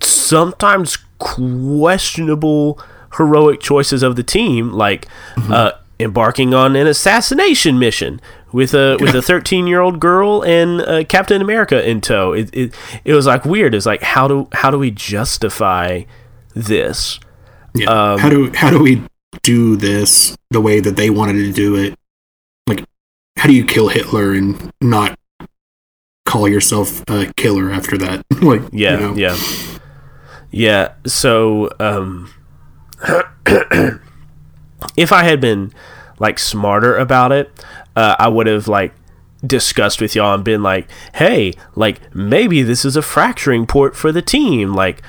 sometimes 0.00 0.98
questionable 1.18 2.80
heroic 3.16 3.58
choices 3.58 4.04
of 4.04 4.14
the 4.14 4.22
team, 4.22 4.70
like 4.70 5.08
uh, 5.36 5.72
embarking 6.00 6.52
on 6.54 6.74
an 6.76 6.86
assassination 6.86 7.78
mission 7.78 8.20
with 8.52 8.74
a 8.74 8.96
with 9.00 9.14
a 9.14 9.22
13 9.32 9.66
year 9.66 9.80
old 9.80 10.00
girl 10.00 10.42
and 10.42 10.80
uh, 10.82 11.04
Captain 11.04 11.40
America 11.40 11.88
in 11.88 12.00
tow. 12.00 12.32
It, 12.32 12.50
it 12.52 12.74
it 13.04 13.14
was 13.14 13.26
like 13.26 13.44
weird. 13.44 13.74
It's 13.74 13.86
like 13.86 14.02
how 14.02 14.26
do 14.28 14.48
how 14.52 14.70
do 14.70 14.78
we 14.78 14.90
justify 14.90 16.02
this? 16.54 17.18
Yeah. 17.74 17.88
Um, 17.88 18.18
how 18.18 18.28
do 18.28 18.52
how 18.52 18.70
do 18.70 18.82
we 18.82 19.02
do 19.42 19.76
this 19.76 20.36
the 20.50 20.60
way 20.60 20.80
that 20.80 20.96
they 20.96 21.08
wanted 21.10 21.34
to 21.44 21.52
do 21.52 21.74
it? 21.76 21.94
Like, 22.68 22.84
how 23.38 23.46
do 23.48 23.54
you 23.54 23.64
kill 23.64 23.88
Hitler 23.88 24.32
and 24.32 24.70
not 24.80 25.18
call 26.26 26.48
yourself 26.48 27.02
a 27.08 27.32
killer 27.36 27.70
after 27.70 27.96
that? 27.98 28.24
like, 28.42 28.62
Yeah, 28.72 28.92
you 28.92 29.00
know? 29.00 29.14
yeah, 29.14 29.36
yeah. 30.50 30.92
So, 31.06 31.70
um, 31.80 32.30
if 34.96 35.12
I 35.12 35.24
had 35.24 35.40
been 35.40 35.72
like 36.18 36.38
smarter 36.38 36.96
about 36.96 37.32
it, 37.32 37.50
uh, 37.96 38.16
I 38.18 38.28
would 38.28 38.46
have 38.46 38.68
like 38.68 38.94
discussed 39.44 40.00
with 40.00 40.14
y'all 40.14 40.34
and 40.34 40.44
been 40.44 40.62
like, 40.62 40.88
"Hey, 41.14 41.54
like 41.74 42.14
maybe 42.14 42.62
this 42.62 42.84
is 42.84 42.96
a 42.96 43.02
fracturing 43.02 43.66
port 43.66 43.96
for 43.96 44.12
the 44.12 44.22
team. 44.22 44.72
Like, 44.74 45.02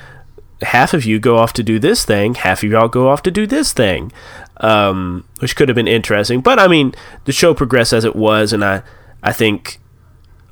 half 0.62 0.94
of 0.94 1.04
you 1.04 1.18
go 1.18 1.38
off 1.38 1.52
to 1.54 1.62
do 1.62 1.78
this 1.78 2.04
thing, 2.04 2.34
half 2.34 2.62
of 2.62 2.70
y'all 2.70 2.88
go 2.88 3.08
off 3.08 3.22
to 3.22 3.30
do 3.30 3.46
this 3.46 3.72
thing." 3.72 4.12
Um, 4.58 5.24
which 5.40 5.56
could 5.56 5.68
have 5.68 5.74
been 5.74 5.88
interesting, 5.88 6.40
but 6.40 6.60
I 6.60 6.68
mean, 6.68 6.94
the 7.24 7.32
show 7.32 7.54
progressed 7.54 7.92
as 7.92 8.04
it 8.04 8.14
was, 8.14 8.52
and 8.52 8.64
I, 8.64 8.84
I 9.20 9.32
think 9.32 9.80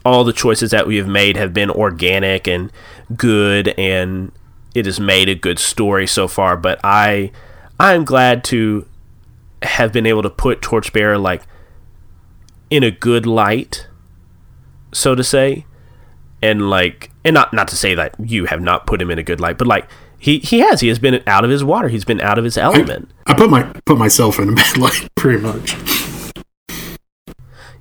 all 0.05 0.25
the 0.25 0.33
choices 0.33 0.71
that 0.71 0.87
we 0.87 0.97
have 0.97 1.07
made 1.07 1.37
have 1.37 1.55
been 1.55 1.71
organic 1.71 2.49
and 2.49 2.73
good 3.17 3.69
and 3.79 4.33
it 4.75 4.87
has 4.87 4.99
made 4.99 5.29
a 5.29 5.35
good 5.35 5.59
story 5.59 6.07
so 6.07 6.27
far 6.27 6.57
but 6.57 6.81
i 6.83 7.31
i'm 7.79 8.05
glad 8.05 8.43
to 8.43 8.87
have 9.65 9.93
been 9.93 10.07
able 10.07 10.23
to 10.23 10.31
put 10.31 10.63
Torchbearer 10.63 11.19
like 11.19 11.43
in 12.71 12.83
a 12.83 12.91
good 12.91 13.27
light, 13.27 13.87
so 14.93 15.15
to 15.15 15.23
say, 15.23 15.67
and 16.43 16.71
like, 16.71 17.11
and 17.25 17.35
not 17.35 17.53
not 17.53 17.69
to 17.69 17.77
say 17.77 17.95
that 17.95 18.15
you 18.19 18.47
have 18.47 18.61
not 18.61 18.87
put 18.87 19.01
him 19.01 19.11
in 19.11 19.19
a 19.19 19.23
good 19.23 19.41
light, 19.41 19.59
but 19.59 19.67
like 19.67 19.89
he 20.19 20.39
he 20.39 20.61
has 20.61 20.81
he 20.81 20.89
has 20.89 20.99
been 20.99 21.23
out 21.27 21.45
of 21.45 21.51
his 21.51 21.65
water, 21.65 21.89
he's 21.89 22.05
been 22.05 22.21
out 22.21 22.39
of 22.39 22.45
his 22.45 22.57
element. 22.57 23.11
I 23.27 23.35
put 23.35 23.51
my 23.51 23.65
put 23.85 23.99
myself 23.99 24.39
in 24.39 24.51
a 24.51 24.53
bad 24.57 24.77
light, 24.79 25.09
pretty 25.17 25.43
much. 25.43 25.77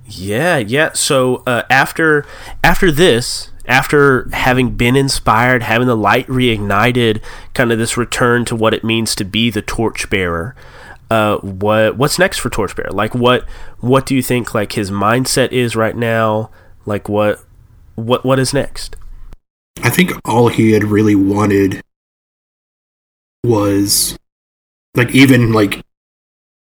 Yeah, 0.06 0.58
yeah. 0.58 0.92
So 0.92 1.36
uh, 1.46 1.62
after 1.70 2.26
after 2.62 2.92
this, 2.92 3.50
after 3.66 4.28
having 4.32 4.72
been 4.76 4.96
inspired, 4.96 5.62
having 5.62 5.86
the 5.86 5.96
light 5.96 6.26
reignited, 6.26 7.22
kind 7.54 7.72
of 7.72 7.78
this 7.78 7.96
return 7.96 8.44
to 8.46 8.56
what 8.56 8.74
it 8.74 8.84
means 8.84 9.14
to 9.16 9.24
be 9.24 9.50
the 9.50 9.62
torchbearer. 9.62 10.54
Uh, 11.12 11.36
what 11.40 11.98
what's 11.98 12.18
next 12.18 12.38
for 12.38 12.48
torchbearer? 12.48 12.90
Like 12.90 13.14
what 13.14 13.46
what 13.80 14.06
do 14.06 14.14
you 14.14 14.22
think 14.22 14.54
like 14.54 14.72
his 14.72 14.90
mindset 14.90 15.52
is 15.52 15.76
right 15.76 15.94
now? 15.94 16.50
Like 16.86 17.06
what 17.06 17.38
what 17.96 18.24
what 18.24 18.38
is 18.38 18.54
next? 18.54 18.96
I 19.82 19.90
think 19.90 20.12
all 20.24 20.48
he 20.48 20.72
had 20.72 20.84
really 20.84 21.14
wanted 21.14 21.82
was 23.44 24.18
like 24.94 25.14
even 25.14 25.52
like 25.52 25.84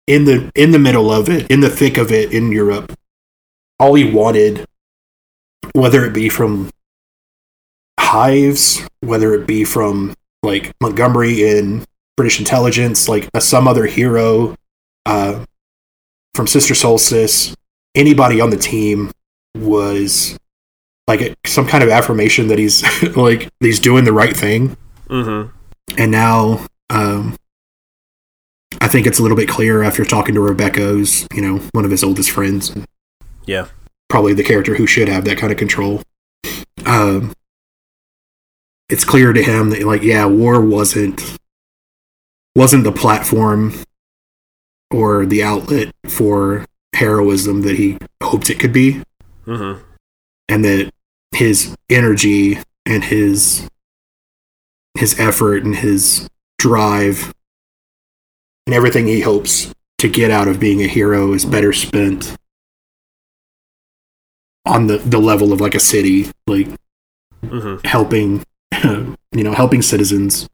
in 0.06 0.24
the 0.24 0.50
in 0.54 0.70
the 0.70 0.78
middle 0.78 1.12
of 1.12 1.28
it, 1.28 1.50
in 1.50 1.60
the 1.60 1.68
thick 1.68 1.98
of 1.98 2.10
it 2.10 2.32
in 2.32 2.52
Europe, 2.52 2.94
all 3.78 3.92
he 3.92 4.10
wanted, 4.10 4.64
whether 5.74 6.06
it 6.06 6.14
be 6.14 6.30
from 6.30 6.70
hives, 8.00 8.80
whether 9.00 9.34
it 9.34 9.46
be 9.46 9.62
from 9.62 10.14
like 10.42 10.72
Montgomery 10.80 11.46
in 11.46 11.84
British 12.16 12.38
intelligence, 12.38 13.08
like 13.08 13.28
a, 13.34 13.40
some 13.40 13.66
other 13.66 13.86
hero 13.86 14.54
uh, 15.06 15.44
from 16.34 16.46
Sister 16.46 16.74
Solstice, 16.74 17.54
anybody 17.94 18.40
on 18.40 18.50
the 18.50 18.56
team 18.56 19.10
was 19.56 20.36
like 21.08 21.20
a, 21.20 21.34
some 21.46 21.66
kind 21.66 21.82
of 21.84 21.90
affirmation 21.90 22.48
that 22.48 22.58
he's 22.58 22.82
like 23.16 23.48
he's 23.60 23.80
doing 23.80 24.04
the 24.04 24.12
right 24.12 24.36
thing. 24.36 24.76
Mm-hmm. 25.08 25.50
And 25.98 26.10
now, 26.10 26.66
um, 26.90 27.36
I 28.80 28.88
think 28.88 29.06
it's 29.06 29.18
a 29.18 29.22
little 29.22 29.36
bit 29.36 29.48
clearer 29.48 29.82
after 29.84 30.04
talking 30.04 30.34
to 30.34 30.40
Rebecca's, 30.40 31.26
you 31.34 31.42
know 31.42 31.58
one 31.72 31.84
of 31.84 31.90
his 31.90 32.02
oldest 32.04 32.30
friends, 32.30 32.74
Yeah. 33.46 33.68
probably 34.08 34.32
the 34.34 34.44
character 34.44 34.74
who 34.74 34.86
should 34.86 35.08
have 35.08 35.24
that 35.26 35.38
kind 35.38 35.52
of 35.52 35.58
control. 35.58 36.02
Um, 36.86 37.32
it's 38.88 39.04
clear 39.04 39.32
to 39.32 39.42
him 39.42 39.70
that 39.70 39.82
like 39.84 40.02
yeah, 40.02 40.24
war 40.26 40.60
wasn't 40.60 41.36
wasn't 42.54 42.84
the 42.84 42.92
platform 42.92 43.72
or 44.90 45.24
the 45.26 45.42
outlet 45.42 45.90
for 46.08 46.64
heroism 46.94 47.62
that 47.62 47.76
he 47.76 47.96
hoped 48.22 48.50
it 48.50 48.58
could 48.60 48.72
be, 48.72 49.02
Mm-hmm. 49.46 49.82
and 50.48 50.64
that 50.64 50.90
his 51.34 51.74
energy 51.90 52.58
and 52.86 53.02
his 53.04 53.66
his 54.98 55.18
effort 55.18 55.64
and 55.64 55.74
his 55.76 56.28
drive 56.58 57.32
and 58.66 58.74
everything 58.74 59.06
he 59.06 59.20
hopes 59.22 59.72
to 59.98 60.08
get 60.08 60.30
out 60.30 60.46
of 60.46 60.60
being 60.60 60.82
a 60.82 60.86
hero 60.86 61.32
is 61.32 61.44
better 61.44 61.72
spent 61.72 62.36
on 64.66 64.86
the, 64.86 64.98
the 64.98 65.18
level 65.18 65.52
of 65.52 65.60
like 65.60 65.74
a 65.74 65.80
city 65.80 66.30
like 66.46 66.68
Mm-hmm. 67.44 67.84
helping 67.84 68.44
you 68.84 69.42
know 69.42 69.52
helping 69.52 69.82
citizens 69.82 70.48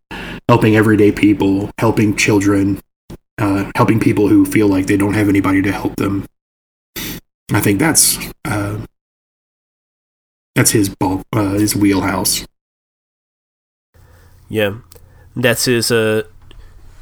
helping 0.48 0.76
everyday 0.76 1.12
people 1.12 1.70
helping 1.78 2.16
children 2.16 2.80
uh, 3.38 3.70
helping 3.76 4.00
people 4.00 4.28
who 4.28 4.44
feel 4.44 4.66
like 4.68 4.86
they 4.86 4.96
don't 4.96 5.14
have 5.14 5.28
anybody 5.28 5.62
to 5.62 5.70
help 5.72 5.94
them 5.96 6.24
i 7.52 7.60
think 7.60 7.78
that's 7.78 8.18
uh, 8.44 8.78
that's 10.54 10.70
his 10.72 10.88
ball 10.88 11.22
uh, 11.32 11.50
his 11.54 11.74
wheelhouse 11.76 12.44
Yeah. 14.48 14.78
That's 15.36 15.66
his 15.66 15.90
uh 15.92 16.22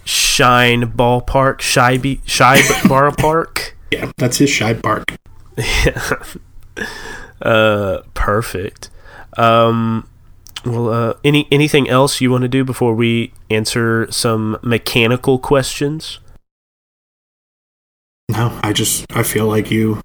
Shine 0.04 0.92
ballpark, 0.92 1.60
Shy 1.60 1.96
be- 1.96 2.20
Shy 2.26 2.60
bar 2.88 3.10
park. 3.12 3.76
yeah 3.92 4.10
that's 4.18 4.38
his 4.38 4.50
shy 4.50 4.74
park 4.74 5.04
Uh, 7.40 8.00
perfect. 8.14 8.88
Um, 9.36 10.08
well, 10.66 10.88
uh, 10.90 11.14
any 11.24 11.46
anything 11.50 11.88
else 11.88 12.20
you 12.20 12.30
want 12.30 12.42
to 12.42 12.48
do 12.48 12.64
before 12.64 12.94
we 12.94 13.32
answer 13.50 14.10
some 14.10 14.58
mechanical 14.62 15.38
questions? 15.38 16.18
no 18.28 18.58
i 18.64 18.72
just 18.72 19.06
i 19.14 19.22
feel 19.22 19.46
like 19.46 19.70
you 19.70 20.00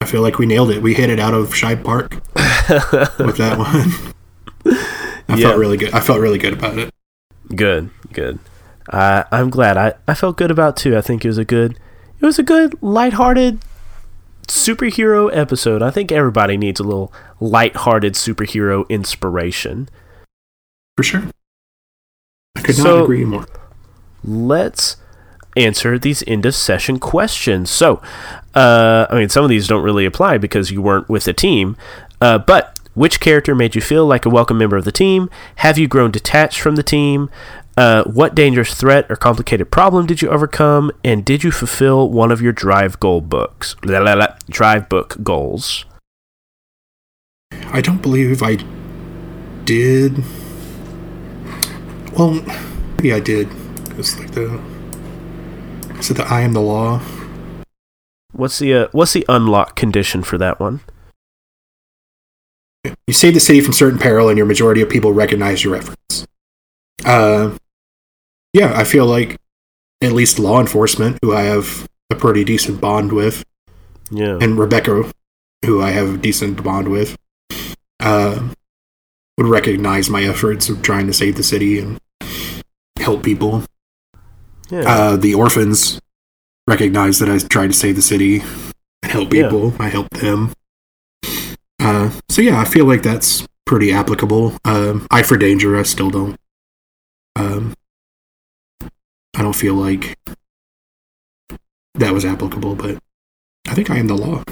i 0.00 0.04
feel 0.06 0.20
like 0.20 0.36
we 0.38 0.44
nailed 0.44 0.70
it 0.70 0.82
we 0.82 0.94
hit 0.94 1.10
it 1.10 1.20
out 1.20 1.32
of 1.32 1.54
shy 1.54 1.76
park 1.76 2.10
with 3.20 3.36
that 3.36 3.54
one 3.56 4.12
i 5.28 5.36
Yeah. 5.36 5.48
felt 5.48 5.58
really 5.58 5.76
good 5.76 5.92
i 5.94 6.00
felt 6.00 6.18
really 6.20 6.38
good 6.38 6.52
about 6.54 6.78
it 6.78 6.90
Good, 7.54 7.90
good. 8.12 8.40
Uh, 8.90 9.22
I'm 9.30 9.50
glad. 9.50 9.76
I, 9.76 9.92
I 10.08 10.14
felt 10.14 10.36
good 10.36 10.50
about 10.50 10.76
it 10.76 10.82
too. 10.82 10.96
I 10.96 11.00
think 11.00 11.24
it 11.24 11.28
was 11.28 11.38
a 11.38 11.44
good, 11.44 11.78
it 12.20 12.26
was 12.26 12.40
a 12.40 12.42
good 12.42 12.74
lighthearted 12.82 13.60
superhero 14.48 15.30
episode. 15.36 15.82
I 15.82 15.90
think 15.90 16.10
everybody 16.12 16.56
needs 16.56 16.80
a 16.80 16.84
little 16.84 17.12
lighthearted 17.40 18.14
superhero 18.14 18.88
inspiration. 18.88 19.88
for 20.96 21.02
sure 21.02 21.22
i 22.56 22.60
could 22.62 22.74
So- 22.74 22.96
not 22.98 23.04
agree 23.04 23.24
more 23.24 23.46
let's 24.24 24.96
answer 25.56 25.98
these 25.98 26.22
end 26.26 26.44
of 26.44 26.54
session 26.54 26.98
questions. 26.98 27.70
So, 27.70 28.02
uh, 28.54 29.06
I 29.08 29.14
mean, 29.14 29.28
some 29.30 29.42
of 29.44 29.48
these 29.48 29.66
don't 29.68 29.82
really 29.82 30.04
apply 30.04 30.36
because 30.36 30.70
you 30.70 30.82
weren't 30.82 31.08
with 31.08 31.24
the 31.24 31.32
team, 31.32 31.76
uh, 32.20 32.36
but 32.38 32.78
which 32.94 33.20
character 33.20 33.54
made 33.54 33.74
you 33.74 33.80
feel 33.80 34.04
like 34.06 34.26
a 34.26 34.28
welcome 34.30 34.58
member 34.58 34.76
of 34.76 34.84
the 34.84 34.92
team? 34.92 35.30
Have 35.56 35.78
you 35.78 35.88
grown 35.88 36.10
detached 36.10 36.60
from 36.60 36.76
the 36.76 36.82
team? 36.82 37.30
Uh, 37.76 38.04
what 38.04 38.34
dangerous 38.34 38.74
threat 38.74 39.04
or 39.10 39.16
complicated 39.16 39.70
problem 39.70 40.06
did 40.06 40.22
you 40.22 40.30
overcome? 40.30 40.90
And 41.04 41.24
did 41.24 41.44
you 41.44 41.50
fulfill 41.50 42.10
one 42.10 42.32
of 42.32 42.40
your 42.40 42.52
drive 42.52 42.98
goal 43.00 43.20
books? 43.20 43.76
La, 43.84 43.98
la, 43.98 44.14
la, 44.14 44.28
drive 44.48 44.88
book 44.88 45.16
goals. 45.22 45.84
I 47.66 47.82
don't 47.82 48.00
believe 48.00 48.42
I 48.42 48.56
did. 49.64 50.24
Well, 52.16 52.42
maybe 52.96 53.12
I 53.12 53.20
did. 53.20 53.48
It's 53.98 54.18
like 54.18 54.30
the. 54.32 54.60
Is 55.98 56.10
it 56.10 56.14
the 56.14 56.24
I 56.24 56.40
am 56.40 56.54
the 56.54 56.60
law? 56.60 57.00
What's 58.32 58.58
the 58.58 58.74
uh, 58.74 58.88
what's 58.92 59.12
the 59.12 59.24
unlock 59.28 59.76
condition 59.76 60.22
for 60.22 60.38
that 60.38 60.60
one? 60.60 60.80
You 63.06 63.14
save 63.14 63.34
the 63.34 63.40
city 63.40 63.60
from 63.60 63.72
certain 63.72 63.98
peril, 63.98 64.28
and 64.28 64.38
your 64.38 64.46
majority 64.46 64.80
of 64.80 64.88
people 64.88 65.12
recognize 65.12 65.64
your 65.64 65.76
efforts. 65.76 66.26
Uh, 67.04 67.56
yeah, 68.56 68.72
I 68.74 68.84
feel 68.84 69.04
like 69.06 69.36
at 70.00 70.12
least 70.12 70.38
law 70.38 70.60
enforcement, 70.60 71.18
who 71.22 71.34
I 71.34 71.42
have 71.42 71.86
a 72.10 72.14
pretty 72.16 72.42
decent 72.44 72.80
bond 72.80 73.12
with, 73.12 73.44
Yeah. 74.10 74.38
and 74.40 74.58
Rebecca, 74.58 75.10
who 75.64 75.82
I 75.82 75.90
have 75.90 76.14
a 76.14 76.18
decent 76.18 76.62
bond 76.62 76.88
with, 76.88 77.16
uh, 78.00 78.48
would 79.36 79.46
recognize 79.46 80.08
my 80.08 80.22
efforts 80.24 80.68
of 80.70 80.80
trying 80.80 81.06
to 81.06 81.12
save 81.12 81.36
the 81.36 81.42
city 81.42 81.78
and 81.78 81.98
help 82.98 83.22
people. 83.22 83.64
yeah. 84.70 84.80
Uh, 84.80 85.16
the 85.16 85.34
orphans 85.34 86.00
recognize 86.66 87.18
that 87.20 87.28
I 87.28 87.38
tried 87.38 87.68
to 87.68 87.72
save 87.72 87.94
the 87.96 88.02
city 88.02 88.40
and 89.02 89.12
help 89.12 89.32
Yeah. 89.32 89.42
people. 89.44 89.74
I 89.78 89.88
helped 89.88 90.14
them. 90.20 90.52
Uh, 91.78 92.10
so 92.28 92.42
yeah, 92.42 92.58
I 92.60 92.64
feel 92.64 92.84
like 92.86 93.02
that's 93.02 93.46
pretty 93.66 93.92
applicable. 93.92 94.56
Um, 94.64 95.06
I 95.10 95.22
for 95.22 95.36
danger, 95.36 95.76
I 95.76 95.82
still 95.84 96.10
don't. 96.10 96.36
Um, 97.36 97.74
I 99.36 99.42
don't 99.42 99.54
feel 99.54 99.74
like 99.74 100.16
that 101.94 102.12
was 102.12 102.24
applicable, 102.24 102.74
but 102.74 102.98
I 103.68 103.74
think 103.74 103.90
I 103.90 103.98
am 103.98 104.06
the 104.06 104.16
law. 104.16 104.42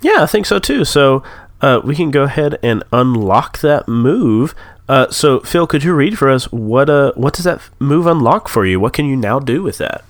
Yeah, 0.00 0.22
I 0.22 0.26
think 0.26 0.46
so 0.46 0.58
too. 0.58 0.84
So 0.84 1.22
uh, 1.60 1.80
we 1.84 1.96
can 1.96 2.10
go 2.10 2.22
ahead 2.22 2.58
and 2.62 2.84
unlock 2.92 3.60
that 3.60 3.88
move. 3.88 4.54
Uh, 4.88 5.10
so 5.10 5.40
Phil, 5.40 5.66
could 5.66 5.82
you 5.82 5.94
read 5.94 6.18
for 6.18 6.30
us 6.30 6.50
what 6.52 6.88
uh 6.88 7.12
what 7.16 7.34
does 7.34 7.44
that 7.44 7.60
move 7.80 8.06
unlock 8.06 8.48
for 8.48 8.64
you? 8.64 8.78
What 8.78 8.92
can 8.92 9.06
you 9.06 9.16
now 9.16 9.40
do 9.40 9.62
with 9.62 9.78
that? 9.78 10.04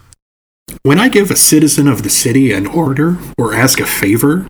When 0.83 0.99
I 0.99 1.09
give 1.09 1.31
a 1.31 1.37
citizen 1.37 1.89
of 1.89 2.03
the 2.03 2.11
city 2.11 2.53
an 2.53 2.67
order 2.67 3.17
or 3.39 3.55
ask 3.55 3.81
a 3.81 3.87
favor, 3.87 4.49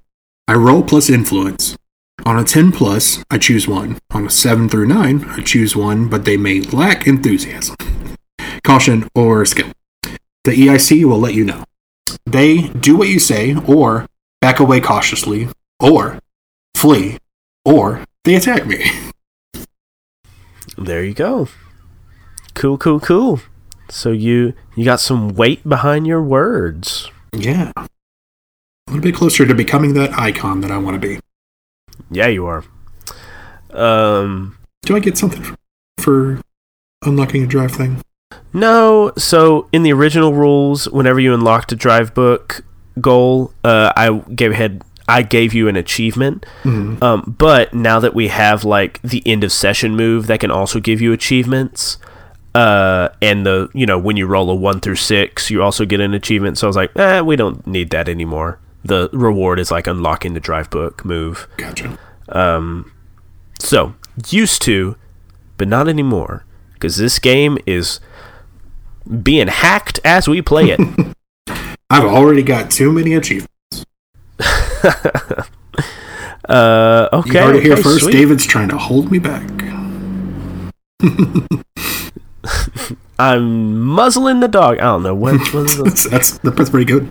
I 0.48 0.54
roll 0.54 0.82
plus 0.82 1.10
influence. 1.10 1.76
On 2.24 2.38
a 2.38 2.44
10 2.44 2.72
plus, 2.72 3.22
I 3.30 3.38
choose 3.38 3.68
one. 3.68 3.98
On 4.10 4.26
a 4.26 4.30
7 4.30 4.68
through 4.68 4.86
9, 4.86 5.24
I 5.28 5.42
choose 5.42 5.76
one, 5.76 6.08
but 6.08 6.24
they 6.24 6.36
may 6.36 6.60
lack 6.62 7.06
enthusiasm, 7.06 7.76
caution, 8.66 9.08
or 9.14 9.44
skill. 9.46 9.70
The 10.44 10.52
EIC 10.52 11.04
will 11.04 11.18
let 11.18 11.34
you 11.34 11.44
know. 11.44 11.64
They 12.26 12.68
do 12.68 12.96
what 12.96 13.08
you 13.08 13.18
say, 13.18 13.54
or 13.66 14.06
back 14.40 14.60
away 14.60 14.80
cautiously, 14.80 15.48
or 15.80 16.18
flee, 16.76 17.18
or 17.64 18.04
they 18.24 18.34
attack 18.34 18.66
me. 18.66 18.84
There 20.76 21.02
you 21.04 21.14
go. 21.14 21.48
Cool, 22.54 22.76
cool, 22.78 23.00
cool. 23.00 23.40
So 23.88 24.10
you 24.10 24.54
you 24.74 24.84
got 24.84 25.00
some 25.00 25.30
weight 25.34 25.66
behind 25.68 26.06
your 26.06 26.22
words. 26.22 27.10
Yeah. 27.32 27.72
A 27.76 27.86
little 28.88 29.02
bit 29.02 29.14
closer 29.14 29.46
to 29.46 29.54
becoming 29.54 29.94
that 29.94 30.12
icon 30.18 30.60
that 30.60 30.70
I 30.70 30.78
want 30.78 31.00
to 31.00 31.08
be. 31.08 31.20
Yeah, 32.10 32.28
you 32.28 32.46
are. 32.46 32.64
Um, 33.70 34.58
Do 34.82 34.96
I 34.96 35.00
get 35.00 35.18
something 35.18 35.42
for, 35.42 35.56
for 35.98 36.40
unlocking 37.04 37.42
a 37.42 37.46
drive 37.46 37.72
thing? 37.72 38.00
No. 38.52 39.12
So 39.16 39.68
in 39.72 39.82
the 39.82 39.92
original 39.92 40.32
rules, 40.32 40.88
whenever 40.88 41.20
you 41.20 41.34
unlocked 41.34 41.72
a 41.72 41.76
drive 41.76 42.14
book 42.14 42.62
goal, 43.00 43.52
uh, 43.64 43.92
I 43.96 44.10
gave 44.34 44.52
ahead. 44.52 44.82
I 45.08 45.22
gave 45.22 45.54
you 45.54 45.68
an 45.68 45.76
achievement. 45.76 46.44
Mhm. 46.64 47.00
Um, 47.00 47.36
but 47.38 47.72
now 47.72 48.00
that 48.00 48.14
we 48.14 48.28
have 48.28 48.64
like 48.64 49.00
the 49.02 49.22
end 49.24 49.44
of 49.44 49.52
session 49.52 49.94
move 49.96 50.26
that 50.26 50.40
can 50.40 50.50
also 50.50 50.80
give 50.80 51.00
you 51.00 51.12
achievements, 51.12 51.98
uh, 52.56 53.10
and 53.22 53.46
the 53.46 53.68
you 53.72 53.86
know 53.86 53.98
when 53.98 54.16
you 54.16 54.26
roll 54.26 54.50
a 54.50 54.54
one 54.54 54.80
through 54.80 54.96
six, 54.96 55.50
you 55.50 55.62
also 55.62 55.84
get 55.84 56.00
an 56.00 56.12
achievement. 56.14 56.58
So 56.58 56.66
I 56.66 56.68
was 56.68 56.76
like, 56.76 56.90
eh, 56.96 57.20
we 57.20 57.36
don't 57.36 57.64
need 57.66 57.90
that 57.90 58.08
anymore. 58.08 58.58
The 58.84 59.08
reward 59.12 59.58
is 59.60 59.70
like 59.70 59.86
unlocking 59.86 60.34
the 60.34 60.40
drive 60.40 60.70
book 60.70 61.04
move. 61.04 61.46
Gotcha. 61.56 61.96
Um, 62.28 62.90
so 63.60 63.94
used 64.30 64.62
to, 64.62 64.96
but 65.56 65.68
not 65.68 65.88
anymore 65.88 66.44
because 66.74 66.96
this 66.96 67.18
game 67.18 67.58
is 67.66 68.00
being 69.22 69.48
hacked 69.48 70.00
as 70.04 70.28
we 70.28 70.42
play 70.42 70.70
it. 70.70 70.80
I've 71.90 72.04
already 72.04 72.42
got 72.42 72.70
too 72.70 72.92
many 72.92 73.14
achievements. 73.14 73.52
uh, 76.48 77.08
You 77.12 77.18
okay, 77.18 77.38
heard 77.38 77.56
it 77.56 77.62
here 77.62 77.72
okay, 77.74 77.82
first. 77.82 78.00
sweet. 78.00 78.12
David's 78.12 78.46
trying 78.46 78.68
to 78.70 78.76
hold 78.78 79.10
me 79.10 79.18
back. 79.18 79.42
I'm 83.18 83.80
muzzling 83.80 84.40
the 84.40 84.48
dog. 84.48 84.78
I 84.78 84.82
don't 84.82 85.02
know 85.02 85.14
what. 85.14 85.38
what 85.54 85.64
is 85.64 85.76
That's, 85.78 86.08
that's 86.08 86.38
that's 86.38 86.70
pretty 86.70 86.84
good. 86.84 87.10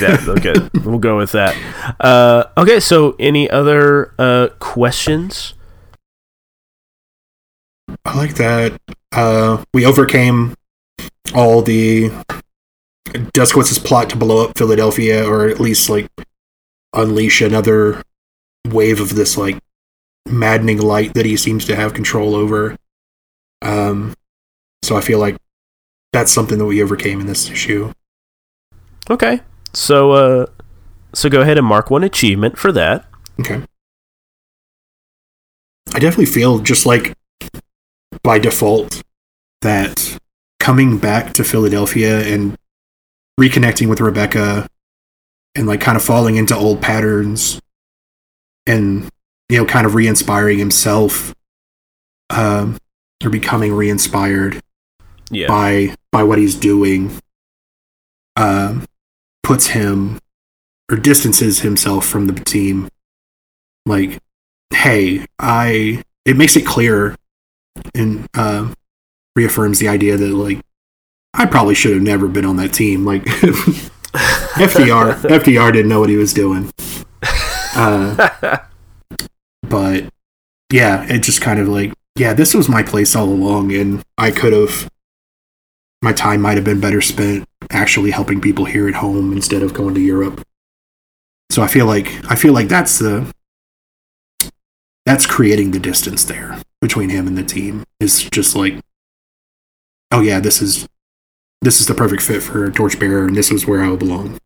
yeah, 0.00 0.16
okay, 0.28 0.54
we'll 0.82 0.98
go 0.98 1.18
with 1.18 1.32
that. 1.32 1.54
Uh, 2.00 2.44
okay, 2.56 2.80
so 2.80 3.14
any 3.18 3.50
other 3.50 4.14
uh, 4.18 4.48
questions? 4.58 5.52
I 8.04 8.16
like 8.16 8.34
that. 8.36 8.80
Uh, 9.12 9.62
we 9.74 9.84
overcame 9.84 10.54
all 11.34 11.62
the 11.62 12.10
Duskowitz's 13.06 13.78
plot 13.78 14.10
to 14.10 14.16
blow 14.16 14.44
up 14.44 14.58
Philadelphia, 14.58 15.26
or 15.26 15.48
at 15.48 15.60
least 15.60 15.88
like 15.88 16.08
unleash 16.92 17.40
another 17.40 18.02
wave 18.66 19.00
of 19.00 19.14
this 19.14 19.36
like 19.36 19.58
maddening 20.26 20.80
light 20.80 21.14
that 21.14 21.26
he 21.26 21.36
seems 21.36 21.64
to 21.66 21.76
have 21.76 21.94
control 21.94 22.34
over. 22.34 22.76
Um, 23.62 24.14
so 24.82 24.96
I 24.96 25.00
feel 25.00 25.18
like 25.18 25.36
that's 26.12 26.32
something 26.32 26.58
that 26.58 26.66
we 26.66 26.82
overcame 26.82 27.20
in 27.20 27.26
this 27.26 27.50
issue. 27.50 27.92
Okay, 29.08 29.40
so 29.72 30.12
uh, 30.12 30.46
so 31.14 31.28
go 31.28 31.40
ahead 31.40 31.58
and 31.58 31.66
mark 31.66 31.90
one 31.90 32.04
achievement 32.04 32.58
for 32.58 32.72
that. 32.72 33.06
Okay. 33.40 33.62
I 35.94 35.98
definitely 35.98 36.26
feel 36.26 36.58
just 36.58 36.84
like 36.84 37.14
by 38.22 38.38
default 38.38 39.02
that 39.62 40.18
coming 40.66 40.98
back 40.98 41.32
to 41.32 41.44
Philadelphia 41.44 42.22
and 42.26 42.56
reconnecting 43.40 43.88
with 43.88 44.00
Rebecca 44.00 44.66
and 45.54 45.64
like 45.64 45.80
kind 45.80 45.96
of 45.96 46.02
falling 46.02 46.34
into 46.34 46.56
old 46.56 46.82
patterns 46.82 47.60
and 48.66 49.08
you 49.48 49.58
know 49.58 49.64
kind 49.64 49.86
of 49.86 49.94
re-inspiring 49.94 50.58
himself 50.58 51.32
um 52.30 52.76
or 53.22 53.30
becoming 53.30 53.74
re-inspired 53.74 54.60
Yeah, 55.30 55.46
by 55.46 55.94
by 56.10 56.24
what 56.24 56.36
he's 56.38 56.56
doing 56.56 57.16
um 58.34 58.84
puts 59.44 59.68
him 59.68 60.18
or 60.90 60.96
distances 60.96 61.60
himself 61.60 62.04
from 62.04 62.26
the 62.26 62.34
team. 62.44 62.88
Like 63.86 64.18
hey 64.74 65.24
i 65.38 66.02
it 66.24 66.36
makes 66.36 66.56
it 66.56 66.66
clear 66.66 67.14
and 67.94 68.26
uh, 68.34 68.74
reaffirms 69.36 69.78
the 69.78 69.86
idea 69.88 70.16
that 70.16 70.30
like 70.30 70.58
i 71.34 71.46
probably 71.46 71.74
should 71.74 71.92
have 71.92 72.02
never 72.02 72.26
been 72.26 72.44
on 72.44 72.56
that 72.56 72.72
team 72.72 73.04
like 73.04 73.22
fdr 73.22 75.14
fdr 75.20 75.72
didn't 75.72 75.88
know 75.88 76.00
what 76.00 76.08
he 76.08 76.16
was 76.16 76.34
doing 76.34 76.70
uh, 77.76 78.28
but 79.62 80.04
yeah 80.72 81.04
it 81.04 81.22
just 81.22 81.40
kind 81.40 81.60
of 81.60 81.68
like 81.68 81.92
yeah 82.16 82.32
this 82.32 82.54
was 82.54 82.68
my 82.68 82.82
place 82.82 83.14
all 83.14 83.28
along 83.28 83.72
and 83.72 84.02
i 84.18 84.30
could 84.30 84.52
have 84.52 84.88
my 86.02 86.12
time 86.12 86.40
might 86.40 86.56
have 86.56 86.64
been 86.64 86.80
better 86.80 87.00
spent 87.00 87.48
actually 87.70 88.10
helping 88.10 88.40
people 88.40 88.64
here 88.64 88.88
at 88.88 88.94
home 88.94 89.32
instead 89.32 89.62
of 89.62 89.74
going 89.74 89.94
to 89.94 90.00
Europe. 90.00 90.40
So 91.50 91.62
I 91.62 91.66
feel 91.66 91.86
like 91.86 92.08
I 92.30 92.36
feel 92.36 92.52
like 92.52 92.68
that's 92.68 92.98
the 92.98 93.32
that's 95.04 95.26
creating 95.26 95.70
the 95.70 95.78
distance 95.78 96.24
there 96.24 96.60
between 96.80 97.08
him 97.08 97.26
and 97.26 97.36
the 97.36 97.42
team. 97.42 97.84
Is 98.00 98.22
just 98.30 98.54
like 98.54 98.78
oh 100.10 100.20
yeah, 100.20 100.40
this 100.40 100.62
is 100.62 100.86
this 101.62 101.80
is 101.80 101.86
the 101.86 101.94
perfect 101.94 102.22
fit 102.22 102.42
for 102.42 102.64
a 102.64 102.72
torchbearer 102.72 103.26
and 103.26 103.36
this 103.36 103.50
is 103.50 103.66
where 103.66 103.82
I 103.82 103.90
would 103.90 103.98
belong. 103.98 104.38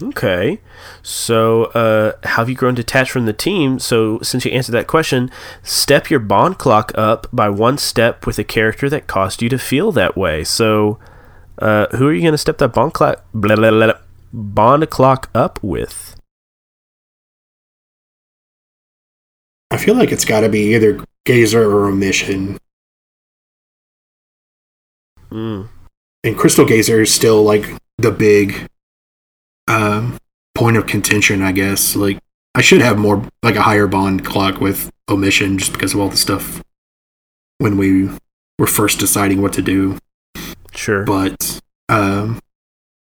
Okay. 0.00 0.60
So, 1.02 1.64
uh, 1.66 2.12
how 2.22 2.36
have 2.42 2.48
you 2.48 2.54
grown 2.54 2.74
detached 2.74 3.10
from 3.10 3.26
the 3.26 3.32
team? 3.32 3.78
So, 3.78 4.20
since 4.20 4.44
you 4.44 4.52
answered 4.52 4.72
that 4.72 4.86
question, 4.86 5.30
step 5.62 6.08
your 6.08 6.20
bond 6.20 6.58
clock 6.58 6.92
up 6.94 7.26
by 7.32 7.48
one 7.48 7.78
step 7.78 8.24
with 8.24 8.38
a 8.38 8.44
character 8.44 8.88
that 8.90 9.08
caused 9.08 9.42
you 9.42 9.48
to 9.48 9.58
feel 9.58 9.90
that 9.92 10.16
way. 10.16 10.44
So, 10.44 10.98
uh, 11.58 11.86
who 11.96 12.06
are 12.06 12.12
you 12.12 12.22
going 12.22 12.32
to 12.32 12.38
step 12.38 12.58
that 12.58 12.72
bond 12.72 12.94
clock 12.94 13.24
blah, 13.34 13.56
blah, 13.56 13.70
blah, 13.70 13.86
blah, 13.86 13.98
bond 14.32 14.88
clock 14.90 15.30
up 15.34 15.58
with? 15.62 16.14
I 19.70 19.76
feel 19.76 19.96
like 19.96 20.12
it's 20.12 20.24
got 20.24 20.40
to 20.40 20.48
be 20.48 20.74
either 20.74 21.04
Gazer 21.24 21.68
or 21.68 21.88
Omission. 21.88 22.58
Mm. 25.30 25.68
and 26.24 26.36
Crystal 26.36 26.64
Gazer 26.64 27.02
is 27.02 27.12
still 27.12 27.42
like 27.42 27.64
the 27.98 28.10
big 28.10 28.66
um, 29.68 30.18
point 30.54 30.76
of 30.76 30.86
contention, 30.86 31.42
I 31.42 31.52
guess. 31.52 31.94
Like 31.96 32.18
I 32.54 32.60
should 32.62 32.80
have 32.80 32.98
more 32.98 33.22
like 33.42 33.56
a 33.56 33.62
higher 33.62 33.86
bond 33.86 34.24
clock 34.24 34.60
with 34.60 34.90
omission 35.08 35.58
just 35.58 35.72
because 35.72 35.94
of 35.94 36.00
all 36.00 36.08
the 36.08 36.16
stuff 36.16 36.62
when 37.58 37.76
we 37.76 38.08
were 38.58 38.66
first 38.66 38.98
deciding 38.98 39.42
what 39.42 39.52
to 39.54 39.62
do. 39.62 39.98
Sure. 40.74 41.04
But 41.04 41.60
um, 41.88 42.40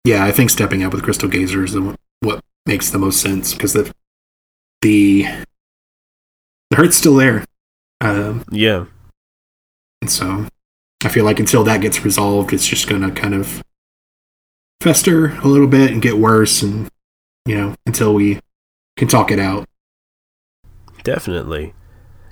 yeah, 0.05 0.25
I 0.25 0.33
think 0.33 0.51
stepping 0.51 0.83
up 0.83 0.93
with 0.93 1.03
Crystal 1.03 1.29
Gazer 1.29 1.65
is 1.65 1.73
the, 1.73 1.97
what 2.21 2.41
makes 2.67 2.91
the 2.91 2.99
most 2.99 3.21
sense 3.21 3.53
because 3.53 3.73
the 3.75 3.93
the 4.83 5.27
the 6.71 6.77
hurt's 6.77 6.97
still 6.97 7.17
there. 7.17 7.45
Um, 8.01 8.45
yeah. 8.51 8.87
and 10.01 10.11
so 10.11 10.47
I 11.05 11.09
feel 11.09 11.25
like 11.25 11.39
until 11.39 11.65
that 11.65 11.81
gets 11.81 12.05
resolved, 12.05 12.53
it's 12.53 12.67
just 12.67 12.89
going 12.89 13.03
to 13.03 13.11
kind 13.11 13.35
of 13.35 13.63
fester 14.81 15.33
a 15.39 15.47
little 15.47 15.69
bit 15.69 15.93
and 15.93 16.03
get 16.03 16.19
worse. 16.19 16.63
And, 16.63 16.89
you 17.47 17.57
know, 17.57 17.75
until 17.87 18.15
we 18.15 18.41
can 18.97 19.09
talk 19.09 19.31
it 19.31 19.39
out. 19.39 19.69
Definitely. 21.05 21.75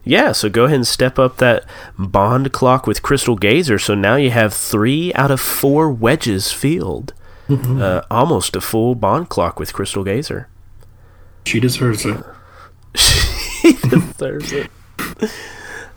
Yeah, 0.04 0.32
so 0.32 0.48
go 0.48 0.64
ahead 0.64 0.76
and 0.76 0.86
step 0.86 1.18
up 1.18 1.38
that 1.38 1.64
bond 1.98 2.52
clock 2.52 2.86
with 2.86 3.02
Crystal 3.02 3.36
Gazer. 3.36 3.78
So 3.78 3.94
now 3.94 4.16
you 4.16 4.30
have 4.30 4.54
three 4.54 5.12
out 5.14 5.30
of 5.30 5.40
four 5.40 5.90
wedges 5.90 6.52
filled. 6.52 7.12
Uh, 7.48 8.02
almost 8.10 8.56
a 8.56 8.60
full 8.60 8.96
bond 8.96 9.28
clock 9.28 9.60
with 9.60 9.72
Crystal 9.72 10.02
Gazer. 10.02 10.48
She 11.44 11.60
deserves 11.60 12.04
it. 12.04 12.24
she 12.96 13.72
deserves 13.74 14.52
it. 14.52 14.70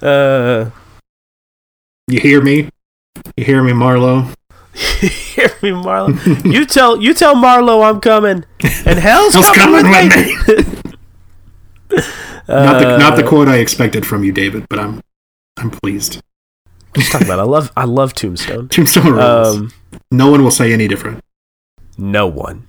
Uh, 0.01 0.71
You 2.09 2.19
hear 2.19 2.41
me? 2.41 2.69
You 3.37 3.45
hear 3.45 3.63
me, 3.63 3.71
Marlo? 3.71 4.33
hear 4.73 5.49
me, 5.61 5.69
Marlo. 5.71 6.51
you 6.51 6.65
tell 6.65 6.99
you 7.01 7.13
tell 7.13 7.35
Marlo 7.35 7.87
I'm 7.87 7.99
coming, 8.01 8.45
and 8.85 8.99
hell's, 8.99 9.33
Hell's 9.33 9.49
coming, 9.51 9.83
coming 9.83 10.09
with 10.47 10.85
me. 10.85 10.91
not 12.47 12.79
the 12.79 12.97
not 12.97 13.15
the 13.15 13.23
Uh, 13.23 13.27
quote 13.29 13.47
I 13.47 13.57
expected 13.57 14.05
from 14.05 14.23
you, 14.23 14.31
David, 14.31 14.65
but 14.69 14.79
I'm 14.79 15.01
I'm 15.57 15.69
pleased. 15.69 16.21
Let's 16.95 17.11
talk 17.11 17.21
about. 17.21 17.39
I 17.39 17.43
love 17.43 17.71
I 17.77 17.85
love 17.85 18.13
Tombstone. 18.13 18.69
Tombstone 18.69 19.13
rules. 19.13 19.55
Um, 19.57 19.71
no 20.11 20.31
one 20.31 20.43
will 20.43 20.51
say 20.51 20.73
any 20.73 20.87
different. 20.87 21.23
no 21.97 22.25
one. 22.27 22.65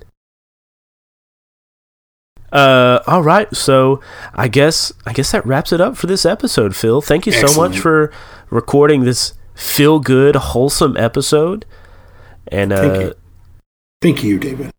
Uh, 2.52 3.01
all 3.06 3.22
right. 3.22 3.55
So 3.55 4.01
I 4.35 4.48
guess 4.48 4.93
I 5.06 5.12
guess 5.12 5.32
that 5.32 5.47
wraps 5.47 5.72
it 5.72 5.81
up 5.81 5.97
for 5.97 6.06
this 6.06 6.24
episode, 6.24 6.74
Phil. 6.74 7.01
Thank 7.01 7.27
you 7.27 7.32
so 7.32 7.60
much 7.60 7.78
for 7.78 8.12
recording 8.51 9.05
this 9.05 9.35
feel 9.55 10.01
good, 10.01 10.36
wholesome 10.36 10.97
episode. 10.97 11.64
And 12.48 12.72
Thank 12.72 12.93
uh, 12.93 13.01
you. 13.01 13.14
Thank 14.02 14.24
you, 14.24 14.39
David. 14.39 14.70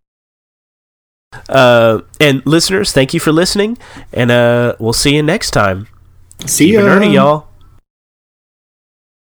uh, 1.48 2.02
and 2.20 2.46
listeners, 2.46 2.92
thank 2.92 3.14
you 3.14 3.20
for 3.20 3.32
listening. 3.32 3.78
And 4.12 4.32
uh, 4.32 4.76
we'll 4.80 4.94
see 4.94 5.16
you 5.16 5.24
next 5.24 5.52
time. 5.52 5.88
See 6.46 6.70
you, 6.72 6.80
nerdy, 6.80 7.14
y'all. 7.14 7.51